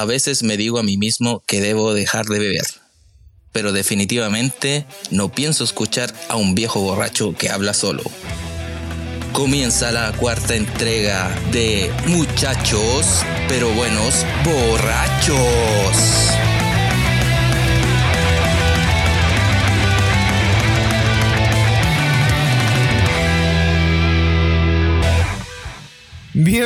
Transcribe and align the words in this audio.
A 0.00 0.06
veces 0.06 0.42
me 0.42 0.56
digo 0.56 0.78
a 0.78 0.82
mí 0.82 0.96
mismo 0.96 1.42
que 1.46 1.60
debo 1.60 1.92
dejar 1.92 2.24
de 2.24 2.38
beber. 2.38 2.64
Pero 3.52 3.72
definitivamente 3.72 4.86
no 5.10 5.30
pienso 5.30 5.62
escuchar 5.62 6.10
a 6.30 6.36
un 6.36 6.54
viejo 6.54 6.80
borracho 6.80 7.34
que 7.36 7.50
habla 7.50 7.74
solo. 7.74 8.02
Comienza 9.34 9.92
la 9.92 10.12
cuarta 10.12 10.56
entrega 10.56 11.28
de 11.52 11.92
Muchachos, 12.06 13.26
pero 13.46 13.68
buenos 13.74 14.24
borrachos. 14.42 15.36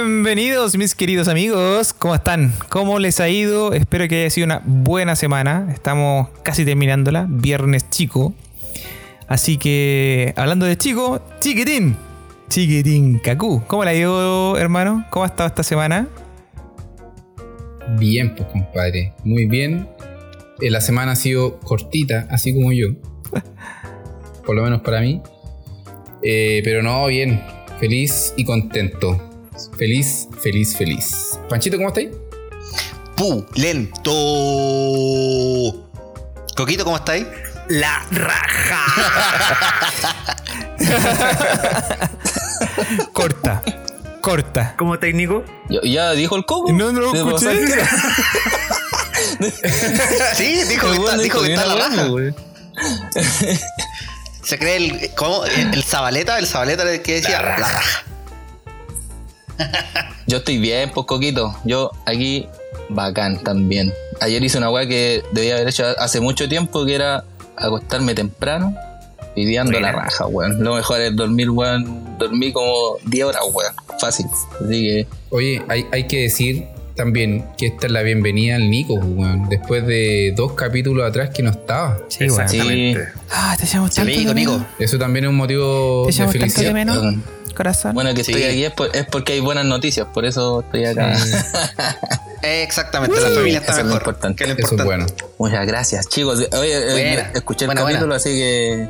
Bienvenidos 0.06 0.76
mis 0.76 0.94
queridos 0.94 1.28
amigos, 1.28 1.94
¿cómo 1.94 2.14
están? 2.14 2.52
¿Cómo 2.68 2.98
les 2.98 3.20
ha 3.20 3.30
ido? 3.30 3.72
Espero 3.72 4.06
que 4.06 4.20
haya 4.20 4.30
sido 4.30 4.44
una 4.44 4.60
buena 4.62 5.16
semana. 5.16 5.70
Estamos 5.72 6.28
casi 6.42 6.66
terminándola, 6.66 7.26
viernes 7.26 7.88
chico. 7.88 8.34
Así 9.28 9.56
que, 9.56 10.34
hablando 10.36 10.66
de 10.66 10.76
chico, 10.76 11.22
chiquitín, 11.40 11.96
chiquitín, 12.50 13.18
Kaku. 13.18 13.62
¿Cómo 13.66 13.82
le 13.82 13.92
ha 13.92 13.94
ido, 13.94 14.58
hermano? 14.58 15.06
¿Cómo 15.08 15.24
ha 15.24 15.28
estado 15.28 15.46
esta 15.46 15.62
semana? 15.62 16.06
Bien, 17.98 18.34
pues 18.36 18.46
compadre, 18.50 19.14
muy 19.24 19.46
bien. 19.46 19.88
Eh, 20.60 20.70
la 20.70 20.82
semana 20.82 21.12
ha 21.12 21.16
sido 21.16 21.60
cortita, 21.60 22.26
así 22.30 22.52
como 22.52 22.72
yo. 22.72 22.88
Por 24.44 24.54
lo 24.54 24.64
menos 24.64 24.82
para 24.82 25.00
mí. 25.00 25.22
Eh, 26.22 26.60
pero 26.62 26.82
no, 26.82 27.06
bien, 27.06 27.42
feliz 27.80 28.34
y 28.36 28.44
contento. 28.44 29.33
Feliz, 29.78 30.28
feliz, 30.40 30.76
feliz. 30.76 31.38
Panchito, 31.48 31.76
¿cómo 31.76 31.88
estáis? 31.88 32.10
lento. 33.54 34.10
Coquito, 36.56 36.84
¿cómo 36.84 36.96
estáis? 36.96 37.26
La 37.68 38.04
raja. 38.10 38.84
corta, 43.12 43.62
corta. 44.20 44.74
¿Cómo 44.76 44.98
técnico? 44.98 45.44
Ya, 45.70 45.80
ya 45.84 46.12
dijo 46.12 46.36
el 46.36 46.44
coco. 46.44 46.72
No, 46.72 46.92
no 46.92 47.00
lo 47.00 47.12
¿Te 47.12 47.18
escuché. 47.18 47.66
Sí, 50.34 50.62
dijo 50.68 50.90
que 50.90 50.96
está, 50.96 51.16
dijo 51.16 51.42
que 51.42 51.54
está 51.54 51.66
la 51.66 51.74
raja. 51.74 52.08
Se 54.42 54.58
cree 54.58 54.76
el. 54.76 55.10
¿Cómo? 55.16 55.44
El, 55.44 55.74
el 55.74 55.82
Zabaleta, 55.82 56.38
el 56.38 56.46
el 56.46 57.02
que 57.02 57.14
decía 57.14 57.40
la 57.42 57.56
raja. 57.56 58.04
Yo 60.26 60.38
estoy 60.38 60.58
bien, 60.58 60.90
pues 60.94 61.06
coquito. 61.06 61.54
Yo 61.64 61.90
aquí, 62.06 62.46
bacán 62.88 63.42
también. 63.42 63.92
Ayer 64.20 64.42
hice 64.42 64.58
una 64.58 64.70
weá 64.70 64.86
que 64.86 65.22
debía 65.32 65.56
haber 65.56 65.68
hecho 65.68 65.84
hace 65.98 66.20
mucho 66.20 66.48
tiempo, 66.48 66.84
que 66.84 66.94
era 66.94 67.24
acostarme 67.56 68.14
temprano 68.14 68.74
y 69.36 69.56
ando 69.56 69.80
la 69.80 69.92
raja, 69.92 70.26
weón. 70.26 70.62
Lo 70.62 70.74
mejor 70.74 71.00
es 71.00 71.14
dormir, 71.14 71.50
weón. 71.50 72.18
Dormí 72.18 72.52
como 72.52 72.98
10 73.04 73.24
horas, 73.26 73.42
weón. 73.52 73.72
Fácil. 73.98 74.26
Así 74.64 74.86
que, 74.86 75.06
Oye, 75.30 75.62
hay, 75.68 75.84
hay 75.92 76.06
que 76.06 76.22
decir 76.22 76.66
también 76.94 77.44
que 77.58 77.66
esta 77.66 77.86
es 77.86 77.92
la 77.92 78.02
bienvenida 78.02 78.56
al 78.56 78.70
Nico, 78.70 78.94
weón. 78.94 79.48
Después 79.48 79.86
de 79.86 80.32
dos 80.36 80.52
capítulos 80.52 81.08
atrás 81.08 81.30
que 81.30 81.42
no 81.42 81.50
estaba. 81.50 81.98
Sí, 82.08 82.24
weón. 82.24 82.40
Exactamente. 82.42 83.08
Ah, 83.30 83.56
te 83.58 83.66
llamo 83.66 83.88
tanto 83.88 84.04
Nico, 84.04 84.28
de 84.28 84.34
Nico. 84.34 84.64
Eso 84.78 84.98
también 84.98 85.24
es 85.24 85.30
un 85.30 85.36
motivo 85.36 86.04
Te 86.06 86.12
de 86.12 86.18
llamo 86.18 86.32
tanto 86.32 86.44
de 86.44 86.50
felicidad. 86.50 87.14
Corazón. 87.54 87.94
bueno, 87.94 88.12
que 88.14 88.22
Sí. 88.24 88.32
estoy 88.32 88.44
aquí 88.48 88.64
es, 88.64 88.72
por- 88.72 88.94
es 88.94 89.06
porque 89.06 89.32
hay 89.34 89.40
buenas 89.40 89.64
noticias, 89.64 90.06
por 90.12 90.24
eso 90.24 90.60
estoy 90.60 90.84
acá. 90.86 91.16
Eh, 92.42 92.62
Exactamente, 92.62 93.18
la 93.22 93.30
familia 93.30 93.58
está 93.60 93.72
Eso 93.72 93.80
es 93.80 93.86
lo 93.86 93.94
mejor. 93.94 94.02
importante. 94.02 94.36
que 94.36 94.44
es 94.44 94.48
lo 94.50 94.54
Eso 94.62 94.66
es 94.66 94.72
importante. 94.80 95.14
bueno. 95.14 95.34
Muchas 95.38 95.66
gracias, 95.66 96.08
chicos. 96.10 96.40
Oye, 96.52 96.76
eh, 96.76 96.90
Buena, 97.14 97.30
escuché 97.34 97.64
el 97.64 97.68
buena, 97.68 97.80
capítulo, 97.80 98.06
buena. 98.08 98.16
así 98.16 98.28
que. 98.30 98.88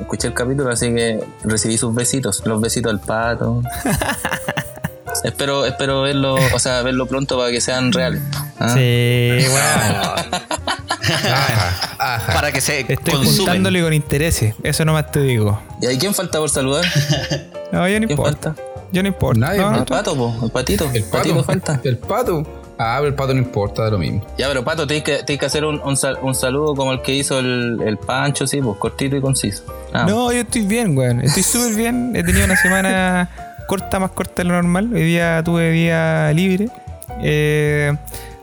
Escuché 0.00 0.26
el 0.28 0.34
capítulo, 0.34 0.70
así 0.70 0.92
que 0.92 1.20
recibí 1.44 1.78
sus 1.78 1.94
besitos, 1.94 2.42
los 2.46 2.60
besitos 2.60 2.90
del 2.90 3.00
pato. 3.00 3.62
espero, 5.24 5.66
espero 5.66 6.02
verlo, 6.02 6.34
o 6.54 6.58
sea, 6.58 6.82
verlo 6.82 7.06
pronto 7.06 7.36
para 7.38 7.50
que 7.50 7.60
sean 7.60 7.92
reales. 7.92 8.22
¿ah? 8.58 8.74
Sí. 8.74 9.30
Ajá, 11.02 11.96
ajá. 11.98 12.32
Para 12.34 12.52
que 12.52 12.60
se 12.60 12.80
Estoy 12.80 12.96
consumen. 13.14 13.36
juntándole 13.38 13.82
con 13.82 13.92
intereses. 13.92 14.54
Eso 14.62 14.84
nomás 14.84 15.10
te 15.10 15.20
digo. 15.20 15.60
¿Y 15.80 15.86
ahí 15.86 15.98
quién 15.98 16.14
falta 16.14 16.38
por 16.38 16.50
saludar? 16.50 16.84
No, 17.72 17.86
yo 17.88 18.00
no 18.00 18.06
¿Quién 18.08 18.10
importa. 18.18 18.54
falta? 18.54 18.62
Yo 18.90 19.00
no 19.02 19.08
importa. 19.08 19.38
Nadie, 19.40 19.60
No, 19.60 19.70
¿no? 19.70 19.78
El 19.78 19.84
pato, 19.84 20.16
po, 20.16 20.36
el 20.42 20.50
patito. 20.50 20.90
El 20.92 21.04
patito 21.04 21.34
pato. 21.36 21.44
falta. 21.46 21.80
El 21.84 21.98
pato. 21.98 22.44
Ah, 22.78 22.96
pero 22.98 23.08
el 23.08 23.14
pato 23.14 23.32
no 23.32 23.38
importa, 23.38 23.82
da 23.84 23.90
lo 23.90 23.98
mismo. 23.98 24.26
Ya, 24.36 24.48
pero 24.48 24.64
pato, 24.64 24.88
tienes 24.88 25.04
que, 25.04 25.22
tienes 25.22 25.38
que 25.38 25.46
hacer 25.46 25.64
un, 25.64 25.80
un 25.84 25.96
sal- 25.96 26.18
un 26.20 26.34
saludo 26.34 26.74
como 26.74 26.92
el 26.92 27.00
que 27.02 27.12
hizo 27.12 27.38
el, 27.38 27.78
el 27.86 27.96
Pancho, 27.96 28.46
sí, 28.48 28.60
pues 28.60 28.76
cortito 28.78 29.14
y 29.16 29.20
conciso. 29.20 29.62
Ah, 29.92 30.04
No, 30.08 30.32
yo 30.32 30.40
estoy 30.40 30.62
bien, 30.62 30.96
weón. 30.98 31.20
Estoy 31.20 31.44
súper 31.44 31.74
bien. 31.76 32.12
He 32.16 32.24
tenido 32.24 32.44
una 32.44 32.56
semana 32.56 33.30
corta, 33.66 33.98
más 33.98 34.10
corta 34.12 34.34
de 34.42 34.44
lo 34.44 34.54
normal. 34.54 34.90
Hoy 34.92 35.02
día 35.04 35.42
tuve 35.44 35.70
día 35.70 36.32
libre. 36.32 36.68
Eh, 37.22 37.92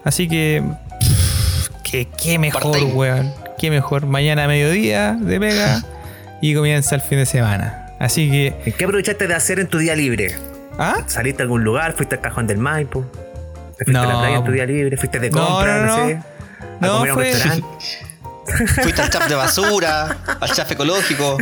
así 0.03 0.27
que. 0.27 0.63
pff, 0.99 1.69
que 1.83 2.07
qué 2.21 2.39
mejor, 2.39 2.77
weón. 2.93 3.31
Qué 3.57 3.69
mejor. 3.69 4.05
Mañana 4.05 4.43
a 4.45 4.47
mediodía 4.47 5.13
de 5.19 5.39
pega 5.39 5.81
y 6.41 6.53
comienza 6.53 6.95
el 6.95 7.01
fin 7.01 7.17
de 7.19 7.25
semana. 7.25 7.87
Así 7.99 8.29
que. 8.29 8.73
¿Qué 8.77 8.85
aprovechaste 8.85 9.27
de 9.27 9.33
hacer 9.35 9.59
en 9.59 9.67
tu 9.67 9.77
día 9.79 9.95
libre? 9.95 10.35
¿Ah? 10.77 10.97
¿Saliste 11.07 11.41
a 11.41 11.45
algún 11.45 11.63
lugar? 11.63 11.93
¿Fuiste 11.93 12.15
al 12.15 12.21
cajón 12.21 12.45
del 12.45 12.57
Maipo? 12.59 13.03
¿Te 13.77 13.85
fuiste 13.85 13.97
a 13.99 14.03
No, 14.03 14.13
la 14.13 14.19
playa 14.19 14.37
en 14.37 14.43
tu 14.43 14.51
día 14.51 14.65
libre? 14.65 14.97
¿Fuiste 14.97 15.19
de 15.19 15.29
No, 15.31 15.45
compra? 15.47 15.77
no, 15.79 15.85
No, 15.87 15.97
no. 15.97 16.07
sé. 16.07 16.13
¿A 16.81 16.85
No, 16.85 16.91
comer 16.97 17.09
a 17.09 17.13
un 17.13 17.19
fue- 17.19 17.23
restaurante? 17.31 17.67
Fuiste 18.81 19.01
al 19.01 19.09
chaf 19.09 19.27
de 19.27 19.35
basura, 19.35 20.17
al 20.39 20.51
chaf 20.51 20.71
ecológico, 20.71 21.37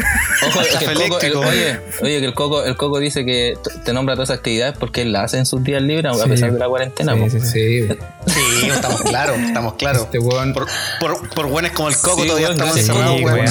Ojo, 0.47 0.59
al 0.59 0.67
chaf 0.69 0.81
el 0.83 0.87
coco, 0.87 0.91
el- 0.97 1.01
eléctrico. 1.01 1.39
oye, 1.41 1.79
oye, 2.01 2.19
que 2.19 2.25
el 2.25 2.33
coco, 2.33 2.63
el 2.63 2.75
coco 2.75 2.99
dice 2.99 3.23
que 3.25 3.53
te 3.83 3.93
nombra 3.93 4.15
todas 4.15 4.29
esas 4.29 4.39
actividades 4.39 4.75
porque 4.77 5.03
él 5.03 5.11
las 5.13 5.25
hace 5.25 5.37
en 5.37 5.45
sus 5.45 5.63
días 5.63 5.81
libres, 5.83 6.11
a 6.19 6.23
Sí. 6.23 6.29
pesar 6.29 6.51
de 6.51 6.59
la 6.59 6.67
cuarentena. 6.67 7.13
Sí, 7.13 7.19
po. 7.19 7.29
sí, 7.29 7.39
sí. 7.41 7.87
Sí. 8.27 8.67
Estamos 8.69 9.01
claros, 9.03 9.37
estamos 9.39 9.73
claros. 9.75 10.01
Este 10.03 10.19
weón. 10.19 10.53
Por, 10.53 10.65
por, 10.99 11.29
por 11.29 11.47
buenos 11.47 11.71
como 11.71 11.89
el 11.89 11.95
coco 11.97 12.21
Sí, 12.23 12.27
todavía 12.27 12.47
weón, 12.47 12.57
estamos 12.59 12.77
encerrados, 12.77 13.21
weón. 13.21 13.39
weón. 13.39 13.45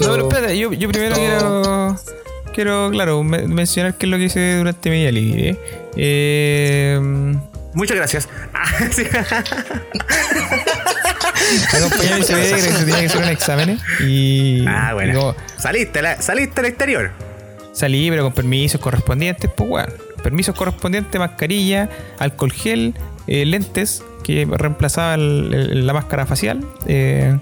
no 0.00 0.12
pero 0.12 0.28
espérate, 0.28 0.58
yo, 0.58 0.72
yo 0.72 0.88
primero 0.90 1.14
quiero, 1.16 1.96
quiero, 2.54 2.90
claro, 2.90 3.22
me- 3.22 3.46
mencionar 3.48 3.94
qué 3.94 4.06
es 4.06 4.10
lo 4.10 4.16
que 4.18 4.24
hice 4.24 4.56
durante 4.58 4.90
mi 4.90 5.00
día 5.00 5.12
libre. 5.12 5.56
Eh, 5.96 6.98
Muchas 7.72 7.96
gracias. 7.96 8.28
Sí. 11.20 11.76
acompañé 11.76 12.12
a 12.12 12.16
mi 12.18 12.22
suegra 12.24 12.56
que 12.56 12.62
se 12.62 12.78
tenía 12.84 13.00
que 13.00 13.06
hacer 13.06 13.22
un 13.22 13.28
examen 13.28 13.78
y, 14.06 14.64
Ah, 14.66 14.88
y 14.90 14.94
bueno. 14.94 15.18
como 15.18 15.36
Saliste, 15.58 16.02
la- 16.02 16.20
saliste 16.20 16.60
al 16.60 16.66
exterior. 16.66 17.10
salí, 17.72 18.10
pero 18.10 18.24
con 18.24 18.32
permisos 18.32 18.80
correspondientes, 18.80 19.50
pues 19.54 19.68
bueno, 19.68 19.92
permisos 20.22 20.54
correspondientes, 20.54 21.18
mascarilla, 21.18 21.88
alcohol 22.18 22.52
gel, 22.52 22.94
eh, 23.26 23.44
lentes 23.46 24.02
que 24.24 24.46
reemplazaba 24.50 25.14
el- 25.14 25.52
el- 25.54 25.86
la 25.86 25.92
máscara 25.92 26.26
facial, 26.26 26.60
eh, 26.86 27.38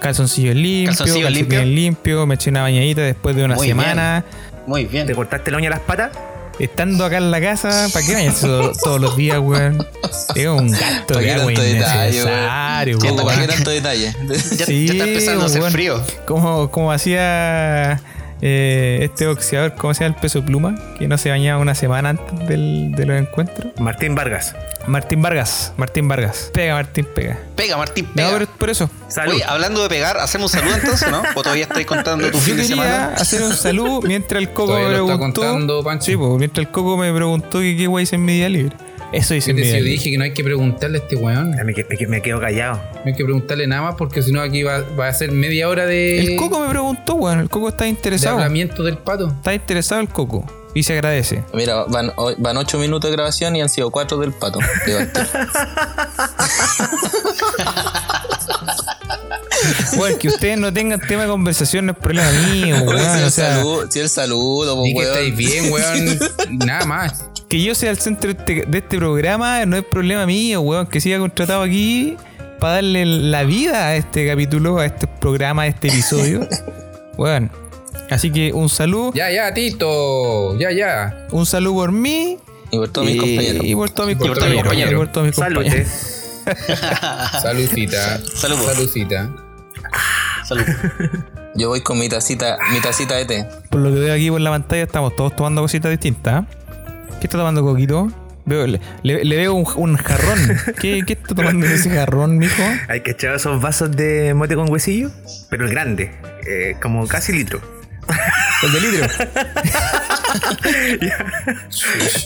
calzoncillos 0.00 0.54
limpios, 0.54 0.96
Calzoncillos 0.98 1.26
calcetines 1.26 1.58
limpios. 1.60 1.64
limpios, 1.84 2.26
me 2.26 2.34
eché 2.34 2.50
una 2.50 2.62
bañadita 2.62 3.02
después 3.02 3.36
de 3.36 3.44
una 3.44 3.54
Muy 3.56 3.68
semana. 3.68 4.24
Muy 4.66 4.84
bien. 4.86 5.06
¿Te 5.06 5.14
cortaste 5.14 5.50
la 5.50 5.56
uña 5.58 5.68
a 5.68 5.70
las 5.72 5.80
patas? 5.80 6.10
Estando 6.60 7.06
acá 7.06 7.16
en 7.16 7.30
la 7.30 7.40
casa, 7.40 7.88
¿para 7.92 8.04
qué 8.06 8.30
todo- 8.38 8.72
todos 8.72 9.00
los 9.00 9.16
días, 9.16 9.38
weón? 9.40 9.86
Es 10.34 10.46
un 10.46 10.70
gasto 10.70 11.14
¿Para 11.14 11.20
de 11.26 11.32
agua 11.32 11.52
innecesario, 11.54 12.24
weón? 12.98 13.16
¿Para 13.24 13.40
qué 13.40 13.48
tanto 13.48 13.70
detalle? 13.70 14.14
Ya, 14.58 14.66
Sí, 14.66 14.86
ya 14.86 14.92
está 14.92 15.04
empezando 15.04 15.42
a 15.42 15.46
hacer 15.46 15.62
frío. 15.70 16.02
Como, 16.26 16.70
como 16.70 16.92
hacía 16.92 18.00
eh, 18.42 19.00
este 19.02 19.26
boxeador, 19.26 19.74
¿cómo 19.74 19.92
se 19.94 20.04
llama 20.04 20.14
el 20.16 20.20
peso 20.20 20.42
pluma? 20.44 20.74
Que 20.98 21.06
no 21.08 21.18
se 21.18 21.30
bañaba 21.30 21.60
una 21.60 21.74
semana 21.74 22.10
antes 22.10 22.48
del, 22.48 22.92
de 22.92 23.06
los 23.06 23.18
encuentros. 23.20 23.72
Martín 23.78 24.14
Vargas. 24.14 24.54
Martín 24.86 25.20
Vargas, 25.20 25.74
Martín 25.76 26.08
Vargas. 26.08 26.50
Pega, 26.54 26.74
Martín, 26.74 27.06
pega. 27.14 27.38
Pega, 27.54 27.76
Martín, 27.76 28.06
pega. 28.06 28.28
No, 28.28 28.32
pero 28.32 28.44
es 28.44 28.50
por 28.58 28.70
eso. 28.70 28.90
Salud. 29.08 29.34
Oye, 29.34 29.44
hablando 29.44 29.82
de 29.82 29.88
pegar, 29.90 30.16
¿hacemos 30.16 30.50
salud 30.52 30.72
entonces, 30.74 31.10
no? 31.10 31.22
¿O 31.34 31.42
todavía 31.42 31.64
estáis 31.64 31.86
contando 31.86 32.26
tu 32.30 32.38
Yo 32.38 32.40
fin 32.40 32.56
de 32.56 32.62
quería 32.62 32.76
semana? 32.84 33.14
hacer 33.14 33.42
un 33.42 33.52
saludo 33.52 34.00
mientras 34.02 34.40
el 34.42 34.50
Coco 34.50 34.72
me 34.74 34.82
lo 34.84 34.88
está 34.90 34.94
preguntó. 35.16 35.40
contando, 35.42 35.84
Pancho. 35.84 36.06
Sí, 36.06 36.16
pues, 36.16 36.30
mientras 36.38 36.66
el 36.66 36.72
Coco 36.72 36.96
me 36.96 37.12
preguntó 37.12 37.60
que 37.60 37.76
qué 37.76 37.86
guay 37.86 38.04
hice 38.04 38.16
en 38.16 38.24
mi 38.24 38.32
día 38.34 38.48
libre. 38.48 38.74
Eso 39.12 39.34
hice 39.34 39.50
en 39.50 39.56
mi 39.56 39.64
Yo 39.68 39.82
dije 39.82 40.10
que 40.10 40.18
no 40.18 40.24
hay 40.24 40.32
que 40.32 40.44
preguntarle 40.44 40.98
a 40.98 41.00
este 41.02 41.16
weón. 41.16 41.50
Me, 41.64 41.74
que- 41.74 41.84
me 41.84 41.96
que- 41.96 42.06
me 42.06 42.22
quedo 42.22 42.40
callado. 42.40 42.76
No 42.94 43.00
hay 43.06 43.14
que 43.14 43.24
preguntarle 43.24 43.66
nada 43.66 43.82
más 43.82 43.94
porque 43.96 44.22
si 44.22 44.30
no 44.30 44.40
aquí 44.40 44.62
va, 44.62 44.82
va 44.98 45.08
a 45.08 45.12
ser 45.12 45.32
media 45.32 45.68
hora 45.68 45.86
de, 45.86 46.20
El 46.20 46.36
Coco 46.36 46.60
me 46.60 46.68
preguntó, 46.68 47.14
weón. 47.14 47.40
El 47.40 47.50
Coco 47.50 47.70
está 47.70 47.84
de 47.84 47.90
interesado. 47.90 48.36
hablamiento 48.36 48.82
del 48.84 48.98
pato. 48.98 49.28
Está 49.28 49.52
interesado 49.54 50.00
el 50.00 50.08
Coco. 50.08 50.44
Y 50.72 50.84
se 50.84 50.92
agradece. 50.92 51.42
Mira, 51.52 51.84
van, 51.88 52.12
ocho 52.56 52.78
minutos 52.78 53.10
de 53.10 53.16
grabación 53.16 53.56
y 53.56 53.62
han 53.62 53.68
sido 53.68 53.90
cuatro 53.90 54.18
del 54.18 54.32
pato. 54.32 54.60
Digo, 54.86 55.00
Bueno, 59.96 60.18
que 60.18 60.28
ustedes 60.28 60.58
no 60.58 60.72
tengan 60.72 61.00
tema 61.00 61.22
de 61.22 61.28
conversación 61.28 61.86
no 61.86 61.92
es 61.92 61.98
problema 61.98 62.30
mío, 62.52 62.76
weón. 62.84 62.98
si, 63.00 63.22
o 63.22 63.26
el 63.26 63.30
sea, 63.30 63.56
saludo, 63.56 63.90
si 63.90 64.00
el 64.00 64.08
saludo, 64.08 64.76
po, 64.76 64.82
Di 64.84 64.92
que 64.92 64.98
weón. 65.00 65.12
estáis 65.12 65.36
bien, 65.36 65.72
weón. 65.72 66.18
Nada 66.66 66.86
más. 66.86 67.24
Que 67.50 67.60
yo 67.60 67.74
sea 67.74 67.90
el 67.90 67.98
centro 67.98 68.32
de 68.32 68.38
este, 68.38 68.64
de 68.66 68.78
este 68.78 68.96
programa 68.96 69.66
no 69.66 69.76
es 69.76 69.84
problema 69.84 70.24
mío, 70.24 70.60
weón. 70.60 70.86
Que 70.86 71.00
siga 71.00 71.18
contratado 71.18 71.62
aquí 71.62 72.16
para 72.60 72.74
darle 72.74 73.04
la 73.04 73.42
vida 73.42 73.88
a 73.88 73.96
este 73.96 74.26
capítulo, 74.26 74.78
a 74.78 74.86
este 74.86 75.08
programa, 75.08 75.62
a 75.62 75.66
este 75.66 75.88
episodio. 75.88 76.48
weón. 77.18 77.50
Así 78.08 78.30
que 78.30 78.52
un 78.52 78.68
saludo. 78.68 79.12
Ya, 79.14 79.32
ya, 79.32 79.52
Tito. 79.52 80.56
Ya, 80.58 80.70
ya. 80.70 81.26
Un 81.32 81.44
saludo 81.44 81.74
por 81.74 81.92
mí. 81.92 82.38
Y 82.70 82.76
por 82.76 82.88
todos 82.88 83.08
mis 83.08 83.16
compañeros. 83.20 83.64
Y 83.64 83.74
por 83.74 83.90
todos 83.90 84.08
mis 84.08 84.18
compañeros. 84.18 84.74
y 84.74 84.94
por 84.94 85.08
todos 85.08 85.26
mis 85.26 85.36
compañeros. 85.36 85.88
Saludcita. 87.42 88.20
Salud. 88.32 88.58
Saludcita. 88.64 89.30
Salud. 90.44 90.64
Yo 91.56 91.68
voy 91.68 91.80
con 91.80 91.98
mi 91.98 92.08
tacita, 92.08 92.58
mi 92.72 92.80
tacita 92.80 93.16
de 93.16 93.24
té. 93.24 93.46
Por 93.70 93.80
lo 93.80 93.92
que 93.92 93.98
veo 93.98 94.14
aquí 94.14 94.30
por 94.30 94.40
la 94.40 94.50
pantalla, 94.50 94.84
estamos 94.84 95.16
todos 95.16 95.34
tomando 95.34 95.62
cositas 95.62 95.90
distintas. 95.90 96.44
¿Qué 97.18 97.26
está 97.26 97.38
tomando 97.38 97.62
Coquito? 97.62 98.10
Veo- 98.46 98.66
le, 98.66 98.80
veo 99.36 99.54
un, 99.54 99.66
un 99.76 99.96
jarrón. 99.96 100.38
¿Qué, 100.80 101.02
¿Qué 101.06 101.12
está 101.12 101.34
tomando 101.34 101.66
en 101.66 101.72
ese 101.72 101.90
jarrón, 101.90 102.38
mijo? 102.38 102.62
Hay 102.88 103.00
que 103.02 103.12
echar 103.12 103.34
esos 103.34 103.60
vasos 103.60 103.90
de 103.94 104.32
mote 104.34 104.54
con 104.56 104.70
huesillo, 104.70 105.10
pero 105.50 105.64
el 105.66 105.70
grande, 105.70 106.10
eh, 106.46 106.76
como 106.82 107.06
casi 107.06 107.32
litro. 107.32 107.60
El 108.62 108.72
de 108.72 108.80
litro. 108.80 109.06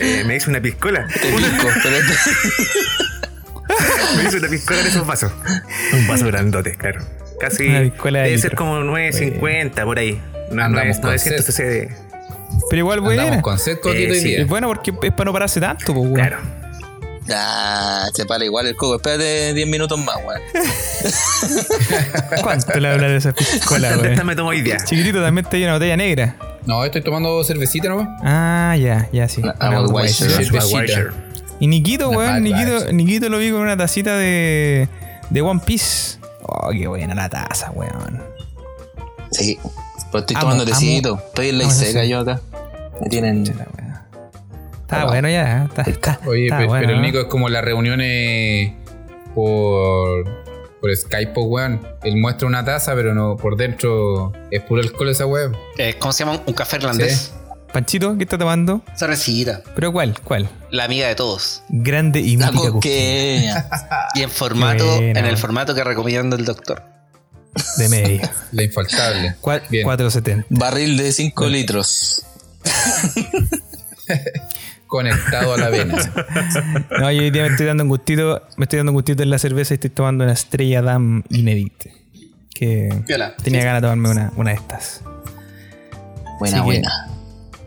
Eh, 0.00 0.24
me 0.26 0.36
hice 0.36 0.50
una 0.50 0.60
piscola. 0.60 1.06
Te 1.06 1.18
pico, 1.20 1.68
pero 1.82 1.96
este- 1.96 2.14
Me 4.16 4.24
hice 4.28 4.36
una 4.38 4.48
piscola 4.48 4.82
de 4.82 4.88
esos 4.88 5.06
vasos. 5.06 5.32
Un 5.92 6.06
vaso 6.06 6.26
grandote, 6.26 6.74
claro. 6.76 7.02
Casi. 7.40 7.66
Una 7.66 7.80
piscola 7.82 8.18
de 8.20 8.24
Debe 8.26 8.38
ser 8.38 8.50
litro. 8.52 8.64
como 8.66 8.78
9.50 8.80 9.84
por 9.84 9.98
ahí. 9.98 10.20
No, 10.52 10.62
Andamos 10.64 10.96
con 10.98 11.06
900 11.06 11.44
sed. 11.44 11.54
cc 11.54 11.64
de. 11.68 11.88
Pero 12.70 12.80
igual 12.80 13.00
buena. 13.00 13.22
Andamos 13.22 13.42
con 13.42 13.58
set 13.58 13.80
Coquito 13.80 14.12
Eh, 14.14 14.20
sí. 14.20 14.28
día. 14.28 14.40
Es 14.42 14.48
bueno 14.48 14.68
porque 14.68 14.92
es 15.02 15.12
para 15.12 15.24
no 15.26 15.32
pararse 15.32 15.60
tanto, 15.60 15.86
pues, 15.86 15.96
weón. 15.98 16.14
Claro. 16.14 16.38
Ah, 17.32 18.06
se 18.12 18.26
para 18.26 18.44
igual 18.44 18.66
el 18.66 18.76
coco. 18.76 18.96
Espérate 18.96 19.54
10 19.54 19.66
minutos 19.68 19.98
más, 19.98 20.16
weón. 20.26 20.40
¿Cuánto 22.42 22.78
le 22.80 22.88
habla 22.88 23.08
de 23.08 23.16
esa 23.16 23.32
piscola, 23.32 23.88
¿Dónde 23.90 24.02
weón? 24.02 24.12
esta 24.12 24.24
me 24.24 24.36
tomo 24.36 24.50
día? 24.52 24.76
Chiquitito 24.84 25.22
también 25.22 25.46
te 25.48 25.56
hay 25.56 25.64
una 25.64 25.74
botella 25.74 25.96
negra. 25.96 26.36
No, 26.66 26.84
estoy 26.84 27.02
tomando 27.02 27.42
cervecita 27.44 27.88
nomás. 27.88 28.08
Ah, 28.22 28.74
ya, 28.78 29.08
ya 29.12 29.28
sí. 29.28 29.42
Una 29.42 29.54
Una 29.60 29.80
Budweiser. 29.80 30.28
Budweiser. 30.28 30.72
Cervecita. 30.92 31.14
Y 31.60 31.66
Nikito, 31.66 32.10
weón, 32.10 32.42
Nikito. 32.42 32.92
Nikito 32.92 33.28
lo 33.28 33.38
vi 33.38 33.50
con 33.50 33.60
una 33.60 33.76
tacita 33.76 34.16
de, 34.16 34.88
de 35.30 35.40
One 35.42 35.60
Piece. 35.64 36.18
Oh, 36.42 36.70
qué 36.70 36.86
buena 36.86 37.14
la 37.14 37.28
taza, 37.28 37.70
weón. 37.70 38.22
Sí. 39.30 39.58
Pero 40.14 40.20
estoy 40.20 40.36
Amo, 40.36 40.42
tomando 40.42 40.62
amo. 40.62 40.72
tecito. 40.72 41.22
Estoy 41.26 41.48
en 41.48 41.58
la 41.58 41.64
Amo 41.64 41.72
ese 41.72 41.86
seca 41.86 42.02
sí. 42.02 42.08
yo 42.08 42.20
acá. 42.20 42.40
Me 43.00 43.08
tienen. 43.08 43.44
Está 44.82 45.06
bueno 45.06 45.28
ya, 45.28 45.62
¿eh? 45.62 45.64
está, 45.64 45.82
está, 45.82 46.20
Oye, 46.24 46.44
está 46.44 46.64
bueno, 46.66 46.86
pero 46.86 46.92
el. 46.92 47.02
Nico 47.02 47.18
es 47.18 47.24
como 47.24 47.48
las 47.48 47.64
reuniones 47.64 48.72
por, 49.34 50.24
por 50.80 50.96
Skype, 50.96 51.32
pues, 51.32 51.46
weón. 51.48 51.88
Él 52.04 52.16
muestra 52.16 52.46
una 52.46 52.64
taza, 52.64 52.94
pero 52.94 53.12
no 53.12 53.36
por 53.36 53.56
dentro 53.56 54.32
es 54.52 54.62
puro 54.62 54.82
alcohol 54.82 55.08
esa 55.08 55.26
weón. 55.26 55.56
Eh, 55.78 55.96
¿Cómo 55.98 56.12
se 56.12 56.24
llama? 56.24 56.40
Un 56.46 56.54
café 56.54 56.76
irlandés. 56.76 57.32
Panchito, 57.72 58.16
¿qué 58.16 58.22
está 58.22 58.38
tomando? 58.38 58.82
Cervecita. 58.94 59.62
¿Pero 59.74 59.92
cuál? 59.92 60.14
¿Cuál? 60.22 60.48
La 60.70 60.84
amiga 60.84 61.08
de 61.08 61.16
todos. 61.16 61.64
Grande 61.70 62.20
y 62.20 62.36
La 62.36 62.52
mítica 62.52 62.70
coqueña. 62.70 63.68
Y 64.14 64.22
en 64.22 64.30
formato, 64.30 64.84
en 64.98 65.16
el 65.16 65.36
formato 65.36 65.74
que 65.74 65.82
recomienda 65.82 66.36
el 66.36 66.44
doctor. 66.44 66.93
De 67.78 67.88
medio. 67.88 68.20
La 68.52 68.62
infaltable. 68.62 69.34
Cua- 69.40 69.62
Bien. 69.68 69.84
470. 69.84 70.46
Barril 70.50 70.96
de 70.96 71.12
5 71.12 71.46
litros. 71.48 72.22
Conectado 74.86 75.54
a 75.54 75.58
la 75.58 75.70
vena. 75.70 75.96
No, 77.00 77.10
yo 77.10 77.22
hoy 77.22 77.30
día 77.30 77.42
me 77.42 77.48
estoy 77.48 77.66
dando 77.66 77.82
un 77.82 77.88
gustito, 77.88 78.42
me 78.56 78.64
estoy 78.64 78.76
dando 78.78 78.92
un 78.92 78.96
gustito 78.96 79.22
en 79.22 79.30
la 79.30 79.38
cerveza 79.38 79.74
y 79.74 79.76
estoy 79.76 79.90
tomando 79.90 80.24
una 80.24 80.32
estrella 80.34 80.82
Dam 80.82 81.22
Inédit. 81.30 81.86
Que 82.54 82.88
Viola. 83.08 83.34
tenía 83.42 83.64
ganas 83.64 83.82
de 83.82 83.88
tomarme 83.88 84.10
una, 84.10 84.32
una 84.36 84.50
de 84.50 84.56
estas. 84.56 85.00
Buena, 86.38 86.56
Así 86.56 86.56
que- 86.56 86.60
buena. 86.62 87.10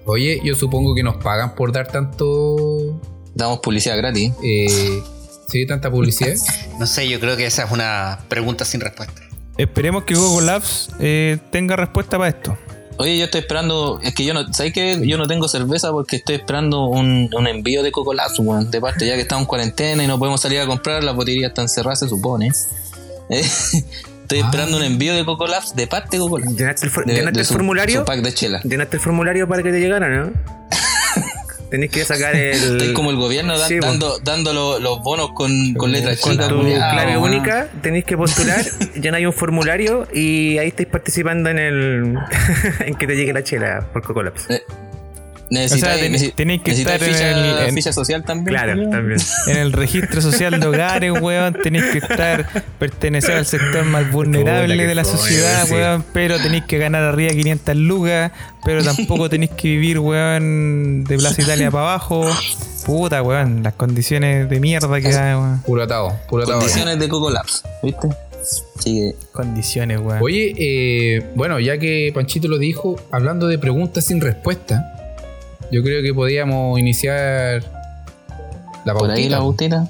Oye, 0.06 0.40
yo 0.46 0.56
supongo 0.56 0.96
que 0.96 1.04
nos 1.04 1.18
pagan 1.18 1.54
por 1.56 1.74
dar 1.74 1.88
tanto. 1.88 2.98
Damos 3.36 3.60
publicidad 3.60 3.98
gratis. 3.98 4.32
Eh, 4.42 5.02
sí, 5.50 5.66
tanta 5.68 5.92
publicidad. 5.92 6.34
No 6.80 6.86
sé, 6.88 7.10
yo 7.10 7.20
creo 7.20 7.36
que 7.36 7.46
esa 7.46 7.64
es 7.66 7.72
una 7.72 8.20
pregunta 8.30 8.64
sin 8.64 8.80
respuesta. 8.80 9.22
Esperemos 9.58 10.04
que 10.04 10.16
Google 10.16 10.46
Labs 10.46 10.90
eh, 11.00 11.38
tenga 11.52 11.76
respuesta 11.76 12.18
para 12.18 12.30
esto. 12.30 12.58
Oye, 13.00 13.18
yo 13.18 13.26
estoy 13.26 13.42
esperando. 13.42 14.00
Es 14.02 14.14
que 14.16 14.26
yo 14.26 14.34
no. 14.34 14.52
¿Sabes 14.54 14.74
qué? 14.74 15.00
Yo 15.06 15.18
no 15.18 15.28
tengo 15.28 15.48
cerveza 15.48 15.92
porque 15.92 16.16
estoy 16.18 16.36
esperando 16.36 16.86
un, 16.86 17.30
un 17.34 17.48
envío 17.48 17.84
de 17.84 17.92
Coco 17.92 18.14
Labs, 18.14 18.40
weón. 18.40 18.72
De 18.72 18.82
parte, 18.82 19.06
ya 19.08 19.16
que 19.16 19.22
estamos 19.22 19.44
en 19.44 19.48
cuarentena 19.48 20.04
y 20.04 20.08
no 20.08 20.18
podemos 20.18 20.42
salir 20.42 20.60
a 20.60 20.66
comprar, 20.66 21.04
las 21.04 21.16
botillerías 21.16 21.50
están 21.50 21.70
cerradas, 21.70 22.00
se 22.00 22.08
supone. 22.08 22.52
Eh, 23.30 23.42
estoy 24.22 24.40
esperando 24.40 24.78
un 24.78 24.84
envío 24.84 25.14
de 25.14 25.26
Coco 25.26 25.48
Labs 25.48 25.76
de 25.76 25.86
parte 25.86 26.16
de 26.16 26.20
Coco 26.22 26.40
Labs. 26.40 26.56
¿Llenaste 26.56 26.86
el, 26.86 26.92
for- 26.94 27.06
De- 27.06 27.14
llenaste 27.14 27.34
de 27.36 27.42
el 27.42 27.46
su- 27.46 27.54
formulario? 27.56 28.00
su 28.00 28.06
pack 28.06 28.22
de 28.22 28.34
chela. 28.34 28.62
¿Llenaste 28.64 28.96
el 28.96 29.02
formulario 29.04 29.48
para 29.50 29.64
que 29.64 29.72
te 29.72 29.80
llegara, 29.82 30.08
no? 30.08 30.32
Tenés 31.70 31.90
que 31.92 32.06
sacar 32.06 32.36
el. 32.36 32.54
Estoy 32.78 32.94
como 32.94 33.12
el 33.12 33.18
gobierno 33.18 33.58
da- 33.58 33.68
Sí, 33.68 33.78
po. 33.80 33.88
dando, 33.88 34.20
dando 34.20 34.54
lo- 34.54 34.80
los 34.80 35.02
bonos 35.04 35.32
con, 35.34 35.74
con 35.74 35.92
letras 35.92 36.20
Con 36.22 36.34
chicas. 36.34 36.48
tu 36.48 36.56
culiao, 36.58 36.92
clave 36.92 37.18
única, 37.18 37.70
tenéis 37.82 38.06
que 38.06 38.16
postular, 38.16 38.62
llenáis 39.02 39.26
un 39.26 39.34
formulario 39.34 40.08
y 40.14 40.58
ahí 40.60 40.70
estáis 40.70 40.88
participando 40.90 41.50
en 41.50 41.60
el 41.60 42.18
en 42.86 42.96
que 42.96 43.06
te 43.08 43.16
llegue 43.16 43.34
la 43.34 43.44
chela 43.44 43.86
por 43.92 44.02
Cocolaps. 44.04 44.50
Eh, 44.50 44.62
Necesitáis, 45.50 45.84
O 45.84 46.00
sea, 46.00 46.04
ten- 46.04 46.14
necesi- 46.14 46.34
tenéis 46.36 46.62
que 46.62 46.72
estar 46.72 47.02
en 47.02 47.10
ficha, 47.14 47.32
el- 47.32 47.68
en- 47.70 47.76
ficha 47.76 47.94
social 47.94 48.24
también. 48.24 48.48
Claro, 48.56 48.74
culiao. 48.74 48.92
también. 48.92 49.20
En 49.48 49.58
el 49.58 49.72
registro 49.74 50.22
social 50.22 50.60
de 50.60 50.68
hogares, 50.68 51.12
weón, 51.22 51.56
tenéis 51.64 51.86
que 51.86 52.00
estar, 52.00 52.48
pertenecer 52.80 53.38
al 53.38 53.46
sector 53.46 53.86
más 53.86 54.12
vulnerable 54.12 54.86
de 54.86 54.96
la 54.96 55.04
sociedad, 55.06 55.66
sí. 55.66 55.74
weón, 55.74 56.04
pero 56.14 56.38
tenéis 56.40 56.66
que 56.66 56.78
ganar 56.78 57.04
arriba 57.04 57.32
500 57.32 57.76
lucas, 57.78 58.32
pero 58.66 58.84
tampoco 58.84 59.30
tenéis 59.30 59.52
que 59.52 59.70
vivir, 59.70 60.00
weón, 60.00 61.04
de 61.06 61.18
Plaza 61.18 61.42
Italia 61.42 61.72
para 61.72 61.84
abajo. 61.92 62.30
Puta, 62.86 63.22
weón, 63.22 63.64
las 63.64 63.74
condiciones 63.74 64.50
de 64.50 64.60
mierda 64.60 65.00
que 65.02 65.12
da, 65.12 65.38
weón. 65.40 65.62
Puro 65.64 65.84
atado, 65.84 66.14
puro 66.30 66.44
atado. 66.44 66.60
Condiciones 66.60 67.00
de 67.00 67.08
Coco 67.10 67.30
Labs, 67.30 67.64
¿viste? 67.84 68.08
Así 68.42 68.62
que 68.96 69.16
Condiciones, 69.34 70.00
weón. 70.00 70.20
Oye, 70.22 70.54
eh, 70.58 71.26
bueno, 71.36 71.60
ya 71.60 71.78
que 71.78 72.12
Panchito 72.14 72.48
lo 72.48 72.58
dijo, 72.58 72.96
hablando 73.12 73.48
de 73.48 73.58
preguntas 73.60 74.06
sin 74.06 74.22
respuesta, 74.22 74.94
yo 75.72 75.84
creo 75.84 76.02
que 76.04 76.14
podíamos 76.14 76.80
iniciar 76.80 77.64
la 78.86 78.94
por 78.94 79.10
ahí 79.12 79.30
la 79.30 79.40
pautita. 79.40 79.88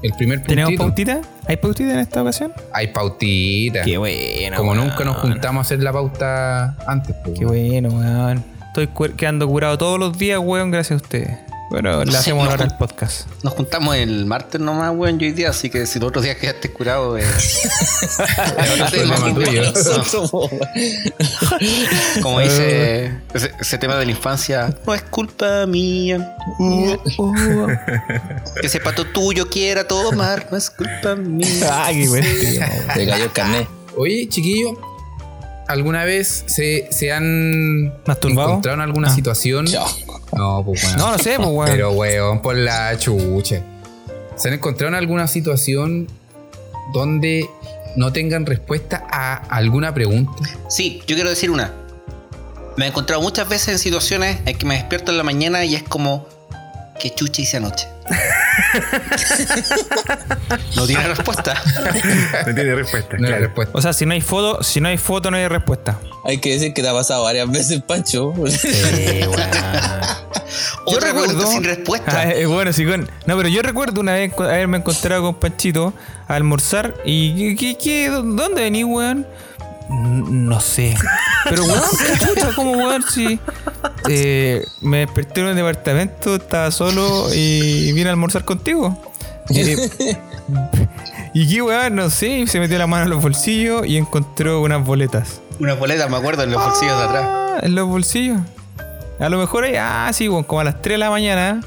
El 0.00 0.12
primer 0.12 0.42
¿Tenemos 0.44 0.74
puntito. 0.76 1.12
pautita? 1.12 1.28
¿Hay 1.48 1.56
pautita 1.56 1.92
en 1.92 1.98
esta 1.98 2.22
ocasión? 2.22 2.52
Hay 2.72 2.88
pautita. 2.88 3.82
bueno. 3.98 4.56
Como 4.56 4.72
weón. 4.72 4.86
nunca 4.88 5.04
nos 5.04 5.16
juntamos 5.16 5.58
a 5.58 5.62
hacer 5.62 5.82
la 5.82 5.92
pauta 5.92 6.76
antes. 6.86 7.16
pues, 7.24 7.38
Qué 7.38 7.44
bueno, 7.44 7.88
weón. 7.88 8.44
Estoy 8.68 8.86
cu- 8.86 9.16
quedando 9.16 9.48
curado 9.48 9.76
todos 9.76 9.98
los 9.98 10.16
días, 10.16 10.38
weón, 10.42 10.70
gracias 10.70 11.00
a 11.00 11.02
ustedes. 11.04 11.38
Bueno, 11.70 12.02
le 12.02 12.12
Sí, 12.12 12.16
hacemos 12.16 12.48
ahora 12.48 12.64
el 12.64 12.74
podcast. 12.76 13.26
Nos 13.42 13.52
juntamos 13.52 13.94
el 13.96 14.24
martes 14.24 14.58
nomás, 14.60 14.90
weón, 14.94 15.18
yo 15.18 15.26
hoy 15.26 15.32
día, 15.32 15.50
así 15.50 15.68
que 15.68 15.84
si 15.86 15.98
los 15.98 16.08
otros 16.08 16.24
días 16.24 16.36
quedaste 16.36 16.72
curado, 16.72 17.18
eh. 17.18 17.24
Como 22.22 22.40
dice 22.40 23.12
ese, 23.34 23.52
ese 23.60 23.78
tema 23.78 23.96
de 23.96 24.06
la 24.06 24.10
infancia, 24.10 24.74
no 24.86 24.94
es 24.94 25.02
culpa 25.02 25.66
mía. 25.66 26.34
Que 28.60 28.66
ese 28.66 28.80
pato 28.80 29.04
tuyo 29.04 29.48
quiera 29.48 29.86
tomar, 29.86 30.48
no 30.50 30.56
es 30.56 30.70
culpa 30.70 31.14
mía. 31.14 31.46
Ah, 31.70 31.90
qué. 31.92 32.08
Te 32.94 33.06
cayó 33.06 33.24
el 33.24 33.32
carnet. 33.32 33.68
Oye, 33.96 34.28
chiquillo, 34.28 34.78
¿alguna 35.68 36.04
vez 36.04 36.44
se, 36.46 36.88
se 36.90 37.12
han 37.12 37.92
¿Masturbado? 38.06 38.48
encontrado 38.50 38.74
en 38.76 38.80
alguna 38.82 39.08
Ah. 39.08 39.14
situación? 39.14 39.66
No, 40.36 40.62
pues 40.64 40.82
bueno. 40.82 40.98
No, 40.98 41.12
no 41.12 41.18
sé, 41.18 41.36
pues, 41.36 41.48
weón. 41.48 41.70
Pero, 41.70 41.92
weón, 41.92 42.42
por 42.42 42.56
la 42.56 42.96
chucha. 42.98 43.62
¿Se 44.36 44.48
han 44.48 44.54
encontrado 44.54 44.88
en 44.88 44.94
alguna 44.94 45.26
situación 45.28 46.08
donde 46.92 47.48
no 47.96 48.12
tengan 48.12 48.46
respuesta 48.46 49.06
a 49.10 49.34
alguna 49.34 49.92
pregunta? 49.94 50.32
Sí, 50.68 51.00
yo 51.06 51.14
quiero 51.16 51.30
decir 51.30 51.50
una. 51.50 51.72
Me 52.76 52.84
he 52.84 52.88
encontrado 52.88 53.20
muchas 53.22 53.48
veces 53.48 53.68
en 53.68 53.78
situaciones 53.78 54.38
en 54.46 54.56
que 54.56 54.64
me 54.64 54.74
despierto 54.74 55.10
en 55.10 55.18
la 55.18 55.24
mañana 55.24 55.64
y 55.64 55.74
es 55.74 55.82
como, 55.82 56.26
¿qué 57.00 57.10
chucha 57.12 57.42
hice 57.42 57.56
anoche? 57.56 57.88
no 60.76 60.86
tiene 60.86 61.08
respuesta. 61.08 61.54
No 62.46 62.54
tiene 62.54 62.74
respuesta. 62.74 63.16
No 63.16 63.24
hay 63.24 63.28
claro. 63.32 63.44
respuesta. 63.46 63.78
O 63.78 63.82
sea, 63.82 63.92
si 63.92 64.06
no 64.06 64.12
hay 64.14 64.20
foto, 64.20 64.62
si 64.62 64.80
no 64.80 64.88
hay 64.88 64.98
foto, 64.98 65.30
no 65.30 65.36
hay 65.36 65.48
respuesta. 65.48 65.98
Hay 66.24 66.38
que 66.38 66.52
decir 66.54 66.74
que 66.74 66.82
te 66.82 66.88
ha 66.88 66.92
pasado 66.92 67.22
varias 67.24 67.50
veces, 67.50 67.82
Pancho. 67.82 68.28
Otra 70.84 71.08
recuerdo- 71.08 71.24
pregunta 71.26 71.46
sin 71.46 71.64
respuesta. 71.64 72.12
Ah, 72.20 72.30
eh, 72.30 72.46
bueno, 72.46 72.72
sí, 72.72 72.84
con... 72.86 73.08
No, 73.26 73.36
pero 73.36 73.48
yo 73.48 73.62
recuerdo 73.62 74.00
una 74.00 74.14
vez 74.14 74.32
haberme 74.38 74.78
encontrado 74.78 75.22
con 75.22 75.34
Panchito 75.36 75.92
a 76.26 76.34
almorzar 76.34 76.94
y 77.04 77.54
¿qué, 77.56 77.56
qué, 77.56 77.78
qué? 77.82 78.08
¿dónde 78.08 78.62
venís, 78.62 78.84
weón? 78.84 79.26
No 79.88 80.60
sé. 80.60 80.94
Pero 81.48 81.64
weón, 81.64 81.82
¿qué 81.98 82.26
chucha? 82.26 82.50
¿Cómo 82.54 82.72
weón? 82.72 83.02
Si 83.02 83.40
eh, 84.08 84.66
me 84.80 84.98
desperté 84.98 85.40
en 85.40 85.46
un 85.48 85.56
departamento, 85.56 86.36
estaba 86.36 86.70
solo 86.70 87.32
y 87.34 87.92
vine 87.92 88.08
a 88.08 88.12
almorzar 88.12 88.44
contigo. 88.44 89.00
Eh, 89.50 89.76
y 91.32 91.48
qué 91.48 91.62
weón, 91.62 91.96
no 91.96 92.10
sé, 92.10 92.46
se 92.46 92.60
metió 92.60 92.78
la 92.78 92.86
mano 92.86 93.04
en 93.04 93.10
los 93.10 93.22
bolsillos 93.22 93.86
y 93.86 93.96
encontró 93.96 94.60
unas 94.60 94.84
boletas. 94.84 95.40
Una 95.58 95.74
boleta, 95.74 96.06
me 96.08 96.16
acuerdo, 96.16 96.42
en 96.42 96.52
los 96.52 96.62
bolsillos 96.62 96.98
de 96.98 97.04
atrás. 97.04 97.24
Ah, 97.26 97.58
en 97.62 97.74
los 97.74 97.88
bolsillos. 97.88 98.40
A 99.18 99.28
lo 99.28 99.38
mejor 99.38 99.64
ahí, 99.64 99.74
ah, 99.76 100.10
sí, 100.12 100.28
bueno, 100.28 100.46
como 100.46 100.60
a 100.60 100.64
las 100.64 100.80
3 100.80 100.94
de 100.94 100.98
la 100.98 101.10
mañana, 101.10 101.60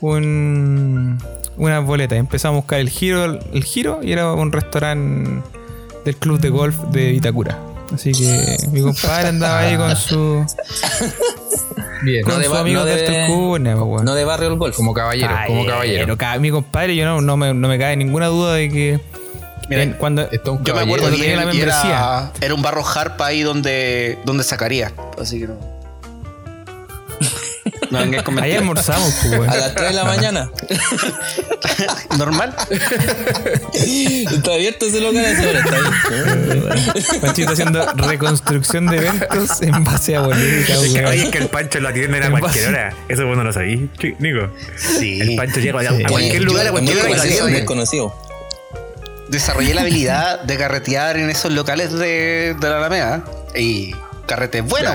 un, 0.00 1.18
unas 1.56 1.84
boletas. 1.84 2.18
Empezamos 2.18 2.56
a 2.56 2.60
buscar 2.60 2.80
el 2.80 2.90
giro, 2.90 3.24
el 3.24 3.64
giro 3.64 4.00
y 4.02 4.12
era 4.12 4.32
un 4.32 4.52
restaurante 4.52 5.42
del 6.04 6.16
club 6.16 6.40
de 6.40 6.48
golf 6.50 6.76
de 6.90 7.10
Vitacura. 7.12 7.58
Así 7.94 8.12
que 8.12 8.56
mi 8.70 8.80
compadre 8.80 9.28
andaba 9.28 9.58
ahí 9.60 9.76
con 9.76 9.94
su, 9.96 10.46
Bien. 12.02 12.22
con 12.24 12.34
No 12.34 12.38
de 12.40 12.46
su 12.46 12.54
amigo 12.54 12.80
no 12.80 12.86
de 12.86 12.96
de-. 12.96 13.28
No 13.28 14.14
de 14.14 14.24
barrio 14.24 14.48
el 14.48 14.56
golf. 14.58 14.74
Como 14.76 14.94
caballero, 14.94 15.34
como 15.46 15.66
caballero. 15.66 16.04
Pero 16.04 16.16
ca- 16.16 16.38
mi 16.38 16.50
compadre, 16.50 16.96
yo 16.96 17.04
no, 17.04 17.20
no, 17.20 17.36
me, 17.36 17.52
no 17.52 17.68
me 17.68 17.78
cae 17.78 17.96
ninguna 17.96 18.26
duda 18.28 18.54
de 18.54 18.68
que 18.70 19.00
Mira, 19.68 19.82
en- 19.82 19.92
cuando 19.92 20.22
Esto 20.22 20.54
es 20.54 20.58
un 20.58 20.64
Yo 20.64 20.74
me 20.74 20.80
caballero. 20.80 20.94
acuerdo 20.96 21.10
que 21.16 21.22
tenía 21.22 21.36
la 21.36 21.42
era, 21.42 21.52
membresía. 21.52 22.32
era 22.40 22.54
un 22.54 22.62
barro 22.62 22.82
harpa 22.86 23.26
ahí 23.26 23.42
donde, 23.42 24.18
donde 24.24 24.42
sacaría. 24.42 24.92
Así 25.20 25.40
que 25.40 25.48
no. 25.48 25.54
No 27.92 27.98
vengáis 27.98 28.22
con 28.22 28.38
ahí 28.42 28.52
almorzamos, 28.54 29.14
pues. 29.36 29.48
A 29.50 29.54
las 29.56 29.74
3 29.74 29.88
de 29.90 29.94
la 29.94 30.04
mañana. 30.04 30.50
Normal. 32.18 32.54
Está 33.72 34.54
abierto 34.54 34.86
ese 34.86 35.00
local 35.00 35.24
esa 35.24 35.42
hora, 35.48 35.58
está 35.60 35.76
bien. 35.78 37.20
Panchito 37.20 37.52
haciendo 37.52 37.86
reconstrucción 37.94 38.86
de 38.86 38.96
eventos 38.98 39.62
en 39.62 39.84
base 39.84 40.16
a 40.16 40.20
boleta, 40.22 40.72
Es 40.74 40.80
que, 40.80 40.98
weón. 41.00 41.06
oye, 41.06 41.22
es 41.24 41.28
que 41.30 41.38
el 41.38 41.48
Pancho 41.48 41.80
lo 41.80 41.88
atienden 41.88 42.22
a 42.22 42.26
En 42.26 42.38
cualquier 42.38 42.68
hora. 42.68 42.94
Eso 43.08 43.26
vos 43.26 43.36
no 43.36 43.44
lo 43.44 43.52
sabís, 43.52 43.80
Nico. 44.18 44.50
Sí. 44.76 45.20
El 45.20 45.36
Pancho 45.36 45.60
llega 45.60 45.80
a, 45.80 45.82
a 45.82 46.08
cualquier 46.08 46.40
Yo- 46.40 46.46
lugar, 46.46 46.66
a 46.66 46.70
cualquier 46.70 46.98
hora 46.98 47.08
conocido, 47.08 47.48
muy 47.48 47.64
conocido. 47.64 48.14
Desarrollé 49.28 49.74
la 49.74 49.82
habilidad 49.82 50.40
de 50.40 50.56
carretear 50.58 51.16
en 51.16 51.30
esos 51.30 51.52
locales 51.52 51.92
de, 51.92 52.54
de 52.58 52.68
la 52.68 52.78
Alameda. 52.78 53.24
Y 53.54 53.94
carrete 54.26 54.60
bueno. 54.62 54.90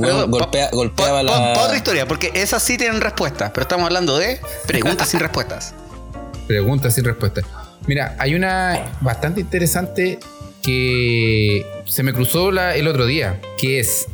Pero, 0.00 0.28
golpea- 0.28 0.70
pa- 0.70 0.76
golpeaba 0.76 1.18
pa- 1.18 1.22
la. 1.22 1.54
pa- 1.54 1.64
otra 1.64 1.76
historia, 1.76 2.06
porque 2.06 2.30
esas 2.34 2.62
sí 2.62 2.76
tienen 2.76 3.00
respuestas, 3.00 3.50
pero 3.50 3.62
estamos 3.62 3.86
hablando 3.86 4.16
de 4.18 4.40
preguntas 4.66 5.08
sin 5.08 5.20
respuestas. 5.20 5.74
Preguntas 6.46 6.94
sin 6.94 7.04
respuestas. 7.04 7.44
Mira, 7.86 8.14
hay 8.18 8.34
una 8.34 8.92
bastante 9.00 9.40
interesante 9.40 10.18
que 10.62 11.66
se 11.86 12.02
me 12.02 12.12
cruzó 12.12 12.50
la- 12.50 12.74
el 12.76 12.86
otro 12.88 13.06
día, 13.06 13.40
que 13.58 13.80
es 13.80 14.06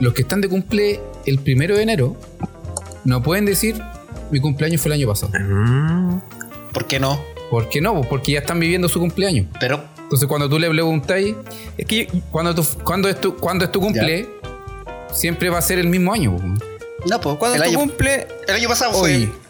los 0.00 0.12
que 0.14 0.22
están 0.22 0.40
de 0.40 0.48
cumple 0.48 1.00
el 1.26 1.38
primero 1.38 1.76
de 1.76 1.82
enero 1.82 2.16
no 3.04 3.22
pueden 3.22 3.44
decir 3.46 3.80
mi 4.30 4.40
cumpleaños 4.40 4.80
fue 4.80 4.88
el 4.90 5.00
año 5.00 5.08
pasado. 5.08 5.32
Mm, 5.38 6.20
¿Por 6.72 6.86
qué 6.86 6.98
no? 7.00 7.20
¿Por 7.50 7.68
qué 7.68 7.80
no? 7.80 7.94
Pues 7.94 8.06
Porque 8.06 8.32
ya 8.32 8.38
están 8.40 8.58
viviendo 8.60 8.88
su 8.88 8.98
cumpleaños. 9.00 9.46
Pero 9.60 9.82
Entonces 10.02 10.26
cuando 10.28 10.48
tú 10.48 10.58
le 10.58 10.68
preguntáis, 10.68 11.34
Es 11.76 11.86
que 11.86 12.08
cuando, 12.30 12.54
tu, 12.54 12.64
cuando, 12.82 13.08
es 13.08 13.20
tu, 13.20 13.36
cuando 13.36 13.64
es 13.64 13.72
tu 13.72 13.80
cumple, 13.80 14.28
siempre 15.12 15.48
va 15.50 15.58
a 15.58 15.62
ser 15.62 15.78
el 15.78 15.88
mismo 15.88 16.12
año. 16.12 16.36
no, 17.06 17.20
pues 17.20 17.36
cuando 17.36 17.56
el 17.56 17.62
tu 17.62 17.68
año, 17.68 17.78
cumple 17.78 18.26
el 18.48 18.54
año 18.54 18.68
pasado 18.68 18.92
hoy. 18.98 19.26
fue. 19.26 19.42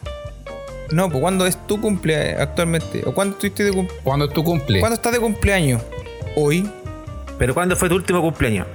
No, 0.94 1.08
pues 1.08 1.20
cuando 1.22 1.46
es 1.46 1.66
tu 1.66 1.80
cumple 1.80 2.34
actualmente. 2.34 3.02
¿O 3.06 3.14
cuándo 3.14 3.34
estuviste 3.36 3.64
de 3.64 3.72
cum- 3.72 3.88
Cuando 4.04 4.26
es 4.26 4.32
tu 4.34 4.44
cumple. 4.44 4.80
¿Cuándo 4.80 4.94
estás 4.94 5.12
de 5.12 5.20
cumpleaños? 5.20 5.80
Hoy. 6.36 6.68
Pero 7.38 7.54
¿cuándo 7.54 7.74
fue 7.76 7.88
tu 7.88 7.94
último 7.94 8.20
cumpleaños? 8.20 8.66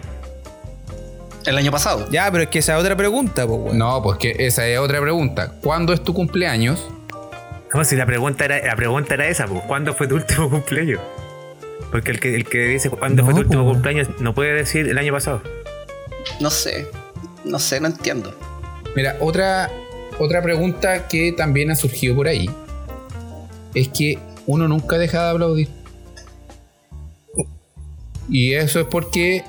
El 1.45 1.57
año 1.57 1.71
pasado. 1.71 2.07
Ya, 2.11 2.29
pero 2.31 2.43
es 2.43 2.49
que 2.49 2.59
esa 2.59 2.75
es 2.75 2.81
otra 2.81 2.97
pregunta, 2.97 3.47
pues. 3.47 3.73
No, 3.73 4.01
pues 4.01 4.17
que 4.17 4.35
esa 4.39 4.67
es 4.67 4.79
otra 4.79 4.99
pregunta. 4.99 5.53
¿Cuándo 5.61 5.93
es 5.93 6.03
tu 6.03 6.13
cumpleaños? 6.13 6.85
No, 7.73 7.83
si 7.85 7.95
la 7.95 8.05
pregunta 8.05 8.45
era, 8.45 8.65
la 8.65 8.75
pregunta 8.75 9.13
era 9.13 9.27
esa, 9.27 9.45
pues, 9.45 9.61
¿cuándo 9.67 9.93
fue 9.93 10.07
tu 10.07 10.15
último 10.15 10.49
cumpleaños? 10.49 10.99
Porque 11.91 12.11
el 12.11 12.19
que, 12.19 12.35
el 12.35 12.45
que 12.45 12.57
dice 12.65 12.89
cuándo 12.89 13.23
fue 13.23 13.33
tu 13.33 13.41
último 13.41 13.63
cumpleaños 13.65 14.09
no 14.19 14.33
puede 14.33 14.53
decir 14.53 14.87
el 14.89 14.97
año 14.97 15.13
pasado. 15.13 15.41
No 16.39 16.49
sé. 16.49 16.87
No 17.43 17.59
sé, 17.59 17.79
no 17.79 17.87
entiendo. 17.87 18.33
Mira, 18.95 19.17
otra, 19.19 19.69
otra 20.19 20.41
pregunta 20.41 21.07
que 21.07 21.31
también 21.31 21.71
ha 21.71 21.75
surgido 21.75 22.15
por 22.15 22.27
ahí 22.27 22.49
es 23.73 23.89
que 23.89 24.19
uno 24.45 24.67
nunca 24.67 24.97
deja 24.97 25.23
de 25.23 25.31
aplaudir. 25.31 25.69
Y 28.29 28.53
eso 28.53 28.81
es 28.81 28.87
porque 28.87 29.43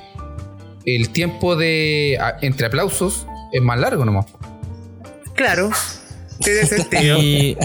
el 0.85 1.11
tiempo 1.11 1.57
de 1.57 2.19
entre 2.43 2.67
aplausos 2.67 3.27
es 3.53 3.63
más 3.63 3.79
largo 3.79 4.05
nomás. 4.05 4.27
Claro, 5.35 5.71
tiene 6.43 6.67
sentido. 6.67 7.19
Y, 7.19 7.57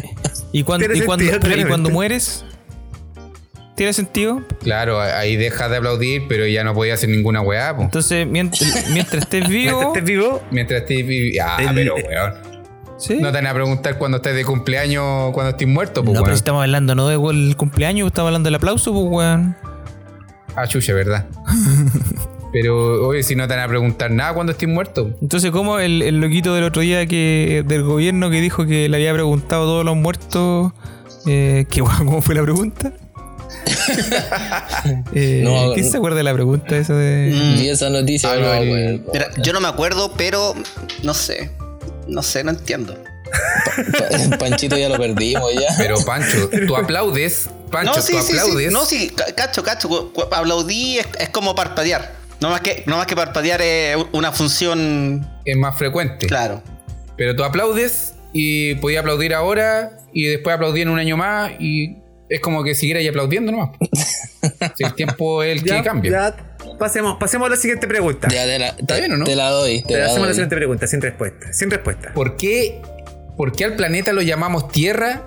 y, 0.52 0.64
cuando, 0.64 0.94
y, 0.94 1.02
cuando, 1.02 1.26
¿y 1.26 1.66
cuando 1.66 1.90
mueres, 1.90 2.46
¿tiene 3.76 3.94
sentido? 3.94 4.42
Claro, 4.62 5.00
ahí 5.02 5.36
dejas 5.36 5.70
de 5.70 5.78
aplaudir, 5.78 6.24
pero 6.28 6.46
ya 6.48 6.64
no 6.64 6.74
podía 6.74 6.94
hacer 6.96 7.10
ninguna 7.10 7.42
weá. 7.42 7.76
po. 7.76 7.84
Entonces, 7.84 8.28
mientras, 8.28 8.62
mientras 8.94 9.24
estés 9.24 9.48
Mientras 9.50 9.50
vivo, 9.50 9.82
estés 9.94 10.04
vivo, 10.04 10.42
Mientras 10.52 10.82
estés 10.82 11.06
vivi- 11.06 11.38
Ah, 11.44 11.58
El- 11.62 11.76
pero 11.76 11.96
weón. 11.96 12.34
¿sí? 12.98 13.16
No 13.20 13.28
te 13.32 13.38
van 13.38 13.48
a 13.48 13.54
preguntar 13.54 13.98
cuando 13.98 14.18
estés 14.18 14.36
de 14.36 14.46
cumpleaños, 14.46 15.32
cuando 15.34 15.52
estés 15.52 15.68
muerto, 15.68 16.04
pues 16.04 16.14
No, 16.14 16.22
pero 16.22 16.24
weón. 16.26 16.36
si 16.38 16.40
estamos 16.40 16.62
hablando 16.62 16.96
no 16.96 17.08
del 17.08 17.56
cumpleaños, 17.58 18.08
estamos 18.08 18.28
hablando 18.30 18.48
del 18.48 18.56
aplauso, 18.56 18.94
pues, 18.94 19.06
weón. 19.10 19.56
Ah, 20.56 20.68
chucha, 20.68 20.94
¿verdad? 20.94 21.26
pero, 22.54 23.08
oye, 23.08 23.24
si 23.24 23.36
no 23.36 23.48
te 23.48 23.56
van 23.56 23.64
a 23.64 23.68
preguntar 23.68 24.12
nada 24.12 24.34
cuando 24.36 24.52
estés 24.52 24.70
muerto. 24.70 25.10
Entonces, 25.22 25.50
¿cómo 25.50 25.80
el, 25.80 26.04
el 26.04 26.22
loquito 26.22 26.54
del 26.54 26.64
otro 26.66 26.82
día 26.84 27.06
que 27.08 27.64
del 27.66 27.82
gobierno 27.84 28.30
que 28.30 28.40
dijo 28.42 28.66
que 28.68 28.88
le 28.88 28.98
había 28.98 29.12
preguntado 29.14 29.64
a 29.64 29.66
todos 29.66 29.84
los 29.86 29.96
muertos 29.96 30.72
eh, 31.26 31.66
que, 31.72 31.82
weón, 31.82 32.06
¿cómo 32.06 32.22
fue 32.22 32.36
la 32.36 32.44
pregunta? 32.44 32.94
Eh, 35.14 35.42
No, 35.44 35.74
¿Quién 35.74 35.86
no. 35.86 35.92
se 35.92 35.98
acuerda 35.98 36.18
de 36.18 36.24
la 36.24 36.34
pregunta 36.34 36.76
esa 36.78 36.94
de...? 36.96 37.30
Y 37.58 37.70
esa 37.70 37.90
noticia, 37.90 38.32
Ah, 38.32 38.36
no, 38.36 38.42
no, 38.42 38.54
el- 38.54 38.70
weón. 38.72 39.06
Mira, 39.14 39.30
yo 39.42 39.54
no 39.54 39.62
me 39.62 39.68
acuerdo, 39.68 40.14
pero 40.18 40.54
no 41.04 41.14
sé. 41.14 41.52
No 42.08 42.22
sé, 42.24 42.44
no 42.44 42.52
entiendo. 42.52 42.98
Pa- 44.30 44.38
Panchito 44.38 44.78
ya 44.78 44.90
lo 44.90 44.98
perdimos 44.98 45.52
ya. 45.54 45.74
Pero 45.78 45.98
Pancho, 46.06 46.50
tú 46.68 46.76
aplaudes, 46.76 47.50
Pancho, 47.72 47.96
no, 47.96 48.02
sí, 48.02 48.14
tú 48.14 48.22
sí, 48.22 48.32
aplaudes. 48.38 48.68
sí. 48.68 48.74
No, 48.74 48.86
sí, 48.86 49.10
ca- 49.10 49.34
cacho, 49.34 49.64
cacho. 49.64 50.12
Aplaudí 50.32 51.00
es, 51.00 51.08
es 51.20 51.30
como 51.30 51.56
parpadear. 51.56 52.12
No 52.42 52.50
más, 52.50 52.62
que, 52.62 52.84
no 52.86 52.98
más 52.98 53.08
que 53.08 53.16
parpadear 53.16 53.62
es 53.62 53.98
una 54.12 54.32
función. 54.34 55.28
Es 55.46 55.58
más 55.58 55.78
frecuente. 55.78 56.28
Claro. 56.28 56.62
Pero 57.18 57.36
tú 57.36 57.44
aplaudes 57.44 58.14
y 58.34 58.76
podías 58.76 59.00
aplaudir 59.00 59.34
ahora 59.34 59.98
y 60.14 60.26
después 60.26 60.54
aplaudir 60.54 60.84
en 60.84 60.90
un 60.90 61.00
año 61.00 61.16
más 61.18 61.52
y 61.60 61.98
es 62.30 62.40
como 62.40 62.64
que 62.64 62.76
siguieras 62.76 63.04
aplaudiendo 63.08 63.52
nomás. 63.52 63.72
si 64.76 64.84
el 64.84 64.94
tiempo 64.94 65.44
es 65.44 65.58
el 65.58 65.64
que 65.64 65.70
ya, 65.70 65.84
cambia. 65.84 66.12
ya, 66.12 66.58
pasemos, 66.78 67.18
pasemos 67.20 67.48
a 67.48 67.52
la 67.52 67.56
siguiente 67.58 67.88
pregunta. 67.88 68.28
Ya 68.30 68.46
te 68.46 68.60
la, 68.60 68.76
te, 68.76 69.00
bien 69.00 69.14
o 69.14 69.18
no? 69.18 69.26
te 69.26 69.36
la 69.36 69.50
doy. 69.50 69.84
Te 69.84 69.98
la 69.98 70.06
hacemos 70.06 70.22
la 70.22 70.26
doy. 70.28 70.34
siguiente 70.36 70.56
pregunta, 70.56 70.88
sin 70.88 71.02
respuesta. 71.02 71.54
Sin 71.54 71.70
respuesta. 71.70 72.14
¿Por 72.14 72.38
qué, 72.38 72.82
por 73.38 73.52
qué 73.52 73.66
al 73.66 73.76
planeta 73.76 74.14
lo 74.14 74.22
llamamos 74.22 74.70
Tierra 74.70 75.24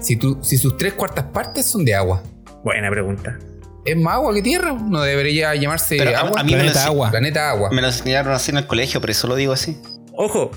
si, 0.00 0.16
tú, 0.16 0.38
si 0.42 0.58
sus 0.58 0.76
tres 0.76 0.94
cuartas 0.94 1.26
partes 1.26 1.66
son 1.66 1.84
de 1.84 1.94
agua? 1.94 2.22
Buena 2.64 2.90
pregunta. 2.90 3.38
¿Es 3.84 3.96
más 3.96 4.14
agua 4.14 4.34
que 4.34 4.42
tierra? 4.42 4.72
¿No 4.72 5.00
debería 5.00 5.54
llamarse 5.54 5.96
Pero 5.96 6.16
agua? 6.16 6.40
a 6.40 6.44
mí 6.44 6.52
me 6.52 6.58
lo 6.58 6.62
Planeta 6.64 6.84
agua. 6.84 7.10
Planeta 7.10 7.50
agua. 7.50 7.70
Me 7.70 7.80
lo 7.80 7.86
enseñaron 7.86 8.34
así 8.34 8.50
en 8.50 8.58
el 8.58 8.66
colegio, 8.66 9.00
pero 9.00 9.12
eso 9.12 9.26
lo 9.28 9.34
digo 9.34 9.52
así. 9.52 9.80
Ojo, 10.12 10.50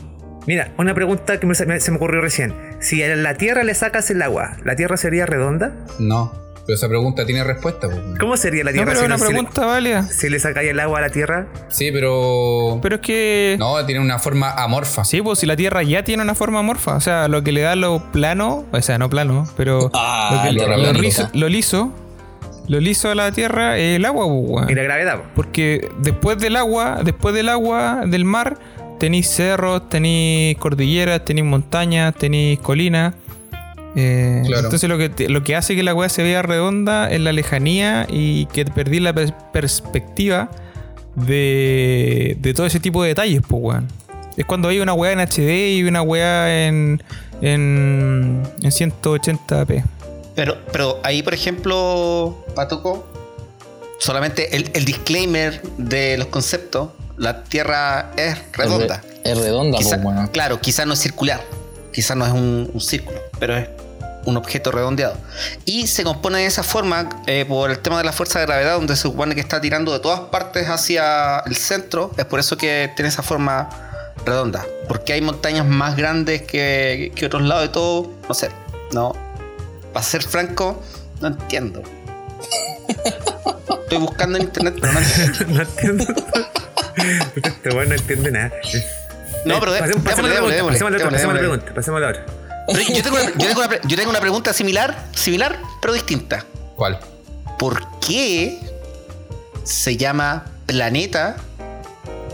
mira, 0.48 0.71
una 0.77 0.93
pregunta 0.93 1.39
que 1.39 1.48
me- 1.48 1.55
se 1.55 1.65
me, 1.65 1.79
se 1.79 1.91
me 1.91 1.98
ocurrió 1.98 2.21
recién. 2.21 2.53
Si 2.79 3.01
a 3.03 3.15
la 3.15 3.36
Tierra 3.36 3.63
le 3.63 3.74
sacas 3.74 4.10
el 4.12 4.21
agua, 4.21 4.57
¿la 4.63 4.75
Tierra 4.75 4.98
sería 4.98 5.25
redonda? 5.25 5.74
No, 6.00 6.31
pero 6.65 6.75
esa 6.75 6.88
pregunta 6.88 7.25
tiene 7.25 7.43
respuesta. 7.43 7.89
po. 7.89 7.98
¿Cómo 8.19 8.38
sería 8.38 8.63
la 8.63 8.71
No, 8.71 8.75
Tierra 8.75 8.86
pero 8.86 8.93
es 8.93 9.00
si, 9.00 9.05
una 9.05 9.15
no- 9.15 9.19
si 9.19 9.24
le- 9.24 9.29
pregunta 9.38 9.65
válida. 9.65 10.03
si 10.03 10.29
le 10.29 10.39
sacáis 10.39 10.69
el 10.69 10.79
agua 10.79 11.00
a 11.00 11.01
la 11.01 11.10
Tierra? 11.10 11.48
Sí, 11.69 11.91
pero... 11.91 12.79
Pero 12.81 12.95
es 12.95 13.01
que... 13.01 13.55
No, 13.60 13.83
tiene 13.86 14.01
una 14.01 14.19
forma 14.19 14.51
amorfa. 14.51 15.03
Sí, 15.03 15.21
pues 15.21 15.39
si 15.39 15.45
la 15.45 15.55
Tierra 15.55 15.83
ya 15.83 16.03
tiene 16.03 16.24
una 16.24 16.36
forma 16.36 16.60
amorfa, 16.60 16.95
o 16.95 17.01
sea, 17.01 17.27
lo 17.27 17.43
que 17.43 17.51
le 17.51 17.62
da 17.62 17.75
lo 17.75 18.12
plano, 18.12 18.65
o 18.71 18.81
sea, 18.81 18.98
no 18.98 19.10
plano, 19.10 19.48
pero 19.57 19.89
Ah, 19.93 20.43
lo, 20.45 20.50
que- 20.50 20.55
lo 20.55 20.67
lo 20.67 20.75
redondito. 20.77 21.01
liso, 21.01 21.29
lo 21.33 21.50
liso, 21.50 21.93
lo 22.67 22.79
liso 22.79 23.10
a 23.10 23.15
la 23.15 23.31
Tierra 23.31 23.77
es 23.77 23.98
el 23.98 24.05
agua, 24.05 24.25
pues. 24.27 24.69
Y 24.69 24.75
la 24.75 24.83
gravedad. 24.83 25.17
po. 25.17 25.24
Porque 25.36 25.89
después 26.00 26.38
del 26.38 26.55
agua, 26.55 27.01
después 27.03 27.33
del 27.36 27.50
agua, 27.50 28.03
del 28.05 28.24
mar, 28.24 28.57
tenéis 29.01 29.27
cerros, 29.27 29.89
tenéis 29.89 30.55
cordilleras, 30.60 31.25
tenéis 31.25 31.46
montañas, 31.48 32.13
tenéis 32.15 32.60
colinas. 32.60 33.15
Eh, 33.96 34.43
Claro. 34.46 34.65
Entonces 34.67 34.88
lo 34.88 34.98
que, 34.98 35.27
lo 35.27 35.43
que 35.43 35.55
hace 35.55 35.75
que 35.75 35.84
la 35.84 35.93
weá 35.93 36.08
se 36.08 36.22
vea 36.24 36.41
redonda 36.43 37.10
es 37.12 37.20
la 37.20 37.31
lejanía 37.34 38.05
y 38.10 38.46
que 38.48 38.63
perdí 38.65 39.00
la 39.00 39.13
pers- 39.13 39.34
perspectiva 39.51 40.50
de, 41.15 42.38
de 42.39 42.53
todo 42.53 42.65
ese 42.65 42.79
tipo 42.79 43.01
de 43.03 43.10
detalles, 43.10 43.41
pues 43.48 43.62
weón. 43.63 43.88
Es 44.38 44.46
cuando 44.46 44.70
hay 44.70 44.79
una 44.79 44.93
weá 44.93 45.12
en 45.12 45.20
HD 45.20 45.75
y 45.77 45.84
una 45.84 46.01
weá 46.03 46.67
en, 46.67 47.03
en, 47.41 48.41
en 48.62 48.72
180p. 48.72 49.84
Pero, 50.36 50.58
pero 50.72 51.00
ahí, 51.03 51.22
por 51.22 51.34
ejemplo, 51.34 52.46
Patoco, 52.55 53.05
solamente 54.00 54.55
el, 54.55 54.70
el 54.74 54.86
disclaimer 54.86 55.62
de 55.77 56.17
los 56.17 56.27
conceptos, 56.27 56.89
la 57.22 57.44
Tierra 57.44 58.12
es 58.18 58.36
redonda. 58.51 59.01
Es, 59.24 59.38
redonda, 59.38 59.78
Quizá- 59.78 59.98
weón. 59.98 60.28
Claro, 60.30 60.60
quizás 60.60 60.88
no 60.88 60.94
es 60.94 61.00
circular, 61.00 61.40
quizás 61.94 62.18
no 62.18 62.25
es 62.25 62.32
un, 62.34 62.70
un 62.74 62.82
círculo, 62.82 63.20
pero 63.40 63.56
es 63.56 63.70
un 64.25 64.38
objeto 64.38 64.72
redondeado. 64.72 65.16
Y 65.66 65.86
se 65.86 66.04
compone 66.04 66.40
de 66.40 66.46
esa 66.48 66.63
forma 66.63 67.10
eh, 67.28 67.46
por 67.48 67.70
el 67.70 67.78
tema 67.80 68.00
de 68.00 68.06
la 68.06 68.12
fuerza 68.12 68.40
de 68.40 68.48
gravedad, 68.48 68.74
donde 68.74 68.96
se 68.96 69.04
supone 69.04 69.36
que 69.36 69.42
está 69.42 69.62
tirando 69.62 69.94
de 69.94 70.00
todas 70.00 70.20
partes 70.32 70.68
hacia 70.68 71.40
el 71.46 71.56
centro. 71.56 72.12
Es 72.18 72.25
por 72.25 72.40
eso 72.40 72.58
que 72.58 72.92
tiene 72.96 73.10
esa 73.10 73.22
forma 73.22 73.70
redonda. 74.25 74.66
Porque 74.88 75.13
hay 75.13 75.22
montañas 75.22 75.66
más 75.68 75.96
grandes 75.96 76.42
que, 76.42 77.12
que 77.16 77.25
otros 77.28 77.44
lados 77.44 77.63
de 77.63 77.70
todo. 77.70 78.12
No 78.28 78.34
sé, 78.34 78.50
no. 78.94 79.16
Para 79.94 80.04
ser 80.04 80.24
franco, 80.24 80.82
no 81.20 81.28
entiendo. 81.28 81.84
Estoy 83.84 83.98
buscando 84.00 84.38
en 84.38 84.46
internet, 84.46 84.75
pero 84.82 84.94
no 84.94 85.00
entiendo. 85.01 85.46
no 85.54 85.62
entiendo. 85.62 86.06
Este 87.36 87.69
weón 87.69 87.89
no 87.89 87.95
entiende 87.95 88.31
nada. 88.31 88.51
No, 89.45 89.60
pero 89.60 89.71
pasemos, 89.77 90.03
pasemos 90.03 90.31
a 90.31 90.33
la 90.33 90.39
pregunta, 90.45 90.67
pasemos 90.71 90.88
a 90.88 90.89
la 90.91 90.98
otra, 90.98 91.10
pasemos 91.10 91.33
la 91.33 91.39
pregunta, 91.39 91.74
pasemos 91.74 91.98
a 91.98 92.01
la 92.01 92.10
otra. 92.10 92.25
Yo, 92.93 93.03
tengo 93.03 93.15
una, 93.17 93.25
yo 93.25 93.48
tengo 93.48 93.60
una 93.60 93.69
pre- 93.69 93.81
yo 93.86 93.98
tengo 93.98 94.10
una 94.12 94.19
pregunta 94.19 94.53
similar, 94.53 94.98
similar, 95.15 95.60
pero 95.81 95.93
distinta. 95.93 96.45
¿Cuál? 96.75 97.00
¿Por 97.57 97.81
qué 98.00 98.60
se 99.63 99.98
llama 99.98 100.45
planeta 100.67 101.38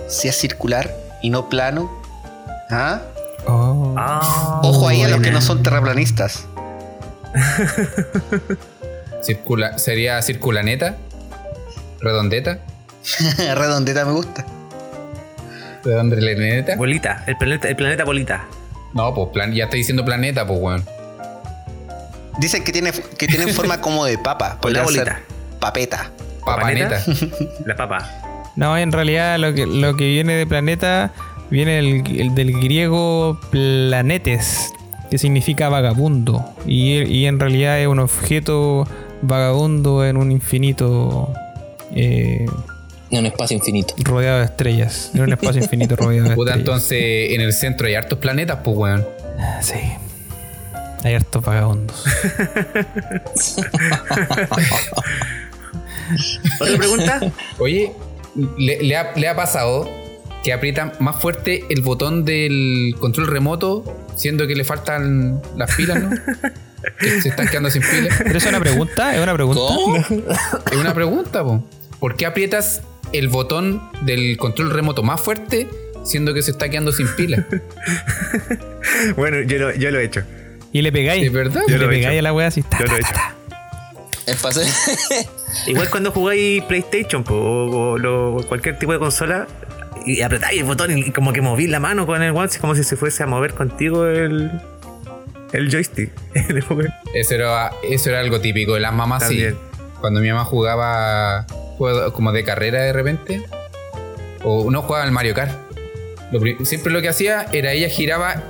si 0.10 0.28
es 0.28 0.36
circular 0.38 0.94
y 1.22 1.30
no 1.30 1.50
plano? 1.50 2.02
¿Ah? 2.70 3.02
Oh. 3.46 3.96
Ah, 3.98 4.60
Ojo 4.64 4.88
ahí 4.90 5.02
a 5.04 5.08
los 5.08 5.22
que 5.22 5.32
no 5.32 5.42
son 5.42 5.64
terraplanistas. 5.64 6.46
Circula, 9.22 9.78
¿Sería 9.78 10.22
circulaneta? 10.22 10.96
¿Redondeta? 12.00 12.60
Redondeta 13.56 14.06
me 14.06 14.12
gusta. 14.12 14.46
¿Redondeleneta? 15.84 16.76
Bolita, 16.76 17.24
el 17.28 17.38
planeta, 17.38 17.70
el 17.70 17.76
planeta 17.76 18.04
bolita. 18.04 18.46
No, 18.94 19.14
pues 19.14 19.30
plan, 19.30 19.54
ya 19.54 19.66
está 19.66 19.78
diciendo 19.78 20.04
planeta, 20.04 20.46
pues 20.46 20.60
weón. 20.60 20.86
Dicen 22.40 22.64
que, 22.64 22.72
tiene, 22.72 22.92
que 22.92 23.28
tienen 23.28 23.50
forma 23.54 23.80
como 23.82 24.06
de 24.06 24.18
papa. 24.18 24.50
La 24.50 24.60
Podría 24.60 24.86
ser 24.86 25.04
bolita. 25.04 25.20
Papeta. 25.60 26.12
Papaneta. 26.46 27.04
La 27.66 27.76
papa. 27.76 28.10
No, 28.56 28.78
en 28.78 28.92
realidad 28.92 29.38
lo 29.38 29.54
que, 29.54 29.66
lo 29.66 29.96
que 29.96 30.08
viene 30.08 30.34
de 30.34 30.48
planeta 30.48 31.12
viene 31.50 31.80
el, 31.80 32.20
el 32.20 32.36
del 32.36 32.54
griego 32.60 33.40
planetes, 33.52 34.74
que 35.10 35.18
significa 35.18 35.70
vagabundo. 35.70 36.46
Y, 36.66 37.04
y 37.04 37.26
en 37.26 37.40
realidad 37.40 37.80
es 37.80 37.88
un 37.88 38.00
objeto 38.00 38.88
vagabundo 39.22 40.06
en 40.06 40.18
un 40.18 40.32
infinito 40.32 41.34
eh, 41.96 42.46
En 43.10 43.20
un 43.20 43.26
espacio 43.28 43.56
infinito. 43.58 43.94
rodeado 44.00 44.40
de 44.40 44.46
estrellas. 44.46 45.12
En 45.14 45.22
un 45.22 45.32
espacio 45.34 45.62
infinito 45.62 45.96
rodeado 45.96 46.30
de 46.30 46.36
Puta, 46.36 46.52
estrellas. 46.52 46.60
entonces 46.60 47.32
en 47.32 47.42
el 47.42 47.54
centro 47.54 47.88
hay 47.88 47.96
hartos 47.96 48.20
planetas, 48.20 48.60
pues 48.64 48.78
weón. 48.78 49.06
Sí. 49.62 49.76
Hay 51.04 51.14
hartos 51.14 51.44
vagabundos. 51.44 52.04
¿Otra 56.60 56.78
pregunta? 56.78 57.20
Oye, 57.60 57.92
¿le, 58.58 58.84
le 58.84 58.98
ha, 58.98 59.14
le 59.16 59.28
ha 59.28 59.36
pasado 59.36 59.90
que 60.44 60.54
aprietan 60.54 60.94
más 61.00 61.18
fuerte 61.22 61.66
el 61.70 61.82
botón 61.82 62.24
del 62.26 62.96
control 63.00 63.28
remoto, 63.28 63.84
siendo 64.16 64.48
que 64.48 64.56
le 64.56 64.64
faltan 64.64 65.42
las 65.56 65.74
pilas, 65.76 66.02
¿no? 66.02 66.10
que 67.00 67.22
se 67.22 67.30
están 67.30 67.48
quedando 67.48 67.70
sin 67.70 67.82
pilas. 67.82 68.20
Pero 68.24 68.38
es 68.38 68.46
una 68.46 68.60
pregunta, 68.60 69.16
es 69.16 69.22
una 69.22 69.34
pregunta. 69.34 69.60
¿Cómo? 69.60 69.98
Es 69.98 70.78
una 70.78 70.94
pregunta, 70.94 71.44
po. 71.44 71.64
¿Por 72.00 72.16
qué 72.16 72.26
aprietas 72.26 72.82
el 73.14 73.28
botón 73.30 73.82
del 74.02 74.38
control 74.38 74.72
remoto 74.72 75.04
más 75.04 75.22
fuerte, 75.22 75.68
siendo 76.04 76.34
que 76.34 76.42
se 76.42 76.52
está 76.52 76.70
quedando 76.70 76.92
sin 76.92 77.08
pilas? 77.16 77.46
bueno, 79.16 79.42
yo 79.42 79.58
lo, 79.60 79.74
yo 79.76 79.92
lo 79.92 80.00
he 80.00 80.06
hecho. 80.06 80.24
Y 80.74 80.82
le 80.82 80.92
pegáis. 80.92 81.24
¿De 81.24 81.30
verdad? 81.30 81.62
Yo 81.68 81.78
le 81.78 81.86
he 81.86 81.88
pegáis 81.88 82.08
hecho. 82.16 82.20
a 82.20 82.22
la 82.24 82.34
wea 82.34 82.48
así. 82.48 82.62
ta, 82.64 82.78
Yo 82.80 82.86
lo 82.86 82.96
he 82.96 83.00
hecho. 83.00 83.14
ta. 83.14 83.34
Es 84.26 84.44
hacer. 84.44 84.68
Igual 85.68 85.90
cuando 85.90 86.12
jugáis 86.12 86.62
PlayStation 86.64 87.24
po, 87.24 87.34
o, 87.36 87.92
o 87.94 87.98
lo- 87.98 88.44
cualquier 88.48 88.78
tipo 88.78 88.92
de 88.92 89.00
consola 89.00 89.48
y 90.06 90.22
apretáis 90.22 90.60
el 90.60 90.66
botón 90.66 90.98
y 90.98 91.12
como 91.12 91.32
que 91.34 91.42
moví 91.42 91.68
la 91.68 91.80
mano 91.80 92.06
con 92.06 92.22
el 92.22 92.34
mouse 92.34 92.58
como 92.58 92.76
si 92.76 92.84
se 92.84 92.96
fuese 92.98 93.24
a 93.24 93.26
mover 93.28 93.54
contigo 93.54 94.06
el, 94.06 94.52
el 95.54 95.72
joystick. 95.72 96.12
Eso 97.14 97.36
era, 97.36 97.72
eso 97.84 98.10
era 98.10 98.20
algo 98.20 98.40
típico 98.42 98.74
de 98.74 98.82
las 98.82 98.94
mamás, 98.94 99.28
sí. 99.28 99.46
Cuando 100.02 100.20
mi 100.20 100.30
mamá 100.30 100.44
jugaba 100.44 101.46
juegos 101.78 102.14
como 102.14 102.32
de 102.32 102.44
carrera 102.44 102.82
de 102.82 102.94
repente, 102.94 103.46
o 104.44 104.70
no 104.72 104.82
jugaba 104.82 105.04
al 105.04 105.12
Mario 105.12 105.34
Kart, 105.34 105.52
lo 106.32 106.66
siempre 106.66 106.92
lo 106.92 107.02
que 107.02 107.10
hacía 107.10 107.46
era 107.52 107.72
ella 107.72 107.90
giraba 107.90 108.44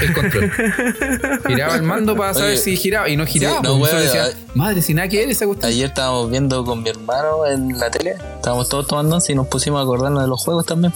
el 0.00 0.12
control. 0.12 0.50
giraba 1.46 1.74
el 1.74 1.82
mando 1.82 2.16
para 2.16 2.34
saber 2.34 2.50
Oye, 2.50 2.58
si 2.58 2.76
giraba 2.76 3.08
y 3.08 3.16
no 3.16 3.26
giraba. 3.26 3.60
no, 3.62 3.78
pues, 3.78 3.92
decía, 3.92 4.28
madre, 4.54 4.82
si 4.82 4.94
nada 4.94 5.08
que 5.08 5.18
ver 5.18 5.30
esa 5.30 5.46
cuestión. 5.46 5.70
Ayer 5.70 5.86
estábamos 5.88 6.30
viendo 6.30 6.64
con 6.64 6.82
mi 6.82 6.90
hermano 6.90 7.46
en 7.46 7.78
la 7.78 7.90
tele. 7.90 8.16
Estábamos 8.36 8.68
todos 8.68 8.86
tomando 8.86 9.16
once 9.16 9.32
y 9.32 9.34
nos 9.34 9.48
pusimos 9.48 9.80
a 9.80 9.82
acordarnos 9.82 10.22
de 10.22 10.28
los 10.28 10.42
juegos 10.42 10.66
también. 10.66 10.92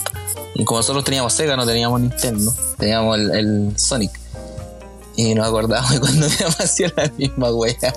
Y 0.55 0.65
como 0.65 0.81
nosotros 0.81 1.05
teníamos 1.05 1.33
Sega, 1.33 1.57
no 1.57 1.67
teníamos 1.67 2.01
Nintendo. 2.01 2.53
Teníamos 2.79 3.19
el, 3.19 3.31
el 3.33 3.79
Sonic. 3.79 4.26
Y 5.17 5.35
nos 5.35 5.49
acordábamos 5.49 5.91
de 5.93 6.01
cuando 6.01 6.29
mi 6.29 6.35
mamá 6.41 6.55
hacía 6.59 6.93
la 6.97 7.11
misma 7.17 7.51
wea. 7.51 7.75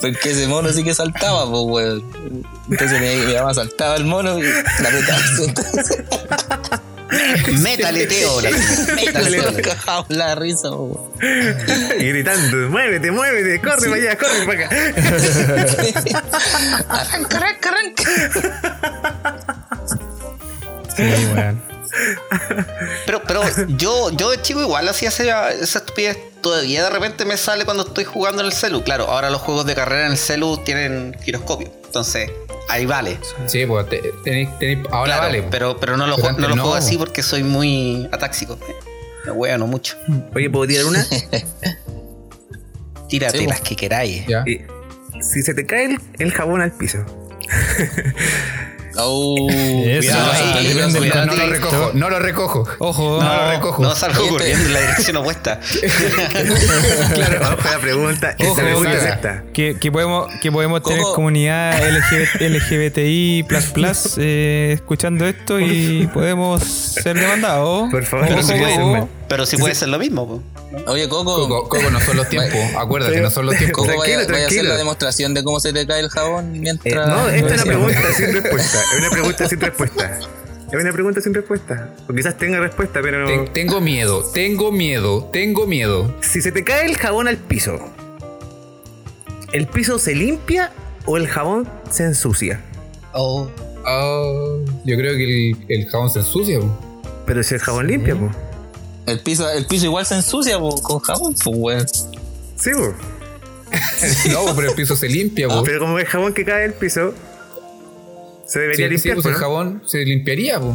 Porque 0.00 0.30
ese 0.30 0.46
mono 0.48 0.72
sí 0.72 0.82
que 0.84 0.94
saltaba, 0.94 1.44
pues 1.50 1.62
weón. 1.66 2.02
Entonces 2.70 3.00
mi, 3.00 3.16
mi 3.26 3.34
mamá 3.34 3.52
saltaba 3.54 3.96
el 3.96 4.04
mono 4.04 4.38
y 4.38 4.42
la 4.42 4.88
apretaba. 4.88 5.20
Entonces 5.46 6.04
Metaleteo. 7.60 8.40
la- 8.42 8.50
la 10.08 10.34
risa, 10.34 10.68
pues, 10.70 10.80
weón. 10.80 11.10
y 12.00 12.04
gritando, 12.08 12.68
muévete, 12.68 13.10
muévete, 13.10 13.60
corre 13.62 13.88
para 13.88 14.02
allá, 14.02 14.18
corre 14.18 14.44
para 14.46 14.66
acá. 14.66 14.76
Arranca, 16.88 17.36
arranca, 17.38 17.68
arranca. 17.70 18.02
Sí, 20.96 21.02
weón. 21.34 21.56
Pero, 23.06 23.22
pero 23.26 23.40
yo, 23.76 24.10
yo 24.10 24.30
de 24.30 24.42
chico 24.42 24.60
igual 24.60 24.86
hacía 24.88 25.08
esa, 25.08 25.50
esa 25.50 25.78
estupidez. 25.78 26.18
Todavía 26.42 26.84
de 26.84 26.90
repente 26.90 27.24
me 27.24 27.36
sale 27.36 27.64
cuando 27.64 27.84
estoy 27.86 28.04
jugando 28.04 28.42
en 28.42 28.46
el 28.46 28.52
celu. 28.52 28.84
Claro, 28.84 29.06
ahora 29.10 29.30
los 29.30 29.40
juegos 29.40 29.64
de 29.66 29.74
carrera 29.74 30.06
en 30.06 30.12
el 30.12 30.18
celu 30.18 30.58
tienen 30.58 31.16
giroscopio. 31.24 31.72
Entonces, 31.86 32.30
ahí 32.68 32.84
vale. 32.86 33.18
Sí, 33.46 33.64
pues 33.66 33.88
te- 33.88 34.02
tenéis- 34.24 34.50
tenéis- 34.58 34.86
ahora 34.90 35.06
Claro, 35.14 35.22
vale. 35.22 35.38
pues. 35.40 35.50
Pero, 35.50 35.80
pero 35.80 35.96
no 35.96 36.06
lo, 36.06 36.16
Pero 36.16 36.28
ju- 36.28 36.30
no 36.30 36.36
antes 36.36 36.48
lo 36.50 36.56
no. 36.56 36.62
juego 36.62 36.76
así 36.76 36.96
porque 36.98 37.22
soy 37.22 37.42
muy 37.42 38.08
atáxico. 38.12 38.58
Me 39.24 39.32
huevo 39.32 39.58
no 39.58 39.66
mucho. 39.66 39.96
Oye, 40.34 40.48
¿puedo 40.50 40.66
tirar 40.68 40.84
una? 40.86 41.04
Tírate 43.08 43.38
Sí, 43.38 43.46
las 43.46 43.60
que 43.60 43.74
queráis. 43.74 44.26
Ya. 44.26 44.44
Y 44.46 44.60
si 45.22 45.42
se 45.42 45.54
te 45.54 45.66
cae 45.66 45.86
el, 45.86 45.98
el 46.18 46.32
jabón 46.32 46.60
al 46.60 46.72
piso, 46.72 46.98
Oh, 48.96 49.46
Eso, 49.50 50.00
cuidado 50.12 50.32
ahí, 50.32 50.52
ahí, 50.56 50.66
depende 50.74 50.98
cuidado, 50.98 51.20
del 51.20 51.28
No 51.28 51.36
lo 51.36 51.46
recojo, 51.52 51.90
no 51.94 52.10
lo 52.10 52.18
recojo. 52.18 52.64
Ojo, 52.78 53.22
No 53.22 53.34
lo 53.36 53.50
recojo. 53.50 53.82
No 53.82 53.94
salgo 53.94 54.20
Oye, 54.22 54.30
corriendo 54.30 54.66
en 54.66 54.72
la 54.74 54.80
dirección 54.82 55.16
opuesta. 55.18 55.60
claro, 57.14 57.40
ojo 57.58 57.70
la 57.70 57.78
pregunta, 57.78 58.34
esa 58.38 58.54
pregunta 58.62 58.92
es 58.92 59.04
esta. 59.04 59.44
que, 59.52 59.76
que 59.78 59.92
podemos, 59.92 60.32
que 60.40 60.50
podemos 60.52 60.82
tener 60.82 61.02
comunidad 61.14 61.78
LGBT, 61.80 62.40
LGBTI 62.40 63.44
eh, 64.18 64.72
escuchando 64.74 65.26
esto 65.26 65.60
y 65.60 66.06
podemos 66.12 66.62
ser 66.64 67.18
demandados. 67.18 67.90
Por 67.90 68.04
favor, 68.04 68.26
Ojo, 68.26 68.36
no 68.36 68.42
se 68.42 68.54
ojo. 68.54 68.64
queden 68.64 68.92
mal. 68.92 69.08
Pero 69.28 69.46
sí 69.46 69.56
puede 69.56 69.74
ser 69.74 69.88
lo 69.88 69.98
mismo. 69.98 70.26
po. 70.26 70.42
Oye, 70.86 71.08
Coco, 71.08 71.48
Coco, 71.48 71.68
Coco, 71.68 71.90
no 71.90 72.00
son 72.00 72.16
los 72.18 72.28
tiempos. 72.30 72.58
Acuérdate, 72.76 73.20
no 73.20 73.30
son 73.30 73.46
los 73.46 73.56
tiempos. 73.56 73.86
Coco, 73.86 73.98
vaya, 73.98 74.26
Tranquilo, 74.26 74.32
vaya 74.32 74.44
a 74.44 74.48
hacer 74.48 74.64
la 74.64 74.76
demostración 74.76 75.34
de 75.34 75.42
cómo 75.42 75.60
se 75.60 75.72
te 75.72 75.86
cae 75.86 76.00
el 76.00 76.08
jabón 76.10 76.54
Eh, 76.54 76.58
mientras. 76.60 77.08
no, 77.08 77.28
esta 77.28 77.54
es 77.54 77.62
una 77.64 77.72
pregunta 77.72 78.12
sin 78.14 78.32
respuesta. 78.42 78.78
Es 78.92 78.98
una 78.98 79.10
pregunta 79.10 79.48
sin 79.48 79.60
respuesta. 79.60 80.18
Es 80.70 80.74
una 80.82 80.92
pregunta 80.92 81.20
sin 81.22 81.32
respuesta. 81.34 81.94
O 82.08 82.12
quizás 82.12 82.36
tenga 82.36 82.60
respuesta, 82.60 83.00
pero 83.02 83.26
Ten- 83.26 83.52
tengo 83.54 83.80
miedo, 83.80 84.22
tengo 84.34 84.70
miedo, 84.70 85.30
tengo 85.32 85.66
miedo. 85.66 86.14
si 86.20 86.42
se 86.42 86.52
te 86.52 86.62
cae 86.64 86.84
el 86.84 86.96
jabón 86.98 87.26
al 87.28 87.38
piso, 87.38 87.78
¿el 89.52 89.66
piso 89.66 89.98
se 89.98 90.14
limpia 90.14 90.70
o 91.06 91.16
el 91.16 91.26
jabón 91.28 91.66
se 91.90 92.04
ensucia? 92.04 92.60
Oh. 93.14 93.48
Ah, 93.86 94.22
yo 94.84 94.96
creo 94.98 95.16
que 95.16 95.24
el, 95.52 95.56
el 95.70 95.88
jabón 95.88 96.10
se 96.10 96.18
ensucia. 96.18 96.60
po. 96.60 96.78
Pero 97.24 97.42
si 97.42 97.54
el 97.54 97.60
jabón 97.60 97.86
limpia, 97.86 98.14
pues. 98.14 98.32
El 99.08 99.20
piso, 99.20 99.48
el 99.50 99.66
piso 99.66 99.86
igual 99.86 100.04
se 100.06 100.14
ensucia 100.16 100.58
po, 100.58 100.80
con 100.82 101.00
jabón, 101.00 101.34
pues, 101.34 101.56
weón. 101.56 101.86
Sí, 102.56 102.70
po. 102.72 102.94
No, 104.32 104.54
pero 104.56 104.70
el 104.70 104.74
piso 104.74 104.96
se 104.96 105.08
limpia. 105.08 105.48
po. 105.48 105.62
Pero 105.62 105.80
como 105.80 105.98
el 105.98 106.06
jabón 106.06 106.32
que 106.34 106.44
cae 106.44 106.62
del 106.62 106.72
piso, 106.74 107.12
se 108.46 108.60
debería 108.60 108.88
Sí, 108.88 108.98
sí, 108.98 109.08
limpiar, 109.08 109.14
pues 109.16 109.22
po, 109.24 109.28
el 109.28 109.34
¿no? 109.34 109.40
jabón 109.40 109.82
se 109.86 109.98
limpiaría. 110.04 110.60
po. 110.60 110.74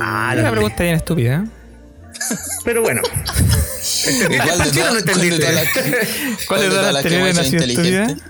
Ah, 0.00 0.30
Es 0.30 0.36
la 0.36 0.42
una 0.42 0.50
pregunta 0.52 0.82
bien 0.82 0.94
estúpida. 0.96 1.44
¿eh? 1.44 2.34
Pero 2.64 2.82
bueno. 2.82 3.02
De 3.42 3.82
¿Sí 3.82 4.10
no 4.30 4.44
todas- 4.44 4.72
¿cuál 4.72 5.30
de 5.30 5.38
todas 5.38 5.54
las 5.54 5.64
¿Cuál 5.72 6.46
cuál 6.46 6.60
de 6.60 6.68
de 6.68 6.70
que 6.70 6.86
anteriores 6.98 7.38
hecho 7.38 7.42
nació 7.42 7.58
estúpida? 7.58 8.02
inteligente? 8.02 8.24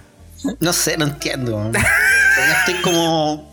No 0.60 0.72
sé, 0.72 0.96
no 0.96 1.04
entiendo. 1.06 1.70
Estoy 2.58 2.82
como 2.82 3.50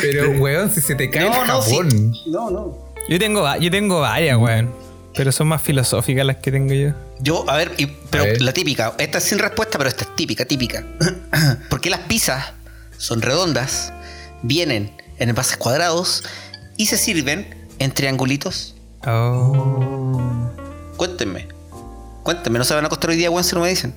Pero, 0.00 0.30
weón, 0.32 0.70
si 0.72 0.80
se 0.80 0.94
te 0.94 1.10
cae 1.10 1.26
el 1.26 1.30
no, 1.30 1.62
sí. 1.62 1.70
jabón. 1.70 2.12
no, 2.26 2.50
no. 2.50 2.89
Yo 3.08 3.18
tengo, 3.18 3.56
yo 3.56 3.70
tengo 3.70 4.00
varias, 4.00 4.36
weón. 4.38 4.72
Pero 5.14 5.32
son 5.32 5.48
más 5.48 5.60
filosóficas 5.60 6.24
las 6.24 6.36
que 6.36 6.52
tengo 6.52 6.72
yo. 6.72 6.92
Yo, 7.20 7.44
a 7.50 7.56
ver, 7.56 7.72
y- 7.78 7.86
pero 7.86 8.22
A 8.24 8.26
ver. 8.28 8.40
la 8.42 8.52
típica, 8.52 8.94
esta 8.98 9.18
es 9.18 9.24
sin 9.24 9.38
respuesta, 9.40 9.76
pero 9.76 9.88
esta 9.90 10.04
es 10.04 10.14
típica, 10.14 10.44
típica. 10.44 10.84
¿Por 11.68 11.80
qué 11.80 11.90
las 11.90 12.00
pizzas 12.00 12.52
son 12.96 13.20
redondas, 13.20 13.92
vienen 14.42 14.92
en 15.18 15.28
envases 15.28 15.56
cuadrados 15.56 16.22
y 16.76 16.86
se 16.86 16.96
sirven 16.96 17.54
en 17.80 17.90
triangulitos? 17.92 18.76
Oh. 19.06 20.20
Cuéntenme. 20.96 21.48
Cuéntenme, 22.22 22.58
no 22.58 22.64
se 22.64 22.74
van 22.74 22.84
a 22.84 22.86
acostar 22.86 23.10
hoy 23.10 23.16
día, 23.16 23.30
weón, 23.30 23.42
si 23.44 23.54
no 23.56 23.62
me 23.62 23.68
dicen. 23.68 23.92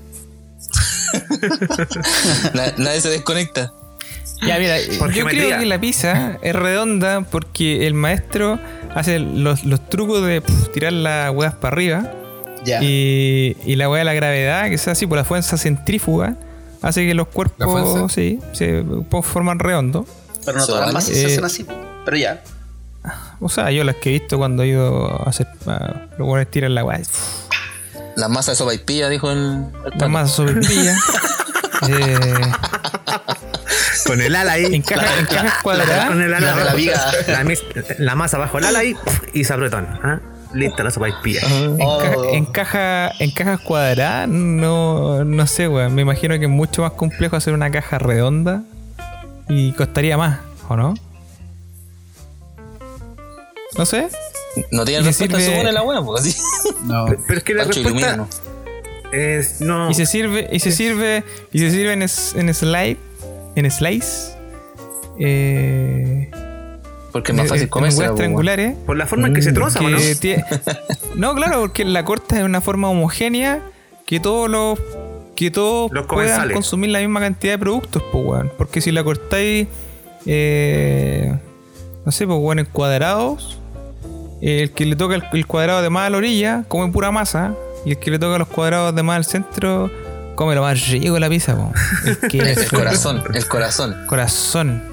Na- 2.53 2.73
nadie 2.77 3.01
se 3.01 3.09
desconecta. 3.09 3.71
Ya, 4.41 4.57
mira, 4.59 4.75
Por 4.99 5.13
yo 5.13 5.25
creo 5.25 5.59
que 5.59 5.65
la 5.65 5.79
pizza 5.79 6.37
es 6.41 6.53
redonda 6.55 7.21
porque 7.21 7.87
el 7.87 7.93
maestro 7.93 8.59
hace 8.93 9.19
los, 9.19 9.63
los 9.63 9.89
trucos 9.89 10.25
de 10.25 10.41
puf, 10.41 10.69
tirar 10.73 10.91
las 10.93 11.29
huevas 11.33 11.55
para 11.55 11.73
arriba 11.73 12.11
Ya. 12.65 12.83
y, 12.83 13.55
y 13.65 13.75
la 13.77 13.89
hueá 13.89 13.99
de 13.99 14.05
la 14.05 14.13
gravedad, 14.13 14.67
que 14.67 14.75
es 14.75 14.87
así 14.89 15.07
por 15.07 15.17
la 15.17 15.23
fuerza 15.23 15.57
centrífuga, 15.57 16.35
hace 16.81 17.05
que 17.05 17.13
los 17.13 17.27
¿La 17.27 17.33
cuerpos 17.33 18.11
sí, 18.11 18.39
se 18.51 18.83
forman 19.21 19.59
redondo. 19.59 20.05
pero 20.45 20.57
no 20.57 20.65
todas 20.67 20.85
las 20.85 20.93
masas 20.93 21.15
se 21.15 21.21
eh, 21.23 21.25
hacen 21.27 21.45
así. 21.45 21.65
Pero 22.03 22.17
ya. 22.17 22.41
O 23.39 23.47
sea, 23.49 23.71
yo 23.71 23.83
las 23.85 23.95
que 23.97 24.09
he 24.09 24.13
visto 24.19 24.37
cuando 24.37 24.63
he 24.63 24.67
ido 24.67 25.21
a 25.25 25.29
hacer. 25.29 25.47
a- 25.67 26.07
los 26.17 26.27
buenos 26.27 26.49
tiran 26.51 26.75
la 26.75 26.83
hueá. 26.83 26.99
La 28.17 28.27
masa 28.27 28.51
de 28.51 28.57
sopa 28.57 28.73
y 28.73 28.77
pilla, 28.79 29.07
dijo 29.09 29.31
el, 29.31 29.39
el 29.91 29.97
La 29.99 30.07
masa 30.09 30.35
sobre 30.35 30.55
pilla. 30.61 30.95
eh, 31.89 32.15
Con 34.05 34.21
el 34.21 34.35
ala 34.35 34.53
ahí. 34.53 34.65
encaja, 34.75 35.19
encaja 35.19 35.61
cuadrada. 35.61 36.07
Con 36.07 36.21
el 36.21 36.33
ala 36.33 36.55
La 36.55 36.73
de 36.73 36.85
la. 36.85 37.43
La, 37.43 37.55
la 37.99 38.15
masa 38.15 38.37
bajo 38.37 38.57
el 38.57 38.65
ala 38.65 38.83
y, 38.83 38.95
y 39.33 39.43
se 39.43 39.53
apretón. 39.53 39.85
¿ah? 40.03 40.19
Lista 40.53 40.83
la 40.83 40.91
sopa 40.91 41.09
y 41.09 41.13
pilla. 41.23 41.41
Enca- 41.41 42.13
Oh. 42.15 42.33
encaja, 42.33 43.11
en 43.19 43.31
cajas 43.31 43.59
cuadradas, 43.61 44.27
no, 44.29 45.23
no 45.25 45.47
sé, 45.47 45.67
weón. 45.67 45.95
Me 45.95 46.03
imagino 46.03 46.37
que 46.37 46.45
es 46.45 46.51
mucho 46.51 46.83
más 46.83 46.91
complejo 46.91 47.35
hacer 47.35 47.53
una 47.53 47.71
caja 47.71 47.97
redonda 47.97 48.61
y 49.49 49.71
costaría 49.73 50.15
más, 50.17 50.39
¿o 50.69 50.75
no? 50.77 50.93
No 53.77 53.85
sé. 53.85 54.07
No 54.71 54.85
tiene 54.85 55.03
respuesta, 55.03 55.37
sirve- 55.39 55.51
supone 55.51 55.71
la 55.71 55.81
hueá, 55.81 56.01
pues 56.03 56.21
así. 56.21 56.37
No. 56.83 57.05
Pero 57.27 57.37
es 57.39 57.43
que 57.43 57.53
la 57.55 57.63
Pancho, 57.63 57.81
respuesta 57.83 58.27
es 59.11 59.61
no. 59.61 59.89
Y 59.89 59.93
se 59.95 60.05
sirve, 60.05 60.47
y 60.51 60.59
se 60.59 60.71
sirve, 60.71 61.23
y 61.51 61.59
se 61.59 61.71
sirve 61.71 61.93
en, 61.93 62.03
es- 62.03 62.35
en 62.35 62.53
slide, 62.53 62.97
en 63.55 63.69
slice. 63.69 64.33
Eh, 65.19 66.29
Porque 67.11 67.31
es 67.31 67.37
más 67.37 67.47
fácil 67.47 67.69
comerse. 67.69 68.09
triangulares. 68.09 68.75
Por 68.85 68.97
la 68.97 69.05
forma 69.05 69.27
en 69.27 69.33
que 69.33 69.41
se 69.41 69.53
troza, 69.53 69.79
¿o 69.79 69.89
¿no? 71.15 71.35
claro, 71.35 71.61
porque 71.61 71.85
la 71.85 72.03
corta 72.05 72.37
es 72.39 72.43
una 72.43 72.61
forma 72.61 72.89
homogénea 72.89 73.61
que 74.05 74.19
todos 74.19 74.49
los 74.49 74.79
que 75.35 75.49
todos 75.49 75.91
Los 75.91 76.05
puedan 76.05 76.51
consumir 76.51 76.91
la 76.91 76.99
misma 76.99 77.19
cantidad 77.19 77.53
de 77.53 77.57
productos, 77.59 78.03
pues 78.11 78.25
weón. 78.25 78.51
Porque 78.57 78.81
si 78.81 78.91
la 78.91 79.03
cortáis 79.03 79.67
eh, 80.25 81.35
no 82.05 82.11
sé, 82.11 82.27
pues 82.27 82.37
weón, 82.39 82.59
en 82.59 82.65
cuadrados, 82.65 83.59
el 84.41 84.71
que 84.71 84.85
le 84.85 84.95
toca 84.95 85.15
el, 85.15 85.23
el 85.31 85.47
cuadrado 85.47 85.81
de 85.81 85.89
más 85.89 86.07
a 86.07 86.09
la 86.09 86.17
orilla 86.17 86.63
come 86.67 86.91
pura 86.91 87.11
masa. 87.11 87.55
Y 87.85 87.91
el 87.91 87.97
que 87.97 88.11
le 88.11 88.19
toca 88.19 88.37
los 88.37 88.47
cuadrados 88.47 88.95
de 88.95 89.03
más 89.03 89.17
al 89.17 89.25
centro 89.25 89.91
come 90.35 90.55
lo 90.55 90.61
más 90.61 90.87
rico 90.89 91.13
de 91.13 91.19
la 91.19 91.29
pizza, 91.29 91.55
po. 91.55 91.71
El 92.05 92.17
que 92.29 92.37
El 92.39 92.69
corazón, 92.69 93.23
el 93.33 93.47
corazón. 93.47 93.95
Corazón. 94.07 94.83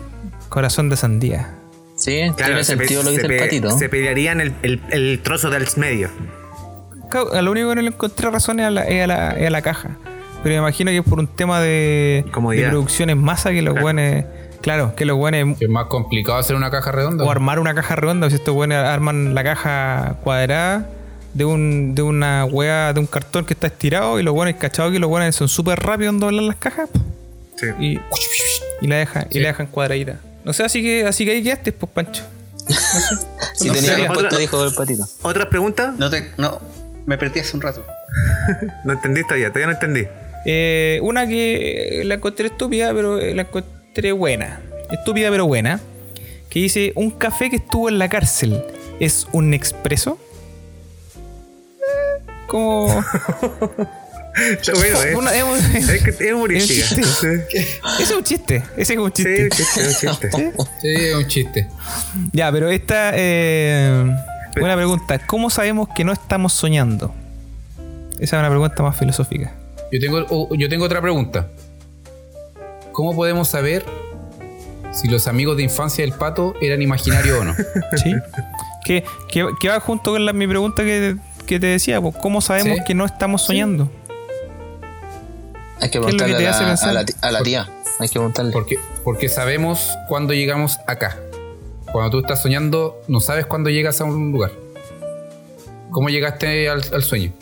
Corazón 0.49 0.89
de 0.89 0.97
sandía. 0.97 1.55
Sí, 1.97 2.23
Claro, 2.37 2.53
tiene 2.55 2.65
sentido 2.65 3.03
lo 3.03 3.11
que 3.11 3.17
dice 3.19 3.27
el 3.35 3.41
patito. 3.41 3.79
se 3.79 3.89
pelearían 3.89 4.41
el, 4.41 4.55
el, 4.63 4.81
el 4.91 5.21
trozo 5.23 5.51
del 5.51 5.67
medio. 5.77 6.09
Claro, 7.11 7.33
a 7.35 7.43
lo 7.43 7.51
único 7.51 7.69
que 7.71 7.75
no 7.77 7.83
le 7.83 7.89
encontré 7.89 8.31
razón 8.31 8.61
es 8.61 8.67
a 8.67 8.71
la, 8.71 8.83
es 8.85 9.05
a 9.05 9.07
la, 9.07 9.31
es 9.33 9.47
a 9.47 9.51
la 9.51 9.63
caja. 9.63 9.91
Pero 10.43 10.55
me 10.55 10.59
imagino 10.59 10.91
que 10.91 10.99
es 10.99 11.05
por 11.05 11.19
un 11.19 11.27
tema 11.27 11.61
de, 11.61 12.25
de 12.25 12.69
producción 12.69 13.11
en 13.11 13.19
masa 13.19 13.51
que 13.51 13.61
los 13.63 13.79
buenos. 13.79 14.25
Claro, 14.63 14.95
que 14.95 15.05
los 15.05 15.17
buenos. 15.17 15.61
Es 15.61 15.69
más 15.69 15.87
complicado 15.87 16.39
hacer 16.39 16.57
una 16.57 16.71
caja 16.71 16.91
redonda. 16.93 17.25
O 17.25 17.31
armar 17.31 17.59
una 17.59 17.75
caja 17.75 17.97
redonda, 17.97 18.29
si 18.31 18.37
estos 18.37 18.55
buenos 18.55 18.79
arman 18.79 19.35
la 19.35 19.45
caja 19.45 20.17
cuadrada 20.23 20.89
de 21.35 21.45
un 21.45 21.95
de 21.95 22.03
una 22.03 22.45
wea, 22.45 22.93
de 22.93 23.01
un 23.01 23.07
cartón 23.07 23.45
que 23.45 23.55
está 23.55 23.69
estirado 23.69 24.19
y 24.19 24.23
los 24.23 24.35
buenos, 24.35 24.59
cachado 24.61 24.91
que 24.91 24.99
los 24.99 25.09
buenos 25.09 25.35
son 25.37 25.49
súper 25.49 25.79
rápidos 25.79 26.15
en 26.15 26.21
doblar 26.21 26.43
las 26.45 26.57
cajas 26.57 26.89
Sí. 27.57 27.67
y, 27.79 28.01
y 28.81 28.87
la 28.89 28.97
dejan, 28.97 29.27
y 29.31 29.39
la 29.41 29.49
dejan 29.49 29.67
cuadradita. 29.67 30.17
No 30.45 30.53
sé, 30.55 30.63
así 30.65 30.83
que 30.83 31.05
así 31.07 31.25
que 31.27 31.33
ahí 31.33 31.43
quedaste, 31.43 31.73
pues 31.73 31.93
Pancho. 31.93 32.23
Si 33.55 33.69
no 33.69 33.75
tenía 33.75 33.97
respuesta, 33.97 34.39
dijo 34.39 34.65
el 34.65 34.75
patito. 34.75 35.05
¿Otras 35.23 35.47
preguntas? 35.47 35.95
No 35.99 36.09
te. 36.09 36.31
No. 36.39 36.61
Me 37.07 37.19
perdí 37.19 37.41
hace 37.41 37.57
un 37.57 37.63
rato. 37.63 37.85
No 38.85 38.93
entendí 38.95 39.23
todavía, 39.23 39.49
todavía 39.49 39.67
no 39.67 39.73
entendí. 39.73 40.05
Eh, 40.47 40.99
una 41.03 41.27
que 41.27 42.03
la 42.07 42.15
encontré 42.15 42.47
estúpida, 42.47 42.93
pero 42.95 43.19
eh, 43.19 43.35
la 43.35 43.43
encontré 43.43 44.13
buena. 44.13 44.61
Estúpida, 44.91 45.31
pero 45.31 45.47
buena. 45.47 45.81
Que 46.49 46.61
dice: 46.61 46.93
Un 46.97 47.11
café 47.11 47.51
que 47.51 47.57
estuvo 47.57 47.89
en 47.89 47.99
la 47.99 48.09
cárcel 48.09 48.63
es 49.01 49.27
un 49.33 49.53
expreso. 49.55 50.19
Como. 52.47 53.05
Está 54.51 54.73
bueno, 54.75 55.03
¿eh? 55.03 55.15
Una- 55.17 55.35
es 55.35 55.43
un- 55.43 55.77
Es 55.77 56.03
que 56.05 56.11
es 56.29 56.33
humorística. 56.33 56.85
Es 56.87 56.93
un 56.93 57.05
Sí, 57.49 57.57
Ese 57.99 58.03
es 58.05 58.11
un 58.13 58.23
chiste. 58.25 58.63
Ese 58.77 58.93
es 58.95 58.99
un 58.99 59.13
sí, 59.13 59.25
chiste. 59.25 59.43
un 59.45 59.51
chiste, 59.51 59.81
un 59.81 59.91
chiste. 60.19 60.31
Sí, 60.81 60.89
es 60.89 61.15
un 61.17 61.27
chiste. 61.27 61.69
Ya, 62.33 62.51
pero 62.53 62.71
esta. 62.71 63.11
Eh, 63.15 64.05
buena 64.59 64.77
pregunta. 64.77 65.19
¿Cómo 65.27 65.51
sabemos 65.51 65.89
que 65.95 66.05
no 66.05 66.13
estamos 66.13 66.53
soñando? 66.53 67.13
Esa 68.21 68.37
es 68.37 68.41
una 68.41 68.49
pregunta 68.51 68.83
más 68.83 68.97
filosófica. 68.97 69.53
Yo 69.93 69.99
tengo, 70.01 70.55
yo 70.57 70.69
tengo 70.69 70.85
otra 70.85 71.01
pregunta. 71.01 71.49
¿Cómo 72.93 73.15
podemos 73.15 73.49
saber 73.49 73.85
si 74.93 75.09
los 75.09 75.27
amigos 75.27 75.57
de 75.57 75.65
infancia 75.65 76.05
del 76.05 76.13
pato 76.15 76.55
eran 76.61 76.83
imaginarios 76.83 77.41
o 77.41 77.45
no? 77.45 77.55
¿Sí? 77.97 78.15
que, 78.85 79.05
que- 79.29 79.49
que 79.61 79.69
va 79.69 79.81
junto 79.81 80.13
con 80.13 80.25
la- 80.25 80.33
mi 80.33 80.47
pregunta 80.47 80.83
que, 80.85 81.17
que 81.47 81.59
te 81.61 81.67
decía, 81.67 82.01
pues, 82.01 82.15
¿cómo 82.17 82.41
sabemos 82.41 82.79
Sí. 82.79 82.85
que 82.87 82.95
no 82.95 83.05
estamos 83.07 83.43
soñando? 83.43 83.91
Hay 85.81 85.91
que 85.91 85.99
es 85.99 86.05
lo 86.05 86.11
que 86.11 86.17
preguntarle 86.17 86.37
te 86.37 86.47
a, 86.47 86.51
hace 86.51 86.63
la, 86.63 86.69
pensar? 86.69 86.89
a 86.91 86.93
la 86.93 87.05
a 87.21 87.31
la 87.33 87.43
tía. 87.43 87.69
Hay 87.99 88.09
que 88.09 88.13
preguntarle. 88.15 88.53
Porque, 88.53 88.79
porque 89.05 89.29
sabemos 89.29 89.91
cuándo 90.09 90.33
llegamos 90.35 90.79
acá. 90.87 91.19
Cuando 91.93 92.11
tú 92.11 92.19
estás 92.21 92.43
soñando, 92.43 93.01
no 93.09 93.21
sabes 93.21 93.47
cuándo 93.47 93.71
llegas 93.71 94.01
a 94.01 94.05
un 94.05 94.33
lugar. 94.33 94.53
¿Cómo 95.91 96.09
llegaste 96.09 96.69
al, 96.69 96.83
al 96.93 97.03
sueño? 97.03 97.33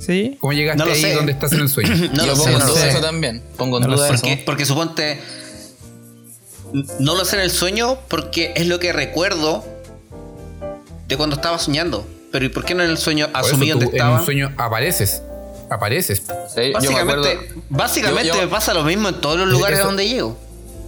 ¿Sí? 0.00 0.38
¿Cómo 0.40 0.52
llegaste 0.52 0.82
No 0.84 0.90
ahí 0.90 1.00
sé. 1.00 1.14
donde 1.14 1.32
estás 1.32 1.52
en 1.52 1.60
el 1.60 1.68
sueño? 1.68 1.90
No 2.14 2.24
Yo 2.24 2.32
lo 2.32 2.36
pongo 2.36 2.48
en 2.58 2.66
duda 2.66 2.88
eso 2.88 3.00
también. 3.00 3.42
Pongo 3.56 3.76
en 3.76 3.82
No 3.82 3.88
lo 3.90 3.96
duda 3.96 4.08
sé. 4.08 4.14
eso. 4.14 4.22
Porque, 4.22 4.42
porque 4.46 4.64
suponte. 4.66 5.20
No 6.98 7.14
lo 7.16 7.24
sé 7.24 7.36
en 7.36 7.42
el 7.42 7.50
sueño 7.50 7.98
porque 8.08 8.52
es 8.56 8.66
lo 8.66 8.78
que 8.80 8.92
recuerdo 8.92 9.64
de 11.08 11.16
cuando 11.16 11.36
estaba 11.36 11.58
soñando. 11.58 12.06
Pero 12.32 12.44
¿y 12.44 12.48
por 12.48 12.64
qué 12.64 12.74
no 12.74 12.82
en 12.82 12.90
el 12.90 12.98
sueño 12.98 13.28
asumí 13.32 13.66
tú 13.66 13.72
dónde 13.72 13.86
en 13.86 13.92
estaba? 13.96 14.18
un 14.20 14.24
sueño 14.24 14.52
apareces. 14.56 15.22
Apareces. 15.68 16.22
Sí, 16.54 16.72
yo 16.82 16.92
me 16.92 16.98
acuerdo, 17.00 17.22
Básicamente, 17.24 17.54
básicamente 17.68 18.28
yo- 18.28 18.34
yo- 18.34 18.40
me 18.42 18.48
pasa 18.48 18.74
lo 18.74 18.82
mismo 18.84 19.08
en 19.08 19.20
todos 19.20 19.38
los 19.38 19.48
lugares 19.48 19.78
Eso- 19.78 19.86
donde 19.88 20.08
llego. 20.08 20.36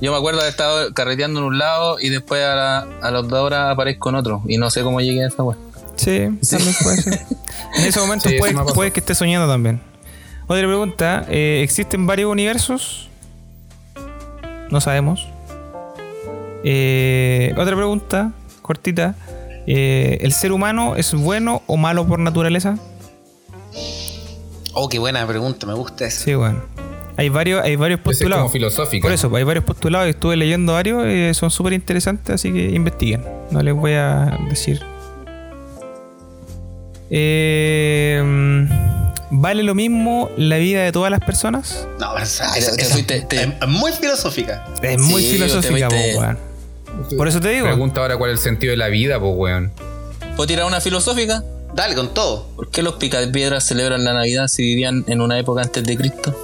yo 0.01 0.11
me 0.13 0.19
acuerdo 0.19 0.43
de 0.43 0.49
estar 0.49 0.93
carreteando 0.93 1.41
en 1.41 1.47
un 1.47 1.59
lado 1.59 1.99
y 2.01 2.09
después 2.09 2.43
a, 2.45 2.55
la- 2.55 2.87
a 3.03 3.11
las 3.11 3.29
dos 3.29 3.41
horas 3.41 3.71
aparezco 3.73 4.09
en 4.09 4.17
otro. 4.17 4.43
Y 4.47 4.59
no 4.59 4.71
sé 4.71 4.83
cómo 4.83 5.01
llegué 5.01 5.25
a 5.25 5.29
esa 5.29 5.43
wea. 5.43 5.57
Sí, 5.97 6.29
también 6.51 6.75
puede 6.83 6.97
ser. 7.03 7.21
En 7.77 7.85
ese 7.85 8.01
momento 8.01 8.29
Sí, 8.29 8.37
puede 8.75 8.91
que 8.91 9.01
esté 9.01 9.15
soñando 9.15 9.49
también. 9.51 9.81
Otra 10.47 10.67
pregunta, 10.67 11.25
eh, 11.31 11.61
¿existen 11.63 12.07
varios 12.07 12.31
universos? 12.31 13.09
No 14.71 14.81
sabemos. 14.81 15.27
Eh, 16.65 17.55
otra 17.57 17.75
pregunta, 17.77 18.33
cortita. 18.63 19.15
Eh, 19.67 20.19
¿El 20.21 20.33
ser 20.33 20.53
humano 20.53 20.97
es 20.97 21.15
bueno 21.15 21.63
o 21.67 21.77
malo 21.77 22.07
por 22.07 22.19
naturaleza? 22.19 22.79
Oh, 24.75 24.89
qué 24.89 24.99
buena 24.99 25.27
pregunta, 25.27 25.67
me 25.67 25.75
gusta 25.75 26.07
eso. 26.07 26.25
Sí, 26.25 26.35
bueno. 26.35 26.63
Hay 27.17 27.29
varios, 27.29 27.63
hay 27.63 27.77
varios 27.77 28.01
Ese 28.01 28.11
es 28.11 28.17
postulados. 28.19 28.43
como 28.45 28.53
filosófica. 28.53 29.03
Por 29.05 29.13
eso, 29.13 29.35
hay 29.37 29.45
varios 29.45 29.65
postulados 29.65 30.07
y 30.09 30.11
estuve 30.11 30.37
leyendo 30.37 30.73
varios, 30.73 31.05
eh, 31.07 31.33
son 31.35 31.51
súper 31.51 31.75
interesantes, 31.75 32.35
así 32.35 32.51
que 32.53 32.71
investiguen. 32.71 33.23
No 33.51 33.63
les 33.63 33.75
voy 33.75 33.93
a 33.93 34.39
decir. 34.49 34.81
Eh, 37.11 38.67
¿Vale 39.31 39.63
lo 39.63 39.75
mismo 39.75 40.31
la 40.37 40.57
vida 40.57 40.83
de 40.83 40.93
todas 40.93 41.11
las 41.11 41.21
personas? 41.21 41.87
No, 42.01 42.17
esa, 42.19 42.57
esa- 42.57 42.75
te 42.77 42.83
esa 42.83 42.95
fuiste- 42.95 43.21
te- 43.23 43.43
es 43.43 43.69
muy 43.69 43.93
filosófica. 43.93 44.65
Es 44.83 44.99
muy 45.01 45.23
Sí, 45.23 45.33
filosófica, 45.35 45.89
te 45.89 45.97
fuiste- 45.97 46.15
po, 46.35 46.52
Por 47.17 47.29
eso 47.29 47.41
te 47.41 47.49
digo. 47.51 47.67
Pregunta 47.67 48.01
ahora 48.01 48.17
cuál 48.17 48.31
es 48.31 48.39
el 48.39 48.43
sentido 48.43 48.71
de 48.73 48.77
la 48.77 48.89
vida, 48.89 49.19
pues, 49.19 49.33
weón. 49.37 49.73
¿Puedo 50.37 50.47
tirar 50.47 50.67
una 50.67 50.81
filosófica? 50.81 51.43
Dale, 51.75 51.95
con 51.95 52.13
todo. 52.13 52.49
¿Por 52.57 52.71
qué 52.71 52.83
los 52.83 52.95
picapiedras 52.95 53.65
celebran 53.65 54.05
la 54.05 54.13
Navidad 54.13 54.49
si 54.49 54.63
vivían 54.63 55.05
en 55.09 55.21
una 55.21 55.39
época 55.39 55.63
antes 55.63 55.85
de 55.85 55.97
Cristo? 55.97 56.35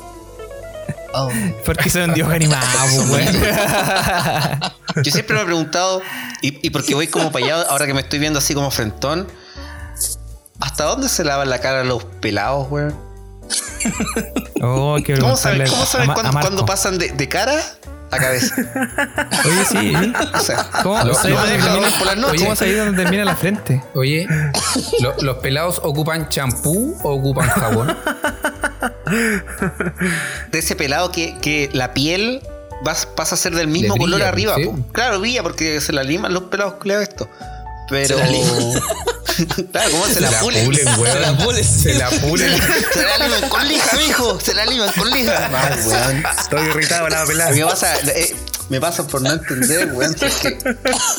Oh. 1.14 1.30
Porque 1.64 1.90
son 1.90 2.14
dios 2.14 2.28
animados, 2.28 2.94
po, 2.96 3.12
weón. 3.12 3.34
Yo 5.02 5.12
siempre 5.12 5.36
me 5.36 5.42
he 5.42 5.44
preguntado, 5.44 6.02
y, 6.42 6.66
y 6.66 6.70
porque 6.70 6.94
voy 6.94 7.06
como 7.06 7.30
para 7.30 7.44
allá, 7.44 7.62
ahora 7.68 7.86
que 7.86 7.94
me 7.94 8.00
estoy 8.00 8.18
viendo 8.18 8.40
así 8.40 8.52
como 8.52 8.68
frentón, 8.72 9.28
¿hasta 10.58 10.84
dónde 10.84 11.08
se 11.08 11.22
lavan 11.22 11.48
la 11.50 11.60
cara 11.60 11.84
los 11.84 12.02
pelados, 12.04 12.66
weón? 12.68 12.96
Oh, 14.60 14.96
qué 15.04 15.16
¿Cómo 15.18 15.36
saben, 15.36 15.68
cómo 15.68 15.86
saben 15.86 16.10
cuándo, 16.10 16.66
pasan 16.66 16.98
de, 16.98 17.10
de 17.10 17.28
cara 17.28 17.62
a 18.10 18.16
cabeza? 18.18 18.54
Oye, 19.44 19.64
sí. 19.64 19.92
O 20.34 20.40
sea, 20.40 20.68
¿Cómo, 20.82 21.02
Lo- 21.04 21.14
¿sabes 21.14 21.34
lo 21.34 21.42
termina- 21.44 21.90
por 21.98 22.06
las 22.06 22.16
noches. 22.16 22.42
¿Cómo 22.42 22.56
sabéis 22.56 22.78
dónde 22.78 23.02
termina 23.02 23.24
la 23.24 23.36
frente? 23.36 23.82
Oye, 23.94 24.26
¿lo- 25.00 25.14
¿los 25.20 25.36
pelados 25.38 25.80
ocupan 25.84 26.28
champú 26.28 26.96
o 27.02 27.14
ocupan 27.14 27.48
jabón? 27.48 27.96
de 30.50 30.58
ese 30.58 30.76
pelado 30.76 31.10
que, 31.12 31.36
que 31.40 31.70
la 31.72 31.94
piel 31.94 32.42
vas- 32.82 33.06
pasa 33.06 33.34
a 33.34 33.38
ser 33.38 33.54
del 33.54 33.68
mismo 33.68 33.96
color 33.96 34.22
arriba. 34.22 34.54
sí. 34.56 34.70
Claro, 34.92 35.20
brilla 35.20 35.42
porque 35.42 35.80
se 35.80 35.92
la 35.92 36.02
liman 36.02 36.32
los 36.34 36.44
pelados 36.44 36.74
culiados 36.74 37.08
esto. 37.08 37.28
Pero. 37.88 38.16
Se 38.18 38.24
la 38.24 38.30
liman. 38.30 38.82
claro, 39.72 39.90
¿cómo 39.92 40.06
se, 40.06 40.20
la, 40.20 40.30
pulen? 40.40 40.64
pulen, 40.66 40.86
weón. 41.00 41.12
Se 41.12 41.20
la 41.20 41.36
pulen. 41.38 41.64
Se 41.64 41.94
la 41.94 42.10
pulen. 42.10 42.50
Se 42.92 43.02
la 43.02 43.18
liman 43.26 43.48
con 43.48 43.68
lija, 43.68 43.96
mijo. 43.96 44.40
Se 44.40 44.54
la 44.54 44.64
liman 44.66 44.90
con 44.96 45.10
lija. 45.10 45.50
Weón. 45.86 46.24
Estoy 46.38 46.66
irritado, 46.68 47.08
la 47.08 47.24
pelada. 47.24 47.50
Me 47.52 47.64
pasa, 47.64 47.96
eh, 48.00 48.34
me 48.68 48.80
pasa 48.80 49.06
por 49.06 49.22
no 49.22 49.32
entender, 49.32 49.92
weón. 49.92 50.16
si 50.18 50.24
Es 50.26 50.34
que 50.36 50.58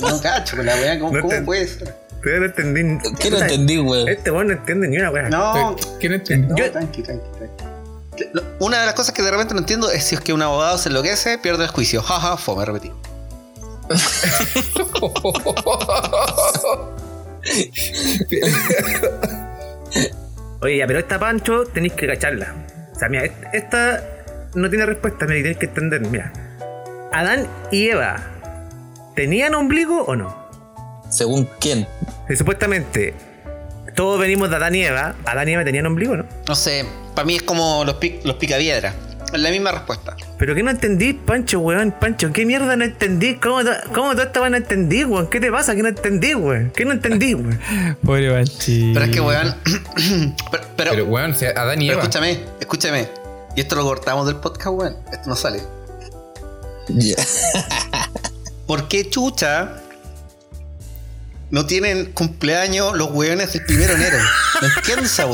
no 0.01 0.21
cacho 0.21 0.57
con 0.57 0.65
la 0.65 0.75
weá. 0.75 0.99
¿Cómo, 0.99 1.13
No 1.13 1.21
cómo 1.21 1.33
te- 1.33 1.41
puede 1.41 1.67
ser? 1.67 1.95
Pero 2.21 2.39
no 2.41 2.45
entendí. 2.47 2.81
¿Qué 3.19 3.31
no 3.31 3.37
entendí, 3.39 3.77
weón? 3.79 4.09
Este 4.09 4.29
weón 4.31 4.47
no 4.47 4.53
entiende 4.53 4.87
ni 4.89 4.97
una 4.97 5.11
weá. 5.11 5.29
No, 5.29 5.75
¿Quién 5.99 6.13
entiende? 6.13 6.47
no, 6.49 6.57
Yo- 6.57 6.71
tranqui, 6.71 7.01
tranqui, 7.01 7.25
tranqui. 7.37 7.63
Una 8.59 8.81
de 8.81 8.85
las 8.85 8.95
cosas 8.95 9.13
que 9.13 9.21
de 9.21 9.31
repente 9.31 9.53
no 9.53 9.61
entiendo 9.61 9.89
es 9.89 10.03
si 10.03 10.15
es 10.15 10.19
que 10.21 10.33
un 10.33 10.41
abogado 10.41 10.77
se 10.77 10.89
enloquece, 10.89 11.37
pierde 11.37 11.63
el 11.63 11.69
juicio. 11.69 12.01
Jaja, 12.03 12.35
fome, 12.35 12.65
repetí. 12.65 12.91
Oye, 20.61 20.77
ya, 20.77 20.87
pero 20.87 20.99
esta 20.99 21.19
Pancho 21.19 21.65
tenéis 21.65 21.93
que 21.93 22.07
cacharla. 22.07 22.53
O 22.93 22.99
sea, 22.99 23.09
mira, 23.09 23.23
est- 23.25 23.43
esta 23.53 24.03
no 24.55 24.69
tiene 24.69 24.85
respuesta, 24.85 25.25
mira, 25.25 25.39
y 25.39 25.43
tenéis 25.43 25.57
que 25.57 25.65
entender. 25.67 26.01
Mira, 26.01 26.31
Adán 27.13 27.47
y 27.71 27.89
Eva, 27.89 28.17
¿tenían 29.15 29.55
ombligo 29.55 30.03
o 30.03 30.15
no? 30.15 30.49
¿Según 31.09 31.49
quién? 31.59 31.87
Eh, 32.27 32.35
supuestamente, 32.35 33.13
todos 33.95 34.19
venimos 34.19 34.49
de 34.49 34.55
Adán 34.57 34.75
y 34.75 34.83
Eva. 34.83 35.15
Adán 35.25 35.47
y 35.49 35.53
Eva 35.53 35.63
tenían 35.63 35.85
ombligo, 35.85 36.17
¿no? 36.17 36.25
No 36.47 36.55
sé, 36.55 36.85
para 37.15 37.25
mí 37.25 37.37
es 37.37 37.43
como 37.43 37.83
los, 37.85 37.95
pic- 37.95 38.21
los 38.23 38.35
picaviedras. 38.35 38.93
Es 39.31 39.39
la 39.39 39.49
misma 39.51 39.71
respuesta. 39.71 40.15
Pero 40.37 40.55
¿qué 40.55 40.63
no 40.63 40.71
entendí, 40.71 41.13
Pancho, 41.13 41.59
weón? 41.59 41.91
Pancho, 41.99 42.31
¿qué 42.33 42.45
mierda 42.45 42.75
no 42.75 42.83
entendí? 42.85 43.35
¿Cómo, 43.35 43.63
to- 43.63 43.69
cómo 43.93 44.11
toda 44.11 44.23
esta 44.23 44.41
weá 44.41 44.49
no 44.49 44.57
entendí, 44.57 45.03
weón? 45.03 45.27
¿Qué 45.29 45.39
te 45.39 45.51
pasa? 45.51 45.75
¿Qué 45.75 45.83
no 45.83 45.89
entendí, 45.89 46.33
weón? 46.33 46.71
¿Qué 46.75 46.85
no 46.85 46.93
entendí, 46.93 47.33
weón? 47.35 47.59
Pobre 48.03 48.29
Banchi. 48.31 48.91
Pero 48.93 49.05
es 49.05 49.11
que, 49.11 49.19
weón. 49.21 49.55
pero, 50.51 50.63
pero, 50.75 50.91
Pero, 50.91 51.05
weón, 51.05 51.35
si 51.35 51.45
Adán 51.45 51.81
y 51.81 51.87
pero 51.87 51.99
Eva. 51.99 52.01
escúchame, 52.03 52.39
escúchame. 52.59 53.07
Y 53.55 53.61
esto 53.61 53.75
lo 53.75 53.83
cortamos 53.83 54.25
del 54.27 54.37
podcast, 54.37 54.67
weón. 54.69 54.95
Esto 55.11 55.29
no 55.29 55.35
sale. 55.35 55.61
Ya. 56.87 57.15
¿Por 58.65 58.87
qué 58.87 59.09
chucha 59.09 59.73
no 61.51 61.65
tienen 61.65 62.11
cumpleaños 62.13 62.95
los 62.95 63.09
weones 63.11 63.53
del 63.53 63.65
primero 63.65 63.95
de 63.95 64.07
enero? 64.07 64.17
No 64.61 64.67
entiendo 64.67 65.05
esa 65.05 65.25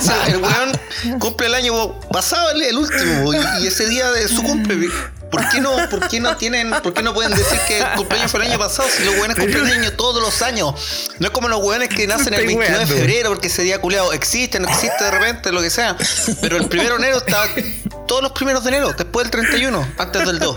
si 0.00 0.30
el 0.30 0.40
weón- 0.40 0.80
el 1.04 1.18
cumple 1.18 1.46
el 1.46 1.54
año 1.54 2.00
pasado, 2.10 2.50
el, 2.50 2.62
el 2.62 2.78
último, 2.78 3.32
y, 3.60 3.66
ese 3.66 3.86
día 3.86 4.10
de 4.10 4.28
su 4.28 4.42
cumple. 4.42 4.88
¿Por 5.30 5.48
qué 5.48 5.60
no, 5.62 5.88
por 5.88 6.08
qué 6.08 6.20
no 6.20 6.36
tienen, 6.36 6.70
por 6.82 6.92
qué 6.92 7.02
no 7.02 7.14
pueden 7.14 7.32
decir 7.34 7.58
que 7.66 7.78
el 7.78 7.88
cumpleaños 7.96 8.30
fue 8.30 8.44
el 8.44 8.50
año 8.50 8.58
pasado 8.58 8.86
si 8.94 9.02
los 9.02 9.14
weones 9.14 9.38
cumplen 9.38 9.66
año 9.66 9.92
todos 9.92 10.22
los 10.22 10.42
años? 10.42 10.74
No 11.20 11.26
es 11.26 11.32
como 11.32 11.48
los 11.48 11.60
weones 11.62 11.88
que 11.88 12.06
nacen 12.06 12.34
el 12.34 12.40
Estáis 12.40 12.58
29 12.58 12.84
de 12.84 12.86
febrero 12.86 13.30
porque 13.30 13.46
ese 13.46 13.62
día 13.62 13.80
culeado 13.80 14.12
existe, 14.12 14.60
no 14.60 14.68
existe 14.68 15.02
de 15.02 15.10
repente, 15.10 15.50
lo 15.50 15.62
que 15.62 15.70
sea. 15.70 15.96
Pero 16.42 16.58
el 16.58 16.66
primero 16.68 16.98
de 16.98 17.04
enero 17.04 17.18
está 17.18 17.48
todos 18.06 18.22
los 18.22 18.32
primeros 18.32 18.62
de 18.64 18.70
enero, 18.70 18.92
después 18.92 19.24
del 19.24 19.30
31, 19.30 19.88
antes 19.96 20.26
del 20.26 20.38
2. 20.38 20.56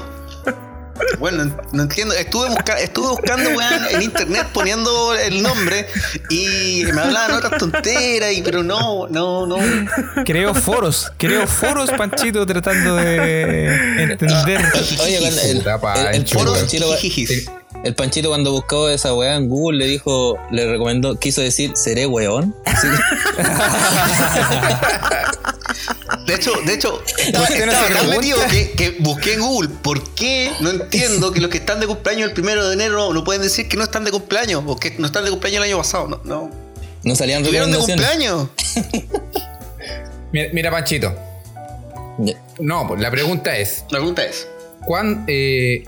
Bueno, 1.19 1.45
no, 1.71 1.83
entiendo. 1.83 2.13
Estuve, 2.13 2.49
busca- 2.49 2.79
estuve 2.79 3.09
buscando, 3.09 3.49
weón, 3.49 3.85
en 3.91 4.01
internet 4.01 4.47
poniendo 4.53 5.13
el 5.15 5.41
nombre 5.41 5.87
y 6.29 6.83
me 6.93 7.01
hablaban 7.01 7.31
otras 7.37 7.57
tonteras, 7.59 8.31
y, 8.33 8.41
pero 8.41 8.63
no, 8.63 9.07
no, 9.09 9.45
no. 9.47 9.57
Creo 10.25 10.53
foros. 10.53 11.11
Creo 11.17 11.47
foros, 11.47 11.89
Panchito, 11.91 12.45
tratando 12.45 12.95
de 12.95 14.03
entender. 14.03 14.61
Oye, 15.01 15.17
el, 15.17 15.23
el- 15.25 15.63
el 16.15 16.25
Panchito, 16.59 16.85
jijijis. 16.97 17.49
El 17.85 17.93
Panchito 17.93 18.29
cuando 18.29 18.51
buscó 18.51 18.89
esa 18.89 19.13
weá 19.13 19.35
en 19.35 19.47
Google 19.47 19.77
le 19.77 19.85
dijo, 19.85 20.37
le 20.49 20.65
recomendó, 20.65 21.19
quiso 21.19 21.41
decir, 21.41 21.71
¿seré 21.75 22.07
weón? 22.07 22.55
De 26.25 26.33
hecho, 26.33 26.51
de 26.65 26.73
hecho, 26.73 27.03
estaba, 27.19 27.45
qué 27.45 27.63
no 27.63 27.71
estaba 27.71 27.87
se 27.87 27.93
tan 27.93 28.09
metido 28.09 28.39
que, 28.49 28.71
que 28.71 28.89
busqué 28.99 29.33
en 29.33 29.41
Google. 29.41 29.69
¿Por 29.83 30.01
qué 30.15 30.51
no 30.61 30.71
entiendo 30.71 31.31
que 31.31 31.39
los 31.39 31.51
que 31.51 31.57
están 31.57 31.79
de 31.79 31.85
cumpleaños 31.85 32.29
el 32.29 32.33
primero 32.33 32.67
de 32.67 32.73
enero 32.73 33.13
no 33.13 33.23
pueden 33.23 33.43
decir 33.43 33.67
que 33.67 33.77
no 33.77 33.83
están 33.83 34.03
de 34.03 34.09
cumpleaños 34.09 34.63
o 34.65 34.75
que 34.77 34.95
no 34.97 35.05
están 35.05 35.23
de 35.23 35.29
cumpleaños 35.29 35.57
el 35.57 35.69
año 35.69 35.77
pasado? 35.77 36.07
No, 36.07 36.21
no. 36.23 36.49
no 37.03 37.15
salían 37.15 37.41
¿Estuvieron 37.41 37.71
de 37.71 37.77
cumpleaños? 37.77 38.47
Mira, 40.31 40.49
mira, 40.53 40.71
Panchito. 40.71 41.13
No, 42.59 42.87
pues 42.87 42.99
la 42.99 43.11
pregunta 43.11 43.55
es: 43.55 43.85
La 43.91 43.99
pregunta 43.99 44.23
es: 44.23 44.47
¿cuán, 44.85 45.23
eh, 45.27 45.83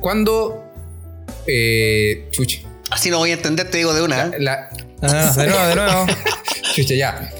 ¿cuándo. 0.00 0.65
Eh, 1.46 2.28
chucha. 2.32 2.60
así 2.90 3.10
no 3.10 3.18
voy 3.18 3.30
a 3.30 3.34
entender, 3.34 3.70
te 3.70 3.78
digo 3.78 3.92
de 3.94 4.02
una. 4.02 4.26
¿eh? 4.26 4.30
La, 4.38 4.68
Ah, 5.02 5.32
de 5.36 5.46
nuevo, 5.46 5.66
de 5.68 5.74
nuevo. 5.74 6.06
chucha, 6.74 6.94
ya. 6.94 7.30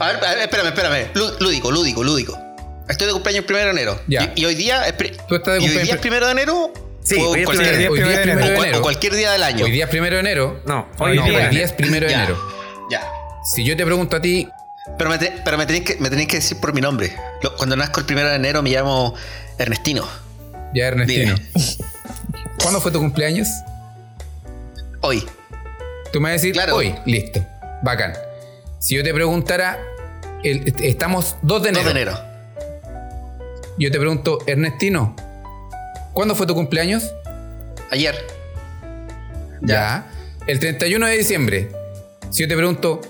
A 0.00 0.06
ver, 0.12 0.16
a 0.24 0.30
ver, 0.34 0.38
espérame, 0.40 0.66
espérame. 0.68 1.10
Lú- 1.14 1.36
Lúdico, 1.40 1.70
lúdico, 1.70 2.02
lúdico. 2.04 2.38
Estoy 2.88 3.06
de 3.06 3.12
cumpleaños 3.12 3.40
el 3.40 3.46
primero 3.46 3.66
de 3.66 3.72
enero. 3.72 4.00
Ya. 4.08 4.32
Y, 4.34 4.42
y 4.42 4.44
hoy 4.44 4.54
día 4.54 4.82
Tú 5.28 5.34
estás 5.36 5.54
de 5.54 5.60
¿y 5.60 5.62
hoy 5.62 5.66
cumpleaños 5.66 5.84
día 5.84 5.94
es 5.94 6.00
primero 6.00 6.26
de 6.26 6.32
enero. 6.32 6.72
Sí, 7.02 7.16
o 7.16 7.30
hoy 7.30 7.40
es 7.40 7.46
cualquier, 7.46 7.68
primero 7.74 7.78
de 7.78 7.88
Hoy 7.88 7.98
día 8.08 8.12
es 8.12 8.20
primero 8.20 8.38
de 8.46 8.52
o 8.52 8.54
cual- 8.56 8.64
enero. 8.66 8.78
o 8.78 8.82
cualquier 8.82 9.14
día 9.14 9.32
del 9.32 9.42
año. 9.42 9.64
Hoy 9.64 9.70
día 9.70 9.84
es 9.84 9.90
primero 9.90 10.14
de 10.16 10.20
enero. 10.20 10.62
No, 10.66 10.88
Hoy, 10.98 11.16
no, 11.16 11.24
día. 11.24 11.38
hoy 11.48 11.54
día 11.54 11.64
es 11.64 11.72
primero 11.72 12.06
de 12.06 12.12
Ya. 12.12 12.18
enero. 12.24 12.38
Ya. 12.90 13.02
Si 13.44 13.64
yo 13.64 13.76
te 13.76 13.84
pregunto 13.84 14.16
a 14.16 14.20
ti, 14.20 14.48
Pero 14.98 15.10
me, 15.10 15.18
te- 15.18 15.32
pero 15.44 15.58
me 15.58 15.66
tenéis 15.66 15.84
que, 15.84 15.96
me 16.00 16.08
tenéis 16.10 16.28
que 16.28 16.36
decir 16.38 16.58
por 16.60 16.72
mi 16.72 16.80
nombre. 16.80 17.14
Lo- 17.42 17.54
Cuando 17.56 17.76
nazco 17.76 18.00
el 18.00 18.06
primero 18.06 18.28
de 18.30 18.36
enero 18.36 18.62
me 18.62 18.70
llamo 18.70 19.14
Ernestino. 19.58 20.08
ya 20.74 20.86
Ernestino, 20.88 21.34
Dime. 21.34 21.48
¿cuándo 22.62 22.80
fue 22.80 22.90
tu 22.90 22.98
cumpleaños? 22.98 23.48
Hoy. 25.00 25.24
Tú 26.12 26.20
me 26.20 26.24
vas 26.24 26.30
a 26.30 26.32
decir 26.34 26.52
Claro. 26.52 26.76
hoy, 26.76 26.94
listo, 27.04 27.44
bacán. 27.82 28.14
Si 28.78 28.94
yo 28.96 29.02
te 29.02 29.12
preguntara, 29.12 29.78
el- 30.42 30.74
estamos 30.82 31.36
2 31.42 31.62
de 31.62 31.72
2 31.72 31.80
enero. 31.82 31.94
de 31.94 32.00
enero. 32.02 32.18
Yo 33.78 33.90
te 33.92 33.98
pregunto, 33.98 34.38
Ernestino, 34.46 35.14
¿cuándo 36.12 36.34
fue 36.34 36.46
tu 36.46 36.54
cumpleaños? 36.54 37.12
Ayer. 37.90 38.16
Ya. 39.60 40.06
El 40.46 40.58
31 40.60 41.06
de 41.06 41.16
diciembre. 41.18 41.68
Si 42.30 42.42
yo 42.42 42.48
te 42.48 42.56
pregunto, 42.56 43.00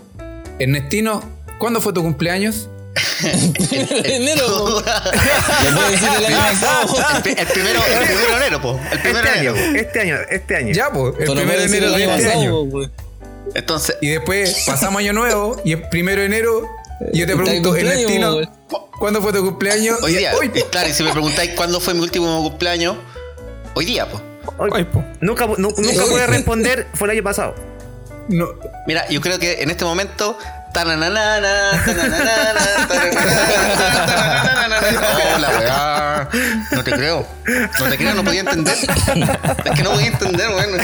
Ernestino, 0.58 1.22
¿cuándo 1.58 1.80
fue 1.80 1.92
tu 1.92 2.02
cumpleaños? 2.02 2.68
enero, 4.04 4.46
po. 4.46 4.80
Le 5.64 5.72
puedo 5.72 5.90
decir 5.90 6.08
el 6.18 6.26
año 6.26 6.36
pasado. 6.38 6.96
El, 7.16 7.22
pri- 7.22 7.34
el 7.38 7.46
primero, 7.46 7.80
el 7.86 8.04
primero 8.06 8.28
de 8.28 8.36
enero, 8.36 8.60
po. 8.62 8.80
El 8.92 8.98
primero 9.00 9.18
Este 9.26 9.30
de 9.32 9.38
año, 9.38 9.56
enero. 9.56 9.80
este 9.80 10.00
año, 10.00 10.16
este 10.30 10.56
año. 10.56 10.72
Ya, 10.74 10.90
pues, 10.92 11.14
el 11.18 11.24
primero 11.26 11.60
de 11.60 11.64
enero 11.66 11.86
el 11.86 11.94
de 11.96 12.04
año 12.04 12.16
pasado, 12.16 12.40
año. 12.40 12.70
po. 12.70 12.80
Entonces, 13.54 13.96
Y 14.00 14.08
después 14.08 14.64
pasamos 14.66 15.00
año 15.00 15.12
nuevo 15.12 15.60
y 15.64 15.72
el 15.72 15.88
primero 15.88 16.20
de 16.20 16.26
enero 16.26 16.68
y 17.12 17.20
yo 17.20 17.26
te 17.26 17.34
de 17.34 17.42
pregunto, 17.42 17.74
Ernestino. 17.76 18.40
¿cuándo 18.98 19.22
fue 19.22 19.32
tu 19.32 19.44
cumpleaños? 19.44 19.98
hoy 20.02 20.16
día. 20.16 20.32
Hoy, 20.38 20.48
claro, 20.70 20.88
y 20.88 20.92
si 20.92 21.02
me 21.02 21.12
preguntáis 21.12 21.52
cuándo 21.56 21.80
fue 21.80 21.94
mi 21.94 22.00
último 22.00 22.42
cumpleaños, 22.42 22.96
hoy 23.74 23.84
día, 23.86 24.08
pues. 24.08 24.22
Hoy- 24.58 24.84
po. 24.84 25.04
nunca 25.20 25.46
nu- 25.46 25.74
nunca 25.76 26.04
pude 26.06 26.26
responder, 26.26 26.86
fue 26.94 27.06
el 27.08 27.12
año 27.12 27.22
pasado. 27.22 27.54
no, 28.28 28.48
Mira, 28.86 29.08
yo 29.08 29.20
creo 29.20 29.38
que 29.38 29.62
en 29.62 29.70
este 29.70 29.84
momento. 29.84 30.36
Tananana. 30.72 31.82
Oh, 34.90 35.38
la 35.38 35.48
weá. 35.58 36.28
No 36.72 36.84
te 36.84 36.90
creo. 36.92 37.26
No 37.80 37.86
te 37.88 37.96
creo, 37.96 38.14
no 38.14 38.24
podía 38.24 38.40
entender. 38.40 38.74
Es 38.74 39.70
que 39.74 39.82
no 39.82 39.90
podía 39.92 40.06
entender, 40.08 40.48
bueno. 40.50 40.76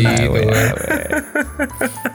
la 0.00 0.30
wea. 0.30 1.24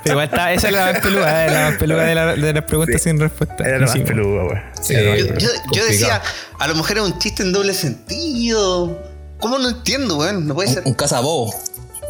Pero 0.04 0.14
igual 0.14 0.26
está, 0.26 0.54
esa 0.54 0.68
es 0.68 0.74
la 0.74 0.92
más 0.92 1.00
peluda, 1.02 1.46
eh, 1.46 1.50
la 1.52 1.70
más 1.70 1.78
peluda 1.78 2.04
de, 2.04 2.16
la- 2.16 2.36
de 2.36 2.54
las 2.54 2.64
preguntas 2.64 3.02
sin 3.02 3.20
respuesta. 3.20 3.56
Era 3.64 3.80
lo 3.80 3.88
más 3.88 3.96
weón. 3.96 4.62
Sí, 4.82 4.94
Yo, 4.94 5.00
pero 5.28 5.38
yo- 5.40 5.50
yo 5.74 5.86
decía, 5.86 6.22
a 6.60 6.68
lo 6.68 6.76
mejor 6.76 6.98
es 6.98 7.04
un 7.04 7.20
chiste 7.20 7.44
en 7.44 7.52
doble 7.54 7.74
sentido. 7.74 9.00
¿Cómo 9.40 9.58
no 9.60 9.70
entiendo, 9.70 10.18
weón? 10.18 10.48
No 10.48 10.56
puede 10.56 10.70
ser. 10.70 10.84
Un 10.86 10.94
cazabobo. 10.94 11.54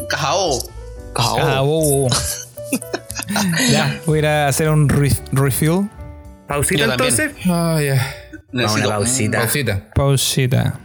Cajao. 0.08 0.60
Ah, 1.16 1.60
bobo. 1.60 2.08
Ya, 3.70 4.00
voy 4.06 4.16
a 4.16 4.18
ir 4.20 4.26
a 4.26 4.48
hacer 4.48 4.68
un 4.68 4.88
re- 4.88 5.10
refill. 5.32 5.88
Pausita 6.48 6.80
Yo 6.82 6.88
también. 6.88 7.10
entonces. 7.10 7.46
Ay, 7.50 7.86
ya. 7.86 8.14
Necesito 8.52 8.86
una 8.88 8.96
pausita. 8.96 9.38
Pausita. 9.38 9.82
Pausita. 9.94 10.80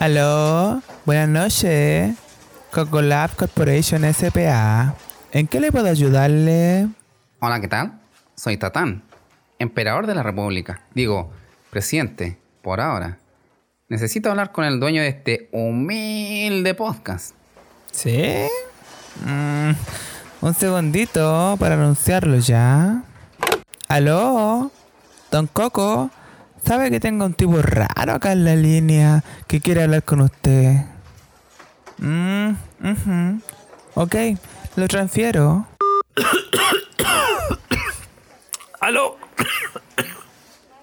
Aló, 0.00 0.80
buenas 1.04 1.28
noches. 1.28 2.14
Coco 2.70 3.02
Lab 3.02 3.34
Corporation 3.34 4.02
SPA. 4.12 4.94
¿En 5.32 5.46
qué 5.46 5.60
le 5.60 5.72
puedo 5.72 5.88
ayudarle? 5.88 6.88
Hola, 7.40 7.60
¿qué 7.60 7.68
tal? 7.68 7.92
Soy 8.36 8.56
Tatán, 8.56 9.02
emperador 9.58 10.06
de 10.06 10.14
la 10.14 10.22
República. 10.22 10.82
Digo, 10.94 11.32
presidente, 11.70 12.38
por 12.62 12.80
ahora. 12.80 13.18
Necesito 13.88 14.28
hablar 14.28 14.52
con 14.52 14.66
el 14.66 14.80
dueño 14.80 15.00
de 15.00 15.08
este 15.08 15.48
humilde 15.50 16.74
podcast. 16.74 17.34
¿Sí? 17.90 18.22
Mm, 19.24 19.70
un 20.42 20.54
segundito 20.54 21.56
para 21.58 21.76
anunciarlo 21.76 22.36
ya. 22.36 23.02
¿Aló? 23.88 24.70
Don 25.30 25.46
Coco, 25.46 26.10
¿sabe 26.62 26.90
que 26.90 27.00
tengo 27.00 27.24
un 27.24 27.32
tipo 27.32 27.62
raro 27.62 28.12
acá 28.12 28.32
en 28.32 28.44
la 28.44 28.56
línea 28.56 29.24
que 29.46 29.62
quiere 29.62 29.84
hablar 29.84 30.02
con 30.02 30.20
usted? 30.20 30.84
Mm, 31.96 32.50
ujú. 32.84 33.40
Ok, 33.94 34.14
lo 34.76 34.86
transfiero. 34.86 35.66
¡Aló! 38.80 39.16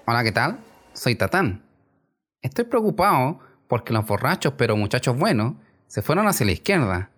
Hola, 0.06 0.24
¿qué 0.24 0.32
tal? 0.32 0.58
Soy 0.92 1.14
Tatán. 1.14 1.65
Estoy 2.46 2.64
preocupado 2.64 3.40
porque 3.66 3.92
los 3.92 4.06
borrachos 4.06 4.54
pero 4.56 4.76
muchachos 4.76 5.18
buenos 5.18 5.54
se 5.88 6.00
fueron 6.00 6.28
hacia 6.28 6.46
la 6.46 6.52
izquierda. 6.52 7.10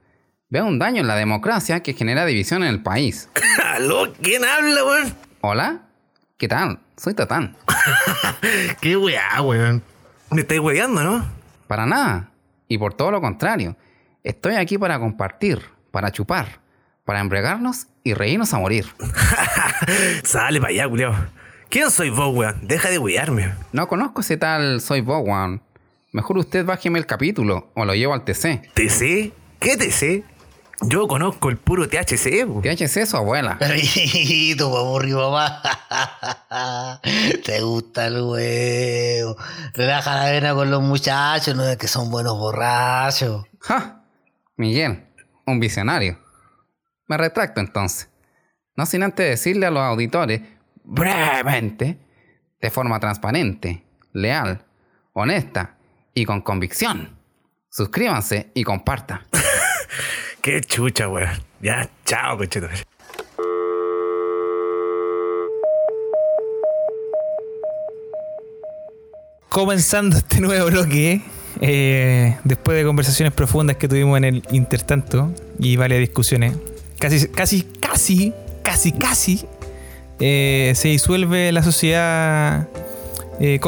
Veo 0.48 0.64
un 0.64 0.78
daño 0.78 1.02
en 1.02 1.06
la 1.06 1.16
democracia 1.16 1.80
que 1.80 1.92
genera 1.92 2.24
división 2.24 2.62
en 2.62 2.70
el 2.70 2.82
país. 2.82 3.28
¿Aló? 3.62 4.10
¿Quién 4.22 4.42
habla, 4.46 4.84
weón? 4.84 5.14
Hola, 5.42 5.82
¿qué 6.38 6.48
tal? 6.48 6.80
Soy 6.96 7.12
Tatán. 7.12 7.54
¿Qué 8.80 8.96
weá, 8.96 9.42
weón? 9.42 9.82
Me 10.30 10.40
estáis 10.40 10.60
weando, 10.60 11.02
¿no? 11.02 11.26
Para 11.66 11.84
nada. 11.84 12.30
Y 12.66 12.78
por 12.78 12.94
todo 12.94 13.10
lo 13.10 13.20
contrario. 13.20 13.76
Estoy 14.24 14.54
aquí 14.54 14.78
para 14.78 14.98
compartir, 14.98 15.60
para 15.90 16.10
chupar, 16.10 16.60
para 17.04 17.20
embriagarnos 17.20 17.86
y 18.02 18.14
reírnos 18.14 18.54
a 18.54 18.58
morir. 18.58 18.86
Sale 20.24 20.58
para 20.58 20.72
allá, 20.72 20.88
culiao. 20.88 21.14
¿Quién 21.70 21.90
soy 21.90 22.08
vos, 22.08 22.34
weón? 22.34 22.58
Deja 22.62 22.88
de 22.88 22.98
wearme. 22.98 23.54
No 23.72 23.88
conozco 23.88 24.22
ese 24.22 24.38
tal 24.38 24.80
Soy 24.80 25.02
Bowan. 25.02 25.60
Mejor 26.12 26.38
usted 26.38 26.64
bájeme 26.64 26.98
el 26.98 27.04
capítulo 27.04 27.70
o 27.74 27.84
lo 27.84 27.94
llevo 27.94 28.14
al 28.14 28.24
TC. 28.24 28.72
¿TC? 28.72 29.32
¿Qué 29.60 29.76
TC? 29.76 30.24
Yo 30.80 31.06
conozco 31.06 31.50
el 31.50 31.58
puro 31.58 31.86
THC. 31.86 32.46
THC 32.62 33.04
su 33.04 33.18
abuela. 33.18 33.58
Perrito, 33.58 34.74
aburrido, 34.78 35.30
mamá. 35.30 35.60
Te 37.44 37.60
gusta 37.60 38.06
el 38.06 38.22
huevo. 38.22 39.36
Relaja 39.74 40.24
la 40.24 40.30
vena 40.30 40.54
con 40.54 40.70
los 40.70 40.80
muchachos, 40.80 41.54
no 41.54 41.68
es 41.68 41.76
que 41.76 41.86
son 41.86 42.10
buenos 42.10 42.38
borrachos. 42.38 43.44
¡Ja! 43.60 44.04
Miguel, 44.56 45.04
un 45.44 45.60
visionario. 45.60 46.18
Me 47.08 47.18
retracto 47.18 47.60
entonces. 47.60 48.08
No 48.74 48.86
sin 48.86 49.02
antes 49.02 49.28
decirle 49.28 49.66
a 49.66 49.70
los 49.70 49.82
auditores, 49.82 50.40
brevemente, 50.88 51.98
de 52.60 52.70
forma 52.70 52.98
transparente, 52.98 53.84
leal, 54.12 54.64
honesta 55.12 55.76
y 56.14 56.24
con 56.24 56.40
convicción. 56.40 57.16
Suscríbanse 57.70 58.50
y 58.54 58.64
compartan. 58.64 59.20
Qué 60.42 60.60
chucha, 60.62 61.08
weón. 61.08 61.42
Ya, 61.60 61.88
chao, 62.04 62.38
cocheto. 62.38 62.68
Comenzando 69.48 70.16
este 70.16 70.40
nuevo 70.40 70.70
bloque, 70.70 71.20
eh, 71.60 72.38
después 72.44 72.78
de 72.78 72.84
conversaciones 72.84 73.34
profundas 73.34 73.76
que 73.76 73.88
tuvimos 73.88 74.16
en 74.16 74.24
el 74.24 74.42
intertanto 74.50 75.32
y 75.58 75.76
varias 75.76 76.00
discusiones, 76.00 76.56
casi, 76.98 77.28
casi, 77.28 77.62
casi, 77.62 78.32
casi, 78.62 78.92
casi, 78.92 79.46
eh, 80.20 80.72
se 80.76 80.88
disuelve 80.88 81.52
la 81.52 81.62
sociedad 81.62 82.66
eh. 83.40 83.58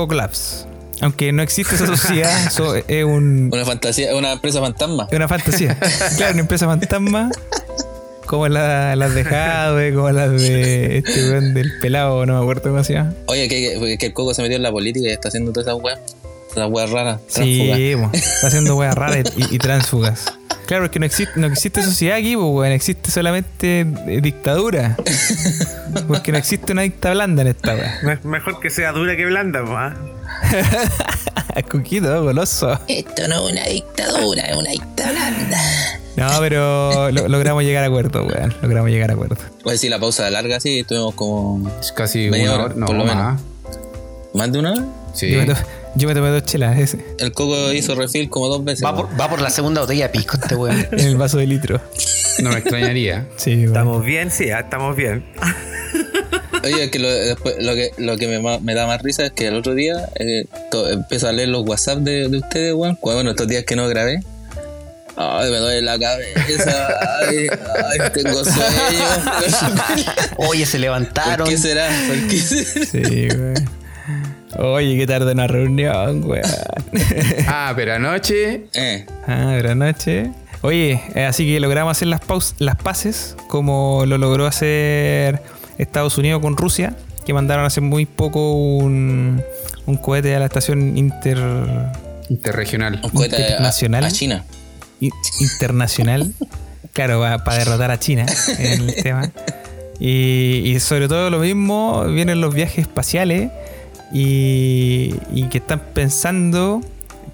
Aunque 1.03 1.33
no 1.33 1.43
existe 1.43 1.75
esa 1.77 1.87
sociedad, 1.87 2.47
eso 2.47 2.75
es 2.75 3.05
un, 3.05 3.51
Una 3.53 3.65
fantasía, 3.65 4.15
una 4.15 4.33
empresa 4.33 4.61
fantasma. 4.61 5.07
es 5.11 5.17
una 5.17 5.29
fantasía. 5.29 5.79
Claro, 6.17 6.33
una 6.33 6.41
empresa 6.43 6.67
fantasma. 6.67 7.31
Como 8.27 8.47
la- 8.49 8.95
las 8.97 9.15
de 9.15 9.25
Jadwe, 9.25 9.95
como 9.95 10.11
las 10.11 10.31
de 10.31 10.99
este 10.99 11.31
weón 11.31 11.55
del 11.55 11.79
pelado, 11.81 12.27
no 12.27 12.35
me 12.35 12.41
acuerdo 12.41 12.71
cómo 12.71 12.85
se 12.85 12.93
llama. 12.93 13.15
Oye, 13.27 13.49
que, 13.49 13.97
que 13.99 14.07
el 14.07 14.13
Coco 14.13 14.35
se 14.35 14.43
metió 14.43 14.57
en 14.57 14.63
la 14.63 14.71
política 14.71 15.09
y 15.09 15.11
está 15.13 15.29
haciendo 15.29 15.53
todas 15.53 15.67
esas 15.69 15.81
weas. 15.83 15.99
Esas 16.53 16.69
weas 16.71 16.91
raras. 16.91 17.21
Sí, 17.29 17.71
está 18.13 18.47
haciendo 18.49 18.77
weas 18.77 18.95
raras 18.95 19.25
y, 19.37 19.55
y 19.55 19.59
tránsfugas. 19.59 20.27
Claro, 20.71 20.85
es 20.85 20.93
que 20.93 21.01
no 21.01 21.07
existe, 21.07 21.33
no 21.41 21.49
existe 21.49 21.83
sociedad 21.83 22.17
aquí, 22.19 22.37
pues, 22.37 22.47
weón. 22.49 22.71
Existe 22.73 23.11
solamente 23.11 23.81
eh, 23.81 24.21
dictadura. 24.23 24.97
Porque 26.07 26.31
no 26.31 26.39
existe 26.39 26.71
una 26.75 26.83
dicta 26.83 27.11
blanda 27.11 27.43
en 27.43 27.49
esta 27.49 27.75
wea. 27.75 27.99
Me- 28.05 28.21
Mejor 28.23 28.61
que 28.61 28.71
sea 28.71 28.93
dura 28.93 29.17
que 29.17 29.27
blanda, 29.27 29.65
po, 29.65 29.77
¿ah? 29.77 29.97
Cuquito, 31.71 32.23
goloso. 32.23 32.79
Esto 32.87 33.27
no 33.27 33.47
es 33.49 33.53
una 33.53 33.65
dictadura, 33.65 34.43
es 34.45 34.57
una 34.57 34.71
dicta 34.71 35.11
blanda. 35.11 35.59
No, 36.17 36.31
pero 36.39 37.11
lo- 37.11 37.27
logramos 37.27 37.65
llegar 37.65 37.83
a 37.83 37.89
acuerdo, 37.89 38.25
weón. 38.25 38.55
Logramos 38.63 38.91
llegar 38.91 39.11
a 39.11 39.15
acuerdo. 39.15 39.37
Oye, 39.65 39.77
sí, 39.77 39.89
la 39.89 39.99
pausa 39.99 40.31
larga, 40.31 40.61
sí, 40.61 40.79
estuvimos 40.79 41.17
como 41.17 41.69
Es 41.81 41.91
casi 41.91 42.31
Media 42.31 42.45
una 42.45 42.55
hora, 42.55 42.65
hora, 42.67 42.75
no 42.77 42.87
por 42.87 42.95
lo 42.95 43.05
más. 43.07 43.41
más 44.35 44.53
de 44.53 44.59
una 44.61 44.71
hora. 44.71 44.85
Sí. 45.15 45.37
Yo, 45.97 46.07
me 46.09 46.15
tomé 46.15 46.29
dos 46.31 46.45
chelas 46.45 46.79
ese, 46.79 47.05
El 47.19 47.33
Coco 47.33 47.73
hizo 47.73 47.95
refill 47.95 48.29
como 48.31 48.49
dos 48.49 48.65
veces. 48.65 48.85
Va 48.85 48.95
por, 48.95 49.21
va 49.21 49.29
por 49.29 49.41
la 49.41 49.51
segunda 49.51 49.81
botella 49.81 50.05
de 50.07 50.11
pisco 50.11 50.39
este 50.41 50.55
weón. 50.55 50.87
en 50.93 51.01
el 51.01 51.17
vaso 51.17 51.39
de 51.39 51.47
litro. 51.47 51.81
No 52.41 52.51
me 52.51 52.59
extrañaría. 52.59 53.27
Sí, 53.37 53.55
weón. 53.57 53.67
Estamos 53.69 54.05
bien, 54.05 54.31
sí, 54.31 54.51
ah, 54.51 54.61
estamos 54.61 54.97
bien. 54.97 55.25
Oye, 56.63 56.85
es 56.85 56.91
que 56.91 56.99
lo, 56.99 57.09
después, 57.11 57.57
lo 57.61 57.75
que, 57.75 57.91
lo 57.97 58.17
que 58.19 58.29
me, 58.63 58.75
da 58.75 58.87
más 58.87 59.03
risa 59.03 59.25
es 59.27 59.33
que 59.33 59.47
el 59.47 59.57
otro 59.57 59.75
día 59.75 60.09
eh, 60.17 60.45
to- 60.71 60.91
empiezo 60.91 61.27
a 61.29 61.33
leer 61.33 61.49
los 61.49 61.67
WhatsApp 61.67 61.99
de, 62.01 62.29
de 62.29 62.39
ustedes, 62.39 62.75
weón. 62.75 62.99
Bueno, 63.03 63.31
estos 63.31 63.49
días 63.49 63.65
que 63.65 63.77
no 63.77 63.89
grabé. 63.89 64.21
Ay, 65.17 65.51
me 65.51 65.57
duele 65.59 65.83
la 65.83 65.99
cabeza. 65.99 66.89
Ay, 67.29 67.47
ay 67.49 68.11
tengo 68.15 68.45
sueño. 68.45 69.05
Oye, 70.37 70.65
se 70.67 70.73
¿Por 70.73 70.81
levantaron. 70.81 71.49
qué 71.49 71.59
será? 71.59 71.89
¿Por 72.07 72.29
qué 72.29 72.39
será? 72.39 72.87
Sí, 72.87 73.29
weón. 73.37 73.80
Oye, 74.59 74.97
qué 74.99 75.07
tarde 75.07 75.33
una 75.33 75.47
reunión, 75.47 76.25
weón. 76.25 76.43
Ah, 77.47 77.73
pero 77.77 77.95
anoche. 77.95 78.65
Eh, 78.75 79.07
ah, 79.27 79.53
buenas 79.61 79.77
noches. 79.77 80.29
Oye, 80.63 81.01
eh, 81.15 81.25
así 81.25 81.47
que 81.47 81.61
logramos 81.61 81.93
hacer 81.93 82.09
las, 82.09 82.21
paus 82.21 82.55
las 82.59 82.77
paces 82.77 83.37
como 83.49 84.05
lo 84.07 84.19
logró 84.19 84.47
hacer 84.47 85.41
Estados 85.79 86.19
Unidos 86.19 86.43
con 86.43 86.57
Rusia, 86.57 86.95
que 87.25 87.33
mandaron 87.33 87.65
hace 87.65 87.81
muy 87.81 88.05
poco 88.07 88.53
un, 88.55 89.43
un 89.87 89.97
cohete 89.97 90.35
a 90.35 90.39
la 90.41 90.47
estación 90.47 90.99
inter, 90.99 91.39
Interregional. 92.29 93.01
un 93.03 93.11
cohete 93.11 93.37
a, 93.37 93.41
Internacional. 93.49 94.05
a 94.05 94.11
China. 94.11 94.45
i- 95.01 95.11
internacional. 95.41 96.33
Claro, 96.93 97.21
para 97.45 97.59
derrotar 97.59 97.91
a 97.93 97.99
China 98.01 98.27
en 98.59 98.81
el 98.89 98.95
tema. 99.03 99.31
Y, 100.01 100.63
y 100.65 100.81
sobre 100.81 101.09
todo 101.09 101.31
lo 101.31 101.39
mismo, 101.39 102.05
vienen 102.07 102.41
los 102.41 102.53
viajes 102.55 102.79
espaciales 102.79 103.51
y, 104.13 105.15
y 105.33 105.49
que 105.51 105.59
están 105.59 105.81
pensando 105.95 106.81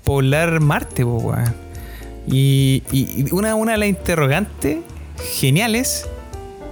poblar 0.04 0.60
Marte, 0.60 1.04
po, 1.04 1.16
weón. 1.16 1.54
Y, 2.26 2.82
y 2.90 3.32
una, 3.32 3.54
una 3.54 3.72
de 3.72 3.78
las 3.78 3.88
interrogantes 3.88 4.78
geniales 5.38 6.08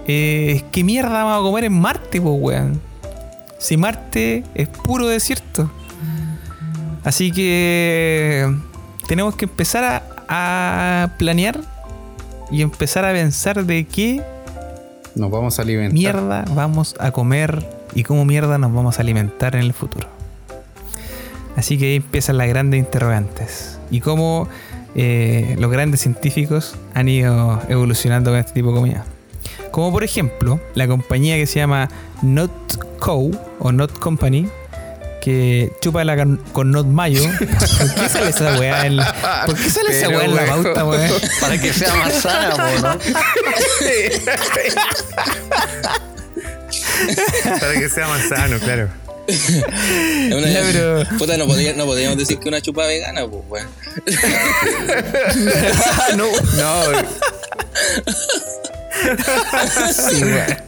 eh, 0.07 0.55
es 0.57 0.63
¿qué 0.65 0.85
mierda 0.85 1.25
vamos 1.25 1.41
a 1.41 1.43
comer 1.43 1.65
en 1.65 1.73
Marte, 1.81 2.21
po, 2.21 2.33
weón? 2.33 2.81
Si 3.59 3.77
Marte 3.77 4.45
es 4.55 4.69
puro 4.69 5.07
desierto. 5.07 5.71
Así 7.05 7.31
que 7.33 8.51
tenemos 9.07 9.37
que 9.37 9.45
empezar 9.45 9.85
a, 9.85 10.03
a 11.05 11.17
planear 11.19 11.61
y 12.51 12.63
empezar 12.63 13.05
a 13.05 13.13
pensar 13.13 13.65
de 13.65 13.85
qué 13.85 14.23
Nos 15.15 15.31
vamos 15.31 15.59
a 15.59 15.63
alimentar. 15.63 15.93
mierda 15.93 16.45
vamos 16.55 16.95
a 16.99 17.11
comer 17.11 17.67
y 17.95 18.03
cómo 18.03 18.25
mierda 18.25 18.59
nos 18.59 18.73
vamos 18.73 18.99
a 18.99 19.03
alimentar 19.03 19.55
en 19.55 19.63
el 19.63 19.73
futuro. 19.73 20.09
Así 21.57 21.79
que 21.79 21.87
ahí 21.87 21.97
empiezan 21.97 22.37
las 22.37 22.49
grandes 22.49 22.81
interrogantes. 22.81 23.79
Y 23.91 24.01
cómo 24.01 24.49
eh, 24.95 25.57
los 25.59 25.71
grandes 25.71 26.01
científicos 26.01 26.75
han 26.95 27.09
ido 27.09 27.61
evolucionando 27.69 28.31
con 28.31 28.41
este 28.41 28.53
tipo 28.53 28.69
de 28.71 28.75
comida. 28.75 29.05
Como 29.71 29.93
por 29.93 30.05
ejemplo, 30.05 30.61
la 30.75 30.87
compañía 30.87 31.37
que 31.37 31.47
se 31.47 31.61
llama 31.61 31.89
Not 32.23 32.99
Co. 32.99 33.31
o 33.59 33.73
Not 33.73 33.99
Company, 33.99 34.49
que 35.21 35.73
chupa 35.81 36.05
la 36.05 36.17
con, 36.53 36.71
Not 36.71 36.87
Mayo. 36.87 37.23
¿Por 37.39 37.95
qué 37.95 38.09
sale 38.09 38.31
esa 38.31 38.59
weá 38.59 38.87
en 38.87 38.97
la, 38.97 39.45
¿Por 39.47 39.57
qué 39.57 39.71
sale 39.71 39.99
esa 39.99 40.09
weá 40.11 40.25
en 40.27 40.35
la 40.35 40.47
pauta, 40.47 40.85
weón? 40.85 41.11
Para 41.41 41.61
que 41.61 41.73
sea 41.73 41.95
más 41.95 42.15
sana, 42.15 42.51
po, 42.51 42.63
¿no? 42.83 42.99
Para 47.61 47.73
que 47.75 47.89
sea 47.89 48.09
más 48.09 48.29
sano, 48.29 48.59
claro. 48.59 48.89
Una- 49.27 50.49
Ya, 50.51 50.61
pero- 50.71 51.05
Puta, 51.19 51.37
no, 51.37 51.47
podía- 51.47 51.73
no 51.75 51.85
podíamos 51.87 52.19
decir 52.19 52.39
que 52.39 52.49
una 52.49 52.61
chupa 52.61 52.87
vegana, 52.87 53.27
pues, 53.27 53.43
weón. 53.49 53.67
no, 56.17 56.27
No. 56.57 56.85
sí, 59.93 60.23
weón. 60.25 60.59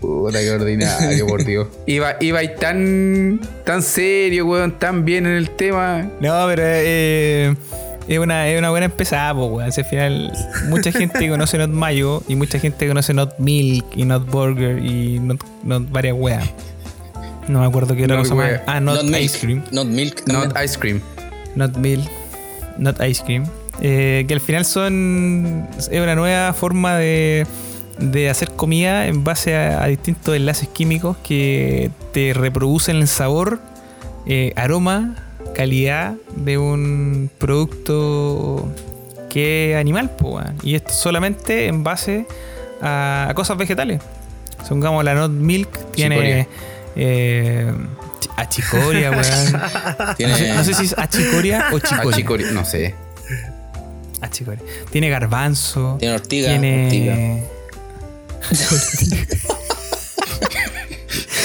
Puta, 0.00 0.38
qué 0.40 0.50
ordinario, 0.50 1.26
por 1.26 1.44
Dios. 1.44 1.68
Iba, 1.86 2.16
iba 2.20 2.38
ahí 2.40 2.50
tan, 2.60 3.40
tan 3.64 3.82
serio, 3.82 4.46
weón, 4.46 4.78
tan 4.78 5.04
bien 5.04 5.26
en 5.26 5.32
el 5.36 5.50
tema. 5.50 6.10
no, 6.20 6.46
pero 6.48 6.62
eh, 6.64 7.54
es, 8.08 8.18
una, 8.18 8.48
es 8.48 8.58
una 8.58 8.70
buena 8.70 8.86
empezada, 8.86 9.34
pues, 9.34 9.50
weón. 9.50 9.72
Si 9.72 9.80
al 9.80 9.86
final, 9.86 10.32
mucha 10.68 10.92
gente 10.92 11.28
conoce 11.28 11.58
Not 11.58 11.70
Mayo 11.70 12.22
y 12.28 12.36
mucha 12.36 12.58
gente 12.58 12.86
conoce 12.86 13.14
Not 13.14 13.38
Milk 13.38 13.86
y 13.94 14.04
Not 14.04 14.30
Burger 14.30 14.84
y 14.84 15.18
Not, 15.20 15.42
not 15.62 15.90
varias 15.90 16.16
weas. 16.18 16.48
No 17.48 17.60
me 17.60 17.66
acuerdo 17.66 17.94
qué 17.94 18.06
Not 18.06 18.18
cosa 18.18 18.34
más. 18.34 18.60
Ah, 18.66 18.80
Not. 18.80 19.04
Ice 19.20 19.38
Cream. 19.38 19.62
Not 19.70 19.86
milk. 19.86 20.24
también. 20.24 20.48
Not 20.48 20.64
ice 20.64 20.78
cream. 20.78 21.00
Not 21.54 21.76
Milk. 21.76 22.10
Not 22.78 23.00
Ice 23.02 23.22
Cream. 23.24 23.46
Eh, 23.80 24.24
que 24.26 24.34
al 24.34 24.40
final 24.40 24.64
son. 24.64 25.68
Es 25.78 25.88
una 25.88 26.14
nueva 26.14 26.52
forma 26.52 26.96
de, 26.96 27.46
de 27.98 28.30
hacer 28.30 28.50
comida 28.50 29.06
en 29.06 29.24
base 29.24 29.56
a, 29.56 29.82
a 29.82 29.86
distintos 29.86 30.34
enlaces 30.34 30.68
químicos 30.68 31.16
que 31.18 31.90
te 32.12 32.32
reproducen 32.34 32.96
el 32.96 33.08
sabor, 33.08 33.60
eh, 34.26 34.52
aroma, 34.56 35.16
calidad 35.54 36.14
de 36.36 36.58
un 36.58 37.30
producto 37.38 38.68
que 39.30 39.72
es 39.72 39.76
animal, 39.78 40.10
y 40.62 40.74
esto 40.74 40.92
solamente 40.92 41.66
en 41.66 41.82
base 41.82 42.26
a, 42.82 43.26
a 43.30 43.34
cosas 43.34 43.56
vegetales. 43.56 44.00
Supongamos 44.62 45.04
la 45.04 45.14
Not 45.14 45.30
Milk 45.30 45.68
tiene 45.92 46.14
Chicoria. 46.16 46.46
eh, 46.96 47.72
chi- 48.20 48.28
achicoria, 48.36 49.10
weón. 49.10 49.24
Tiene- 50.16 50.54
No 50.54 50.64
sé, 50.64 50.74
si 50.74 50.84
es 50.86 50.98
achicoria 50.98 51.66
o 51.72 51.78
chicoria. 51.80 52.50
No 52.52 52.64
sé. 52.64 52.94
Achicoria. 54.20 54.62
Tiene 54.90 55.08
garbanzo. 55.10 55.96
Tiene 55.98 56.14
ortiga, 56.14 56.48
Tiene. 56.50 57.44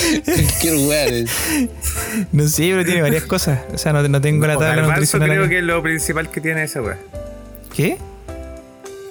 Qué 0.61 0.71
weón. 0.87 1.27
No 2.31 2.47
sé, 2.47 2.69
pero 2.71 2.85
tiene 2.85 3.01
varias 3.01 3.23
cosas. 3.23 3.59
O 3.73 3.77
sea, 3.77 3.93
no, 3.93 4.07
no 4.07 4.21
tengo 4.21 4.45
la 4.47 4.53
tabla 4.53 4.67
garbanzo 4.69 4.91
nutricional. 4.91 5.29
creo 5.29 5.41
acá. 5.41 5.49
que 5.49 5.57
es 5.59 5.63
lo 5.63 5.81
principal 5.83 6.29
que 6.29 6.41
tiene 6.41 6.63
esa 6.63 6.81
weá. 6.81 6.97
¿Qué? 7.75 7.97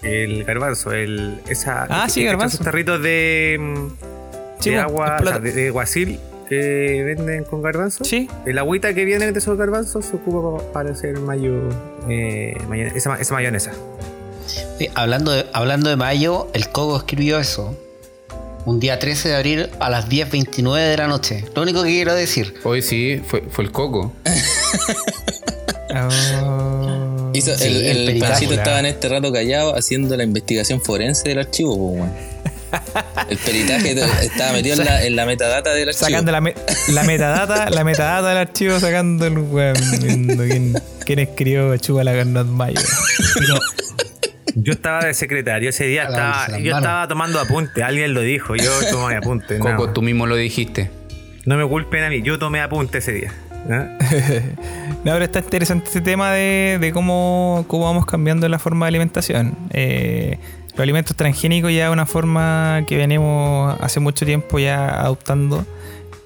El 0.03 0.44
garbanzo, 0.44 0.92
el, 0.92 1.40
esa, 1.49 1.86
Ah, 1.90 2.09
sí, 2.09 2.24
garbanzo. 2.24 2.62
tarritos 2.62 3.03
de, 3.03 3.57
mm, 3.61 3.88
Sí, 4.61 4.70
de 4.70 4.78
agua, 4.78 5.09
explota. 5.14 5.38
o 5.38 5.40
sea, 5.42 5.53
de, 5.53 5.53
de 5.53 5.70
guasil 5.70 6.20
que 6.49 7.03
venden 7.05 7.44
con 7.44 7.62
garbanzo. 7.62 8.05
Sí. 8.05 8.28
El 8.46 8.59
agüita 8.59 8.94
que 8.94 9.05
viene 9.05 9.30
de 9.32 9.38
esos 9.38 9.59
garbanzos 9.59 10.07
se 10.07 10.16
ocupa 10.16 10.59
pa- 10.64 10.72
para 10.72 10.90
hacer 10.92 11.18
mayo, 11.20 11.68
eh, 12.09 12.57
esa, 12.94 13.16
esa 13.20 13.34
mayonesa. 13.34 13.72
Hablando, 14.94 15.32
de, 15.32 15.44
hablando 15.53 15.90
de 15.90 15.96
mayo, 15.96 16.49
el 16.55 16.68
Coco 16.70 16.96
escribió 16.96 17.38
eso. 17.38 17.76
Un 18.69 18.81
día 18.81 18.99
13 18.99 19.31
de 19.31 19.35
abril 19.37 19.71
a 19.81 19.89
las 19.89 20.09
10.29 20.11 20.91
de 20.91 20.97
la 20.99 21.07
noche. 21.09 21.43
Lo 21.55 21.62
único 21.62 21.83
que 21.83 21.89
quiero 21.89 22.14
decir. 22.14 22.55
Hoy 22.64 22.83
sí, 22.83 23.23
fue, 23.27 23.43
fue 23.51 23.64
el 23.64 23.73
coco. 23.73 24.12
Oh. 25.95 27.31
Hizo- 27.35 27.57
Sí, 27.57 27.64
el, 27.87 28.09
el 28.11 28.19
pancito 28.19 28.53
estaba 28.55 28.79
en 28.81 28.87
este 28.87 29.09
rato 29.09 29.33
callado 29.33 29.75
haciendo 29.75 30.16
la 30.16 30.25
investigación 30.25 30.81
forense 30.83 31.29
del 31.31 31.39
archivo, 31.39 31.97
pues. 31.97 32.11
El 33.31 33.39
peritaje 33.39 33.93
estaba 34.23 34.53
metido 34.53 34.75
en 34.77 34.85
la, 34.85 35.03
en 35.03 35.16
la 35.16 35.25
metadata 35.25 35.73
del 35.73 35.89
archivo. 35.89 36.07
Sacando 36.07 36.31
la, 36.33 36.43
me- 36.43 36.55
la 36.89 37.03
metadata, 37.05 37.71
la 37.71 37.85
metadata 37.85 38.29
del 38.29 38.37
archivo, 38.39 38.79
sacando 38.81 39.25
el 39.27 39.39
weón. 39.39 39.77
Quién, 40.37 40.75
quién 41.07 41.19
escribió 41.21 41.75
Chupa 41.79 42.05
la 42.05 42.12
Carnot 42.14 42.47
Mayo. 42.47 42.79
Yo 44.55 44.72
estaba 44.72 45.05
de 45.05 45.14
secretario 45.14 45.70
ese 45.70 45.84
día, 45.86 46.05
estaba, 46.05 46.59
yo 46.59 46.76
estaba 46.76 47.07
tomando 47.09 47.40
apuntes, 47.40 47.82
alguien 47.84 48.14
lo 48.14 48.20
dijo, 48.20 48.57
yo 48.57 48.70
tomé 48.90 49.16
apuntes. 49.16 49.59
nada 49.59 49.72
Coco, 49.76 49.86
más. 49.86 49.94
tú 49.94 50.03
mismo 50.03 50.26
lo 50.26 50.36
dijiste. 50.36 50.90
No 51.44 51.57
me 51.57 51.66
culpen 51.66 52.05
a 52.05 52.11
mí, 52.11 52.22
yo 52.22 52.38
tomé 52.38 52.61
apuntes 52.61 53.07
ese 53.09 53.12
día. 53.18 53.34
No, 55.05 55.12
pero 55.12 55.24
está 55.24 55.38
interesante 55.38 55.86
este 55.86 56.01
tema 56.01 56.32
de, 56.32 56.78
de 56.80 56.92
cómo, 56.92 57.64
cómo 57.68 57.84
vamos 57.84 58.05
cambiando 58.05 58.49
la 58.49 58.59
forma 58.59 58.86
de 58.86 58.88
alimentación. 58.88 59.57
Eh, 59.70 60.38
los 60.72 60.80
alimentos 60.80 61.16
transgénicos 61.16 61.72
ya 61.72 61.86
es 61.86 61.92
una 61.92 62.05
forma 62.05 62.82
que 62.86 62.96
venimos 62.96 63.76
hace 63.80 64.01
mucho 64.01 64.26
tiempo 64.26 64.59
ya 64.59 65.01
adoptando, 65.01 65.64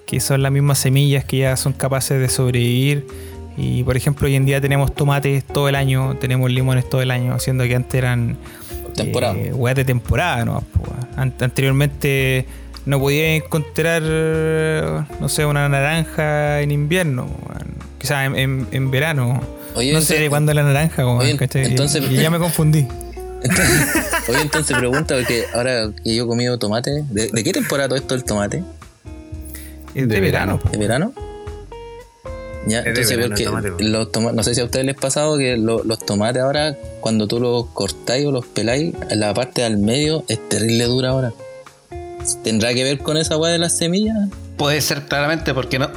que 0.06 0.20
son 0.20 0.42
las 0.42 0.50
mismas 0.52 0.78
semillas 0.78 1.24
que 1.26 1.38
ya 1.38 1.56
son 1.56 1.74
capaces 1.74 2.18
de 2.18 2.28
sobrevivir. 2.30 3.06
Y 3.57 3.82
por 3.84 3.96
ejemplo, 3.96 4.26
hoy 4.26 4.34
en 4.36 4.46
día 4.46 4.61
tenemos 4.61 4.94
tomates 4.94 5.44
todo 5.44 5.68
el 5.68 5.74
año, 5.74 6.16
tenemos 6.20 6.50
limones 6.50 6.88
todo 6.88 7.03
el 7.03 7.11
año, 7.11 7.38
siendo 7.38 7.64
que 7.64 7.74
antes 7.76 7.94
eran 7.94 8.36
Temporada. 8.94 9.34
eh, 9.36 9.53
weas 9.53 9.76
de 9.76 9.84
temporada, 9.84 10.44
¿no? 10.44 10.64
Anteriormente 11.16 12.46
no 12.86 12.98
podía 12.98 13.34
encontrar, 13.36 14.03
no 14.03 15.28
sé, 15.28 15.44
una 15.44 15.68
naranja 15.68 16.61
en 16.62 16.70
invierno, 16.70 17.28
quizás 17.98 18.26
en, 18.26 18.36
en- 18.36 18.66
en 18.72 18.90
verano. 18.90 19.40
Oye, 19.74 19.92
no 19.92 19.98
entonces- 19.98 20.16
sé 20.16 20.22
de 20.22 20.28
cuándo 20.30 20.53
es 20.53 20.57
la 20.57 20.62
naranja, 20.64 21.03
entonces- 21.03 22.11
Y 22.11 22.16
ya 22.16 22.30
me 22.30 22.38
confundí. 22.38 22.86
Entonces, 23.44 23.88
oye, 24.28 24.40
entonces 24.40 24.76
pregunta, 24.76 25.14
porque 25.16 25.44
ahora 25.55 25.90
que 26.05 26.14
yo 26.14 26.24
he 26.24 26.26
comido 26.26 26.59
tomate, 26.59 27.03
¿de, 27.11 27.28
de 27.28 27.44
qué 27.44 27.53
temporada 27.53 27.88
todo 27.88 27.98
esto 27.98 28.14
el 28.14 28.24
tomate? 28.24 28.62
De 29.94 30.07
verano. 30.07 30.59
verano. 30.59 30.61
¿De 30.70 30.78
verano? 30.78 31.12
Ya, 32.66 32.80
entonces 32.80 33.18
porque 33.18 33.44
tomate, 33.44 33.70
los 33.80 34.12
toma- 34.12 34.32
no 34.32 34.42
sé 34.44 34.54
si 34.54 34.60
a 34.60 34.64
ustedes 34.64 34.86
les 34.86 34.96
ha 34.96 35.00
pasado 35.00 35.36
que 35.36 35.56
lo- 35.56 35.82
los 35.82 35.98
tomates 35.98 36.42
ahora, 36.42 36.76
cuando 37.00 37.26
tú 37.26 37.40
los 37.40 37.66
cortáis 37.66 38.24
o 38.26 38.30
los 38.30 38.46
peláis, 38.46 38.94
la 39.10 39.34
parte 39.34 39.62
del 39.62 39.78
medio 39.78 40.24
es 40.28 40.48
terrible 40.48 40.84
dura 40.84 41.10
ahora. 41.10 41.32
¿Tendrá 42.44 42.72
que 42.72 42.84
ver 42.84 42.98
con 43.00 43.16
esa 43.16 43.36
weá 43.36 43.52
de 43.52 43.58
las 43.58 43.76
semillas? 43.76 44.16
Puede 44.56 44.80
ser 44.80 45.02
claramente 45.06 45.54
porque 45.54 45.78
no, 45.80 45.90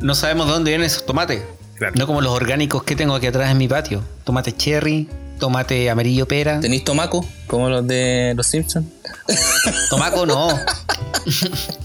no 0.00 0.14
sabemos 0.14 0.46
de 0.46 0.52
dónde 0.54 0.70
vienen 0.70 0.86
esos 0.86 1.04
tomates. 1.04 1.42
Claro. 1.76 1.92
No 1.98 2.06
como 2.06 2.22
los 2.22 2.32
orgánicos 2.32 2.82
que 2.84 2.96
tengo 2.96 3.14
aquí 3.14 3.26
atrás 3.26 3.50
en 3.50 3.58
mi 3.58 3.68
patio. 3.68 4.02
Tomate 4.24 4.52
cherry, 4.52 5.06
tomate 5.38 5.88
amarillo 5.90 6.26
pera. 6.26 6.60
¿Tenéis 6.60 6.84
tomaco? 6.84 7.26
Como 7.46 7.68
los 7.68 7.86
de 7.86 8.32
los 8.36 8.46
Simpsons. 8.46 8.86
Tomaco 9.90 10.26
no. 10.26 10.48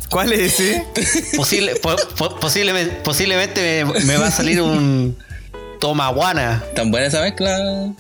¿Cuál 0.10 0.34
es 0.34 0.60
ese? 0.60 0.86
Posible, 1.36 1.76
po- 1.76 1.96
po- 2.18 2.40
posiblemente 2.40 2.96
posiblemente 3.04 3.86
me, 3.86 4.00
me 4.06 4.18
va 4.18 4.28
a 4.28 4.32
salir 4.32 4.62
un 4.62 5.18
tomaguana. 5.80 6.64
¿Tan 6.76 6.92
buena 6.92 7.08
esa 7.08 7.22
mezcla? 7.22 7.92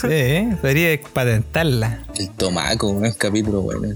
sí, 0.00 0.06
¿eh? 0.08 0.56
podría 0.62 0.98
patentarla. 1.12 2.02
El 2.16 2.30
tomaco, 2.30 2.88
un 2.88 3.10
capítulo 3.12 3.60
bueno. 3.62 3.94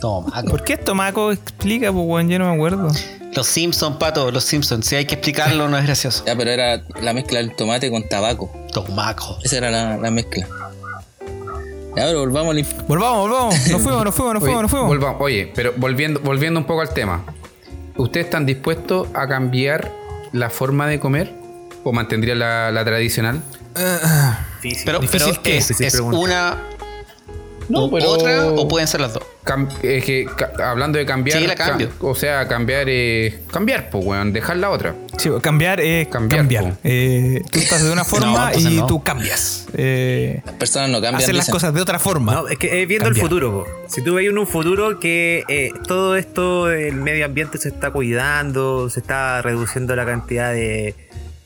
Tomaco. 0.00 0.48
¿Por 0.48 0.64
qué 0.64 0.74
es 0.74 0.84
tomaco? 0.84 1.32
Explica, 1.32 1.92
pues, 1.92 2.04
weón, 2.06 2.28
yo 2.28 2.38
no 2.38 2.46
me 2.48 2.54
acuerdo. 2.54 2.88
Los 3.34 3.46
Simpsons, 3.46 3.96
pato, 3.96 4.30
los 4.30 4.44
Simpsons. 4.44 4.86
Si 4.86 4.96
hay 4.96 5.04
que 5.06 5.14
explicarlo, 5.14 5.68
no 5.68 5.76
es 5.78 5.84
gracioso. 5.84 6.24
Ya, 6.26 6.36
pero 6.36 6.50
era 6.50 6.82
la 7.02 7.12
mezcla 7.12 7.38
del 7.38 7.54
tomate 7.54 7.90
con 7.90 8.08
tabaco. 8.08 8.50
Tomaco. 8.72 9.38
Esa 9.42 9.58
era 9.58 9.70
la, 9.70 9.96
la 9.96 10.10
mezcla. 10.10 10.46
Ya, 11.96 12.04
pero 12.06 12.20
volvamos 12.20 12.56
al 12.56 12.64
Volvamos, 12.86 13.28
volvamos. 13.28 13.54
Nos 13.68 13.82
fuimos, 13.82 14.04
nos 14.04 14.14
fuimos, 14.14 14.34
nos 14.34 14.42
fuimos, 14.42 14.62
nos 14.62 14.70
fuimos. 14.70 14.88
volvamos. 14.88 15.20
Oye, 15.20 15.52
pero 15.54 15.72
volviendo, 15.76 16.20
volviendo 16.20 16.60
un 16.60 16.66
poco 16.66 16.80
al 16.80 16.90
tema. 16.94 17.24
¿Ustedes 17.96 18.26
están 18.26 18.46
dispuestos 18.46 19.08
a 19.14 19.26
cambiar 19.26 19.92
la 20.32 20.50
forma 20.50 20.86
de 20.86 21.00
comer? 21.00 21.34
¿O 21.84 21.92
mantendría 21.92 22.34
la, 22.34 22.70
la 22.70 22.84
tradicional? 22.84 23.42
Difícil. 24.62 24.84
Pero, 24.84 24.98
Difícil 25.00 25.30
pero 25.30 25.42
que 25.42 25.56
es, 25.58 26.00
una 26.00 26.58
No, 27.68 27.90
pero- 27.90 28.10
otra 28.10 28.46
o 28.46 28.66
pueden 28.68 28.88
ser 28.88 29.00
las 29.00 29.14
dos. 29.14 29.22
Cam- 29.44 29.68
es 29.82 30.04
que 30.04 30.26
ca- 30.36 30.52
hablando 30.70 30.98
de 30.98 31.06
cambiar. 31.06 31.38
Sí, 31.40 31.46
la 31.46 31.54
cambio. 31.54 31.88
ca- 31.88 32.06
o 32.06 32.14
sea, 32.14 32.48
cambiar 32.48 32.88
es. 32.88 33.34
cambiar, 33.50 33.88
pues, 33.90 34.04
weón. 34.04 34.32
Dejar 34.32 34.56
la 34.58 34.70
otra. 34.70 34.94
Sí, 35.16 35.30
cambiar 35.42 35.80
es 35.80 36.06
Cambiar, 36.08 36.40
cambiar. 36.40 36.64
po. 36.74 36.78
Eh, 36.84 37.42
tú 37.50 37.58
estás 37.58 37.82
de 37.82 37.90
una 37.90 38.04
forma 38.06 38.52
y 38.54 38.76
no. 38.76 38.86
tú 38.86 39.02
cambias. 39.02 39.66
Eh, 39.74 40.42
Las 40.44 40.54
personas 40.56 40.90
no 40.90 40.96
cambian. 40.96 41.14
hacer 41.16 41.34
las 41.34 41.44
dicen. 41.46 41.52
cosas 41.54 41.72
de 41.74 41.80
otra 41.80 41.98
forma. 41.98 42.32
No, 42.34 42.48
es 42.48 42.58
que 42.58 42.82
eh, 42.82 42.86
viendo 42.86 43.04
Cambiar. 43.06 43.24
el 43.24 43.28
futuro, 43.30 43.52
po. 43.64 43.66
si 43.88 44.02
tú 44.02 44.14
veis 44.14 44.28
en 44.30 44.38
un 44.38 44.46
futuro 44.46 45.00
que 45.00 45.44
eh, 45.48 45.70
todo 45.86 46.16
esto 46.16 46.66
del 46.66 46.94
medio 46.94 47.24
ambiente 47.24 47.56
se 47.58 47.68
está 47.68 47.90
cuidando, 47.90 48.90
se 48.90 49.00
está 49.00 49.40
reduciendo 49.42 49.96
la 49.96 50.04
cantidad 50.04 50.52
de, 50.52 50.94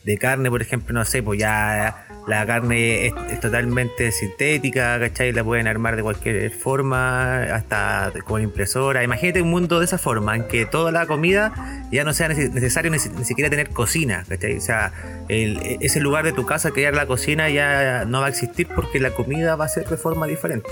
de 0.05 0.19
carne, 0.19 0.51
por 0.51 0.61
ejemplo, 0.61 0.93
no 0.93 1.05
sé, 1.05 1.23
pues 1.23 1.39
ya 1.39 2.07
la 2.33 2.47
carne 2.47 3.07
es, 3.07 3.15
es 3.31 3.41
totalmente 3.41 4.11
sintética, 4.13 4.99
¿cachai? 4.99 5.33
La 5.33 5.45
pueden 5.45 5.67
armar 5.69 5.97
de 5.97 6.03
cualquier 6.03 6.51
forma, 6.51 7.43
hasta 7.55 8.13
con 8.25 8.43
impresora. 8.43 9.03
Imagínate 9.05 9.43
un 9.43 9.51
mundo 9.51 9.79
de 9.79 9.85
esa 9.85 9.99
forma, 9.99 10.35
en 10.37 10.49
que 10.49 10.67
toda 10.67 10.93
la 10.93 11.07
comida 11.07 11.53
ya 11.91 12.05
no 12.05 12.13
sea 12.15 12.29
nece- 12.29 12.51
necesario 12.51 12.91
ni, 12.91 12.99
ni 13.17 13.25
siquiera 13.25 13.51
tener 13.51 13.71
cocina, 13.71 14.25
¿cachai? 14.29 14.57
O 14.57 14.61
sea, 14.61 14.93
el- 15.29 15.79
ese 15.81 16.01
lugar 16.01 16.25
de 16.25 16.33
tu 16.33 16.47
casa 16.47 16.71
que 16.73 16.83
era 16.83 16.97
la 16.97 17.07
cocina 17.07 17.49
ya 17.51 18.05
no 18.07 18.21
va 18.21 18.27
a 18.27 18.31
existir 18.31 18.69
porque 18.75 18.99
la 18.99 19.11
comida 19.11 19.57
va 19.57 19.67
a 19.67 19.69
ser 19.69 19.87
de 19.89 19.97
forma 19.97 20.27
diferente. 20.27 20.71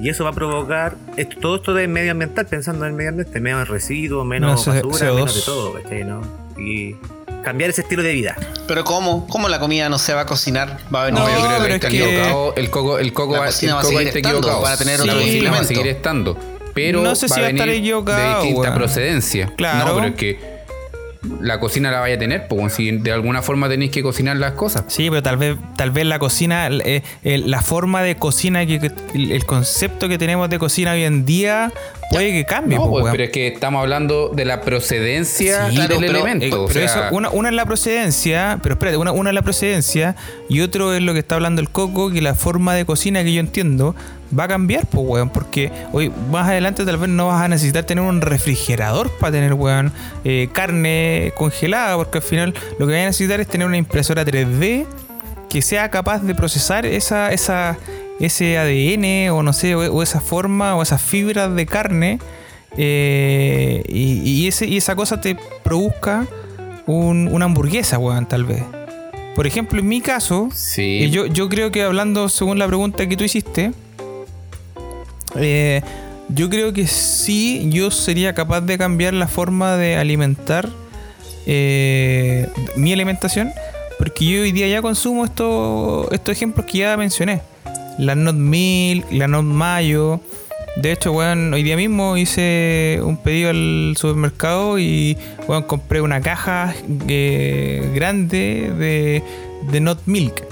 Y 0.00 0.08
eso 0.08 0.24
va 0.24 0.30
a 0.30 0.32
provocar 0.32 0.94
esto- 1.16 1.36
todo 1.40 1.56
esto 1.56 1.74
de 1.74 1.86
medioambiental, 1.86 2.46
pensando 2.46 2.84
en 2.84 2.90
el 2.92 2.96
medio 2.96 3.10
ambiente, 3.10 3.38
menos 3.40 3.68
residuos, 3.68 4.26
menos 4.26 4.66
No, 4.66 4.72
basura, 4.74 4.80
CO2. 4.98 5.14
menos 5.14 5.34
de 5.34 5.42
todo, 5.42 5.74
¿cachai? 5.74 6.04
¿no? 6.04 6.22
Y 6.58 6.96
cambiar 7.42 7.70
ese 7.70 7.82
estilo 7.82 8.02
de 8.02 8.12
vida. 8.12 8.36
Pero 8.66 8.84
¿cómo? 8.84 9.26
¿Cómo 9.28 9.48
la 9.48 9.58
comida 9.58 9.88
no 9.88 9.98
se 9.98 10.14
va 10.14 10.22
a 10.22 10.26
cocinar? 10.26 10.78
Va 10.94 11.02
a 11.02 11.04
venir 11.06 11.20
No, 11.20 11.28
No, 11.28 11.34
yo 11.34 11.46
creo 11.46 11.50
pero 11.58 11.62
que 11.64 11.68
es 11.68 11.74
está 11.76 11.88
que- 11.88 12.04
equivocado. 12.04 12.54
El 12.56 12.70
coco, 12.70 12.98
el 12.98 13.12
coco, 13.12 13.32
va, 13.32 13.46
a 13.46 13.52
seguir 13.52 13.74
está 13.74 13.88
estando, 13.90 14.28
equivocado. 14.38 14.60
van 14.62 14.72
a 14.72 14.76
tener 14.76 15.00
otro 15.00 15.14
cocina 15.14 15.50
va 15.50 15.58
a 15.58 15.64
seguir 15.64 15.86
estando. 15.88 16.36
Pero 16.74 17.02
No 17.02 17.14
sé 17.16 17.28
si 17.28 17.40
va 17.40 17.46
a 17.48 17.50
estar 17.50 17.68
equivocado, 17.68 18.40
de 18.40 18.44
distinta 18.46 18.74
procedencia. 18.74 19.52
Claro. 19.56 19.86
No, 19.88 19.94
pero 19.96 20.06
es 20.08 20.14
que 20.14 20.59
la 21.40 21.60
cocina 21.60 21.90
la 21.90 22.00
vaya 22.00 22.14
a 22.14 22.18
tener, 22.18 22.48
pues 22.48 22.72
si 22.74 22.90
de 22.92 23.12
alguna 23.12 23.42
forma 23.42 23.68
tenéis 23.68 23.90
que 23.90 24.02
cocinar 24.02 24.36
las 24.38 24.52
cosas. 24.52 24.84
Sí, 24.88 25.08
pero 25.10 25.22
tal 25.22 25.36
vez, 25.36 25.56
tal 25.76 25.90
vez 25.90 26.06
la 26.06 26.18
cocina, 26.18 26.68
eh, 26.68 27.02
eh, 27.24 27.38
la 27.38 27.60
forma 27.60 28.02
de 28.02 28.16
cocina, 28.16 28.64
que, 28.64 28.80
que- 28.80 28.90
el, 29.14 29.44
concepto 29.44 30.08
que 30.08 30.16
tenemos 30.16 30.48
de 30.48 30.58
cocina 30.58 30.92
hoy 30.92 31.02
en 31.04 31.26
día, 31.26 31.72
puede 32.10 32.32
que 32.32 32.44
cambie. 32.46 32.78
No, 32.78 32.88
pues, 32.88 33.02
weón. 33.04 33.12
pero 33.12 33.24
es 33.24 33.30
que 33.30 33.48
estamos 33.48 33.80
hablando 33.82 34.30
de 34.34 34.44
la 34.46 34.62
procedencia 34.62 35.68
Sí, 35.70 35.76
del 35.76 35.88
pero- 35.88 36.00
elemento. 36.00 36.46
Eh, 36.46 36.54
o 36.54 36.66
pero 36.66 36.88
sea, 36.88 37.06
eso, 37.08 37.14
una, 37.16 37.28
una 37.30 37.50
es 37.50 37.54
la 37.54 37.66
procedencia, 37.66 38.58
pero 38.62 38.74
espérate, 38.74 38.96
una, 38.96 39.12
una 39.12 39.30
es 39.30 39.34
la 39.34 39.42
procedencia 39.42 40.16
y 40.48 40.60
otro 40.62 40.94
es 40.94 41.02
lo 41.02 41.12
que 41.12 41.18
está 41.18 41.34
hablando 41.34 41.60
el 41.60 41.68
Coco, 41.68 42.10
que 42.10 42.22
la 42.22 42.34
forma 42.34 42.74
de 42.74 42.84
cocina 42.86 43.22
que 43.24 43.32
yo 43.34 43.40
entiendo 43.40 43.94
va 44.38 44.44
a 44.44 44.48
cambiar, 44.48 44.86
pues, 44.86 45.04
weón, 45.06 45.28
porque 45.30 45.72
hoy 45.92 46.12
más 46.30 46.48
adelante 46.48 46.84
tal 46.84 46.96
vez 46.98 47.08
no 47.08 47.28
vas 47.28 47.42
a 47.42 47.48
necesitar 47.48 47.84
tener 47.84 48.04
un 48.04 48.20
refrigerador 48.20 49.10
para 49.18 49.32
tener, 49.32 49.54
weón, 49.54 49.92
eh, 50.24 50.48
carne 50.52 51.32
congelada, 51.36 51.96
porque 51.96 52.18
al 52.18 52.24
final 52.24 52.54
lo 52.78 52.86
que 52.86 52.92
vas 52.92 53.02
a 53.02 53.06
necesitar 53.06 53.40
es 53.40 53.48
tener 53.48 53.66
una 53.66 53.76
impresora 53.76 54.24
3D 54.24 54.86
que 55.48 55.62
sea 55.62 55.90
capaz 55.90 56.22
de 56.22 56.34
procesar 56.34 56.86
esa, 56.86 57.32
esa, 57.32 57.76
ese 58.20 58.56
ADN 58.58 59.30
o 59.30 59.42
no 59.42 59.52
sé, 59.52 59.74
o, 59.74 59.80
o 59.92 60.02
esa 60.02 60.20
forma 60.20 60.76
o 60.76 60.82
esas 60.82 61.02
fibras 61.02 61.52
de 61.54 61.66
carne 61.66 62.18
eh, 62.76 63.82
y, 63.88 64.20
y 64.22 64.48
ese, 64.48 64.66
y 64.66 64.76
esa 64.76 64.94
cosa 64.96 65.20
te 65.20 65.36
produzca 65.64 66.26
un- 66.86 67.28
una 67.32 67.46
hamburguesa, 67.46 67.98
weón, 67.98 68.26
tal 68.26 68.44
vez. 68.44 68.62
Por 69.34 69.46
ejemplo, 69.46 69.78
en 69.80 69.88
mi 69.88 70.00
caso, 70.00 70.48
Sí. 70.52 71.04
eh, 71.04 71.10
yo, 71.10 71.26
yo 71.26 71.48
creo 71.48 71.70
que 71.70 71.82
hablando 71.82 72.28
según 72.28 72.58
la 72.58 72.66
pregunta 72.66 73.08
que 73.08 73.16
tú 73.16 73.24
hiciste, 73.24 73.72
eh, 75.36 75.82
yo 76.28 76.48
creo 76.48 76.72
que 76.72 76.86
sí, 76.86 77.68
yo 77.70 77.90
sería 77.90 78.34
capaz 78.34 78.60
de 78.60 78.78
cambiar 78.78 79.14
la 79.14 79.28
forma 79.28 79.76
de 79.76 79.96
alimentar 79.96 80.68
eh, 81.46 82.46
mi 82.76 82.92
alimentación, 82.92 83.52
porque 83.98 84.24
yo 84.24 84.42
hoy 84.42 84.52
día 84.52 84.68
ya 84.68 84.82
consumo 84.82 85.24
estos, 85.24 86.10
estos 86.12 86.36
ejemplos 86.36 86.66
que 86.66 86.78
ya 86.78 86.96
mencioné. 86.96 87.42
La 87.98 88.14
Not 88.14 88.36
Milk, 88.36 89.06
la 89.10 89.26
Not 89.26 89.44
Mayo. 89.44 90.20
De 90.76 90.92
hecho, 90.92 91.12
weón, 91.12 91.52
hoy 91.52 91.62
día 91.62 91.76
mismo 91.76 92.16
hice 92.16 93.00
un 93.02 93.16
pedido 93.16 93.50
al 93.50 93.94
supermercado 93.98 94.78
y, 94.78 95.18
weón, 95.48 95.64
compré 95.64 96.00
una 96.00 96.20
caja 96.20 96.74
eh, 97.08 97.90
grande 97.94 98.72
de, 98.78 99.22
de 99.70 99.80
Not 99.80 100.02
Milk. 100.06 100.44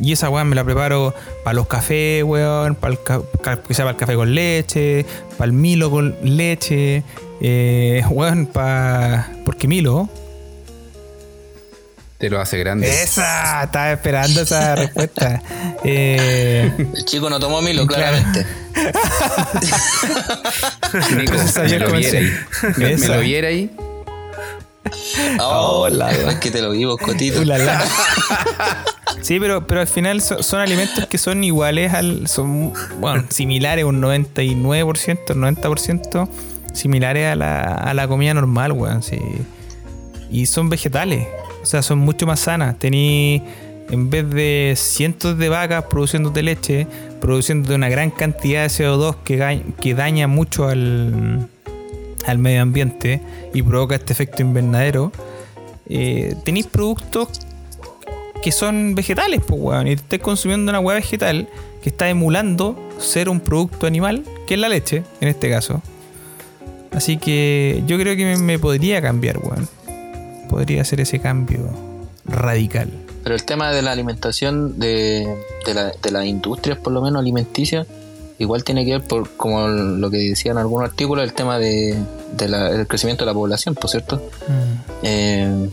Y 0.00 0.12
esa 0.12 0.28
weón 0.30 0.48
me 0.48 0.56
la 0.56 0.64
preparo 0.64 1.14
para 1.44 1.54
los 1.54 1.66
cafés, 1.66 2.24
weón, 2.24 2.74
para 2.74 2.94
el, 2.94 3.02
ca- 3.02 3.20
ca- 3.42 3.62
quizá 3.62 3.82
para 3.84 3.90
el 3.92 3.96
café 3.96 4.14
con 4.14 4.34
leche, 4.34 5.04
para 5.36 5.46
el 5.46 5.52
Milo 5.52 5.90
con 5.90 6.16
leche, 6.22 7.02
eh, 7.40 8.02
weón, 8.10 8.46
para... 8.46 9.30
Porque 9.44 9.68
Milo... 9.68 10.08
Te 12.18 12.30
lo 12.30 12.40
hace 12.40 12.56
grande. 12.58 12.88
Esa, 13.02 13.64
estaba 13.64 13.92
esperando 13.92 14.42
esa 14.42 14.74
respuesta. 14.76 15.42
Eh, 15.82 16.70
El 16.94 17.04
chico 17.04 17.28
no 17.28 17.40
tomó 17.40 17.60
Milo, 17.60 17.84
Claro. 17.84 18.16
claramente. 18.16 18.46
Nico, 21.16 21.32
me 21.32 21.78
lo 21.78 21.86
cómo 21.86 21.98
viera 21.98 22.18
ahí. 22.18 22.32
Me, 22.76 22.96
lo 23.08 23.20
viera 23.20 23.48
ahí. 23.48 23.76
Oh, 25.40 25.88
la- 25.90 26.12
es 26.12 26.36
que 26.36 26.52
te 26.52 26.62
lo 26.62 26.70
vivo, 26.70 26.96
Cotito. 26.96 27.40
ulala. 27.40 27.82
Sí, 29.20 29.38
pero, 29.38 29.66
pero 29.66 29.80
al 29.80 29.86
final 29.86 30.20
so- 30.20 30.42
son, 30.42 30.60
alimentos 30.60 31.06
que 31.06 31.18
son 31.18 31.44
iguales 31.44 31.92
al. 31.92 32.26
son 32.28 32.72
bueno, 33.00 33.24
similares, 33.30 33.84
un 33.84 34.00
99%, 34.02 35.34
un 35.34 35.42
90% 35.56 36.28
similares 36.72 37.32
a 37.32 37.36
la, 37.36 37.62
a 37.62 37.94
la 37.94 38.08
comida 38.08 38.34
normal, 38.34 38.72
weón. 38.72 39.02
Sí. 39.02 39.18
Y 40.30 40.46
son 40.46 40.68
vegetales. 40.70 41.26
O 41.62 41.66
sea, 41.66 41.82
son 41.82 41.98
mucho 41.98 42.26
más 42.26 42.40
sanas. 42.40 42.78
Tení, 42.78 43.42
en 43.90 44.10
vez 44.10 44.28
de 44.30 44.74
cientos 44.76 45.38
de 45.38 45.48
vacas 45.48 45.84
produciéndote 45.84 46.42
leche, 46.42 46.86
produciéndote 47.20 47.74
una 47.74 47.88
gran 47.88 48.10
cantidad 48.10 48.62
de 48.62 48.68
CO2 48.68 49.16
que, 49.24 49.62
que 49.80 49.94
daña 49.94 50.26
mucho 50.26 50.68
al, 50.68 51.48
al 52.26 52.38
medio 52.38 52.62
ambiente 52.62 53.20
y 53.52 53.62
provoca 53.62 53.94
este 53.94 54.12
efecto 54.12 54.42
invernadero, 54.42 55.12
eh, 55.88 56.34
tenéis 56.44 56.66
productos 56.66 57.28
que 58.42 58.52
son 58.52 58.94
vegetales, 58.94 59.40
pues, 59.46 59.60
weón. 59.60 59.86
Y 59.86 59.96
te 59.96 60.02
estás 60.02 60.18
consumiendo 60.20 60.70
una 60.70 60.80
hueá 60.80 60.96
vegetal 60.96 61.48
que 61.82 61.88
está 61.88 62.08
emulando 62.08 62.76
ser 62.98 63.28
un 63.28 63.40
producto 63.40 63.86
animal, 63.86 64.24
que 64.46 64.54
es 64.54 64.60
la 64.60 64.68
leche, 64.68 65.02
en 65.20 65.28
este 65.28 65.48
caso. 65.50 65.82
Así 66.92 67.16
que 67.16 67.82
yo 67.86 67.98
creo 67.98 68.16
que 68.16 68.24
me, 68.24 68.36
me 68.38 68.58
podría 68.58 69.00
cambiar, 69.00 69.38
weón. 69.38 69.68
Podría 70.50 70.82
hacer 70.82 71.00
ese 71.00 71.18
cambio 71.18 71.70
radical. 72.26 72.90
Pero 73.22 73.34
el 73.34 73.44
tema 73.44 73.72
de 73.72 73.82
la 73.82 73.92
alimentación 73.92 74.78
de, 74.78 75.34
de, 75.64 75.74
la- 75.74 75.92
de 76.02 76.10
las 76.10 76.26
industrias, 76.26 76.78
por 76.78 76.92
lo 76.92 77.00
menos 77.00 77.20
alimenticias, 77.20 77.86
igual 78.38 78.64
tiene 78.64 78.84
que 78.84 78.92
ver, 78.92 79.02
por 79.02 79.30
como 79.36 79.68
lo 79.68 80.10
que 80.10 80.18
decían 80.18 80.58
algunos 80.58 80.88
artículos, 80.90 81.24
el 81.24 81.32
tema 81.32 81.58
de, 81.58 81.96
de 82.36 82.48
la- 82.48 82.84
crecimiento 82.86 83.24
de 83.24 83.30
la 83.30 83.34
población, 83.34 83.74
por 83.74 83.88
cierto. 83.88 84.20
Eh, 85.02 85.68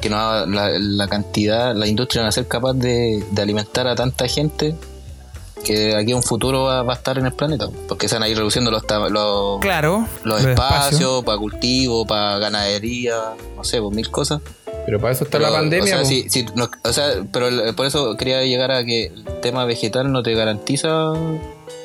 que 0.00 0.10
no 0.10 0.16
va- 0.16 0.46
la, 0.46 0.70
la 0.78 1.08
cantidad, 1.08 1.74
la 1.74 1.86
industria 1.86 2.22
va 2.22 2.28
a 2.28 2.32
ser 2.32 2.46
capaz 2.48 2.74
de, 2.74 3.22
de 3.30 3.42
alimentar 3.42 3.86
a 3.86 3.94
tanta 3.94 4.26
gente 4.28 4.74
que 5.64 5.94
aquí 5.94 6.14
un 6.14 6.22
futuro 6.22 6.62
va, 6.64 6.82
va 6.82 6.94
a 6.94 6.96
estar 6.96 7.18
en 7.18 7.26
el 7.26 7.32
planeta, 7.32 7.68
porque 7.86 8.08
se 8.08 8.14
van 8.14 8.22
a 8.22 8.28
ir 8.28 8.36
reduciendo 8.36 8.70
los, 8.70 8.82
los, 9.10 9.60
Claro. 9.60 10.06
los 10.24 10.42
los 10.42 10.50
espacios 10.52 11.22
para 11.22 11.36
cultivo, 11.36 12.06
para 12.06 12.38
ganadería, 12.38 13.14
no 13.56 13.62
sé, 13.62 13.80
pues 13.80 13.94
mil 13.94 14.10
cosas. 14.10 14.40
Pero 14.86 14.98
para 14.98 15.12
eso 15.12 15.24
está 15.24 15.36
Pero, 15.38 15.50
la 15.50 15.58
pandemia. 15.58 15.96
O 15.96 15.98
sea, 15.98 16.04
si- 16.06 16.30
si 16.30 16.46
no- 16.54 16.70
o 16.82 16.92
sea, 16.92 17.08
pero 17.30 17.48
por 17.76 17.84
eso 17.84 18.16
quería 18.16 18.42
llegar 18.44 18.70
a 18.70 18.82
que 18.84 19.06
el 19.06 19.24
tema 19.42 19.66
vegetal 19.66 20.10
no 20.10 20.22
te 20.22 20.32
garantiza 20.34 21.12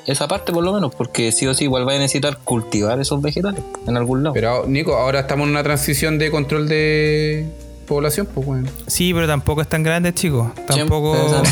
esa 0.07 0.27
parte 0.29 0.53
por 0.53 0.63
lo 0.63 0.71
menos, 0.71 0.95
porque 0.95 1.33
sí 1.33 1.45
o 1.45 1.53
sí 1.53 1.65
igual 1.65 1.83
vas 1.83 1.95
a 1.95 1.99
necesitar 1.99 2.37
cultivar 2.45 2.97
esos 3.01 3.21
vegetales 3.21 3.61
en 3.87 3.97
algún 3.97 4.23
lado. 4.23 4.33
Pero 4.33 4.65
Nico, 4.67 4.95
ahora 4.95 5.19
estamos 5.21 5.45
en 5.45 5.51
una 5.51 5.63
transición 5.63 6.17
de 6.17 6.31
control 6.31 6.69
de 6.69 7.45
población, 7.85 8.27
pues 8.33 8.45
bueno. 8.45 8.69
Sí, 8.87 9.13
pero 9.13 9.27
tampoco 9.27 9.61
es 9.61 9.67
tan 9.67 9.83
grande, 9.83 10.13
chicos. 10.13 10.47
Tampoco. 10.67 11.15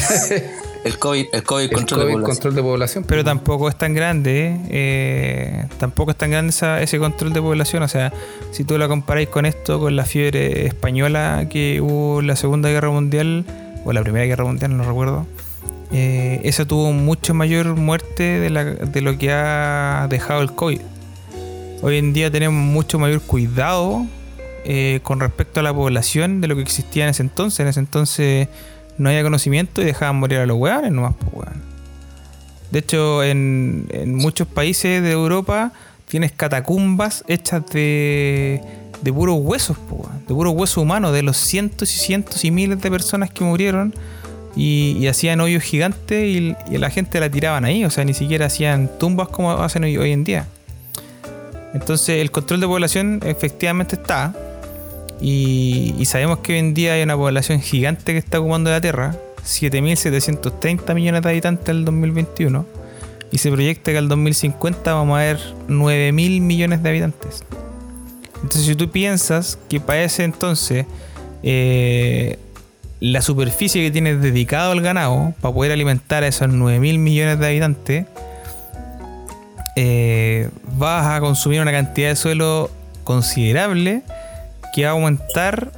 El 0.84 0.99
COVID, 0.99 1.27
el 1.31 1.43
COVID 1.43 1.63
El 1.63 1.71
control 1.71 1.99
de 2.01 2.05
COVID, 2.07 2.13
población. 2.13 2.36
control 2.36 2.55
de 2.55 2.61
población. 2.61 3.03
Pero 3.07 3.21
pues, 3.23 3.25
tampoco 3.25 3.69
es 3.69 3.77
tan 3.77 3.93
grande, 3.93 4.57
eh, 4.69 5.65
tampoco 5.77 6.11
es 6.11 6.17
tan 6.17 6.29
grande 6.29 6.49
esa- 6.49 6.81
ese 6.81 6.99
control 6.99 7.31
de 7.31 7.39
población. 7.41 7.84
O 7.84 7.88
sea, 7.88 8.11
si 8.51 8.65
tú 8.65 8.77
la 8.77 8.89
comparáis 8.89 9.29
con 9.29 9.45
esto, 9.45 9.79
con 9.79 9.95
la 9.95 10.03
fiebre 10.03 10.65
española 10.67 11.47
que 11.49 11.79
hubo 11.79 12.19
en 12.19 12.27
la 12.27 12.36
Segunda 12.36 12.67
Guerra 12.67 12.89
Mundial, 12.89 13.45
o 13.86 13.93
la 13.93 14.01
Primera 14.01 14.25
Guerra 14.25 14.43
Mundial, 14.43 14.75
no 14.75 14.84
recuerdo, 14.84 15.25
eh, 15.93 16.41
esa 16.43 16.65
tuvo 16.65 16.91
mucho 16.91 17.34
mayor 17.34 17.77
muerte 17.77 18.23
de, 18.41 18.49
la- 18.49 18.65
de 18.65 18.99
lo 19.01 19.17
que 19.17 19.31
ha 19.31 20.07
dejado 20.09 20.41
el 20.41 20.51
COVID. 20.51 20.81
Hoy 21.81 21.97
en 21.97 22.11
día 22.11 22.29
tenemos 22.29 22.61
mucho 22.61 22.99
mayor 22.99 23.21
cuidado 23.21 24.05
eh, 24.66 24.99
con 25.03 25.20
respecto 25.20 25.59
a 25.59 25.64
la 25.64 25.74
población 25.74 26.41
de 26.41 26.47
lo 26.47 26.55
que 26.55 26.61
existía 26.61 27.03
en 27.03 27.09
ese 27.09 27.24
entonces. 27.24 27.59
En 27.59 27.68
ese 27.68 27.80
entonces 27.80 28.47
no 28.97 29.09
había 29.09 29.24
conocimiento 29.24 29.82
y 29.82 29.86
dejaban 29.86 30.18
morir 30.18 30.39
a 30.39 30.45
los 30.45 30.57
hueones 30.57 30.91
nomás, 30.91 31.16
pues. 31.32 31.49
De 32.72 32.80
hecho, 32.80 33.24
en, 33.24 33.88
muchos 34.16 34.47
países 34.47 35.03
de 35.03 35.11
Europa 35.11 35.74
tienes 36.07 36.32
catacumbas 36.32 37.24
hechas 37.28 37.64
de, 37.72 38.61
de 39.01 39.14
puros 39.14 39.38
huesos, 39.39 39.78
weón, 39.89 40.26
de 40.28 40.34
puros 40.34 40.53
huesos 40.53 40.78
humanos, 40.78 41.14
de 41.14 41.22
los 41.22 41.38
cientos 41.38 41.93
y 41.95 41.99
cientos 41.99 42.43
y 42.43 42.49
miles 42.49 42.82
de 42.82 42.89
personas 42.89 43.30
que 43.30 43.43
murieron 43.43 43.93
y, 44.55 44.97
y 44.99 45.07
hacían 45.07 45.39
hoyos 45.41 45.61
gigantes 45.61 46.24
y, 46.24 46.55
y 46.72 46.78
la 46.80 46.89
gente 46.89 47.20
la 47.20 47.30
tiraban 47.30 47.64
ahí, 47.64 47.86
o 47.86 47.91
sea, 47.91 48.05
ni 48.05 48.16
siquiera 48.16 48.47
hacían 48.47 48.89
tumbas 48.97 49.28
como 49.28 49.51
hacen 49.51 49.84
hoy, 49.84 49.97
hoy 49.97 50.11
en 50.11 50.24
día. 50.24 50.47
Entonces, 51.74 52.22
el 52.22 52.32
control 52.32 52.59
de 52.59 52.68
población 52.68 53.20
efectivamente 53.26 53.95
está. 53.95 54.34
Y, 55.24 55.95
y 55.97 56.05
sabemos 56.05 56.39
que 56.39 56.51
hoy 56.51 56.59
en 56.59 56.74
día 56.74 56.93
hay 56.93 57.01
una 57.01 57.15
población 57.15 57.61
gigante 57.61 58.11
que 58.11 58.17
está 58.17 58.41
ocupando 58.41 58.69
la 58.69 58.82
Tierra, 58.82 59.15
7.730 59.45 60.93
millones 60.93 61.21
de 61.21 61.30
habitantes 61.30 61.69
en 61.69 61.78
el 61.78 61.86
2021, 61.86 62.65
y 63.32 63.38
se 63.38 63.49
proyecta 63.49 63.93
que 63.93 63.97
al 63.97 64.09
2050 64.09 64.93
vamos 64.93 65.17
a 65.17 65.21
ver 65.21 65.39
9.000 65.69 66.41
millones 66.41 66.84
de 66.84 66.89
habitantes. 66.89 67.43
Entonces 68.36 68.65
si 68.65 68.76
tú 68.76 68.91
piensas 68.91 69.57
que 69.69 69.80
para 69.80 70.03
ese 70.03 70.26
entonces 70.26 70.86
eh, 71.41 72.38
la 72.99 73.21
superficie 73.21 73.82
que 73.82 73.91
tienes 73.91 74.21
dedicado 74.21 74.74
al 74.74 74.82
ganado 74.82 75.34
para 75.39 75.53
poder 75.53 75.71
alimentar 75.71 76.24
a 76.24 76.28
esos 76.28 76.49
9.000 76.49 76.99
millones 76.99 77.39
de 77.39 77.47
habitantes 77.47 78.05
eh, 79.76 80.49
vas 80.78 81.07
a 81.07 81.19
consumir 81.21 81.61
una 81.61 81.71
cantidad 81.71 82.09
de 82.09 82.15
suelo 82.17 82.69
considerable 83.03 84.03
que 84.74 84.84
va 84.86 84.89
a 84.89 84.93
aumentar 84.93 85.71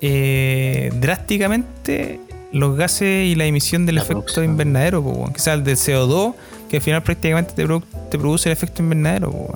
eh, 0.00 0.90
drásticamente 1.00 2.20
los 2.52 2.76
gases 2.76 3.26
y 3.26 3.34
la 3.36 3.44
emisión 3.44 3.86
del 3.86 3.96
La 3.96 4.00
efecto 4.02 4.20
producción. 4.22 4.44
invernadero, 4.46 5.02
po, 5.02 5.32
que 5.32 5.38
sea 5.40 5.54
el 5.54 5.62
del 5.64 5.76
CO2, 5.76 6.34
que 6.68 6.76
al 6.78 6.82
final 6.82 7.02
prácticamente 7.02 7.52
te, 7.54 7.64
produ- 7.66 7.84
te 8.10 8.18
produce 8.18 8.48
el 8.48 8.52
efecto 8.52 8.82
invernadero. 8.82 9.30
po. 9.30 9.54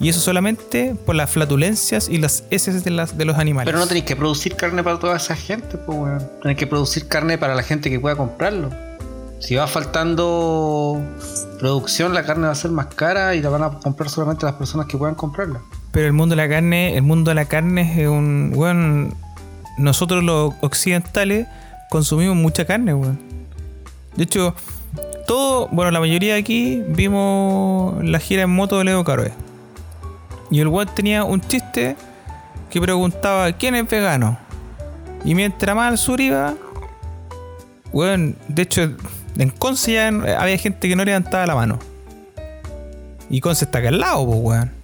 Y 0.00 0.08
eso 0.08 0.20
solamente 0.20 0.94
por 1.04 1.16
las 1.16 1.28
flatulencias 1.28 2.08
y 2.08 2.18
las 2.18 2.44
heces 2.50 2.84
de, 2.84 2.90
las, 2.92 3.18
de 3.18 3.24
los 3.24 3.36
animales. 3.36 3.66
Pero 3.66 3.78
no 3.80 3.86
tenéis 3.88 4.04
que 4.06 4.14
producir 4.14 4.54
carne 4.54 4.82
para 4.84 4.98
toda 5.00 5.16
esa 5.16 5.34
gente, 5.34 5.76
pues, 5.76 5.98
weón. 5.98 6.30
Tenéis 6.40 6.58
que 6.58 6.66
producir 6.68 7.08
carne 7.08 7.36
para 7.36 7.54
la 7.56 7.62
gente 7.64 7.90
que 7.90 7.98
pueda 7.98 8.14
comprarlo. 8.14 8.70
Si 9.40 9.54
va 9.56 9.66
faltando 9.66 11.00
producción, 11.58 12.14
la 12.14 12.22
carne 12.24 12.46
va 12.46 12.52
a 12.52 12.56
ser 12.56 12.70
más 12.70 12.86
cara 12.86 13.34
y 13.34 13.42
la 13.42 13.50
van 13.50 13.62
a 13.64 13.70
comprar 13.80 14.08
solamente 14.08 14.46
las 14.46 14.54
personas 14.54 14.86
que 14.86 14.96
puedan 14.96 15.14
comprarla. 15.16 15.60
Pero 15.92 16.06
el 16.06 16.12
mundo 16.12 16.34
de 16.34 16.42
la 16.42 16.48
carne, 16.48 16.96
el 16.96 17.02
mundo 17.02 17.30
de 17.30 17.34
la 17.34 17.46
carne 17.46 18.02
es 18.02 18.08
un. 18.08 18.52
Weón, 18.54 19.14
nosotros 19.78 20.22
los 20.22 20.54
occidentales 20.60 21.46
consumimos 21.90 22.36
mucha 22.36 22.64
carne, 22.64 22.94
weón. 22.94 23.18
De 24.16 24.24
hecho, 24.24 24.54
todo, 25.26 25.68
bueno, 25.68 25.90
la 25.90 26.00
mayoría 26.00 26.34
de 26.34 26.40
aquí 26.40 26.82
vimos 26.88 28.02
la 28.04 28.18
gira 28.18 28.42
en 28.42 28.50
moto 28.50 28.78
de 28.78 28.84
Leo 28.84 29.04
Caroe. 29.04 29.32
Y 30.50 30.60
el 30.60 30.68
weón 30.68 30.88
tenía 30.94 31.24
un 31.24 31.40
chiste 31.40 31.96
que 32.70 32.80
preguntaba: 32.80 33.52
¿quién 33.52 33.74
es 33.74 33.88
vegano? 33.88 34.38
Y 35.24 35.34
mientras 35.34 35.74
más 35.74 35.90
al 35.90 35.98
sur 35.98 36.20
iba, 36.20 36.54
weón, 37.92 38.36
de 38.48 38.62
hecho, 38.62 38.90
en 39.36 39.50
Conce 39.50 39.94
ya 39.94 40.08
había 40.38 40.58
gente 40.58 40.88
que 40.88 40.96
no 40.96 41.04
levantaba 41.04 41.46
la 41.46 41.54
mano. 41.54 41.78
Y 43.30 43.40
Conce 43.40 43.64
está 43.64 43.78
acá 43.78 43.88
al 43.88 44.00
lado, 44.00 44.26
pues, 44.26 44.38
weón. 44.40 44.77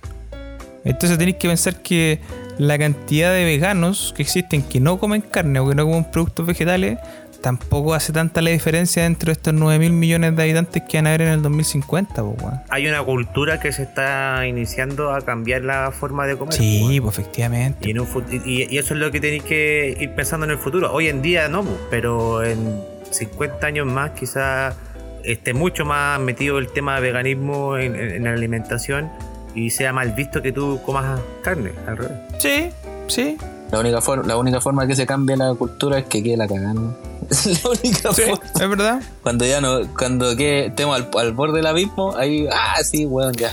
Entonces 0.85 1.18
tenéis 1.18 1.37
que 1.39 1.49
pensar 1.49 1.76
que 1.82 2.20
la 2.59 2.78
cantidad 2.78 3.32
de 3.32 3.45
veganos 3.45 4.12
que 4.16 4.22
existen 4.22 4.62
que 4.62 4.80
no 4.80 4.99
comen 4.99 5.20
carne 5.22 5.59
o 5.59 5.68
que 5.68 5.74
no 5.74 5.85
comen 5.87 6.05
productos 6.05 6.47
vegetales 6.47 6.99
tampoco 7.43 7.93
hace 7.93 8.11
tanta 8.12 8.41
la 8.41 8.49
diferencia 8.51 9.03
dentro 9.03 9.26
de 9.26 9.32
estos 9.32 9.53
9 9.53 9.78
mil 9.78 9.93
millones 9.93 10.35
de 10.35 10.43
habitantes 10.43 10.82
que 10.89 10.97
van 10.97 11.07
a 11.07 11.11
haber 11.11 11.22
en 11.22 11.28
el 11.28 11.43
2050, 11.43 12.14
pues, 12.22 12.43
weón. 12.43 12.61
Hay 12.70 12.87
una 12.87 13.03
cultura 13.03 13.61
que 13.61 13.70
se 13.70 13.82
está 13.82 14.47
iniciando 14.47 15.12
a 15.14 15.20
cambiar 15.20 15.61
la 15.62 15.91
forma 15.91 16.26
de 16.26 16.37
comer. 16.39 16.55
Sí, 16.55 16.99
pues. 17.03 17.18
efectivamente. 17.18 17.87
Y, 17.87 17.91
en 17.91 18.01
un 18.01 18.07
fut- 18.07 18.43
y- 18.47 18.66
y 18.74 18.78
eso 18.78 18.95
es 18.95 19.01
lo 19.01 19.11
que 19.11 19.20
tenéis 19.20 19.43
que 19.43 19.95
ir 20.01 20.11
pensando 20.14 20.47
en 20.47 20.53
el 20.53 20.59
futuro. 20.59 20.91
Hoy 20.91 21.09
en 21.09 21.20
día 21.20 21.49
no, 21.49 21.62
pues, 21.62 21.76
pero 21.91 22.43
en 22.43 22.78
50 23.11 23.66
años 23.66 23.87
más 23.87 24.12
quizás 24.12 24.74
esté 25.22 25.53
mucho 25.53 25.85
más 25.85 26.18
metido 26.20 26.57
el 26.59 26.68
tema 26.68 26.95
de 26.97 27.03
veganismo 27.03 27.76
en, 27.76 27.95
en- 27.95 28.11
en 28.11 28.24
la 28.24 28.32
alimentación 28.32 29.11
y 29.55 29.71
sea 29.71 29.93
mal 29.93 30.13
visto 30.13 30.43
que 30.43 30.53
tú 30.53 30.81
comas 30.85 31.21
carne, 31.43 31.73
al 31.87 31.97
revés. 31.97 32.19
Sí, 32.39 32.69
sí. 33.09 33.37
La 33.71 33.81
única, 33.81 34.01
for- 34.01 34.27
la 34.27 34.37
única 34.37 34.61
forma 34.61 34.87
que 34.87 34.95
se 34.95 35.07
cambie 35.07 35.37
la 35.37 35.53
cultura 35.55 35.99
es 35.99 36.05
que 36.05 36.23
quede 36.23 36.37
la 36.37 36.47
cagada. 36.47 36.75
la 36.75 37.71
única 37.71 38.13
Sí, 38.13 38.23
forma. 38.23 38.41
es 38.55 38.69
verdad. 38.69 39.03
Cuando 39.23 39.45
ya 39.47 39.61
no, 39.61 39.81
cuando 39.99 40.37
que 40.37 40.67
estemos 40.67 40.97
al, 40.97 41.09
al 41.19 41.33
borde 41.33 41.57
del 41.57 41.67
abismo, 41.67 42.15
ahí, 42.17 42.47
ah, 42.53 42.77
sí, 42.85 43.05
weón, 43.07 43.33
ya. 43.35 43.53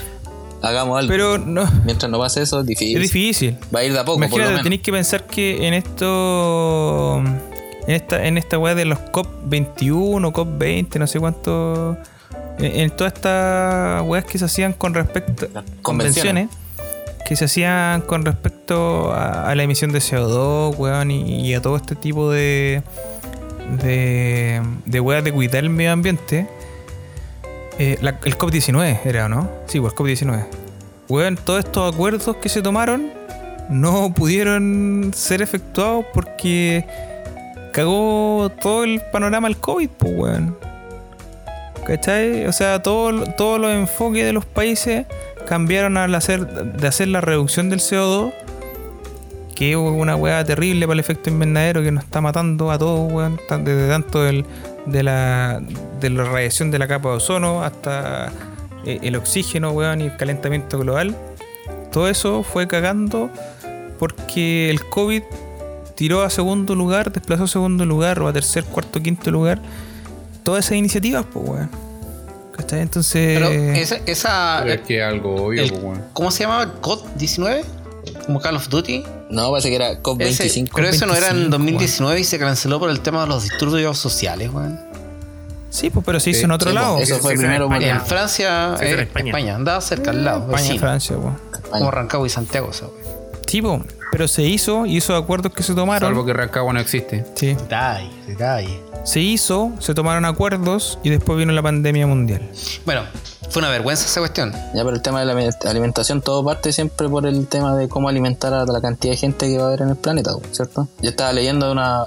Hagamos 0.63 0.99
algo. 0.99 1.09
Pero 1.09 1.39
no, 1.39 1.63
Mientras 1.85 2.11
no 2.11 2.19
pase 2.19 2.43
eso, 2.43 2.59
es 2.59 2.67
difícil. 2.67 2.97
es 2.97 3.01
difícil. 3.11 3.57
Va 3.73 3.79
a 3.79 3.83
ir 3.83 3.93
de 3.93 3.99
a 3.99 4.05
poco, 4.05 4.19
por 4.19 4.21
lo 4.21 4.25
Imagínate, 4.27 4.49
menos. 4.51 4.63
tenéis 4.63 4.81
que 4.83 4.91
pensar 4.91 5.25
que 5.25 5.67
en 5.67 5.73
esto. 5.73 7.17
En 7.87 7.95
esta, 7.95 8.23
en 8.27 8.37
esta 8.37 8.59
weá 8.59 8.75
de 8.75 8.85
los 8.85 8.99
COP21, 8.99 10.31
COP20, 10.31 10.99
no 10.99 11.07
sé 11.07 11.19
cuánto. 11.19 11.97
En, 12.61 12.79
en 12.81 12.89
todas 12.91 13.13
estas 13.13 14.01
weas 14.03 14.25
que 14.25 14.37
se 14.37 14.45
hacían 14.45 14.73
con 14.73 14.93
respecto. 14.93 15.47
Convenciones. 15.81 16.49
Que 17.27 17.35
se 17.35 17.45
hacían 17.45 18.01
con 18.01 18.25
respecto 18.25 19.11
a, 19.13 19.49
a 19.49 19.55
la 19.55 19.63
emisión 19.63 19.91
de 19.91 19.99
CO2, 19.99 20.75
weón, 20.77 21.11
y, 21.11 21.47
y 21.47 21.53
a 21.53 21.61
todo 21.61 21.75
este 21.77 21.95
tipo 21.95 22.29
de. 22.31 22.81
de. 23.81 24.61
de 24.85 24.99
weas 24.99 25.23
de 25.23 25.31
cuidar 25.31 25.63
el 25.63 25.69
medio 25.69 25.91
ambiente. 25.93 26.47
Eh, 27.79 27.97
la- 28.01 28.19
el 28.25 28.37
COP19 28.37 28.99
era, 29.05 29.25
¿o 29.25 29.29
¿no? 29.29 29.49
Sí, 29.67 29.79
pues 29.79 29.93
el 29.93 29.97
COP19. 29.97 30.45
Weón, 31.09 31.35
todos 31.37 31.65
estos 31.65 31.93
acuerdos 31.93 32.35
que 32.37 32.49
se 32.49 32.61
tomaron 32.61 33.09
no 33.69 34.13
pudieron 34.13 35.11
ser 35.15 35.41
efectuados 35.41 36.05
porque 36.13 36.85
cagó 37.73 38.51
todo 38.61 38.83
el 38.83 39.01
panorama 39.11 39.47
del 39.47 39.57
COVID, 39.57 39.89
pues, 39.97 40.13
weón. 40.15 40.57
¿Cachai? 41.85 42.45
O 42.45 42.51
sea, 42.53 42.81
todo- 42.81 43.25
todos 43.37 43.59
los 43.59 43.71
enfoques 43.71 44.23
de 44.25 44.33
los 44.33 44.45
países 44.45 45.05
cambiaron 45.47 45.97
al 45.97 46.13
hacer, 46.15 46.45
de 46.47 46.87
hacer 46.87 47.07
la 47.07 47.21
reducción 47.21 47.69
del 47.69 47.79
CO2, 47.79 48.31
que 49.55 49.71
es 49.71 49.77
una 49.77 50.15
weá 50.15 50.43
terrible 50.43 50.85
para 50.87 50.93
el 50.93 50.99
efecto 50.99 51.29
invernadero 51.29 51.81
que 51.83 51.91
nos 51.91 52.03
está 52.03 52.21
matando 52.21 52.71
a 52.71 52.77
todos, 52.77 53.11
weón. 53.11 53.39
Desde 53.63 53.87
tanto 53.89 54.23
del- 54.23 54.45
de, 54.85 55.03
la, 55.03 55.61
de 55.99 56.09
la 56.09 56.23
radiación 56.23 56.71
de 56.71 56.79
la 56.79 56.87
capa 56.87 57.09
de 57.09 57.15
ozono 57.15 57.63
hasta 57.63 58.31
eh, 58.85 58.99
el 59.03 59.15
oxígeno, 59.15 59.71
weón, 59.71 60.01
y 60.01 60.05
el 60.05 60.17
calentamiento 60.17 60.79
global. 60.79 61.15
Todo 61.91 62.07
eso 62.07 62.41
fue 62.43 62.67
cagando 62.67 63.29
porque 63.99 64.69
el 64.71 64.83
COVID 64.85 65.21
tiró 65.95 66.23
a 66.23 66.29
segundo 66.31 66.73
lugar, 66.73 67.11
desplazó 67.11 67.43
a 67.43 67.47
segundo 67.47 67.85
lugar 67.85 68.19
o 68.21 68.27
a 68.27 68.33
tercer, 68.33 68.63
cuarto, 68.63 68.99
quinto 69.01 69.29
lugar 69.29 69.59
todas 70.43 70.65
esas 70.65 70.77
iniciativas, 70.77 71.25
pues, 71.31 71.47
weón. 71.47 71.69
¿Cachai? 72.57 72.81
Entonces. 72.81 73.39
Pero 73.39 73.49
esa. 73.51 73.95
esa 74.05 74.59
Pero 74.63 74.73
es 74.75 74.81
que 74.81 75.03
algo 75.03 75.45
obvio, 75.47 75.63
el- 75.63 75.69
pues, 75.71 75.83
weón. 75.83 76.03
¿Cómo 76.13 76.31
se 76.31 76.43
llamaba? 76.43 76.73
¿COD 76.81 77.01
19? 77.15 77.63
¿Como 78.25 78.39
Call 78.39 78.55
of 78.55 78.67
Duty? 78.69 79.03
No, 79.29 79.51
parece 79.51 79.69
que 79.69 79.75
era 79.75 79.91
Ese- 79.91 80.01
COP25. 80.01 80.69
pero 80.75 80.87
eso 80.89 81.05
no 81.05 81.13
era 81.13 81.27
en 81.27 81.49
25, 81.49 81.57
2019 81.57 82.19
y 82.19 82.23
se 82.23 82.37
canceló 82.39 82.79
por 82.79 82.89
el 82.89 82.99
tema 82.99 83.21
de 83.21 83.27
los 83.27 83.43
disturbios 83.43 83.97
sociales, 83.97 84.49
weón. 84.51 84.79
Sí, 85.69 85.89
pues, 85.89 86.05
pero 86.05 86.19
se 86.19 86.31
hizo 86.31 86.39
Sí, 86.39 86.45
en 86.45 86.51
otro 86.51 86.69
sí, 86.71 86.75
lado. 86.75 86.97
pues, 86.97 87.09
eso 87.09 87.19
fue 87.21 87.31
sí, 87.33 87.37
primero 87.39 87.65
en 87.67 87.71
España. 87.73 87.91
en 87.95 88.01
Francia, 88.05 88.75
Sí, 88.77 88.85
eso 88.85 88.97
eh, 88.97 89.01
España. 89.03 89.27
España. 89.29 89.55
andaba 89.55 89.79
cerca 89.81 90.11
al 90.11 90.25
lado. 90.25 90.39
España, 90.41 90.57
vecino. 90.63 90.79
Francia, 90.79 91.17
weón. 91.17 91.37
Como 91.69 91.91
Rancagua 91.91 92.27
y 92.27 92.29
Santiago, 92.29 92.69
esa 92.71 92.87
weón. 92.87 92.97
Sí, 93.47 93.61
po, 93.61 93.81
pero 94.11 94.27
se 94.27 94.43
hizo 94.43 94.85
y 94.85 94.97
esos 94.97 95.21
acuerdos 95.21 95.53
que 95.53 95.63
se 95.63 95.73
tomaron. 95.73 96.09
Salvo 96.09 96.25
que 96.25 96.33
Rancagua 96.33 96.73
no 96.73 96.79
existe. 96.79 97.25
Sí. 97.35 97.47
Detalle, 97.53 98.09
detalle. 98.27 98.81
Se 99.03 99.19
hizo, 99.19 99.71
se 99.79 99.93
tomaron 99.95 100.25
acuerdos 100.25 100.99
y 101.03 101.09
después 101.09 101.37
vino 101.39 101.51
la 101.53 101.63
pandemia 101.63 102.05
mundial. 102.05 102.47
Bueno, 102.85 103.01
fue 103.49 103.61
una 103.61 103.69
vergüenza 103.69 104.05
esa 104.05 104.19
cuestión. 104.19 104.51
Ya, 104.51 104.83
pero 104.83 104.91
el 104.91 105.01
tema 105.01 105.21
de 105.21 105.25
la 105.25 105.33
aliment- 105.33 105.65
alimentación, 105.65 106.21
todo 106.21 106.43
parte 106.45 106.71
siempre 106.71 107.09
por 107.09 107.25
el 107.25 107.47
tema 107.47 107.75
de 107.75 107.89
cómo 107.89 108.09
alimentar 108.09 108.53
a 108.53 108.65
la 108.65 108.79
cantidad 108.79 109.13
de 109.13 109.17
gente 109.17 109.47
que 109.47 109.57
va 109.57 109.63
a 109.63 109.67
haber 109.67 109.81
en 109.81 109.89
el 109.89 109.95
planeta, 109.95 110.31
¿cierto? 110.51 110.87
Yo 111.01 111.09
estaba 111.09 111.33
leyendo 111.33 111.71
una, 111.71 112.05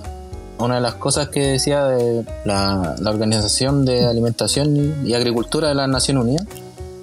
una 0.59 0.76
de 0.76 0.80
las 0.82 0.94
cosas 0.94 1.28
que 1.30 1.40
decía 1.40 1.84
de 1.84 2.24
la, 2.44 2.94
la 3.00 3.11
Organización 3.11 3.84
de 3.84 4.07
Alimentación 4.07 4.76
y, 5.05 5.09
y 5.11 5.14
Agricultura 5.14 5.68
de 5.68 5.74
las 5.74 5.88
Naciones 5.88 6.22
Unidas. 6.22 6.46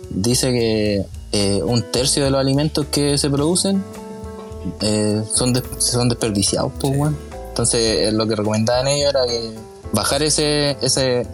Dice 0.09 0.51
que 0.51 1.05
eh, 1.33 1.61
un 1.63 1.81
tercio 1.91 2.23
de 2.23 2.31
los 2.31 2.39
alimentos 2.39 2.85
que 2.91 3.17
se 3.17 3.29
producen 3.29 3.83
eh, 4.81 5.23
son, 5.33 5.53
des- 5.53 5.63
son 5.79 6.09
desperdiciados, 6.09 6.71
pues, 6.79 6.95
weón. 6.97 7.17
Entonces, 7.49 8.07
eh, 8.07 8.11
lo 8.11 8.25
que 8.27 8.35
recomendaban 8.35 8.87
ellos 8.87 9.09
era 9.09 9.25
que 9.27 9.51
bajar 9.93 10.23
ese, 10.23 10.77
ese 10.81 11.27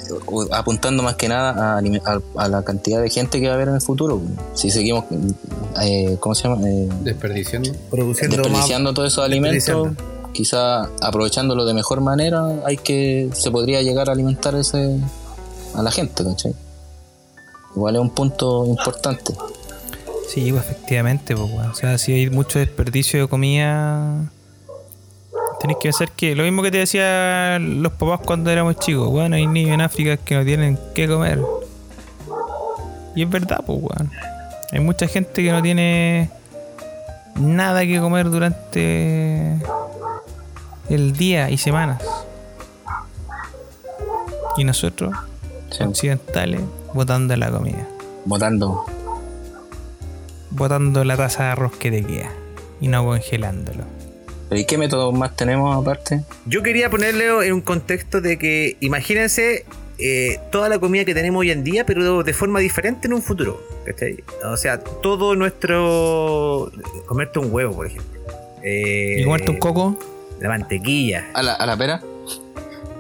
apuntando 0.51 1.03
más 1.03 1.15
que 1.15 1.27
nada 1.27 1.77
a, 1.77 1.77
a- 1.79 2.21
a 2.43 2.47
la 2.47 2.63
cantidad 2.63 2.99
de 3.01 3.09
gente 3.09 3.39
que 3.39 3.45
va 3.47 3.53
a 3.53 3.55
haber 3.55 3.67
en 3.67 3.75
el 3.75 3.81
futuro. 3.81 4.19
Si 4.55 4.71
seguimos, 4.71 5.05
eh, 5.81 6.17
¿cómo 6.19 6.33
se 6.33 6.47
llama? 6.47 6.67
Eh, 6.67 6.89
Desperdiciando. 7.01 7.71
Produciendo 7.91 8.35
desperdiciando 8.37 8.93
todos 8.93 9.13
esos 9.13 9.23
alimentos, 9.23 9.89
quizá 10.33 10.89
aprovechándolo 11.01 11.65
de 11.65 11.73
mejor 11.75 12.01
manera, 12.01 12.47
hay 12.65 12.77
que 12.77 13.29
se 13.33 13.51
podría 13.51 13.81
llegar 13.83 14.09
a 14.09 14.13
alimentar 14.13 14.55
ese 14.55 14.97
a 15.75 15.83
la 15.83 15.91
gente, 15.91 16.23
¿cachai? 16.23 16.55
Igual 17.75 17.95
es 17.95 18.01
un 18.01 18.09
punto 18.09 18.65
importante. 18.65 19.33
Sí, 20.27 20.51
pues 20.51 20.65
efectivamente, 20.65 21.35
pues, 21.35 21.49
weón. 21.51 21.71
O 21.71 21.75
sea, 21.75 21.97
si 21.97 22.13
hay 22.13 22.29
mucho 22.29 22.59
desperdicio 22.59 23.21
de 23.21 23.27
comida. 23.27 24.29
Tenés 25.59 25.77
que 25.77 25.83
pensar 25.89 26.11
que 26.11 26.35
lo 26.35 26.43
mismo 26.43 26.61
que 26.61 26.69
te 26.69 26.77
decían 26.79 27.81
los 27.81 27.91
papás 27.93 28.19
cuando 28.25 28.51
éramos 28.51 28.75
chicos, 28.77 29.09
bueno, 29.09 29.35
hay 29.37 29.47
niños 29.47 29.73
en 29.73 29.81
África 29.81 30.17
que 30.17 30.35
no 30.35 30.45
tienen 30.45 30.77
qué 30.93 31.07
comer. 31.07 31.41
Y 33.15 33.23
es 33.23 33.29
verdad, 33.29 33.63
pues. 33.65 33.81
Hay 34.71 34.79
mucha 34.81 35.07
gente 35.07 35.41
que 35.43 35.51
no 35.51 35.61
tiene 35.63 36.29
nada 37.35 37.81
que 37.85 37.99
comer 37.99 38.29
durante 38.29 39.57
el 40.89 41.13
día 41.13 41.49
y 41.49 41.57
semanas. 41.57 42.03
Y 44.57 44.63
nosotros, 44.63 45.15
Sí. 45.71 45.83
occidentales, 45.83 46.61
botando 46.93 47.35
la 47.35 47.49
comida. 47.49 47.87
Votando. 48.25 48.85
Botando 50.51 51.03
la 51.03 51.17
taza 51.17 51.43
de 51.43 51.49
arroz 51.49 51.75
que 51.77 51.91
te 51.91 52.03
queda 52.03 52.31
y 52.79 52.87
no 52.87 53.05
congelándolo. 53.05 53.83
¿Pero 54.49 54.61
¿Y 54.61 54.65
qué 54.65 54.77
métodos 54.77 55.13
más 55.13 55.35
tenemos 55.35 55.75
aparte? 55.75 56.21
Yo 56.45 56.63
quería 56.63 56.89
ponerle 56.89 57.47
en 57.47 57.53
un 57.53 57.61
contexto 57.61 58.21
de 58.21 58.37
que, 58.37 58.77
imagínense 58.79 59.65
eh, 59.99 60.39
toda 60.51 60.69
la 60.69 60.79
comida 60.79 61.05
que 61.05 61.13
tenemos 61.13 61.41
hoy 61.41 61.51
en 61.51 61.63
día, 61.63 61.85
pero 61.85 62.23
de 62.23 62.33
forma 62.33 62.59
diferente 62.59 63.07
en 63.07 63.13
un 63.13 63.21
futuro. 63.21 63.61
¿cachai? 63.85 64.23
O 64.45 64.57
sea, 64.57 64.79
todo 64.79 65.35
nuestro. 65.35 66.71
Comerte 67.07 67.39
un 67.39 67.53
huevo, 67.53 67.75
por 67.75 67.87
ejemplo. 67.87 68.19
Eh, 68.63 69.17
¿Y 69.19 69.23
comerte 69.23 69.51
un 69.51 69.57
coco? 69.57 69.97
La 70.39 70.49
mantequilla. 70.49 71.27
¿A 71.33 71.41
la, 71.41 71.53
a 71.53 71.65
la 71.65 71.75
pera? 71.77 72.01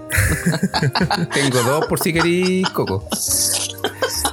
Tengo 1.33 1.61
dos 1.63 1.85
por 1.87 1.99
si 1.99 2.13
queréis 2.13 2.69
coco. 2.69 3.07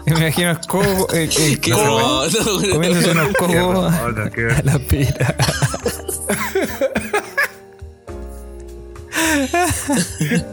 Me 0.07 0.13
imagino 0.19 0.51
el 0.53 0.59
coco. 0.67 1.09
El, 1.13 1.31
el 1.37 1.61
Qué 1.61 1.71
coco 1.73 1.85
roto. 1.85 2.61
comiéndose 2.73 3.11
unos 3.11 3.29
qué- 4.33 4.49
a 4.51 4.63
la 4.63 4.79
pera. 4.79 5.35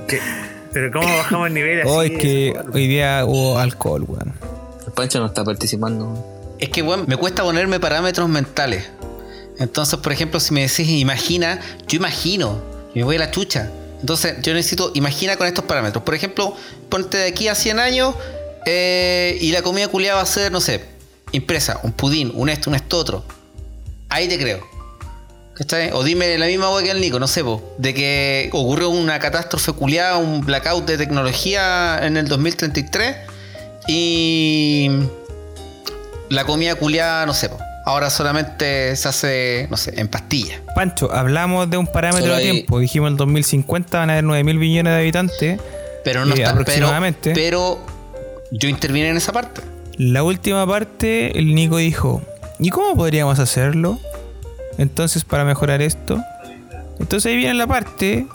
qué- 0.07 0.19
Pero 0.74 0.91
¿cómo 0.91 1.05
bajamos 1.17 1.47
el 1.47 1.53
nivel 1.53 1.82
así? 1.82 1.89
Oh, 1.91 2.01
es 2.01 2.11
que 2.17 2.49
Eso, 2.49 2.63
hoy 2.74 2.88
día 2.88 3.26
hubo 3.26 3.57
alcohol, 3.59 4.03
weón. 4.07 4.34
El 4.86 4.93
Pancho 4.93 5.19
no 5.19 5.26
está 5.28 5.43
participando. 5.43 6.55
Es 6.59 6.69
que, 6.69 6.82
bueno, 6.82 7.03
me 7.07 7.17
cuesta 7.17 7.43
ponerme 7.43 7.80
parámetros 7.80 8.30
mentales. 8.30 8.89
Entonces, 9.59 9.99
por 9.99 10.11
ejemplo, 10.11 10.39
si 10.39 10.53
me 10.53 10.61
decís 10.61 10.88
imagina, 10.89 11.59
yo 11.88 11.97
imagino, 11.97 12.61
y 12.93 12.99
me 12.99 13.05
voy 13.05 13.15
a 13.17 13.19
la 13.19 13.32
chucha. 13.32 13.69
Entonces, 14.01 14.35
yo 14.41 14.53
necesito 14.53 14.91
imagina 14.95 15.37
con 15.37 15.47
estos 15.47 15.65
parámetros. 15.65 16.03
Por 16.03 16.15
ejemplo, 16.15 16.55
ponte 16.89 17.17
de 17.17 17.27
aquí 17.27 17.47
a 17.47 17.55
100 17.55 17.79
años 17.79 18.15
eh, 18.65 19.37
y 19.39 19.51
la 19.51 19.61
comida 19.61 19.87
culiada 19.87 20.17
va 20.17 20.23
a 20.23 20.25
ser, 20.25 20.51
no 20.51 20.59
sé, 20.59 20.83
impresa, 21.31 21.79
un 21.83 21.93
pudín, 21.93 22.31
un 22.35 22.49
esto, 22.49 22.69
un 22.69 22.75
esto, 22.75 22.97
otro. 22.97 23.23
Ahí 24.09 24.27
te 24.27 24.37
creo. 24.37 24.67
¿Cachai? 25.53 25.91
O 25.93 26.03
dime 26.03 26.37
la 26.37 26.47
misma 26.47 26.73
hueá 26.73 26.83
que 26.83 26.91
el 26.91 26.99
Nico, 26.99 27.19
no 27.19 27.27
sé, 27.27 27.43
de 27.77 27.93
que 27.93 28.49
ocurrió 28.51 28.89
una 28.89 29.19
catástrofe 29.19 29.73
culiada, 29.73 30.17
un 30.17 30.41
blackout 30.41 30.85
de 30.85 30.97
tecnología 30.97 31.99
en 32.01 32.17
el 32.17 32.27
2033 32.27 33.17
y 33.87 34.89
la 36.29 36.45
comida 36.45 36.75
culiada, 36.75 37.25
no 37.25 37.33
sé, 37.33 37.49
ahora 37.86 38.09
solamente 38.09 38.95
se 38.95 39.07
hace, 39.07 39.67
no 39.69 39.77
sé, 39.77 39.99
en 39.99 40.07
pastillas. 40.07 40.59
Pancho, 40.75 41.11
hablamos 41.13 41.69
de 41.69 41.77
un 41.77 41.88
parámetro 41.88 42.27
Solo 42.27 42.36
de 42.38 42.43
hay- 42.45 42.51
tiempo. 42.51 42.79
Dijimos 42.79 43.07
en 43.07 43.13
el 43.13 43.17
2050 43.17 43.97
van 43.99 44.09
a 44.09 44.13
haber 44.13 44.23
9 44.23 44.43
mil 44.43 44.57
billones 44.59 44.93
de 44.93 44.99
habitantes. 44.99 45.59
Pero 46.03 46.25
no 46.25 46.34
Eh, 46.34 46.39
está, 46.39 46.51
aproximadamente. 46.51 47.32
Pero, 47.34 47.79
pero 48.13 48.41
yo 48.51 48.69
intervine 48.69 49.09
en 49.09 49.17
esa 49.17 49.32
parte. 49.32 49.61
La 49.97 50.23
última 50.23 50.65
parte, 50.65 51.38
el 51.38 51.53
Nico 51.53 51.77
dijo: 51.77 52.21
¿Y 52.59 52.69
cómo 52.69 52.95
podríamos 52.95 53.38
hacerlo? 53.39 53.99
Entonces, 54.77 55.23
para 55.25 55.45
mejorar 55.45 55.82
esto. 55.82 56.19
Entonces 56.99 57.29
ahí 57.32 57.38
viene 57.38 57.53
la 57.55 57.67
parte 57.67 58.25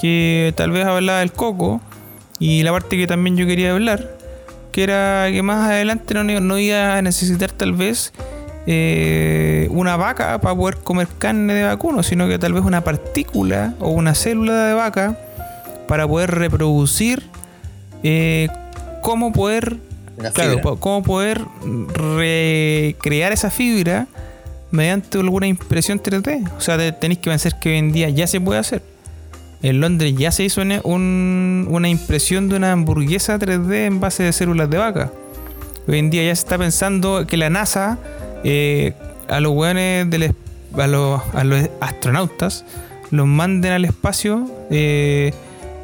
que 0.00 0.52
tal 0.56 0.70
vez 0.70 0.86
hablaba 0.86 1.20
del 1.20 1.32
coco. 1.32 1.80
Y 2.38 2.62
la 2.62 2.72
parte 2.72 2.96
que 2.96 3.06
también 3.06 3.36
yo 3.36 3.46
quería 3.46 3.72
hablar. 3.72 4.16
Que 4.72 4.82
era 4.84 5.26
que 5.30 5.42
más 5.42 5.68
adelante 5.68 6.14
no, 6.14 6.22
no 6.24 6.58
iba 6.58 6.96
a 6.96 7.02
necesitar 7.02 7.50
tal 7.52 7.72
vez 7.74 8.12
eh, 8.66 9.68
una 9.70 9.96
vaca 9.96 10.38
para 10.40 10.54
poder 10.54 10.76
comer 10.78 11.08
carne 11.18 11.54
de 11.54 11.64
vacuno, 11.64 12.02
sino 12.02 12.28
que 12.28 12.38
tal 12.38 12.52
vez 12.52 12.62
una 12.64 12.82
partícula 12.84 13.74
o 13.80 13.90
una 13.90 14.14
célula 14.14 14.66
de 14.66 14.74
vaca 14.74 15.18
para 15.88 16.06
poder 16.06 16.30
reproducir 16.32 17.22
eh, 18.02 18.48
cómo 19.02 19.32
poder 19.32 19.76
claro, 20.34 20.60
cómo 20.80 21.02
poder 21.02 21.40
recrear 21.94 23.32
esa 23.32 23.50
fibra 23.50 24.06
mediante 24.70 25.18
alguna 25.18 25.46
impresión 25.46 26.00
3D. 26.00 26.48
O 26.56 26.60
sea, 26.60 26.76
te- 26.78 26.92
tenéis 26.92 27.18
que 27.20 27.30
pensar 27.30 27.58
que 27.58 27.70
hoy 27.70 27.78
en 27.78 27.92
día 27.92 28.08
ya 28.10 28.26
se 28.26 28.40
puede 28.40 28.60
hacer. 28.60 28.82
En 29.62 29.80
Londres 29.80 30.14
ya 30.16 30.30
se 30.32 30.44
hizo 30.44 30.62
una- 30.62 30.80
un- 30.84 31.66
una 31.70 31.88
impresión 31.88 32.48
de 32.48 32.56
una 32.56 32.72
hamburguesa 32.72 33.38
3D 33.38 33.86
en 33.86 34.00
base 34.00 34.22
de 34.22 34.32
células 34.32 34.70
de 34.70 34.78
vaca. 34.78 35.10
Hoy 35.88 35.98
en 35.98 36.10
día 36.10 36.22
ya 36.22 36.34
se 36.34 36.42
está 36.42 36.56
pensando 36.56 37.26
que 37.26 37.36
la 37.36 37.50
NASA 37.50 37.98
eh, 38.44 38.94
a 39.28 39.40
los 39.40 39.52
weones 39.52 40.10
del 40.10 40.34
a 40.78 40.86
los, 40.86 41.20
a 41.34 41.44
los 41.44 41.68
astronautas 41.80 42.64
los 43.10 43.26
manden 43.26 43.72
al 43.72 43.84
espacio 43.84 44.46
eh, 44.70 45.32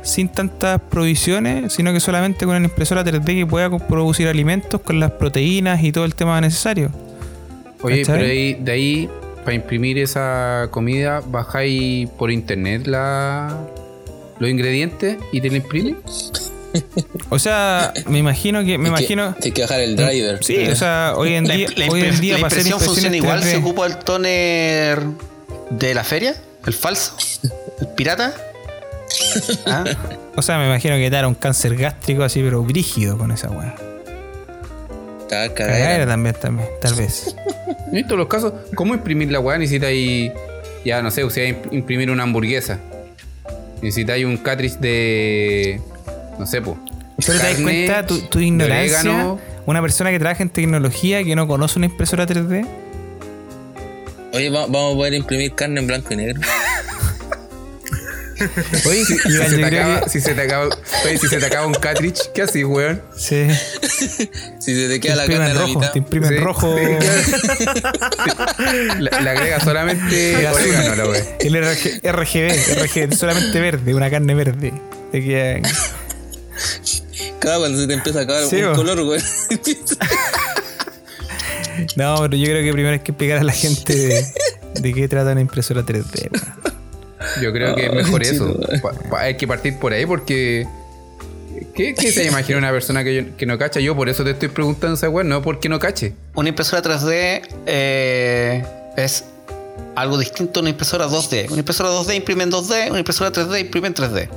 sin 0.03 0.29
tantas 0.29 0.81
provisiones, 0.81 1.73
sino 1.73 1.93
que 1.93 2.01
solamente 2.01 2.47
con 2.47 2.55
una 2.55 2.67
impresora 2.67 3.05
3D 3.05 3.25
que 3.25 3.47
pueda 3.47 3.69
producir 3.79 4.29
alimentos 4.29 4.81
con 4.81 5.01
las 5.01 5.11
proteínas 5.13 5.83
y 5.83 5.91
todo 5.91 6.05
el 6.05 6.15
tema 6.15 6.41
necesario. 6.41 6.91
Oye, 7.83 8.03
¿Cachai? 8.03 8.19
pero 8.19 8.31
ahí, 8.31 8.55
de 8.55 8.73
ahí, 8.73 9.11
para 9.45 9.55
imprimir 9.55 9.99
esa 9.99 10.69
comida, 10.71 11.21
bajáis 11.27 12.09
por 12.11 12.31
internet 12.31 12.87
la, 12.87 13.59
los 14.39 14.49
ingredientes 14.49 15.19
y 15.33 15.41
te 15.41 15.51
lo 15.51 15.57
imprimen. 15.57 15.97
O 17.31 17.39
sea, 17.39 17.93
me 18.07 18.19
imagino 18.19 18.61
que 18.65 18.79
me 18.79 18.89
Hay 18.89 18.95
que- 18.95 19.13
imagino 19.15 19.35
Hay 19.43 19.53
que 19.53 19.63
bajar 19.63 19.81
el 19.81 19.97
driver. 19.97 20.43
Sí, 20.45 20.67
o 20.69 20.77
sea, 20.77 21.15
hoy 21.17 21.35
en 21.35 21.45
día, 21.45 21.69
la 21.77 21.87
hoy 21.89 22.03
en 22.03 22.21
día 22.21 22.35
la 22.39 22.49
para 22.49 22.61
hacer 22.61 22.73
funciona 22.75 23.17
igual, 23.17 23.41
3D, 23.43 23.51
se 23.51 23.57
ocupa 23.57 23.87
el 23.87 23.97
toner 23.99 25.01
de 25.71 25.95
la 25.95 26.05
feria, 26.05 26.35
el 26.67 26.73
falso, 26.73 27.17
el 27.81 27.89
pirata. 27.97 28.35
Ah, 29.67 29.85
O 30.37 30.43
sea, 30.43 30.59
me 30.59 30.67
imagino 30.67 30.97
que 30.97 31.05
te 31.05 31.11
dará 31.11 31.29
un 31.29 31.35
cáncer 31.35 31.77
gástrico 31.77 32.23
así, 32.25 32.43
pero 32.43 32.63
brígido 32.63 33.17
con 33.17 33.31
esa 33.31 33.49
weá. 33.51 33.75
Cagadera 35.29 35.55
cagadera. 35.55 36.07
también, 36.07 36.35
también, 36.41 36.69
tal 36.81 36.95
vez. 36.95 37.35
En 37.93 38.05
todos 38.07 38.19
los 38.19 38.29
casos, 38.29 38.53
¿cómo 38.75 38.95
imprimir 38.95 39.31
la 39.33 39.41
weá? 39.41 39.59
Necesitáis, 39.59 40.33
ya 40.85 41.03
no 41.03 41.11
sé, 41.11 41.25
o 41.25 41.31
sea, 41.31 41.45
imp- 41.49 41.73
imprimir 41.73 42.11
una 42.11 42.23
hamburguesa. 42.25 42.79
Necesitáis 43.83 44.25
un 44.25 44.37
cartridge 44.39 44.79
de, 44.79 45.81
no 46.39 46.47
sé, 46.47 46.61
pues. 46.63 46.77
Pero 47.25 47.39
te 47.39 47.45
das 47.47 47.61
cuenta 47.61 48.07
tu, 48.07 48.19
tu 48.23 48.39
ignorancia. 48.41 48.99
orégano. 49.01 49.39
Una 49.67 49.81
persona 49.83 50.11
que 50.11 50.19
trabaja 50.19 50.43
en 50.43 50.51
tecnología 50.51 51.25
que 51.25 51.35
no 51.35 51.47
conoce 51.49 51.79
una 51.79 51.87
impresora 51.87 52.27
3D. 52.27 52.67
Oye, 54.33 54.51
va- 54.51 54.67
vamos 54.67 54.93
a 54.95 54.97
poder 54.97 55.15
imprimir 55.15 55.55
carne 55.55 55.81
en 55.81 55.87
blanco 55.87 56.13
y 56.13 56.17
negro. 56.17 56.41
Oye, 58.87 59.03
si, 59.07 59.17
si 59.17 59.29
Iván, 59.33 59.49
se 59.49 59.57
te 59.57 59.65
acaba, 59.65 60.01
que- 60.03 60.11
si 60.11 60.21
se 60.21 60.35
te 60.35 60.43
acaba, 60.43 60.67
oye, 61.07 61.17
si 61.19 61.27
se 61.27 61.39
te 61.39 61.47
acaba 61.47 61.67
un 61.67 61.73
cartridge, 61.73 62.21
¿qué 62.35 62.43
haces, 62.43 62.65
weón? 62.67 63.01
Sí. 63.17 63.47
Si 64.61 64.75
se 64.75 64.89
te 64.89 64.95
Te 64.95 65.01
queda 65.01 65.15
la 65.17 65.23
imprime 65.25 65.45
carne 65.45 65.55
la 65.55 65.61
rojo. 65.63 65.79
mitad. 65.81 65.93
Te 65.93 65.99
imprime 66.01 66.27
en 66.27 66.33
Sí, 66.35 66.39
rojo. 66.41 66.77
sí, 66.77 66.83
le 69.23 69.31
agrega 69.31 69.61
solamente 69.61 70.47
orégano 70.49 70.95
la 70.97 71.07
weá. 71.09 71.23
El 71.41 71.55
RG 71.57 72.01
RGB, 72.05 72.83
RGB, 72.83 73.15
solamente 73.15 73.59
verde, 73.61 73.95
una 73.95 74.11
carne 74.11 74.35
verde. 74.35 74.73
Te 75.13 75.23
queda- 75.25 75.61
Claro, 77.41 77.61
cuando 77.61 77.79
se 77.79 77.87
te 77.87 77.95
empieza 77.95 78.21
a 78.21 78.23
acabar 78.23 78.45
Sí, 78.47 78.57
un 78.63 78.71
bo. 78.71 78.77
color, 78.77 79.05
güey. 79.05 79.21
No, 81.97 82.17
pero 82.23 82.37
yo 82.37 82.47
creo 82.47 82.63
que 82.65 82.73
primero 82.73 82.95
hay 82.95 83.01
que 83.01 83.13
explicar 83.13 83.39
a 83.39 83.45
la 83.45 83.53
gente 83.53 83.95
de, 83.95 84.27
de 84.81 84.95
qué 84.95 85.09
trata 85.09 85.33
una 85.33 85.41
impresora 85.43 85.83
3D. 85.83 86.31
weón. 86.33 86.67
Yo 87.43 87.53
creo 87.53 87.75
que 87.75 87.87
es 87.87 87.93
mejor 87.93 88.23
Ay, 88.23 88.29
eso. 88.31 88.53
chico. 88.55 88.81
Pa- 88.83 88.93
pa- 89.11 89.21
hay 89.23 89.37
que 89.37 89.47
partir 89.47 89.79
por 89.79 89.93
ahí 89.93 90.07
porque. 90.07 90.67
¿Qué, 91.75 91.95
qué 91.95 92.13
se 92.13 92.25
imagina 92.25 92.59
una 92.59 92.71
persona 92.71 93.05
que, 93.05 93.15
yo- 93.15 93.37
que 93.37 93.45
no 93.47 93.59
cacha? 93.59 93.81
Yo 93.81 93.95
por 93.95 94.09
eso 94.09 94.25
te 94.25 94.31
estoy 94.31 94.49
preguntando 94.49 94.95
esa 94.97 95.09
weá, 95.11 95.25
no 95.25 95.43
porque 95.43 95.69
no 95.69 95.79
cache. 95.79 96.15
una 96.35 96.49
impresora 96.49 96.83
3D 96.83 97.43
eh, 97.67 98.65
es 98.97 99.25
algo 99.95 100.17
distinto 100.19 100.61
a 100.61 100.63
una 100.63 100.71
impresora 100.71 101.07
2D. 101.09 101.49
Una 101.51 101.59
impresora 101.59 101.91
2D 101.91 102.15
imprime 102.17 102.45
en 102.45 102.53
2D, 102.53 102.89
una 102.91 102.99
impresora 103.01 103.31
3D 103.33 103.61
imprime 103.61 103.89
en 103.89 103.95
3D. 103.95 104.29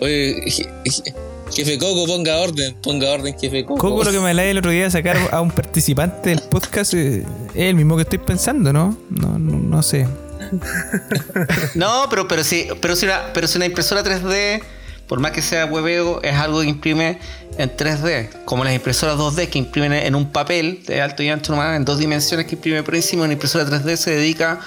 Oye, 0.00 0.42
je- 0.46 0.68
je- 0.84 1.14
jefe 1.50 1.78
Coco, 1.78 2.06
ponga 2.06 2.36
orden. 2.38 2.74
Ponga 2.82 3.10
orden, 3.10 3.34
jefe 3.38 3.64
Coco. 3.64 3.78
Coco, 3.80 4.04
lo 4.04 4.10
que 4.12 4.20
me 4.20 4.30
hablaba 4.30 4.48
el 4.48 4.58
otro 4.58 4.70
día 4.70 4.84
de 4.84 4.90
sacar 4.90 5.16
a 5.32 5.40
un 5.40 5.50
participante 5.50 6.30
del 6.30 6.40
podcast 6.42 6.94
eh, 6.94 7.24
es 7.54 7.62
el 7.70 7.74
mismo 7.74 7.96
que 7.96 8.02
estoy 8.02 8.18
pensando, 8.18 8.72
¿no? 8.72 8.96
No, 9.10 9.38
no, 9.38 9.56
no 9.58 9.82
sé. 9.82 10.06
No, 11.74 12.04
pero, 12.10 12.26
pero, 12.28 12.44
sí, 12.44 12.68
pero, 12.80 12.96
si 12.96 13.06
una, 13.06 13.32
pero 13.34 13.46
si 13.46 13.56
una 13.58 13.66
impresora 13.66 14.02
3D, 14.02 14.62
por 15.06 15.20
más 15.20 15.32
que 15.32 15.42
sea 15.42 15.66
hueveo, 15.66 16.22
es 16.22 16.34
algo 16.34 16.60
que 16.60 16.68
imprime 16.68 17.18
en 17.56 17.70
3D. 17.76 18.44
Como 18.44 18.64
las 18.64 18.74
impresoras 18.74 19.16
2D 19.16 19.48
que 19.48 19.58
imprimen 19.58 19.92
en 19.92 20.14
un 20.14 20.30
papel 20.30 20.82
de 20.86 21.00
alto 21.02 21.22
y 21.22 21.28
ancho 21.28 21.52
nomás, 21.52 21.76
en 21.76 21.84
dos 21.84 21.98
dimensiones 21.98 22.46
que 22.46 22.54
imprime 22.54 22.82
por 22.82 22.94
encima, 22.94 23.24
una 23.24 23.32
impresora 23.32 23.64
3D 23.68 23.96
se 23.96 24.10
dedica 24.12 24.60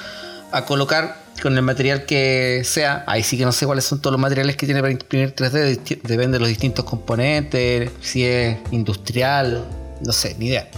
a 0.51 0.65
colocar 0.65 1.20
con 1.41 1.55
el 1.55 1.61
material 1.63 2.05
que 2.05 2.61
sea. 2.65 3.03
Ahí 3.07 3.23
sí 3.23 3.37
que 3.37 3.45
no 3.45 3.51
sé 3.51 3.65
cuáles 3.65 3.85
son 3.85 3.99
todos 4.01 4.11
los 4.13 4.21
materiales 4.21 4.55
que 4.55 4.65
tiene 4.65 4.81
para 4.81 4.91
imprimir 4.93 5.33
3D, 5.35 5.77
disti- 5.77 6.01
depende 6.03 6.33
de 6.37 6.39
los 6.39 6.49
distintos 6.49 6.85
componentes, 6.85 7.89
si 8.01 8.23
es 8.25 8.57
industrial, 8.71 9.65
no 10.05 10.11
sé, 10.13 10.35
ni 10.37 10.47
idea 10.47 10.69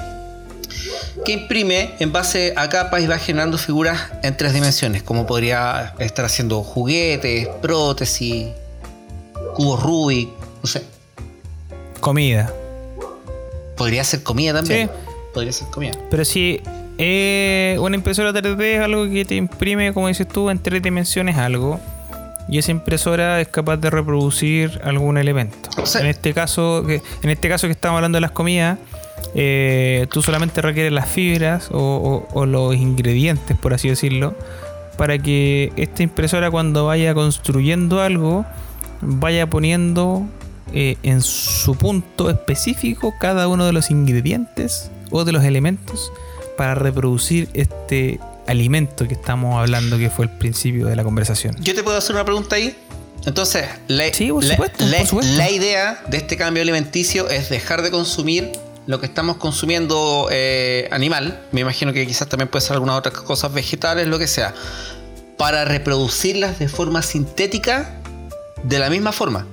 que 1.26 1.32
imprime 1.34 1.92
en 2.00 2.12
base 2.12 2.54
a 2.58 2.68
capas 2.68 3.02
y 3.02 3.08
va 3.08 3.18
generando 3.20 3.58
figuras 3.58 4.02
en 4.24 4.36
tres 4.36 4.52
dimensiones, 4.54 5.04
como 5.04 5.26
podría 5.28 5.94
estar 6.00 6.26
haciendo 6.26 6.64
juguetes, 6.64 7.48
prótesis, 7.62 8.48
cubos 9.54 9.82
Rubik, 9.82 10.30
no 10.62 10.68
sé. 10.68 10.84
Comida. 12.00 12.52
Podría 13.78 14.04
ser 14.04 14.24
comida 14.24 14.54
también. 14.54 14.88
Sí. 14.88 14.94
Podría 15.34 15.54
ser 15.54 15.68
comida. 15.70 15.94
Pero 16.10 16.26
si 16.26 16.62
eh, 16.98 17.78
una 17.80 17.96
impresora 17.96 18.32
3D 18.32 18.62
es 18.62 18.80
algo 18.82 19.06
que 19.10 19.26
te 19.26 19.36
imprime, 19.36 19.94
como 19.94 20.08
dices 20.08 20.28
tú, 20.28 20.50
en 20.50 20.60
tres 20.60 20.82
dimensiones 20.82 21.38
algo. 21.38 21.80
y 22.50 22.58
esa 22.58 22.72
impresora 22.72 23.40
es 23.40 23.48
capaz 23.48 23.78
de 23.78 23.90
reproducir 23.90 24.82
algún 24.84 25.18
elemento. 25.18 25.70
En 26.02 26.08
este 26.08 26.34
caso, 26.34 26.84
que, 26.86 27.02
en 27.24 27.30
este 27.30 27.48
caso 27.48 27.68
que 27.68 27.72
estamos 27.72 27.96
hablando 27.98 28.18
de 28.18 28.22
las 28.22 28.32
comidas, 28.32 28.78
eh, 29.34 30.08
tú 30.12 30.22
solamente 30.22 30.62
requieres 30.62 30.92
las 30.92 31.08
fibras 31.08 31.70
o, 31.72 31.78
o- 31.80 32.28
o 32.40 32.46
los 32.46 32.76
ingredientes, 32.76 33.58
por 33.58 33.74
así 33.74 33.88
decirlo, 33.88 34.36
para 34.98 35.18
que 35.18 35.72
esta 35.78 36.04
impresora 36.04 36.52
cuando 36.52 36.86
vaya 36.86 37.14
construyendo 37.14 38.02
algo 38.02 38.46
vaya 39.02 39.48
poniendo 39.50 40.24
eh, 40.74 40.98
en 41.04 41.22
su 41.22 41.76
punto 41.76 42.30
específico 42.30 43.14
cada 43.20 43.48
uno 43.48 43.66
de 43.66 43.72
los 43.74 43.90
ingredientes 43.90 44.92
o 45.12 45.24
de 45.26 45.32
los 45.32 45.44
elementos 45.46 46.12
para 46.58 46.76
reproducir 46.76 47.50
este 47.54 48.20
alimento 48.48 49.08
que 49.08 49.14
estamos 49.14 49.60
hablando 49.60 49.98
que 49.98 50.10
fue 50.10 50.26
el 50.26 50.32
principio 50.32 50.86
de 50.88 50.96
la 50.96 51.04
conversación. 51.04 51.56
Yo 51.62 51.74
te 51.76 51.84
puedo 51.84 51.98
hacer 51.98 52.16
una 52.16 52.26
pregunta 52.26 52.56
ahí. 52.56 52.76
Entonces, 53.26 53.66
la, 53.88 54.14
Sí, 54.14 54.30
por 54.32 54.44
la- 54.44 54.52
supuesto, 54.56 54.86
la- 54.86 54.98
por 54.98 55.08
supuesto. 55.08 55.34
la 55.38 55.50
idea 55.50 56.04
de 56.10 56.18
este 56.18 56.36
cambio 56.36 56.62
alimenticio 56.62 57.30
es 57.30 57.50
dejar 57.50 57.82
de 57.82 57.90
consumir 57.90 58.52
lo 58.86 59.00
que 59.00 59.06
estamos 59.06 59.38
consumiendo 59.38 60.28
eh, 60.30 60.90
animal. 60.92 61.40
Me 61.54 61.62
imagino 61.62 61.94
que 61.94 62.06
quizás 62.06 62.28
también 62.28 62.50
puede 62.50 62.66
ser 62.66 62.74
algunas 62.74 62.98
otras 62.98 63.14
cosas 63.16 63.54
vegetales, 63.54 64.08
lo 64.08 64.20
que 64.20 64.28
sea. 64.28 64.54
Para 65.38 65.64
reproducirlas 65.64 66.60
de 66.60 66.68
forma 66.68 67.02
sintética 67.02 67.96
de 68.64 68.80
la 68.80 68.90
misma 68.90 69.14
forma. 69.14 69.48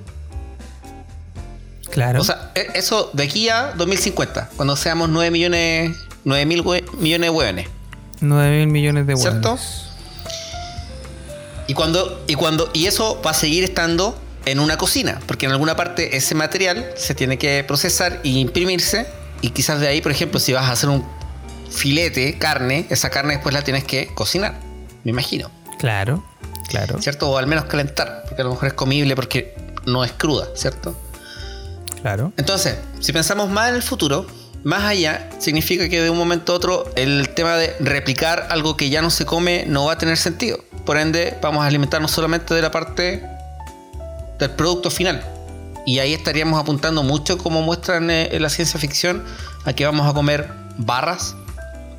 Claro. 1.90 2.20
O 2.20 2.24
sea, 2.24 2.50
e- 2.54 2.68
eso 2.74 3.10
de 3.12 3.22
aquí 3.24 3.48
a 3.48 3.72
2050, 3.76 4.50
cuando 4.56 4.76
seamos 4.76 5.08
9 5.08 5.30
millones, 5.30 5.96
9 6.24 6.46
mil 6.46 6.64
millones 6.98 7.26
de 7.26 7.30
hueones. 7.30 7.68
9 8.20 8.58
mil 8.58 8.66
millones 8.68 9.06
de 9.06 9.16
¿Cierto? 9.16 9.48
hueones. 9.50 9.84
Y 11.66 11.74
cuando, 11.74 12.22
y 12.26 12.34
cuando, 12.34 12.68
y 12.72 12.86
eso 12.86 13.20
va 13.24 13.30
a 13.30 13.34
seguir 13.34 13.62
estando 13.64 14.18
en 14.44 14.58
una 14.58 14.76
cocina, 14.76 15.20
porque 15.26 15.46
en 15.46 15.52
alguna 15.52 15.76
parte 15.76 16.16
ese 16.16 16.34
material 16.34 16.90
se 16.96 17.14
tiene 17.14 17.38
que 17.38 17.62
procesar 17.64 18.20
y 18.22 18.38
imprimirse. 18.40 19.06
Y 19.40 19.50
quizás 19.50 19.80
de 19.80 19.88
ahí, 19.88 20.00
por 20.00 20.12
ejemplo, 20.12 20.40
si 20.40 20.52
vas 20.52 20.64
a 20.64 20.72
hacer 20.72 20.88
un 20.88 21.06
filete, 21.70 22.36
carne, 22.38 22.86
esa 22.90 23.10
carne 23.10 23.34
después 23.34 23.54
la 23.54 23.62
tienes 23.62 23.84
que 23.84 24.08
cocinar, 24.14 24.58
me 25.04 25.10
imagino. 25.12 25.50
Claro, 25.78 26.24
claro, 26.68 27.00
¿Cierto? 27.00 27.30
O 27.30 27.38
al 27.38 27.46
menos 27.46 27.64
calentar, 27.66 28.24
porque 28.26 28.42
a 28.42 28.44
lo 28.44 28.50
mejor 28.50 28.68
es 28.68 28.74
comible 28.74 29.14
porque 29.14 29.54
no 29.86 30.04
es 30.04 30.12
cruda, 30.12 30.48
¿cierto? 30.54 30.98
claro. 32.02 32.32
Entonces, 32.36 32.76
si 32.98 33.12
pensamos 33.12 33.48
más 33.50 33.68
en 33.68 33.76
el 33.76 33.82
futuro, 33.82 34.26
más 34.64 34.84
allá, 34.84 35.30
significa 35.38 35.88
que 35.88 36.00
de 36.02 36.10
un 36.10 36.18
momento 36.18 36.52
a 36.52 36.56
otro 36.56 36.84
el 36.96 37.30
tema 37.30 37.56
de 37.56 37.74
replicar 37.80 38.48
algo 38.50 38.76
que 38.76 38.90
ya 38.90 39.00
no 39.02 39.10
se 39.10 39.24
come 39.24 39.64
no 39.66 39.86
va 39.86 39.92
a 39.92 39.98
tener 39.98 40.16
sentido. 40.16 40.62
Por 40.84 40.98
ende, 40.98 41.36
vamos 41.42 41.62
a 41.62 41.66
alimentarnos 41.66 42.10
solamente 42.10 42.54
de 42.54 42.62
la 42.62 42.70
parte 42.70 43.22
del 44.38 44.50
producto 44.50 44.90
final. 44.90 45.22
Y 45.86 45.98
ahí 45.98 46.12
estaríamos 46.12 46.60
apuntando 46.60 47.02
mucho, 47.02 47.38
como 47.38 47.62
muestran 47.62 48.10
eh, 48.10 48.28
en 48.32 48.42
la 48.42 48.50
ciencia 48.50 48.78
ficción, 48.78 49.24
a 49.64 49.72
que 49.72 49.86
vamos 49.86 50.06
a 50.08 50.12
comer 50.12 50.48
barras, 50.76 51.34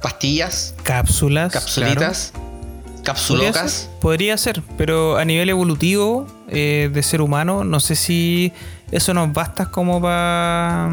pastillas, 0.01 0.76
Cápsulas. 0.84 1.51
capsulitas, 1.51 2.32
Podría 2.34 3.03
capsulocas. 3.03 3.72
ser, 3.72 3.89
podría 3.99 4.38
ser, 4.38 4.62
pero 4.78 5.18
a 5.18 5.26
nivel 5.26 5.49
evolutivo 5.49 6.28
eh, 6.47 6.89
de 6.93 7.03
ser 7.03 7.22
humano, 7.22 7.64
no 7.64 7.80
sé 7.80 7.95
si 7.95 8.53
eso 8.91 9.14
nos 9.14 9.34
basta 9.34 9.68
como 9.68 9.99
para... 10.01 10.89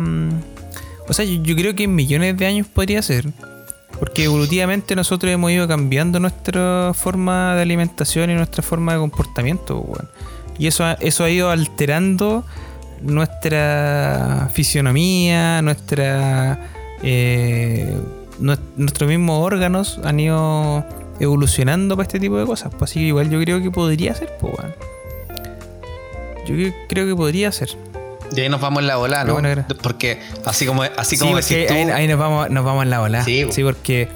o 1.09 1.13
sea, 1.13 1.25
yo, 1.25 1.57
creo 1.57 1.75
que 1.75 1.85
en 1.85 1.95
millones 1.95 2.37
de 2.37 2.47
años 2.47 2.67
podría 2.67 3.03
ser. 3.03 3.27
Porque 3.99 4.25
evolutivamente 4.25 4.95
nosotros 4.95 5.33
hemos 5.33 5.51
ido 5.51 5.67
cambiando 5.67 6.21
nuestra 6.21 6.93
forma 6.95 7.57
de 7.57 7.63
alimentación 7.63 8.31
y 8.31 8.35
nuestra 8.35 8.63
forma 8.63 8.93
de 8.93 8.99
comportamiento. 9.01 9.79
weón. 9.81 10.09
Y 10.59 10.67
eso, 10.69 10.85
ha- 10.85 10.93
eso 11.01 11.25
ha 11.25 11.31
ido 11.31 11.51
alterando 11.51 12.45
nuestra 13.03 14.51
fisionomía, 14.53 15.63
nuestra... 15.63 16.61
eh, 17.03 17.93
nues- 18.41 18.59
nuestros 18.77 19.09
mismos 19.09 19.45
órganos 19.45 20.01
han 20.05 20.21
ido 20.21 20.85
evolucionando 21.21 21.97
para 21.97 22.07
este 22.07 22.21
tipo 22.21 22.39
de 22.39 22.47
cosas. 22.47 22.73
Pues 22.79 22.91
así 22.93 23.01
igual 23.01 23.31
yo 23.31 23.41
creo 23.41 23.61
que 23.63 23.71
podría 23.71 24.15
ser, 24.15 24.31
pues. 24.41 24.55
Yo 26.47 26.55
cre- 26.55 26.75
creo 26.89 27.07
que 27.07 27.17
podría 27.17 27.51
ser. 27.53 27.71
Y 28.37 28.41
ahí 28.41 28.49
nos 28.49 28.61
vamos 28.61 28.81
en 28.83 28.87
la 28.89 28.99
ola, 28.99 29.25
¿no? 29.25 29.35
Bueno. 29.35 29.65
Porque 29.83 30.21
así 30.45 30.67
como, 30.67 30.83
así 30.83 31.17
Sí, 31.17 31.25
como 31.25 31.37
decís 31.37 31.67
tú, 31.67 31.75
ahí, 31.75 31.83
ahí 31.91 32.09
nos 32.09 32.19
vamos, 32.19 32.51
nos 32.51 32.65
vamos 32.65 32.83
en 32.85 32.91
la 32.91 33.01
ola. 33.03 33.25
Sí, 33.25 33.47
Sí, 33.51 33.63
po. 33.63 33.69
porque, 33.71 34.09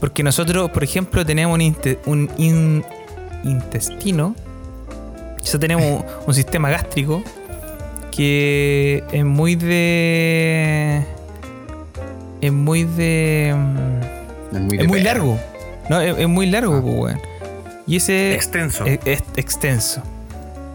porque 0.00 0.22
nosotros, 0.22 0.70
por 0.70 0.84
ejemplo, 0.84 1.24
tenemos 1.24 1.54
un, 1.54 1.60
inte- 1.62 1.98
un 2.06 2.30
in- 2.36 2.84
intestino. 3.44 4.34
O 5.40 5.44
sea, 5.46 5.58
tenemos 5.60 5.84
un, 5.84 6.04
un 6.26 6.34
sistema 6.34 6.68
gástrico 6.70 7.22
que 8.10 9.02
es 9.12 9.24
muy 9.24 9.56
de. 9.56 11.04
Es 12.40 12.52
muy 12.52 12.84
de. 12.84 13.54
Es 14.52 14.60
muy, 14.86 14.98
Es 14.98 15.04
largo. 15.04 15.38
No, 15.88 16.00
es, 16.00 16.16
es 16.18 16.28
muy 16.28 16.46
largo, 16.46 16.74
Ah. 16.76 16.80
pues, 16.82 16.94
weón. 16.96 17.20
Y 17.86 17.96
ese. 17.96 18.34
Extenso. 18.34 18.84
Es, 18.86 18.98
es 19.04 19.22
extenso. 19.36 20.02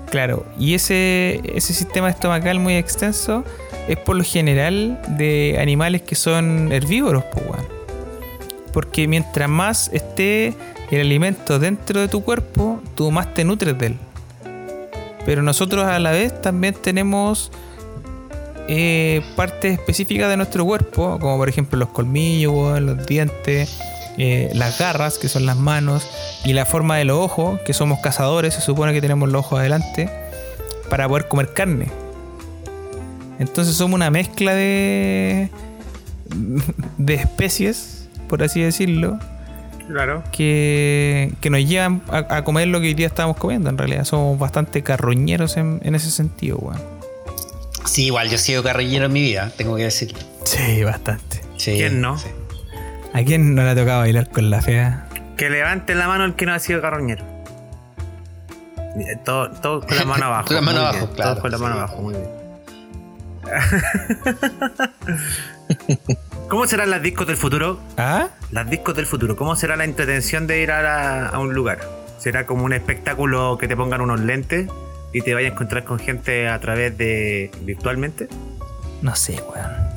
Claro. 0.10 0.46
Y 0.58 0.74
ese, 0.74 1.42
sistema 1.60 2.10
estomacal 2.10 2.60
muy 2.60 2.76
extenso 2.76 3.44
es 3.88 3.98
por 3.98 4.16
lo 4.16 4.24
general 4.24 5.00
de 5.08 5.58
animales 5.62 6.02
que 6.02 6.16
son 6.16 6.72
herbívoros, 6.72 7.24
pues, 7.26 7.46
weón. 7.46 7.68
Porque 8.74 9.08
mientras 9.08 9.50
más 9.50 9.90
esté 9.94 10.54
el 10.92 11.02
alimento 11.02 11.60
dentro 11.60 12.02
de 12.02 12.08
tu 12.08 12.24
cuerpo, 12.24 12.82
tú 12.96 13.12
más 13.12 13.34
te 13.34 13.44
nutres 13.44 13.78
de 13.78 13.88
él. 13.88 13.98
Pero 15.26 15.44
nosotros 15.44 15.86
a 15.86 16.00
la 16.00 16.12
vez 16.12 16.42
también 16.42 16.74
tenemos 16.74 17.52
eh, 18.68 19.22
partes 19.36 19.74
específicas 19.74 20.30
de 20.30 20.38
nuestro 20.38 20.66
cuerpo, 20.66 21.18
como 21.20 21.38
por 21.38 21.50
ejemplo 21.50 21.78
los 21.78 21.90
colmillos, 21.90 22.80
los 22.82 23.06
dientes, 23.06 23.80
eh, 24.20 24.52
las 24.54 24.78
garras, 24.78 25.18
que 25.18 25.28
son 25.30 25.46
las 25.48 25.58
manos, 25.58 26.08
y 26.46 26.54
la 26.54 26.66
forma 26.66 26.98
de 26.98 27.06
los 27.06 27.18
ojos, 27.18 27.60
que 27.62 27.74
somos 27.74 28.00
cazadores, 28.00 28.54
se 28.54 28.62
supone 28.62 28.94
que 28.94 29.02
tenemos 29.02 29.28
los 29.30 29.40
ojos 29.46 29.60
adelante, 29.60 30.10
para 30.90 31.08
poder 31.08 31.28
comer 31.28 31.54
carne. 31.54 31.88
Entonces 33.40 33.76
somos 33.76 33.96
una 33.96 34.12
mezcla 34.12 34.54
de, 34.54 35.50
de 36.98 37.14
especies, 37.16 38.08
por 38.28 38.44
así 38.44 38.62
decirlo, 38.62 39.18
Claro. 39.88 40.24
que, 40.32 41.32
que 41.42 41.50
nos 41.50 41.62
llevan 41.68 42.02
a, 42.10 42.18
a 42.38 42.44
comer 42.44 42.68
lo 42.68 42.80
que 42.80 42.88
hoy 42.88 42.94
día 42.94 43.08
estamos 43.08 43.38
comiendo. 43.38 43.70
En 43.70 43.78
realidad 43.78 44.04
somos 44.04 44.38
bastante 44.38 44.84
carroñeros 44.84 45.58
en, 45.58 45.80
en 45.84 45.96
ese 45.96 46.12
sentido, 46.12 46.58
weón. 46.58 46.80
Sí, 47.86 48.06
igual 48.08 48.30
yo 48.30 48.36
he 48.36 48.40
sido 48.40 48.62
carrillero 48.62 49.06
en 49.06 49.14
mi 49.14 49.22
vida, 49.22 49.52
tengo 49.58 49.76
que 49.78 49.84
decirlo. 49.84 50.20
Sí, 50.44 50.84
bastante. 50.84 51.42
Sí, 51.58 51.72
¿Quién 51.78 52.02
no? 52.02 52.20
sí. 52.20 52.28
¿A 53.14 53.24
quién 53.24 53.56
no 53.56 53.64
le 53.64 53.70
ha 53.72 53.76
tocado 53.76 54.00
bailar 54.00 54.30
con 54.30 54.50
la 54.50 54.62
fea? 54.62 55.06
Que 55.38 55.50
levante 55.50 55.96
la 55.96 56.08
mano 56.08 56.26
el 56.26 56.36
que 56.36 56.46
no 56.46 56.54
ha 56.54 56.60
sido 56.60 56.82
carroñero. 56.82 57.26
Todos 59.24 59.62
todo 59.62 59.82
con 59.82 59.98
la 59.98 60.06
mano 60.06 60.26
abajo. 60.26 60.48
Con 60.48 60.56
la 60.56 60.62
mano 60.62 60.80
abajo, 60.82 61.06
bien, 61.06 61.16
claro, 61.16 61.30
Todos 61.32 61.42
con 61.42 61.52
la 61.52 61.58
mano 61.58 61.74
sí. 61.76 61.80
abajo, 61.80 62.02
muy 62.02 62.16
bien. 62.16 62.30
¿Cómo 66.50 66.66
serán 66.68 66.90
las 66.90 67.02
discos 67.02 67.28
del 67.28 67.38
futuro? 67.38 67.80
¿Ah? 67.98 68.28
Las 68.52 68.70
discos 68.70 68.96
del 68.96 69.06
futuro. 69.06 69.36
¿Cómo 69.36 69.56
será 69.56 69.76
la 69.76 69.84
entretención 69.86 70.48
de 70.48 70.62
ir 70.62 70.72
a, 70.72 70.82
la- 70.82 71.28
a 71.28 71.40
un 71.40 71.54
lugar? 71.54 71.80
¿Será 72.18 72.46
como 72.46 72.64
un 72.66 72.74
espectáculo 72.74 73.58
que 73.58 73.68
te 73.68 73.78
pongan 73.78 74.02
unos 74.02 74.20
lentes 74.20 74.68
y 75.14 75.22
te 75.22 75.34
vayas 75.34 75.52
a 75.52 75.54
encontrar 75.54 75.84
con 75.86 76.00
gente 76.00 76.48
a 76.50 76.60
través 76.60 76.98
de 76.98 77.52
virtualmente? 77.62 78.28
No 79.02 79.16
sé, 79.16 79.42
weón. 79.54 79.89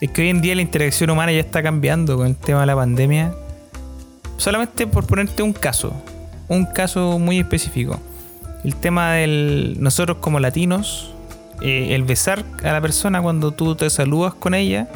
Es 0.00 0.10
que 0.10 0.22
hoy 0.22 0.30
en 0.30 0.40
día 0.40 0.54
la 0.54 0.62
interacción 0.62 1.10
humana 1.10 1.30
ya 1.32 1.40
está 1.40 1.62
cambiando 1.62 2.16
con 2.16 2.26
el 2.26 2.36
tema 2.36 2.60
de 2.60 2.66
la 2.66 2.74
pandemia. 2.74 3.34
Solamente 4.38 4.86
por 4.86 5.06
ponerte 5.06 5.42
un 5.42 5.52
caso. 5.52 5.92
Un 6.48 6.64
caso 6.64 7.18
muy 7.18 7.38
específico. 7.38 8.00
El 8.64 8.76
tema 8.76 9.12
del. 9.12 9.76
Nosotros 9.78 10.18
como 10.20 10.40
latinos. 10.40 11.14
eh, 11.62 11.94
el 11.94 12.04
besar 12.04 12.42
a 12.64 12.72
la 12.72 12.80
persona 12.80 13.20
cuando 13.20 13.52
tú 13.52 13.74
te 13.74 13.90
saludas 13.90 14.32
con 14.32 14.54
ella. 14.54 14.88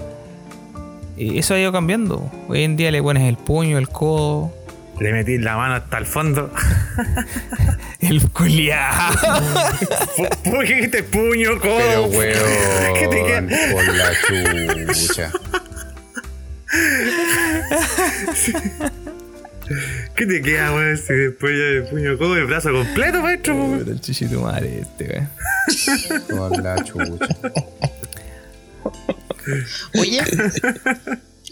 eh, 1.18 1.32
eso 1.36 1.52
ha 1.52 1.59
ido 1.59 1.70
cambiando. 1.72 2.30
Hoy 2.48 2.62
en 2.62 2.76
día 2.76 2.90
le 2.90 3.02
pones 3.02 3.24
el 3.24 3.36
puño, 3.36 3.76
el 3.76 3.88
codo. 3.90 4.50
Le 5.01 5.12
metí 5.12 5.38
la 5.38 5.57
mano 5.57 5.74
hasta 5.74 5.99
el 5.99 6.07
fondo. 6.07 6.53
El 8.01 8.28
culiao. 8.30 9.12
¿Por 10.45 10.64
qué 10.66 10.74
dijiste 10.74 11.03
puño, 11.05 11.59
codo? 11.59 12.11
Pero 12.11 12.40
¿Qué 12.95 13.09
te 13.09 13.22
weón, 13.22 13.49
queda? 13.49 13.72
por 13.72 13.95
la 13.95 14.12
chucha. 14.92 15.32
¿Qué 20.16 20.26
te 20.26 20.42
queda, 20.42 20.74
weón? 20.74 20.97
Si 20.99 21.14
después 21.14 21.53
ya 21.53 21.64
de 21.64 21.82
puño, 21.90 22.18
codo 22.18 22.38
y 22.38 22.45
brazo 22.45 22.70
completo, 22.72 23.22
maestro. 23.22 23.55
weón? 23.57 23.88
el 23.88 24.01
chichito 24.01 24.40
madre 24.40 24.80
este, 24.82 25.26
weón. 26.30 26.51
Por 26.51 26.62
la 26.62 26.84
chucha. 26.84 27.28
Oye, 29.99 30.22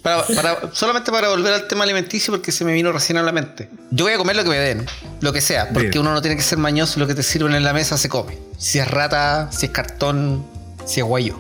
Para- 0.03 0.27
para- 0.27 0.75
solamente 0.75 1.13
para 1.13 1.29
volver 1.29 1.53
al 1.55 1.69
tema 1.69 1.85
alimenticio, 1.85 2.33
porque 2.33 2.51
se 2.51 2.65
me 2.65 2.73
vino 2.73 2.91
recién 2.91 3.19
a 3.19 3.23
la 3.23 3.31
mente. 3.31 3.69
Yo 3.93 4.05
voy 4.05 4.15
a 4.15 4.19
comer 4.19 4.35
lo 4.35 4.43
que 4.43 4.51
me 4.51 4.59
den, 4.59 4.85
lo 5.21 5.33
que 5.33 5.41
sea, 5.41 5.69
porque 5.69 5.91
Bien. 5.91 6.01
uno 6.01 6.13
no 6.13 6.21
tiene 6.21 6.37
que 6.37 6.43
ser 6.43 6.59
mañoso, 6.59 6.99
lo 6.99 7.07
que 7.07 7.15
te 7.15 7.23
sirven 7.23 7.55
en 7.55 7.63
la 7.63 7.73
mesa 7.73 7.97
se 7.97 8.09
come. 8.09 8.37
Si 8.59 8.79
es 8.81 8.89
rata, 8.89 9.49
si 9.53 9.67
es 9.67 9.73
cartón, 9.73 10.45
si 10.85 10.99
es 11.01 11.07
guayo, 11.07 11.39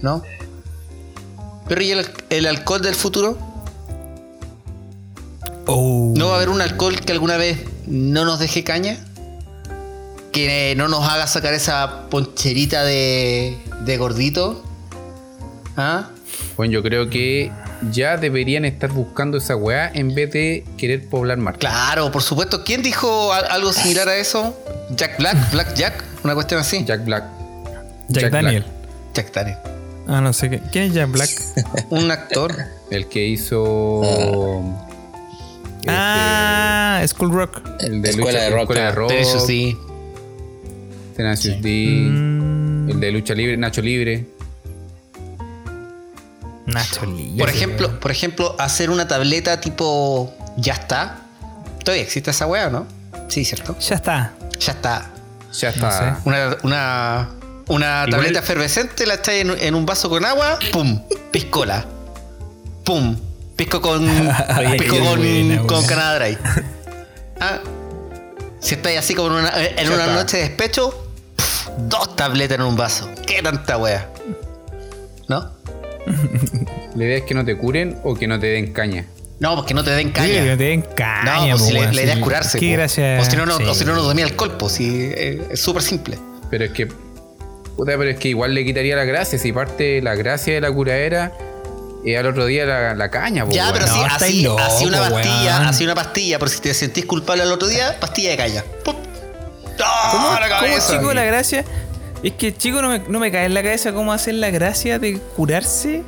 ¿no? 0.00 0.22
Pero 1.66 1.82
¿y 1.82 1.90
el, 1.90 2.06
el 2.30 2.46
alcohol 2.46 2.82
del 2.82 2.94
futuro? 2.94 3.36
Oh. 5.66 6.12
¿No 6.16 6.28
va 6.28 6.34
a 6.34 6.36
haber 6.36 6.50
un 6.50 6.60
alcohol 6.60 7.00
que 7.00 7.12
alguna 7.12 7.36
vez 7.36 7.58
no 7.86 8.24
nos 8.24 8.38
deje 8.38 8.62
caña? 8.64 8.98
Que 10.30 10.74
no 10.76 10.88
nos 10.88 11.08
haga 11.08 11.26
sacar 11.26 11.54
esa 11.54 12.08
poncherita 12.10 12.84
de, 12.84 13.56
de 13.84 13.96
gordito. 13.96 14.62
¿Ah? 15.76 16.08
Bueno, 16.56 16.72
yo 16.74 16.82
creo 16.82 17.08
que 17.08 17.50
ya 17.90 18.16
deberían 18.16 18.64
estar 18.64 18.90
buscando 18.92 19.38
esa 19.38 19.56
weá 19.56 19.90
en 19.92 20.14
vez 20.14 20.32
de 20.32 20.64
querer 20.76 21.08
poblar 21.08 21.38
Marte. 21.38 21.60
Claro, 21.60 22.10
por 22.12 22.22
supuesto. 22.22 22.64
¿Quién 22.64 22.82
dijo 22.82 23.32
al- 23.32 23.46
algo 23.50 23.72
similar 23.72 24.08
a 24.08 24.16
eso? 24.16 24.56
Jack 24.90 25.18
Black, 25.18 25.52
Black 25.52 25.74
Jack, 25.74 26.04
una 26.24 26.34
cuestión 26.34 26.60
así. 26.60 26.84
Jack 26.84 27.04
Black. 27.04 27.24
Jack, 28.08 28.22
Jack 28.24 28.32
Daniel. 28.32 28.64
Jack 29.14 29.32
Daniel. 29.32 29.56
Ah, 30.06 30.20
no 30.20 30.32
sé 30.32 30.50
qué. 30.50 30.60
¿Quién 30.70 30.84
es 30.84 30.94
Jack 30.94 31.10
Black? 31.10 31.30
Un 31.90 32.10
actor. 32.10 32.54
El 32.90 33.06
que 33.08 33.26
hizo. 33.26 34.02
ah, 35.86 37.02
School 37.06 37.32
Rock. 37.32 37.60
El 37.80 38.02
de 38.02 38.10
Escuela 38.10 38.32
lucha, 38.32 38.44
de 38.44 38.50
rock. 38.50 38.60
Escuela 38.62 38.84
de 38.86 38.92
rock. 38.92 39.10
Eso 39.12 39.40
sí. 39.40 39.76
Tenacious 41.16 41.62
D. 41.62 41.86
Mm, 42.10 42.90
El 42.90 43.00
de 43.00 43.12
lucha 43.12 43.34
libre, 43.34 43.56
Nacho 43.56 43.80
Libre. 43.82 44.26
Por 46.66 47.48
ejemplo, 47.50 48.00
por 48.00 48.10
ejemplo, 48.10 48.56
hacer 48.58 48.90
una 48.90 49.06
tableta 49.06 49.60
tipo 49.60 50.34
ya 50.56 50.74
está. 50.74 51.18
Todavía 51.84 52.02
existe 52.02 52.30
esa 52.30 52.46
weá, 52.46 52.70
¿no? 52.70 52.86
Sí, 53.28 53.44
cierto. 53.44 53.76
Ya 53.78 53.96
está. 53.96 54.32
Ya 54.58 54.72
está. 54.72 55.10
Ya 55.52 55.68
está. 55.68 56.20
Una, 56.24 56.56
una, 56.62 57.28
una 57.68 58.04
Igual- 58.06 58.10
tableta 58.10 58.38
efervescente, 58.40 59.06
la 59.06 59.14
echáis 59.14 59.42
en, 59.42 59.50
en 59.50 59.74
un 59.74 59.84
vaso 59.84 60.08
con 60.08 60.24
agua, 60.24 60.58
¡pum! 60.72 61.02
Piscola. 61.30 61.84
¡Pum! 62.84 63.16
Pisco 63.56 63.80
con. 63.80 64.04
pisco 64.78 64.98
con, 64.98 65.18
buena, 65.18 65.58
con 65.58 65.68
weón. 65.76 65.86
Canada 65.86 66.18
Dry. 66.18 66.38
Ah, 67.40 67.58
si 68.60 68.74
estáis 68.74 68.98
así 68.98 69.14
como 69.14 69.28
en 69.38 69.44
una, 69.44 69.52
en 69.64 69.92
una 69.92 70.06
noche 70.06 70.38
de 70.38 70.42
despecho, 70.48 71.08
dos 71.78 72.16
tabletas 72.16 72.56
en 72.58 72.62
un 72.64 72.76
vaso. 72.76 73.08
¡Qué 73.26 73.42
tanta 73.42 73.76
wea! 73.76 74.08
¿No? 75.28 75.50
La 76.94 77.04
idea 77.04 77.16
es 77.18 77.22
que 77.24 77.34
no 77.34 77.44
te 77.44 77.56
curen 77.56 77.98
o 78.04 78.14
que 78.14 78.26
no 78.26 78.38
te 78.38 78.46
den 78.46 78.72
caña. 78.72 79.06
No, 79.40 79.56
porque 79.56 79.74
no 79.74 79.82
te 79.82 79.90
den 79.90 80.08
Sí, 80.08 80.12
caña. 80.12 80.32
que 80.32 80.50
no 80.50 80.56
te 80.56 80.64
den 80.64 80.82
caña. 80.82 81.48
No, 81.48 81.58
pues 81.58 81.62
po, 81.62 81.66
si 81.68 81.72
la, 81.72 81.92
idea 81.92 82.04
sí. 82.04 82.10
es 82.10 82.18
curarse. 82.18 82.58
Qué 82.58 82.72
gracia. 82.72 83.18
O 83.20 83.24
si 83.24 83.36
no, 83.36 83.46
no, 83.46 83.56
o 83.56 83.58
sí. 83.58 83.80
si 83.80 83.84
no. 83.84 84.68
Si, 84.68 85.10
eh, 85.14 85.42
es 85.50 85.60
súper 85.60 85.82
simple. 85.82 86.18
Pero 86.50 86.64
es 86.64 86.70
que. 86.70 86.86
Puta, 86.86 87.92
pero 87.98 88.04
es 88.04 88.16
que 88.18 88.28
igual 88.28 88.54
le 88.54 88.64
quitaría 88.64 88.94
la 88.94 89.04
gracia. 89.04 89.38
Si 89.38 89.52
parte 89.52 90.00
la 90.00 90.14
gracia 90.14 90.54
de 90.54 90.60
la 90.60 90.70
curadera, 90.70 91.32
y 92.04 92.14
al 92.14 92.26
otro 92.26 92.46
día 92.46 92.66
la, 92.66 92.94
la 92.94 93.10
caña, 93.10 93.46
po, 93.46 93.52
Ya, 93.52 93.72
pero 93.72 93.86
sí, 93.86 93.98
no, 93.98 94.04
así, 94.04 94.42
loco, 94.42 94.60
así 94.60 94.84
una 94.84 95.08
pastilla, 95.08 95.68
así 95.68 95.84
una 95.84 95.94
pastilla, 95.94 96.38
por 96.38 96.50
si 96.50 96.60
te 96.60 96.74
sentís 96.74 97.06
culpable 97.06 97.42
al 97.42 97.50
otro 97.50 97.66
día, 97.66 97.98
pastilla 97.98 98.30
de 98.30 98.36
caña. 98.36 98.64
¡Pum! 98.84 98.94
¡Ah, 99.82 100.08
¿Cómo, 100.12 100.38
la 100.38 100.60
cómo, 100.60 100.88
chico, 100.88 101.14
la 101.14 101.24
gracia? 101.24 101.64
Es 102.24 102.32
que, 102.32 102.56
chico, 102.56 102.80
no 102.82 102.88
me, 102.88 103.00
no 103.08 103.20
me 103.20 103.30
cae 103.30 103.44
en 103.46 103.54
la 103.54 103.62
cabeza 103.62 103.92
cómo 103.92 104.12
hacer 104.12 104.34
la 104.34 104.50
gracia 104.50 104.98
de 104.98 105.18
curarse 105.36 106.02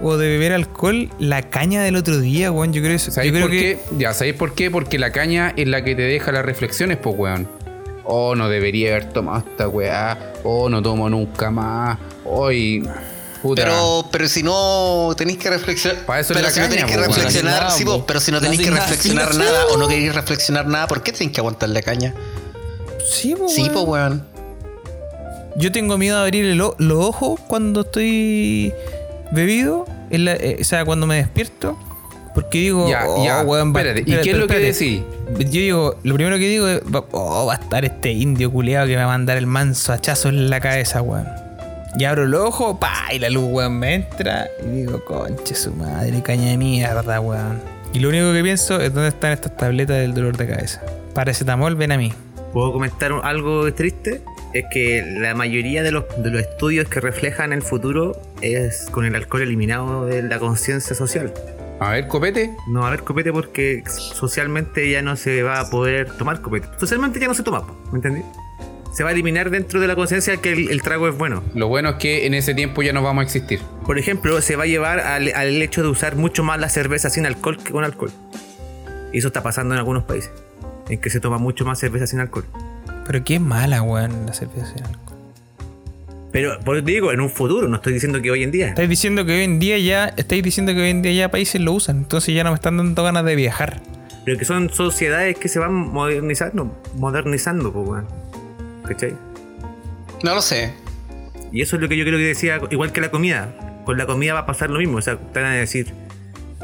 o 0.00 0.16
de 0.16 0.26
beber 0.28 0.52
alcohol 0.52 1.10
la 1.18 1.42
caña 1.50 1.82
del 1.82 1.96
otro 1.96 2.18
día, 2.18 2.50
weón. 2.50 2.72
Yo 2.72 2.82
creo, 2.82 2.96
eso- 2.96 3.10
¿Sabéis 3.10 3.32
yo 3.32 3.36
creo 3.38 3.46
por 3.48 3.50
que. 3.56 3.58
qué? 3.60 3.80
Ya, 3.98 4.14
¿sabéis 4.14 4.34
por 4.36 4.54
qué? 4.54 4.70
Porque 4.70 4.98
la 4.98 5.12
caña 5.12 5.52
es 5.56 5.68
la 5.68 5.84
que 5.84 5.94
te 5.94 6.02
deja 6.02 6.32
las 6.32 6.44
reflexiones, 6.44 6.96
pues, 6.96 7.14
weón. 7.18 7.46
Oh, 8.04 8.34
no 8.34 8.48
debería 8.48 8.90
haber 8.90 9.12
tomado 9.12 9.44
esta 9.48 9.68
weá. 9.68 10.32
Oh, 10.42 10.68
no 10.68 10.82
tomo 10.82 11.08
nunca 11.10 11.50
más. 11.50 11.98
Hoy. 12.24 12.86
puta. 13.42 13.62
Pero, 13.62 14.06
pero 14.10 14.26
si 14.28 14.42
no 14.42 15.12
tenéis 15.16 15.38
que 15.38 15.50
reflexionar. 15.50 16.04
Para 16.06 16.20
eso 16.20 16.32
es 16.32 16.38
pero 16.38 16.48
la 16.48 16.54
si 16.54 16.60
no 16.60 16.68
tenéis 16.68 16.86
que 16.86 16.94
po, 16.98 17.00
reflexionar, 17.06 17.70
sí, 17.70 17.84
po, 17.84 17.98
po. 18.00 18.06
pero 18.06 18.20
si 18.20 18.32
no 18.32 18.40
tenéis 18.40 18.60
que 18.62 18.70
reflexionar 18.70 19.32
sí, 19.32 19.38
nada 19.38 19.66
o 19.72 19.76
no 19.76 19.86
queréis 19.88 20.14
reflexionar 20.14 20.66
nada, 20.66 20.86
¿por 20.86 21.02
qué 21.02 21.12
tenéis 21.12 21.32
que 21.32 21.40
aguantar 21.40 21.68
la 21.68 21.82
caña? 21.82 22.14
Sí, 23.10 23.34
po, 23.36 23.46
Sí, 23.48 23.62
weón. 23.62 23.72
pues, 23.74 23.84
weón. 23.86 24.33
Yo 25.56 25.70
tengo 25.72 25.96
miedo 25.98 26.16
de 26.18 26.24
abrir 26.24 26.44
el 26.46 26.60
o- 26.60 26.74
los 26.78 26.98
ojos 27.04 27.38
cuando 27.46 27.82
estoy 27.82 28.72
bebido, 29.30 29.86
en 30.10 30.24
la- 30.24 30.34
eh, 30.34 30.58
o 30.60 30.64
sea, 30.64 30.84
cuando 30.84 31.06
me 31.06 31.16
despierto, 31.16 31.78
porque 32.34 32.58
digo, 32.58 32.88
Ya, 32.88 33.04
oh, 33.08 33.24
ya, 33.24 33.42
weón, 33.42 33.72
va- 33.74 33.80
espérate, 33.80 34.00
¿y 34.00 34.02
espérate, 34.02 34.24
qué 34.24 34.30
es 34.30 34.36
lo 34.38 34.46
que 34.48 34.68
espérate. 34.68 34.84
decís? 35.38 35.52
Yo 35.52 35.60
digo, 35.60 35.94
lo 36.02 36.14
primero 36.14 36.36
que 36.38 36.48
digo 36.48 36.66
es, 36.68 36.80
va- 36.82 37.04
oh, 37.12 37.46
va 37.46 37.52
a 37.54 37.56
estar 37.56 37.84
este 37.84 38.10
indio 38.12 38.50
culeado 38.50 38.86
que 38.86 38.92
me 38.96 38.98
va 38.98 39.04
a 39.04 39.16
mandar 39.16 39.36
el 39.36 39.46
manso 39.46 39.92
hachazo 39.92 40.28
en 40.28 40.50
la 40.50 40.60
cabeza, 40.60 41.00
weón. 41.02 41.26
Y 41.96 42.04
abro 42.04 42.24
el 42.24 42.34
ojo, 42.34 42.80
pa, 42.80 42.92
y 43.12 43.20
la 43.20 43.30
luz, 43.30 43.44
weón, 43.48 43.78
me 43.78 43.94
entra 43.94 44.48
y 44.66 44.70
digo, 44.78 45.04
conche 45.04 45.54
su 45.54 45.72
madre, 45.72 46.20
caña 46.22 46.48
de 46.50 46.56
mierda, 46.56 47.20
weón. 47.20 47.60
Y 47.92 48.00
lo 48.00 48.08
único 48.08 48.32
que 48.32 48.42
pienso 48.42 48.80
es 48.80 48.92
dónde 48.92 49.10
están 49.10 49.30
estas 49.30 49.56
tabletas 49.56 49.98
del 49.98 50.12
dolor 50.14 50.36
de 50.36 50.48
cabeza. 50.48 50.82
Paracetamol, 51.14 51.76
ven 51.76 51.92
a 51.92 51.96
mí. 51.96 52.12
¿Puedo 52.52 52.72
comentar 52.72 53.12
algo 53.22 53.72
triste? 53.72 54.20
Es 54.54 54.64
que 54.70 55.04
la 55.18 55.34
mayoría 55.34 55.82
de 55.82 55.90
los, 55.90 56.04
de 56.16 56.30
los 56.30 56.40
estudios 56.40 56.88
que 56.88 57.00
reflejan 57.00 57.52
el 57.52 57.62
futuro 57.62 58.16
es 58.40 58.86
con 58.92 59.04
el 59.04 59.16
alcohol 59.16 59.42
eliminado 59.42 60.06
de 60.06 60.22
la 60.22 60.38
conciencia 60.38 60.94
social. 60.94 61.34
A 61.80 61.90
ver, 61.90 62.06
copete. 62.06 62.54
No 62.68 62.80
va 62.80 62.86
a 62.86 62.88
haber 62.88 63.02
copete 63.02 63.32
porque 63.32 63.82
socialmente 63.86 64.88
ya 64.88 65.02
no 65.02 65.16
se 65.16 65.42
va 65.42 65.58
a 65.58 65.70
poder 65.70 66.08
tomar 66.16 66.40
copete. 66.40 66.68
Socialmente 66.78 67.18
ya 67.18 67.26
no 67.26 67.34
se 67.34 67.42
toma, 67.42 67.66
¿me 67.90 67.96
entendí? 67.96 68.22
Se 68.92 69.02
va 69.02 69.08
a 69.08 69.12
eliminar 69.12 69.50
dentro 69.50 69.80
de 69.80 69.88
la 69.88 69.96
conciencia 69.96 70.36
que 70.36 70.52
el, 70.52 70.70
el 70.70 70.82
trago 70.82 71.08
es 71.08 71.18
bueno. 71.18 71.42
Lo 71.54 71.66
bueno 71.66 71.90
es 71.90 71.96
que 71.96 72.26
en 72.26 72.34
ese 72.34 72.54
tiempo 72.54 72.80
ya 72.84 72.92
no 72.92 73.02
vamos 73.02 73.22
a 73.22 73.24
existir. 73.24 73.60
Por 73.84 73.98
ejemplo, 73.98 74.40
se 74.40 74.54
va 74.54 74.62
a 74.62 74.66
llevar 74.66 75.00
al, 75.00 75.32
al 75.34 75.60
hecho 75.60 75.82
de 75.82 75.88
usar 75.88 76.14
mucho 76.14 76.44
más 76.44 76.60
la 76.60 76.68
cerveza 76.68 77.10
sin 77.10 77.26
alcohol 77.26 77.58
que 77.58 77.72
con 77.72 77.82
alcohol. 77.82 78.12
Y 79.12 79.18
eso 79.18 79.26
está 79.26 79.42
pasando 79.42 79.74
en 79.74 79.80
algunos 79.80 80.04
países, 80.04 80.30
en 80.88 81.00
que 81.00 81.10
se 81.10 81.18
toma 81.18 81.38
mucho 81.38 81.64
más 81.64 81.80
cerveza 81.80 82.06
sin 82.06 82.20
alcohol. 82.20 82.44
Pero 83.06 83.24
qué 83.24 83.38
mala, 83.38 83.82
weón, 83.82 84.26
la 84.26 84.32
cerveza 84.32 84.66
sin 84.66 84.84
alcohol. 84.84 85.18
Pero, 86.32 86.58
por 86.60 86.76
eso 86.76 86.84
te 86.84 86.90
digo, 86.92 87.12
en 87.12 87.20
un 87.20 87.30
futuro, 87.30 87.68
no 87.68 87.76
estoy 87.76 87.92
diciendo 87.92 88.20
que 88.20 88.30
hoy 88.30 88.42
en 88.42 88.50
día. 88.50 88.68
Estáis 88.68 88.88
diciendo 88.88 89.24
que 89.24 89.32
hoy 89.32 89.44
en 89.44 89.60
día 89.60 89.78
ya, 89.78 90.06
estáis 90.16 90.42
diciendo 90.42 90.74
que 90.74 90.80
hoy 90.80 90.90
en 90.90 91.02
día 91.02 91.12
ya 91.12 91.30
países 91.30 91.60
lo 91.60 91.72
usan, 91.72 91.98
entonces 91.98 92.34
ya 92.34 92.42
no 92.42 92.50
me 92.50 92.56
están 92.56 92.76
dando 92.76 93.02
ganas 93.04 93.24
de 93.24 93.36
viajar. 93.36 93.80
Pero 94.24 94.38
que 94.38 94.44
son 94.44 94.70
sociedades 94.70 95.38
que 95.38 95.48
se 95.48 95.58
van 95.58 95.72
modernizando, 95.72 96.76
modernizando, 96.96 97.72
pues, 97.72 97.88
weón. 97.88 98.06
¿Cachai? 98.84 99.14
No 100.22 100.34
lo 100.34 100.42
sé. 100.42 100.72
Y 101.52 101.62
eso 101.62 101.76
es 101.76 101.82
lo 101.82 101.88
que 101.88 101.96
yo 101.96 102.04
creo 102.04 102.18
que 102.18 102.24
decía, 102.24 102.60
igual 102.70 102.90
que 102.90 103.00
la 103.00 103.10
comida. 103.10 103.54
Con 103.84 103.96
la 103.96 104.06
comida 104.06 104.34
va 104.34 104.40
a 104.40 104.46
pasar 104.46 104.70
lo 104.70 104.80
mismo. 104.80 104.96
O 104.96 105.02
sea, 105.02 105.16
te 105.16 105.40
van 105.40 105.52
a 105.52 105.54
decir, 105.54 105.94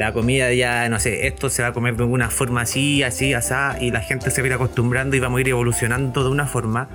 la 0.01 0.15
comida 0.15 0.51
ya, 0.55 0.89
no 0.89 0.99
sé, 0.99 1.27
esto 1.27 1.51
se 1.51 1.61
va 1.61 1.69
a 1.69 1.73
comer 1.75 1.95
de 1.95 2.05
una 2.05 2.31
forma 2.31 2.63
así, 2.63 3.03
así, 3.03 3.35
así, 3.35 3.53
y 3.81 3.91
la 3.91 4.01
gente 4.01 4.31
se 4.31 4.41
va 4.41 4.47
a 4.47 4.49
ir 4.49 4.55
acostumbrando 4.55 5.15
y 5.15 5.21
vamos 5.21 5.37
a 5.37 5.41
ir 5.43 5.49
evolucionando 5.51 6.25
de 6.25 6.31
una 6.31 6.47
forma. 6.47 6.89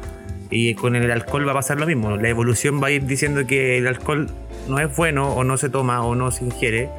Y 0.49 0.73
con 0.73 0.95
el 0.95 1.11
alcohol 1.11 1.47
va 1.47 1.51
a 1.51 1.55
pasar 1.55 1.79
lo 1.79 1.85
mismo. 1.85 2.17
La 2.17 2.29
evolución 2.29 2.81
va 2.81 2.87
a 2.87 2.91
ir 2.91 3.05
diciendo 3.05 3.45
que 3.45 3.77
el 3.77 3.85
alcohol 3.85 4.31
no 4.67 4.79
es 4.79 4.95
bueno, 4.95 5.31
o 5.33 5.43
no 5.43 5.55
se 5.57 5.69
toma, 5.69 6.03
o 6.03 6.15
no 6.15 6.31
se 6.31 6.45
ingiere. 6.45 6.89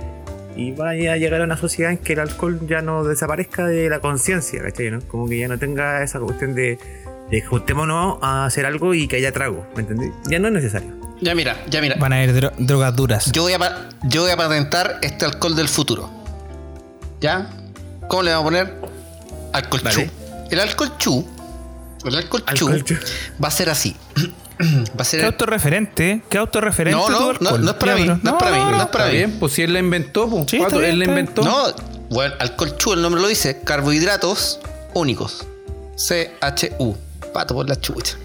Y 0.55 0.71
va 0.71 0.91
a 0.91 0.95
llegar 0.95 1.41
a 1.41 1.45
una 1.45 1.57
sociedad 1.57 1.91
en 1.91 1.99
que 1.99 2.13
el 2.13 2.21
alcohol 2.21 2.61
ya 2.69 2.83
no 2.83 3.03
desaparezca 3.03 3.67
de 3.67 3.89
la 3.89 3.99
conciencia, 3.99 4.63
¿cachai? 4.63 4.93
no? 4.93 5.01
Como 5.09 5.29
que 5.29 5.39
ya 5.39 5.49
no 5.49 5.59
tenga 5.59 6.05
esa 6.05 6.21
cuestión 6.21 6.55
de, 6.55 6.79
de 7.33 7.41
juntémonos 7.43 8.19
a 8.23 8.47
hacer 8.47 8.65
algo 8.65 8.95
y 8.95 9.09
que 9.09 9.17
haya 9.17 9.33
trago, 9.33 9.67
¿me 9.75 9.83
entendés? 9.83 10.13
Ya 10.31 10.39
no 10.39 10.47
es 10.47 10.55
necesario. 10.55 11.06
Ya 11.21 11.35
mira, 11.35 11.57
ya 11.69 11.81
mira. 11.81 11.97
Van 11.99 12.13
a 12.13 12.17
haber 12.17 12.35
dro- 12.35 12.53
drogas 12.59 12.95
duras. 12.95 13.33
Yo 13.33 13.43
voy, 13.43 13.55
a, 13.55 13.89
yo 14.05 14.23
voy 14.23 14.31
a 14.31 14.37
patentar 14.37 14.99
este 15.03 15.25
alcohol 15.25 15.57
del 15.57 15.69
futuro. 15.69 16.11
¿Ya? 17.21 17.49
¿Cómo 18.09 18.23
le 18.23 18.33
vamos 18.33 18.43
a 18.43 18.45
poner? 18.45 18.75
Alcohol 19.53 19.81
Vale. 19.83 20.07
chu. 20.07 20.11
El 20.51 20.61
alcohol 20.61 20.93
chu. 20.99 21.27
El 22.05 22.15
alcohol 22.17 22.45
chu 22.45 22.67
Alcohol 22.69 22.85
chu. 22.85 22.95
va 23.43 23.49
a 23.49 23.51
ser 23.51 23.71
así. 23.71 23.97
va 24.61 25.01
a 25.01 25.05
ser. 25.05 25.21
¿Qué 25.21 25.27
autorreferente? 25.27 26.23
¿Qué 26.29 26.39
autorreferente 26.39 27.01
No, 27.01 27.09
no, 27.09 27.33
no, 27.41 27.59
no 27.59 27.71
es 27.71 27.77
para 27.77 27.95
mí, 27.97 28.05
no 28.05 28.15
es 28.15 28.21
para 28.39 28.51
mí, 28.51 28.59
no 28.77 28.83
es 28.83 28.89
para 28.89 29.07
mí. 29.07 29.13
bien, 29.13 29.39
pues 29.41 29.53
si 29.55 29.63
él 29.63 29.73
la 29.73 29.79
inventó, 29.79 30.29
pues. 30.29 30.45
Sí, 30.51 30.59
bien, 30.59 30.85
él 30.85 30.99
la 30.99 31.05
inventó. 31.07 31.43
No, 31.43 31.65
bueno, 32.11 32.35
alcohol 32.39 32.77
chu, 32.77 32.93
el 32.93 33.03
nombre 33.03 33.21
lo 33.23 33.29
dice. 33.29 33.61
Carbohidratos 33.65 34.61
únicos. 34.95 35.47
C-H-U. 35.97 36.95
Pato 37.33 37.55
por 37.55 37.69
la 37.69 37.81
chucha. 37.81 38.17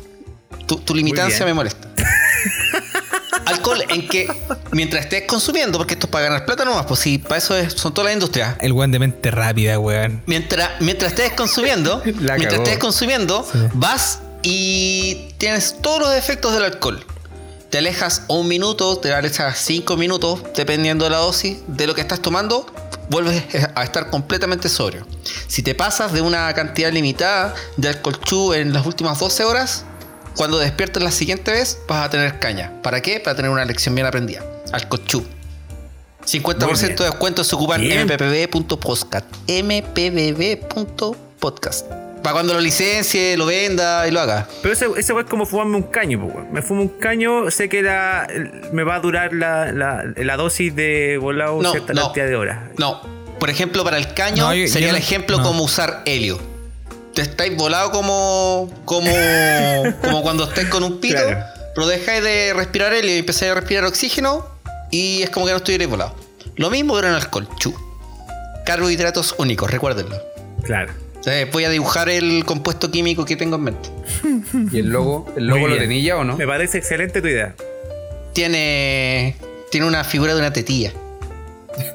Tu, 0.67 0.75
tu 0.77 0.93
limitancia 0.93 1.45
me 1.45 1.53
molesta. 1.53 1.87
Alcohol 3.45 3.83
en 3.89 4.07
que 4.07 4.27
mientras 4.71 5.03
estés 5.05 5.23
consumiendo, 5.27 5.77
porque 5.77 5.93
esto 5.95 6.07
es 6.07 6.11
para 6.11 6.25
ganar 6.25 6.45
plata 6.45 6.63
nomás, 6.65 6.85
pues 6.85 6.99
sí, 6.99 7.17
para 7.17 7.37
eso 7.37 7.55
es- 7.57 7.73
son 7.73 7.93
todas 7.93 8.05
las 8.07 8.13
industrias. 8.13 8.55
El 8.61 8.73
weón 8.73 8.91
de 8.91 8.99
mente 8.99 9.31
rápida, 9.31 9.79
weón. 9.79 10.21
Mientras, 10.25 10.69
mientras 10.79 11.11
estés 11.13 11.33
consumiendo, 11.33 12.01
mientras 12.05 12.53
estés 12.53 12.77
consumiendo, 12.77 13.45
vas 13.73 14.19
y 14.43 15.29
tienes 15.37 15.77
todos 15.81 15.99
los 16.01 16.15
efectos 16.15 16.53
del 16.53 16.63
alcohol. 16.63 17.05
te 17.69 17.77
alejas 17.77 18.23
un 18.27 18.47
minuto, 18.49 18.97
te 18.97 19.13
alejas 19.13 19.57
cinco 19.57 19.95
minutos, 19.95 20.43
dependiendo 20.55 21.05
de 21.05 21.11
la 21.11 21.17
dosis 21.19 21.59
de 21.67 21.87
lo 21.87 21.95
que 21.95 22.01
estás 22.01 22.21
tomando, 22.21 22.65
vuelves 23.09 23.43
a 23.75 23.83
estar 23.83 24.09
completamente 24.09 24.67
sobrio. 24.67 25.07
Si 25.47 25.63
te 25.63 25.73
pasas 25.73 26.11
de 26.11 26.19
una 26.21 26.53
cantidad 26.53 26.91
limitada 26.91 27.53
de 27.77 27.87
alcohol 27.87 28.19
chu 28.25 28.53
en 28.53 28.73
las 28.73 28.85
últimas 28.85 29.17
12 29.19 29.45
horas, 29.45 29.85
cuando 30.35 30.57
despiertes 30.59 31.01
la 31.03 31.11
siguiente 31.11 31.51
vez 31.51 31.79
vas 31.87 32.05
a 32.05 32.09
tener 32.09 32.39
caña. 32.39 32.71
¿Para 32.81 33.01
qué? 33.01 33.19
Para 33.19 33.35
tener 33.35 33.51
una 33.51 33.65
lección 33.65 33.93
bien 33.95 34.07
aprendida. 34.07 34.43
Alcohol 34.71 35.03
chu. 35.05 35.25
50% 36.25 36.97
de 36.97 37.05
descuento 37.05 37.43
se 37.43 37.55
ocupa 37.55 37.75
en 37.77 37.81
Bien. 37.81 38.05
mpbb.podcast. 38.07 39.25
mpbb.podcast. 40.51 41.87
Para 42.21 42.33
cuando 42.33 42.53
lo 42.53 42.59
licencie, 42.61 43.35
lo 43.35 43.47
venda 43.47 44.07
y 44.07 44.11
lo 44.11 44.19
haga. 44.21 44.47
Pero 44.61 44.73
ese, 44.75 44.85
ese 44.97 45.13
es 45.19 45.25
como 45.27 45.47
fumarme 45.47 45.77
un 45.77 45.83
caño, 45.83 46.21
po. 46.21 46.39
Me 46.51 46.61
fumo 46.61 46.83
un 46.83 46.89
caño, 46.89 47.49
sé 47.49 47.67
que 47.67 47.81
la, 47.81 48.27
me 48.71 48.83
va 48.83 48.95
a 48.95 48.99
durar 48.99 49.33
la, 49.33 49.71
la, 49.71 50.03
la 50.15 50.37
dosis 50.37 50.75
de 50.75 51.17
volado 51.19 51.59
No, 51.63 51.71
cierta 51.71 51.93
no. 51.93 52.03
cantidad 52.03 52.27
de 52.27 52.35
horas. 52.35 52.59
No, 52.77 53.01
por 53.39 53.49
ejemplo, 53.49 53.83
para 53.83 53.97
el 53.97 54.13
caño 54.13 54.43
No, 54.45 54.53
yo- 54.53 54.67
sería 54.67 54.89
yo 54.89 54.95
el 54.95 55.01
ejemplo 55.01 55.37
no. 55.39 55.43
como 55.43 55.63
usar 55.63 56.03
helio. 56.05 56.39
Te 57.13 57.21
estáis 57.23 57.55
volado 57.57 57.91
como, 57.91 58.71
como, 58.85 59.11
como 60.01 60.21
cuando 60.21 60.45
estáis 60.45 60.69
con 60.69 60.83
un 60.83 60.99
pito, 60.99 61.15
Claro. 61.15 61.43
pero 61.75 61.87
dejáis 61.87 62.23
de 62.23 62.53
respirar 62.53 62.93
helio 62.93 63.15
y 63.15 63.19
empezáis 63.19 63.51
a 63.51 63.55
respirar 63.55 63.83
oxígeno 63.85 64.45
y 64.91 65.21
es 65.23 65.29
como 65.29 65.45
que 65.45 65.51
no 65.51 65.57
estuvierais 65.57 65.89
volado. 65.89 66.15
Lo 66.55 66.69
mismo 66.69 66.95
pero 66.95 67.07
en 67.09 67.13
alcohol, 67.15 67.47
chu. 67.59 67.73
Carbohidratos 68.65 69.35
únicos, 69.37 69.69
recuérdenlo. 69.71 70.17
Claro. 70.63 70.93
Eh, 71.25 71.47
voy 71.51 71.65
a 71.65 71.69
dibujar 71.69 72.09
el 72.09 72.43
compuesto 72.45 72.89
químico 72.89 73.25
que 73.25 73.35
tengo 73.35 73.57
en 73.57 73.63
mente. 73.63 73.89
¿Y 74.71 74.79
el 74.79 74.87
logo? 74.89 75.31
¿El 75.35 75.47
logo 75.47 75.67
lo 75.67 75.77
tenía 75.77 76.17
o 76.17 76.23
no? 76.23 76.37
Me 76.37 76.47
parece 76.47 76.77
excelente 76.79 77.21
tu 77.21 77.27
idea. 77.27 77.55
Tiene, 78.33 79.35
tiene 79.69 79.85
una 79.87 80.03
figura 80.03 80.33
de 80.33 80.39
una 80.39 80.53
tetilla. 80.53 80.93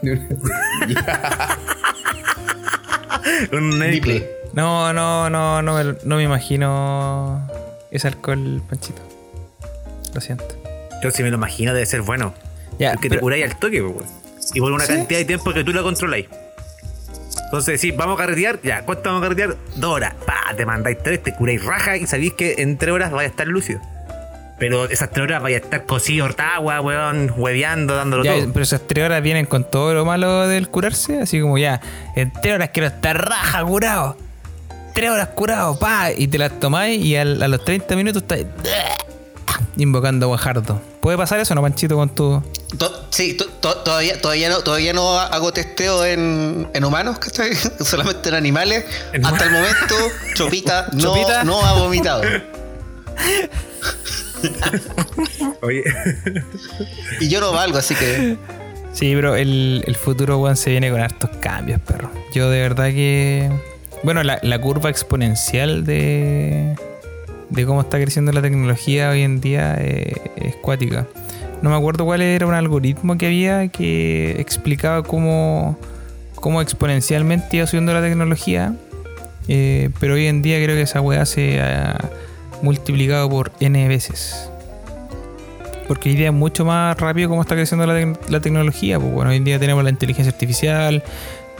Un 3.52 3.78
Triple. 3.80 4.30
No, 4.56 4.92
no, 4.92 5.30
no, 5.30 5.62
no, 5.62 5.74
me- 5.74 5.96
no 6.04 6.16
me 6.16 6.22
imagino 6.24 7.46
ese 7.90 8.08
alcohol, 8.08 8.62
Panchito. 8.68 9.02
Lo 10.14 10.20
siento. 10.20 10.44
Yo 11.02 11.10
si 11.10 11.22
me 11.22 11.30
lo 11.30 11.36
imagino 11.36 11.74
debe 11.74 11.86
ser 11.86 12.02
bueno. 12.02 12.34
Ya, 12.78 12.92
Porque 12.94 13.08
te 13.08 13.10
pero- 13.10 13.20
curáis 13.22 13.44
al 13.44 13.56
toque, 13.58 13.82
weón. 13.82 14.04
Y 14.54 14.60
por 14.60 14.72
una 14.72 14.84
¿Sí? 14.84 14.94
cantidad 14.94 15.18
de 15.20 15.24
tiempo 15.26 15.52
que 15.52 15.62
tú 15.64 15.72
la 15.72 15.82
controláis. 15.82 16.26
Entonces, 17.44 17.80
sí, 17.80 17.90
vamos 17.92 18.18
a 18.18 18.22
carretear, 18.24 18.58
ya, 18.62 18.82
¿cuánto 18.82 19.04
vamos 19.10 19.20
a 19.22 19.24
carretear? 19.26 19.56
Dos 19.76 19.90
horas. 19.92 20.14
Pa, 20.26 20.54
te 20.56 20.64
mandáis 20.66 20.98
tres, 21.02 21.22
te 21.22 21.32
curáis 21.34 21.64
raja 21.64 21.96
y 21.96 22.06
sabéis 22.06 22.32
que 22.34 22.56
en 22.58 22.76
tres 22.78 22.92
horas 22.92 23.12
vais 23.12 23.26
a 23.28 23.30
estar 23.30 23.46
lúcido. 23.46 23.80
Pero 24.58 24.86
esas 24.86 25.10
tres 25.10 25.24
horas 25.24 25.42
vais 25.42 25.54
a 25.60 25.64
estar 25.64 25.84
cocido, 25.84 26.24
hortagua, 26.24 26.80
weón, 26.80 27.32
hueveando, 27.36 27.94
dándolo 27.94 28.24
Ya, 28.24 28.34
todo. 28.34 28.52
pero 28.52 28.62
esas 28.62 28.80
tres 28.86 29.04
horas 29.04 29.22
vienen 29.22 29.44
con 29.46 29.64
todo 29.70 29.92
lo 29.94 30.04
malo 30.06 30.48
del 30.48 30.68
curarse, 30.68 31.20
así 31.20 31.40
como 31.40 31.58
ya, 31.58 31.80
en 32.16 32.32
tres 32.32 32.54
horas 32.54 32.70
quiero 32.72 32.86
estar 32.88 33.28
raja 33.28 33.62
curado. 33.64 34.16
Tres 34.96 35.10
horas 35.10 35.28
curado, 35.34 35.78
pa, 35.78 36.10
y 36.10 36.26
te 36.26 36.38
las 36.38 36.58
tomáis 36.58 37.04
y 37.04 37.14
al- 37.16 37.40
a 37.42 37.48
los 37.48 37.62
30 37.64 37.94
minutos 37.96 38.22
estás 38.22 38.40
invocando 39.76 40.24
a 40.26 40.28
Guajardo. 40.28 40.80
¿Puede 41.00 41.18
pasar 41.18 41.38
eso, 41.38 41.54
no, 41.54 41.60
Panchito, 41.62 41.94
con 41.96 42.08
tu. 42.08 42.42
To- 42.78 43.06
sí, 43.10 43.34
to- 43.34 43.44
to- 43.46 43.76
todavía, 43.78 44.20
todavía, 44.20 44.48
no, 44.48 44.60
todavía 44.60 44.92
no 44.94 45.18
hago 45.20 45.52
testeo 45.52 46.04
en, 46.04 46.68
en 46.72 46.84
humanos, 46.84 47.18
¿cachai? 47.18 47.50
Solamente 47.80 48.30
en 48.30 48.34
animales. 48.36 48.84
En 49.12 49.24
Hasta 49.24 49.44
el 49.44 49.50
momento, 49.52 49.94
Chopita 50.34 50.88
no, 50.92 50.98
Chopita. 51.14 51.44
no 51.44 51.60
ha 51.64 51.74
vomitado. 51.74 52.22
Oye, 55.62 55.82
Y 57.20 57.28
yo 57.28 57.40
no 57.40 57.52
valgo, 57.52 57.78
así 57.78 57.94
que. 57.94 58.36
Sí, 58.92 59.12
pero 59.14 59.36
el, 59.36 59.84
el 59.86 59.94
futuro, 59.94 60.38
weón, 60.38 60.56
se 60.56 60.70
viene 60.70 60.90
con 60.90 61.00
hartos 61.00 61.28
cambios, 61.40 61.80
perro. 61.82 62.10
Yo 62.34 62.48
de 62.50 62.60
verdad 62.60 62.86
que. 62.86 63.50
Bueno, 64.02 64.22
la, 64.22 64.58
curva 64.60 64.90
exponencial 64.90 65.84
de. 65.84 66.74
de 67.50 67.66
cómo 67.66 67.80
está 67.80 67.98
creciendo 68.00 68.32
la 68.32 68.42
tecnología 68.42 69.10
hoy 69.10 69.22
en 69.22 69.40
día 69.40 69.76
eh, 69.78 70.14
es 70.36 70.56
cuática. 70.56 71.06
No 71.62 71.70
me 71.70 71.76
acuerdo 71.76 72.04
cuál 72.04 72.22
era 72.22 72.46
un 72.46 72.54
algoritmo 72.54 73.16
que 73.18 73.26
había 73.26 73.68
que 73.68 74.32
explicaba 74.40 75.02
cómo, 75.02 75.78
cómo 76.36 76.60
exponencialmente 76.60 77.56
iba 77.56 77.66
subiendo 77.66 77.92
la 77.94 78.02
tecnología. 78.02 78.74
eh, 79.48 79.90
pero 79.98 80.14
hoy 80.14 80.26
en 80.26 80.42
día 80.42 80.62
creo 80.62 80.76
que 80.76 80.82
esa 80.82 81.00
weá 81.00 81.24
se 81.24 81.60
ha 81.60 81.98
multiplicado 82.62 83.28
por 83.30 83.52
n 83.60 83.88
veces. 83.88 84.50
Porque 85.88 86.10
hoy 86.10 86.16
día 86.16 86.28
es 86.28 86.32
mucho 86.34 86.64
más 86.64 86.96
rápido 86.98 87.28
cómo 87.28 87.42
está 87.42 87.54
creciendo 87.54 87.86
la, 87.86 87.98
tec- 87.98 88.18
la 88.28 88.40
tecnología. 88.40 88.98
Pues 89.00 89.12
bueno, 89.12 89.30
hoy 89.30 89.36
en 89.36 89.44
día 89.44 89.58
tenemos 89.58 89.82
la 89.84 89.90
inteligencia 89.90 90.32
artificial, 90.32 91.02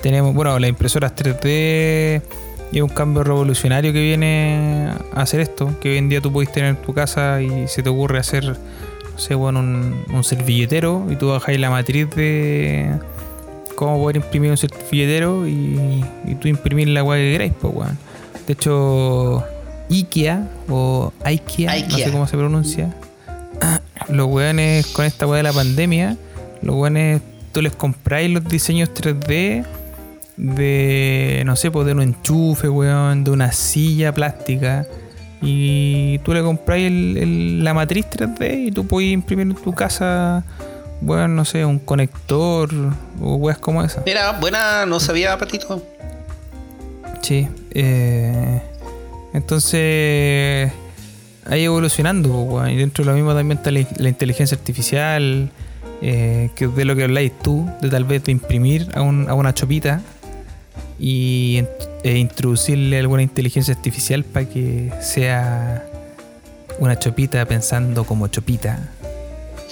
tenemos, 0.07 0.35
bueno, 0.35 0.57
las 0.61 0.69
impresoras 0.69 1.17
3D, 1.17 2.23
y 2.71 2.77
es 2.77 2.83
un 2.83 2.89
cambio 2.89 3.25
revolucionario 3.25 3.93
que 3.93 4.01
viene 4.01 4.93
a 5.13 5.23
hacer 5.23 5.41
esto. 5.41 5.77
Que 5.81 5.91
hoy 5.91 5.99
en 5.99 6.09
día 6.09 6.21
tú 6.21 6.33
puedes 6.33 6.53
tener 6.53 6.71
en 6.71 6.77
tu 6.77 6.95
casa 6.95 7.43
y 7.43 7.67
se 7.67 7.83
te 7.83 7.89
ocurre 7.89 8.21
hacer, 8.21 8.45
no 8.45 9.19
sé, 9.19 9.35
bueno, 9.35 9.59
un, 9.59 10.05
un 10.15 10.23
servilletero 10.23 11.09
y 11.11 11.17
tú 11.17 11.31
bajáis 11.31 11.59
la 11.59 11.71
matriz 11.71 12.09
de 12.15 12.89
cómo 13.75 14.01
poder 14.01 14.15
imprimir 14.15 14.53
un 14.53 14.57
servilletero 14.57 15.49
y, 15.49 16.05
y 16.25 16.35
tú 16.37 16.47
imprimir 16.47 16.87
la 16.87 17.03
weá 17.03 17.19
que 17.19 17.33
queráis, 17.33 17.53
pues 17.61 17.75
weón. 17.75 17.99
De 18.47 18.53
hecho, 18.53 19.43
IKEA 19.91 20.49
o 20.69 21.13
IKEA, 21.25 21.85
no 21.89 21.99
sé 21.99 22.13
cómo 22.13 22.27
se 22.29 22.37
pronuncia 22.37 22.95
los 24.09 24.29
weones 24.29 24.87
con 24.87 25.05
esta 25.05 25.27
weá 25.27 25.39
de 25.39 25.43
la 25.43 25.53
pandemia, 25.53 26.17
los 26.63 26.77
weones, 26.77 27.23
tú 27.51 27.61
les 27.61 27.75
compráis 27.75 28.31
los 28.31 28.45
diseños 28.45 28.91
3D 28.95 29.67
de, 30.37 31.43
no 31.47 31.57
sé, 31.57 31.71
pues 31.71 31.87
de 31.87 31.93
un 31.93 32.03
enchufe, 32.03 32.69
weón, 32.69 33.25
de 33.25 33.31
una 33.31 33.53
silla 33.53 34.13
plástica. 34.13 34.87
Y 35.43 36.19
tú 36.21 36.33
le 36.33 36.43
compráis 36.43 36.87
el- 36.87 37.17
el- 37.19 37.65
la 37.65 37.75
matriz 37.75 38.07
3D 38.11 38.67
y 38.69 38.71
tú 38.73 38.87
puedes 38.87 39.11
imprimir 39.13 39.47
en 39.49 39.55
tu 39.55 39.73
casa, 39.73 40.45
weón, 41.03 41.37
no 41.37 41.45
sé, 41.45 41.65
un 41.65 41.79
conector 41.79 42.71
o 43.21 43.35
weas 43.37 43.59
como 43.59 43.83
esa. 43.85 44.03
Mira, 44.07 44.33
buena, 44.41 44.87
no 44.87 44.99
sabía, 45.01 45.37
Patito. 45.39 45.83
Sí. 47.23 47.49
eh, 47.73 48.63
entonces, 49.35 50.73
ahí 51.45 51.65
evolucionando, 51.65 52.31
po, 52.31 52.43
weón, 52.43 52.71
y 52.71 52.77
dentro 52.77 53.05
de 53.05 53.11
lo 53.11 53.17
mismo 53.17 53.35
también 53.35 53.59
está 53.59 53.71
la, 53.71 53.81
la 53.99 54.09
inteligencia 54.09 54.57
artificial, 54.57 55.51
eh, 56.03 56.51
que 56.55 56.67
es 56.67 56.75
de 56.77 56.85
lo 56.85 56.95
que 56.97 57.05
habláis 57.05 57.33
tú, 57.43 57.69
de 57.81 57.89
tal 57.91 58.05
vez 58.05 58.25
de 58.25 58.33
imprimir 58.33 58.89
a, 58.95 59.03
un- 59.03 59.29
a 59.29 59.35
una 59.35 59.53
chopita 59.55 60.01
y 60.99 61.63
e 62.03 62.17
introducirle 62.19 62.99
alguna 62.99 63.23
inteligencia 63.23 63.75
artificial 63.75 64.25
para 64.25 64.47
que 64.49 64.93
sea 65.03 65.85
una 66.79 66.99
chopita 66.99 67.45
pensando 67.47 68.05
como 68.05 68.29
chopita. 68.29 68.91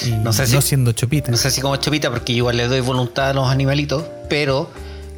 Y 0.04 0.10
No 0.10 0.24
no, 0.24 0.32
sé 0.32 0.46
si- 0.46 0.60
siendo 0.62 0.92
chopita. 0.92 1.30
No 1.30 1.36
sé 1.36 1.50
si 1.50 1.60
como 1.60 1.76
Chopita, 1.76 2.10
porque 2.10 2.32
igual 2.32 2.56
le 2.56 2.66
doy 2.66 2.80
voluntad 2.80 3.30
a 3.30 3.32
los 3.34 3.48
animalitos, 3.48 4.04
pero 4.28 4.68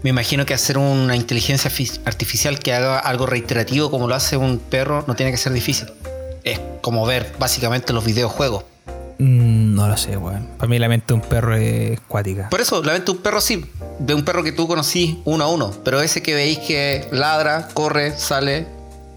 me 0.02 0.10
imagino 0.10 0.44
que 0.44 0.52
hacer 0.54 0.76
una 0.78 1.16
inteligencia 1.16 1.70
artificial 2.04 2.58
que 2.58 2.74
haga 2.74 2.98
algo 2.98 3.24
reiterativo 3.26 3.90
como 3.90 4.06
lo 4.06 4.14
hace 4.14 4.36
un 4.36 4.58
perro 4.58 5.04
no 5.08 5.16
tiene 5.16 5.32
que 5.32 5.38
ser 5.38 5.52
difícil. 5.52 5.88
Es 6.44 6.60
como 6.82 7.06
ver 7.06 7.32
básicamente 7.38 7.92
los 7.94 8.04
videojuegos. 8.04 8.64
Mm, 9.18 9.74
no 9.74 9.88
lo 9.88 9.96
sé, 9.96 10.16
weón. 10.16 10.46
Para 10.58 10.68
mí 10.68 10.78
la 10.78 10.88
mente 10.88 11.06
de 11.08 11.14
un 11.14 11.20
perro 11.22 11.54
es 11.56 11.98
cuática. 12.00 12.48
Por 12.50 12.60
eso, 12.60 12.82
la 12.82 12.92
mente 12.92 13.06
de 13.12 13.16
un 13.16 13.22
perro 13.22 13.40
sí, 13.40 13.64
de 13.98 14.14
un 14.14 14.24
perro 14.24 14.42
que 14.42 14.52
tú 14.52 14.68
conocís 14.68 15.16
uno 15.24 15.44
a 15.44 15.48
uno, 15.48 15.72
pero 15.84 16.00
ese 16.02 16.22
que 16.22 16.34
veis 16.34 16.58
que 16.58 17.06
ladra, 17.12 17.68
corre, 17.72 18.12
sale, 18.18 18.66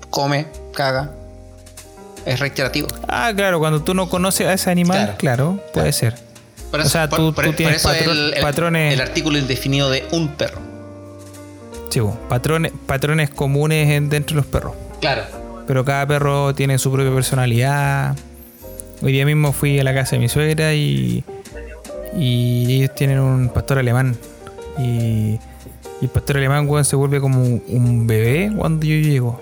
come, 0.09 0.47
caga, 0.73 1.11
es 2.25 2.39
reiterativo. 2.39 2.87
Ah, 3.07 3.31
claro, 3.35 3.59
cuando 3.59 3.81
tú 3.81 3.93
no 3.93 4.07
conoces 4.09 4.47
a 4.47 4.53
ese 4.53 4.69
animal, 4.69 4.97
Claro. 4.99 5.17
claro, 5.17 5.63
puede 5.73 5.91
ser. 5.91 6.15
Por 6.71 6.81
O 6.81 6.85
sea, 6.85 7.09
tú- 7.09 7.33
tú 7.33 7.53
tienes 7.53 7.77
eso 7.77 7.89
patro- 7.89 8.11
el, 8.11 8.33
el- 8.35 8.41
patrones- 8.43 8.93
el 8.93 9.01
artículo 9.01 9.37
indefinido 9.37 9.89
de 9.89 10.07
un 10.11 10.29
perro. 10.29 10.59
Sí, 11.89 11.99
patrones, 12.29 12.71
patrones 12.85 13.31
comunes 13.31 13.89
en- 13.89 14.09
dentro 14.09 14.35
de 14.35 14.41
los 14.43 14.45
perros. 14.45 14.73
Claro. 15.01 15.23
Pero 15.65 15.83
cada 15.83 16.05
perro 16.07 16.53
tiene 16.53 16.77
su 16.77 16.91
propia 16.91 17.13
personalidad. 17.13 18.15
Hoy 19.01 19.11
día 19.13 19.25
mismo 19.25 19.51
fui 19.53 19.79
a 19.79 19.83
la 19.83 19.93
casa 19.93 20.15
de 20.15 20.19
mi 20.19 20.29
suegra 20.29 20.73
y, 20.73 21.23
y 22.17 22.75
ellos 22.81 22.95
tienen 22.95 23.19
un 23.19 23.49
pastor 23.49 23.79
alemán. 23.79 24.17
Y, 24.77 25.39
y 26.01 26.03
el 26.03 26.09
pastor 26.09 26.37
alemán, 26.37 26.67
weón, 26.67 26.83
se 26.85 26.95
vuelve 26.95 27.21
como 27.21 27.41
un, 27.41 28.07
bebé 28.07 28.51
cuando 28.57 28.85
yo 28.85 28.95
llego. 28.95 29.41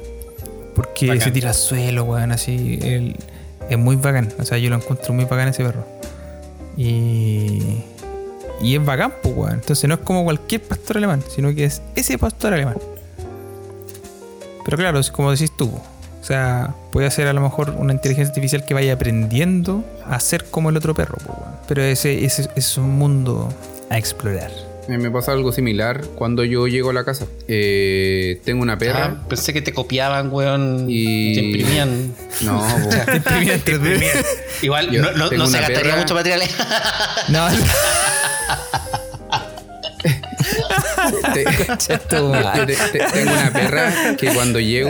Porque 0.75 1.07
Bacán. 1.07 1.21
se 1.21 1.31
tira 1.31 1.49
al 1.49 1.55
suelo, 1.55 2.03
weón, 2.03 2.31
así. 2.31 2.77
él- 2.81 3.15
es 3.69 3.77
muy 3.77 3.95
bacán. 3.97 4.31
O 4.39 4.45
sea, 4.45 4.57
yo 4.59 4.69
lo 4.69 4.75
encuentro 4.77 5.13
muy 5.13 5.25
bacán 5.25 5.49
ese 5.49 5.63
perro. 5.63 5.85
Y, 6.77 7.83
y 8.61 8.75
es 8.75 8.85
bacán, 8.85 9.13
pues, 9.23 9.35
weón. 9.35 9.53
Entonces 9.55 9.87
no 9.89 9.95
es 9.95 10.01
como 10.01 10.23
cualquier 10.23 10.61
pastor 10.61 10.97
alemán, 10.97 11.23
sino 11.33 11.53
que 11.53 11.65
es 11.65 11.81
ese 11.95 12.17
pastor 12.19 12.53
alemán. 12.53 12.77
Pero 14.63 14.77
claro, 14.77 14.99
es 14.99 15.09
como 15.11 15.31
decís 15.31 15.51
tú, 15.57 15.71
sea, 16.27 16.73
puede 16.91 17.09
ser 17.11 17.27
a 17.27 17.33
lo 17.33 17.41
mejor 17.41 17.71
una 17.77 17.93
inteligencia 17.93 18.29
artificial 18.29 18.65
que 18.65 18.73
vaya 18.73 18.93
aprendiendo 18.93 19.83
a 20.05 20.19
ser 20.19 20.45
como 20.45 20.69
el 20.69 20.77
otro 20.77 20.93
perro, 20.93 21.17
pero 21.67 21.81
ese, 21.83 22.25
ese 22.25 22.49
es 22.55 22.77
un 22.77 22.89
mundo 22.97 23.53
a 23.89 23.97
explorar. 23.97 24.51
Me 24.87 25.11
pasa 25.11 25.33
algo 25.33 25.51
similar 25.51 26.01
cuando 26.15 26.45
yo 26.45 26.65
llego 26.65 26.91
a 26.91 26.93
la 26.93 27.03
casa. 27.03 27.25
Eh, 27.49 28.39
tengo 28.45 28.61
una 28.63 28.77
perra. 28.77 29.17
Ah, 29.17 29.27
pensé 29.27 29.51
que 29.51 29.61
te 29.61 29.73
copiaban, 29.73 30.31
weón. 30.31 30.85
Y- 30.87 31.33
te 31.35 31.41
imprimían. 31.41 32.13
No, 32.41 32.59
po. 32.61 33.13
Imprimir 33.13 33.51
en 33.51 33.63
3D. 33.65 34.25
Igual, 34.61 34.91
Yo 34.91 35.01
no, 35.01 35.11
no, 35.11 35.27
tengo 35.29 35.43
no 35.43 35.49
se 35.49 35.57
gastaría 35.57 35.81
perra. 35.83 35.97
mucho 35.97 36.13
material. 36.15 36.41
No, 37.29 37.47
Te- 41.33 41.43
te- 42.65 42.75
te- 42.75 42.99
tengo 43.13 43.31
una 43.31 43.51
perra 43.51 44.15
que 44.17 44.33
cuando 44.33 44.59
llego 44.59 44.89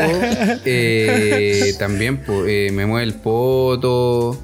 eh, 0.65 1.73
también 1.79 2.23
eh, 2.47 2.69
me 2.73 2.85
mueve 2.85 3.05
el 3.05 3.13
poto, 3.13 4.37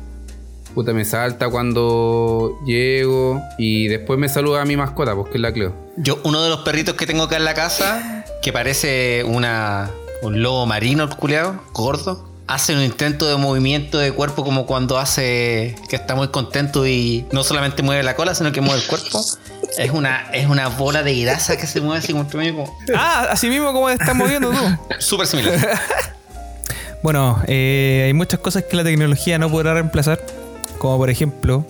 puta 0.73 0.93
me 0.93 1.05
salta 1.05 1.49
cuando 1.49 2.59
llego 2.65 3.41
y 3.57 3.87
después 3.87 4.19
me 4.19 4.29
saluda 4.29 4.61
a 4.61 4.65
mi 4.65 4.75
mascota, 4.77 5.15
porque 5.15 5.37
es 5.37 5.41
la 5.41 5.51
Cleo. 5.53 5.73
Yo, 5.97 6.19
uno 6.23 6.41
de 6.43 6.49
los 6.49 6.59
perritos 6.59 6.95
que 6.95 7.05
tengo 7.05 7.23
acá 7.23 7.37
en 7.37 7.45
la 7.45 7.53
casa, 7.53 8.25
que 8.41 8.51
parece 8.51 9.23
una, 9.25 9.91
un 10.21 10.41
lobo 10.41 10.65
marino, 10.65 11.07
culeado, 11.15 11.61
gordo, 11.73 12.27
hace 12.47 12.73
un 12.75 12.81
intento 12.81 13.27
de 13.27 13.37
movimiento 13.37 13.97
de 13.99 14.11
cuerpo 14.11 14.43
como 14.43 14.65
cuando 14.65 14.97
hace 14.97 15.75
que 15.87 15.95
está 15.95 16.15
muy 16.15 16.27
contento 16.29 16.85
y 16.87 17.25
no 17.31 17.43
solamente 17.43 17.83
mueve 17.83 18.03
la 18.03 18.15
cola, 18.15 18.33
sino 18.35 18.51
que 18.51 18.61
mueve 18.61 18.81
el 18.81 18.87
cuerpo. 18.87 19.23
Es 19.77 19.91
una, 19.91 20.27
es 20.33 20.47
una 20.47 20.67
bola 20.69 21.01
de 21.03 21.19
grasa 21.21 21.57
que 21.57 21.65
se 21.67 21.81
mueve 21.81 21.99
así 21.99 22.11
como, 22.13 22.27
como 22.29 22.77
Ah, 22.95 23.27
así 23.31 23.49
mismo 23.49 23.73
como 23.73 23.87
te 23.87 23.93
estás 23.93 24.15
moviendo 24.15 24.51
tú. 24.51 24.57
súper 24.99 25.27
similar. 25.27 25.59
Bueno, 27.01 27.41
eh, 27.47 28.03
hay 28.05 28.13
muchas 28.13 28.39
cosas 28.39 28.63
que 28.63 28.77
la 28.77 28.83
tecnología 28.85 29.37
no 29.37 29.49
podrá 29.51 29.73
reemplazar, 29.73 30.21
como 30.77 30.97
por 30.97 31.09
ejemplo 31.09 31.65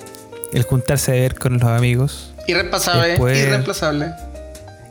el 0.54 0.62
juntarse 0.62 1.12
a 1.12 1.16
ver 1.16 1.34
con 1.34 1.54
los 1.54 1.64
amigos. 1.64 2.34
Irreemplazable, 2.48 3.08
Después- 3.08 3.40
irreemplazable. 3.40 4.12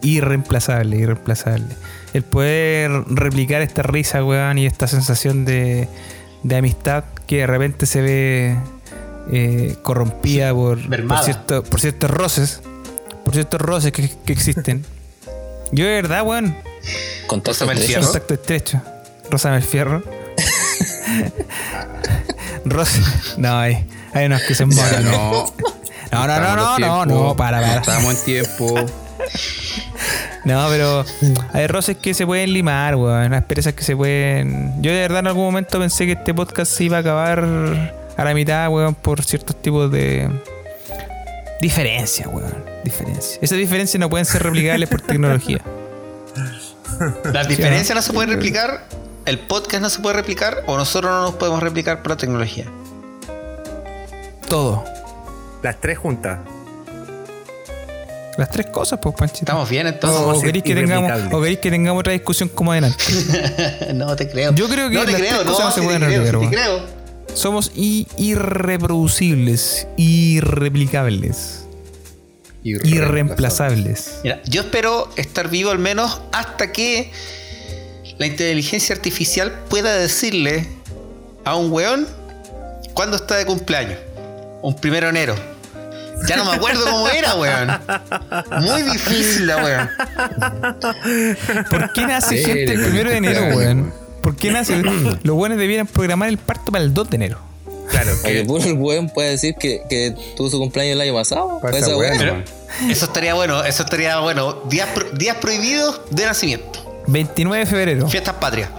Irreemplazable, 0.02 0.96
irreemplazable. 0.96 1.76
El 2.12 2.22
poder 2.24 2.90
replicar 3.06 3.62
esta 3.62 3.82
risa, 3.82 4.24
weón, 4.24 4.58
y 4.58 4.66
esta 4.66 4.88
sensación 4.88 5.44
de, 5.44 5.88
de 6.42 6.56
amistad 6.56 7.04
que 7.28 7.36
de 7.38 7.46
repente 7.46 7.86
se 7.86 8.02
ve 8.02 8.56
eh, 9.30 9.76
corrompida 9.82 10.52
por, 10.52 10.80
por, 10.80 10.88
Mermada. 10.88 11.22
cierto- 11.22 11.62
por 11.62 11.80
ciertos 11.80 12.10
roces, 12.10 12.62
por 13.24 13.34
ciertos 13.34 13.60
roces 13.60 13.92
que, 13.92 14.08
que 14.24 14.32
existen. 14.32 14.84
Yo 15.72 15.84
de 15.86 15.92
verdad, 15.92 16.22
weón, 16.24 16.56
Contacto 17.26 17.70
estrecho. 17.70 18.00
contacto 18.00 18.34
estrecho. 18.34 18.80
El 19.44 19.62
fierro. 19.62 20.02
Rosa. 22.64 23.00
No, 23.38 23.58
hay, 23.58 23.86
hay 24.12 24.26
unos 24.26 24.42
que 24.42 24.54
Ya, 24.54 24.66
malos. 24.66 25.04
no, 25.04 25.52
No, 26.12 26.26
no, 26.26 26.40
no, 26.40 26.56
no, 26.56 26.78
no, 26.78 27.06
no, 27.06 27.36
para, 27.36 27.60
para. 27.60 27.76
Estamos 27.76 28.14
en 28.18 28.24
tiempo. 28.24 28.74
No, 30.44 30.66
pero 30.68 31.04
hay 31.52 31.66
roces 31.68 31.96
que 31.96 32.12
se 32.14 32.26
pueden 32.26 32.52
limar, 32.52 32.96
weón. 32.96 33.30
Las 33.30 33.44
perezas 33.44 33.72
que 33.74 33.84
se 33.84 33.96
pueden. 33.96 34.82
Yo 34.82 34.90
de 34.92 34.98
verdad 34.98 35.20
en 35.20 35.28
algún 35.28 35.44
momento 35.44 35.78
pensé 35.78 36.04
que 36.06 36.12
este 36.12 36.34
podcast 36.34 36.70
se 36.72 36.84
iba 36.84 36.98
a 36.98 37.00
acabar 37.00 37.44
a 38.16 38.24
la 38.24 38.34
mitad, 38.34 38.68
weón, 38.68 38.94
por 38.94 39.24
ciertos 39.24 39.56
tipos 39.62 39.90
de. 39.90 40.28
Diferencias, 41.60 42.28
weón. 42.30 42.71
Diferencias. 42.84 43.38
Esas 43.40 43.58
diferencias 43.58 44.00
no 44.00 44.10
pueden 44.10 44.26
ser 44.26 44.42
replicables 44.42 44.88
por 44.88 45.00
tecnología. 45.00 45.60
Las 47.32 47.48
diferencias 47.48 47.94
no 47.94 48.02
se 48.02 48.12
pueden 48.12 48.30
replicar, 48.30 48.86
el 49.24 49.38
podcast 49.38 49.82
no 49.82 49.90
se 49.90 50.00
puede 50.00 50.16
replicar 50.16 50.64
o 50.66 50.76
nosotros 50.76 51.10
no 51.10 51.22
nos 51.22 51.34
podemos 51.34 51.62
replicar 51.62 52.02
por 52.02 52.10
la 52.10 52.16
tecnología. 52.16 52.66
Todo. 54.48 54.84
Las 55.62 55.80
tres 55.80 55.98
juntas. 55.98 56.40
Las 58.38 58.50
tres 58.50 58.66
cosas, 58.66 58.98
pues, 59.00 59.14
Panchito. 59.14 59.42
Estamos 59.42 59.68
bien 59.68 59.86
O, 59.86 59.90
entonces. 59.90 60.20
Somos 60.20 60.38
o 60.38 60.40
queréis 60.40 60.64
que 60.64 60.74
tengamos, 60.74 61.12
o 61.32 61.40
queréis 61.40 61.58
que 61.58 61.70
tengamos 61.70 62.00
otra 62.00 62.12
discusión 62.12 62.48
como 62.48 62.72
adelante. 62.72 63.04
no 63.94 64.16
te 64.16 64.28
creo. 64.28 64.52
Yo 64.52 64.68
creo 64.68 64.88
que 64.88 64.96
no 64.96 65.04
te 65.04 65.12
las 65.12 65.20
creo, 65.20 65.40
tres 65.40 65.50
cosas 65.50 65.64
no 65.66 65.70
se 65.72 65.80
sí 65.80 65.86
pueden 65.86 66.00
te 66.00 66.06
creo, 66.08 66.22
replicar, 66.24 66.40
te 66.40 66.48
creo. 66.48 66.80
Somos 67.34 67.70
irreproducibles, 67.74 69.86
irreplicables, 69.96 71.61
irreemplazables. 72.62 74.20
Mira, 74.22 74.42
yo 74.44 74.62
espero 74.62 75.08
estar 75.16 75.48
vivo 75.48 75.70
al 75.70 75.78
menos 75.78 76.20
hasta 76.32 76.72
que 76.72 77.10
la 78.18 78.26
inteligencia 78.26 78.94
artificial 78.94 79.52
pueda 79.68 79.94
decirle 79.94 80.68
a 81.44 81.56
un 81.56 81.72
weón 81.72 82.06
cuándo 82.94 83.16
está 83.16 83.36
de 83.36 83.46
cumpleaños. 83.46 83.98
Un 84.62 84.76
primero 84.76 85.06
de 85.06 85.10
enero. 85.10 85.34
Ya 86.28 86.36
no 86.36 86.44
me 86.44 86.52
acuerdo 86.52 86.84
cómo 86.84 87.08
era, 87.08 87.34
weón. 87.34 87.80
Muy 88.62 88.82
difícil 88.82 89.46
la 89.46 89.56
weón. 89.56 89.90
¿Por 91.68 91.92
qué 91.92 92.06
nace 92.06 92.38
Sí, 92.38 92.44
gente 92.44 92.72
el 92.74 92.80
primero 92.80 93.10
de 93.10 93.16
enero, 93.16 93.56
weón? 93.56 93.92
¿Por 94.20 94.36
qué 94.36 94.52
nace? 94.52 94.80
Los 95.22 95.36
buenos 95.36 95.58
debieran 95.58 95.88
programar 95.88 96.28
el 96.28 96.38
parto 96.38 96.70
para 96.70 96.84
el 96.84 96.94
2 96.94 97.10
de 97.10 97.16
enero. 97.16 97.51
Claro. 97.92 98.10
Que 98.24 98.32
que- 98.32 98.44
puro 98.44 98.64
el 98.64 98.72
weón 98.74 99.08
puede 99.10 99.30
decir 99.30 99.54
que, 99.54 99.82
que 99.88 100.14
tuvo 100.36 100.50
su 100.50 100.58
cumpleaños 100.58 100.94
el 100.94 101.00
año 101.02 101.14
pasado. 101.14 101.60
Nomás. 101.62 102.50
Eso 102.90 103.04
estaría 103.04 103.34
bueno, 103.34 103.62
eso 103.64 103.82
estaría 103.84 104.18
bueno. 104.18 104.62
Días, 104.68 104.88
pro- 104.94 105.10
días 105.12 105.36
prohibidos 105.36 106.00
de 106.10 106.24
nacimiento. 106.26 107.04
29 107.06 107.64
de 107.64 107.70
febrero. 107.70 108.08
Fiestas 108.08 108.34
patrias. 108.36 108.70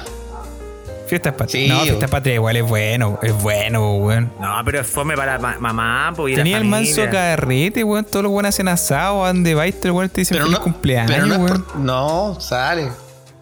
Fiestas 1.07 1.33
patrias. 1.33 1.51
Sí, 1.51 1.67
no, 1.69 1.81
fiestas 1.81 2.09
patrias 2.09 2.35
igual 2.35 2.55
es 2.55 2.63
bueno, 2.63 3.19
es 3.21 3.33
bueno, 3.43 3.97
weón. 3.97 4.31
No, 4.39 4.49
pero 4.65 4.81
es 4.81 4.87
fome 4.87 5.15
para 5.15 5.37
ma- 5.37 5.57
mamá, 5.59 6.11
pues, 6.15 6.33
Tenía 6.35 6.57
el 6.57 6.63
manso 6.63 7.03
carrete, 7.11 7.83
weón. 7.83 8.05
Todos 8.05 8.23
los 8.23 8.31
buenos 8.31 8.49
hacen 8.49 8.67
asado, 8.67 9.19
van 9.19 9.43
de 9.43 9.53
baile, 9.53 9.77
el 9.83 9.91
weón 9.91 10.09
te 10.09 10.21
dicen 10.21 10.35
Pero 10.35 10.45
feliz 10.45 10.57
no, 10.57 10.63
cumpleaños, 10.63 11.11
pero 11.11 11.25
no, 11.27 11.33
es 11.35 11.39
weón. 11.41 11.63
por- 11.63 11.75
no, 11.77 12.39
sale. 12.39 12.87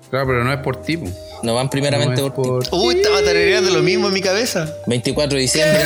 Claro, 0.10 0.28
pero 0.28 0.44
no 0.44 0.52
es 0.52 0.60
por 0.60 0.82
tipo. 0.82 1.06
No 1.44 1.56
van 1.56 1.70
primeramente 1.70 2.22
No 2.22 2.34
por, 2.34 2.68
por- 2.70 2.80
Uy, 2.80 2.96
estaba 2.96 3.20
tarareando 3.24 3.72
lo 3.72 3.82
mismo 3.82 4.08
en 4.08 4.14
mi 4.14 4.22
cabeza. 4.22 4.68
24 4.88 5.36
de 5.36 5.42
diciembre. 5.42 5.82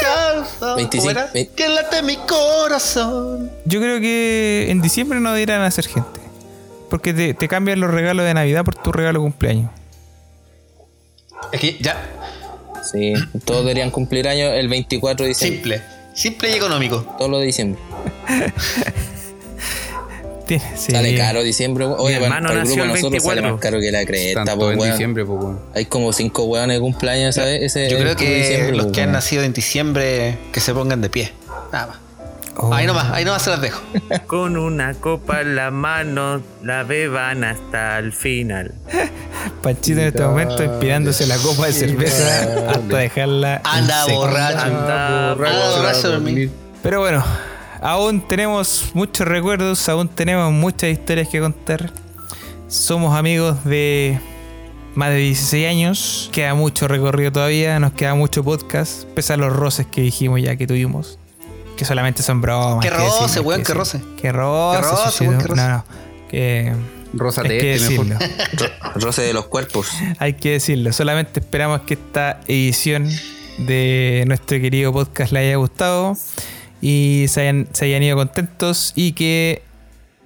Causa, 0.00 0.74
25, 0.74 1.02
¿cómo 1.06 1.10
era? 1.10 1.30
ve- 1.32 1.50
Que 1.54 1.68
late 1.68 2.02
mi 2.02 2.16
corazón. 2.16 3.50
Yo 3.64 3.80
creo 3.80 4.00
que 4.00 4.66
en 4.70 4.82
diciembre 4.82 5.20
no 5.20 5.32
deberían 5.32 5.62
hacer 5.62 5.86
gente. 5.86 6.20
Porque 6.90 7.14
te, 7.14 7.32
te 7.34 7.48
cambian 7.48 7.80
los 7.80 7.90
regalos 7.90 8.26
de 8.26 8.34
Navidad 8.34 8.64
por 8.64 8.74
tu 8.74 8.92
regalo 8.92 9.20
de 9.20 9.22
cumpleaños. 9.24 9.70
Es 11.52 11.60
que 11.60 11.78
ya, 11.80 11.96
Sí, 12.90 13.14
todos 13.44 13.60
deberían 13.64 13.90
cumplir 13.90 14.26
años 14.28 14.52
el 14.54 14.68
24 14.68 15.24
de 15.24 15.28
diciembre. 15.28 15.58
simple. 15.78 15.82
Simple 16.14 16.50
y 16.50 16.54
económico. 16.54 17.00
Todo 17.16 17.28
lo 17.28 17.38
de 17.38 17.46
diciembre. 17.46 17.80
Tiene- 20.58 20.76
sí. 20.76 20.92
Sale 20.92 21.16
caro 21.16 21.42
diciembre. 21.42 21.84
Oye, 21.84 22.14
para, 22.16 22.26
hermano 22.26 22.48
para 22.48 22.60
el 22.62 22.68
nació 22.68 22.82
grupo 22.82 22.82
el 22.84 23.00
nosotros 23.00 23.22
sale 23.22 23.40
24. 23.40 23.52
más 23.52 23.60
caro 23.60 23.80
que 23.80 23.92
la 23.92 24.04
cresta, 24.04 24.56
po, 24.56 24.70
en 24.72 24.78
weón. 24.78 24.90
diciembre, 24.92 25.24
pues, 25.24 25.42
weón. 25.42 25.60
Hay 25.74 25.84
como 25.86 26.12
cinco 26.12 26.44
weones 26.44 26.76
de 26.76 26.80
cumpleaños, 26.80 27.34
¿sabes? 27.34 27.62
Ese 27.62 27.88
Yo 27.88 27.96
el 27.98 28.02
creo 28.04 28.16
que 28.16 28.34
diciembre, 28.38 28.76
los 28.76 28.86
po, 28.86 28.92
que 28.92 29.02
han 29.02 29.12
nacido 29.12 29.42
en 29.42 29.52
diciembre, 29.52 30.38
que 30.52 30.60
se 30.60 30.72
pongan 30.74 31.00
de 31.00 31.10
pie. 31.10 31.32
Nada 31.72 31.86
más. 31.86 31.96
Oh. 32.54 32.72
Ahí 32.74 32.86
nomás, 32.86 33.10
ahí 33.12 33.24
nomás 33.24 33.40
se 33.42 33.48
las 33.50 33.62
dejo. 33.62 33.80
Con 34.26 34.58
una 34.58 34.92
copa 34.92 35.40
en 35.40 35.56
la 35.56 35.70
mano, 35.70 36.42
la 36.62 36.82
beban 36.82 37.44
hasta 37.44 37.98
el 37.98 38.12
final. 38.12 38.74
Panchito 39.62 40.00
en 40.00 40.08
este 40.08 40.22
momento 40.22 40.62
inspirándose 40.62 41.26
la 41.26 41.36
copa 41.38 41.66
de 41.68 41.72
cerveza 41.72 42.68
hasta 42.68 42.96
dejarla. 42.98 43.62
Anda 43.64 44.04
borracho. 44.06 44.58
Anda, 44.58 45.34
borracho, 45.34 45.76
borracho, 45.78 46.08
dormir. 46.12 46.50
Pero 46.82 47.00
bueno, 47.00 47.24
aún 47.82 48.20
tenemos 48.26 48.90
muchos 48.94 49.26
recuerdos, 49.26 49.88
aún 49.88 50.08
tenemos 50.08 50.52
muchas 50.52 50.90
historias 50.90 51.28
que 51.28 51.40
contar. 51.40 51.92
Somos 52.68 53.14
amigos 53.14 53.64
de 53.64 54.18
más 54.94 55.10
de 55.10 55.16
16 55.16 55.68
años. 55.68 56.30
Queda 56.32 56.54
mucho 56.54 56.88
recorrido 56.88 57.32
todavía, 57.32 57.78
nos 57.78 57.92
queda 57.92 58.14
mucho 58.14 58.42
podcast, 58.42 59.04
pese 59.14 59.34
a 59.34 59.36
los 59.36 59.52
roces 59.52 59.86
que 59.86 60.00
dijimos 60.00 60.40
ya 60.40 60.56
que 60.56 60.66
tuvimos. 60.66 61.18
Que 61.76 61.84
solamente 61.84 62.22
son 62.22 62.40
bromas. 62.40 62.84
Que 62.84 62.90
roce, 62.90 63.40
weón, 63.40 63.62
que 63.62 63.74
roce. 63.74 64.00
Qué 64.20 64.32
roce, 64.32 64.80
Qué 64.80 64.88
roce, 64.88 65.24
weón, 65.24 65.40
qué 65.40 65.48
roce. 65.48 65.62
No, 65.62 65.68
no. 65.68 65.84
Que 66.30 66.72
Rosa 67.14 67.42
hay 67.42 67.58
que 67.58 67.72
decirlo. 67.72 68.16
Roce 68.94 69.22
de 69.22 69.32
los 69.34 69.46
cuerpos. 69.46 69.88
Hay 70.18 70.34
que 70.34 70.52
decirlo, 70.52 70.92
solamente 70.92 71.40
esperamos 71.40 71.82
que 71.82 71.94
esta 71.94 72.40
edición 72.46 73.10
de 73.58 74.24
nuestro 74.26 74.58
querido 74.60 74.92
podcast 74.92 75.32
les 75.32 75.42
haya 75.42 75.56
gustado 75.56 76.16
y 76.82 77.26
se 77.28 77.42
hayan, 77.42 77.68
se 77.72 77.86
hayan 77.86 78.02
ido 78.02 78.16
contentos 78.16 78.92
y 78.96 79.12
que 79.12 79.62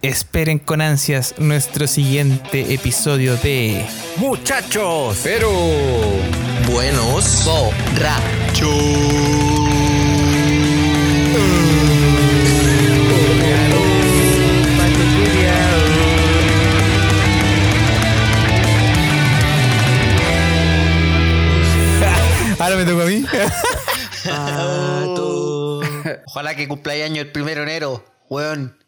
esperen 0.00 0.58
con 0.58 0.80
ansias 0.80 1.34
nuestro 1.38 1.86
siguiente 1.86 2.72
episodio 2.74 3.36
de... 3.36 3.84
¡Muchachos! 4.16 5.20
Pero. 5.22 5.52
Buenos. 6.72 7.44
Borracho. 7.44 8.70
Ahora 22.58 22.76
me 22.76 22.84
tocó 22.86 23.02
a 23.02 23.04
mí. 23.04 23.22
Ojalá 26.26 26.54
que 26.54 26.68
cumpla 26.68 26.94
año 27.02 27.22
el 27.22 27.32
primero 27.32 27.62
de 27.62 27.70
enero, 27.70 28.04
weón. 28.28 28.78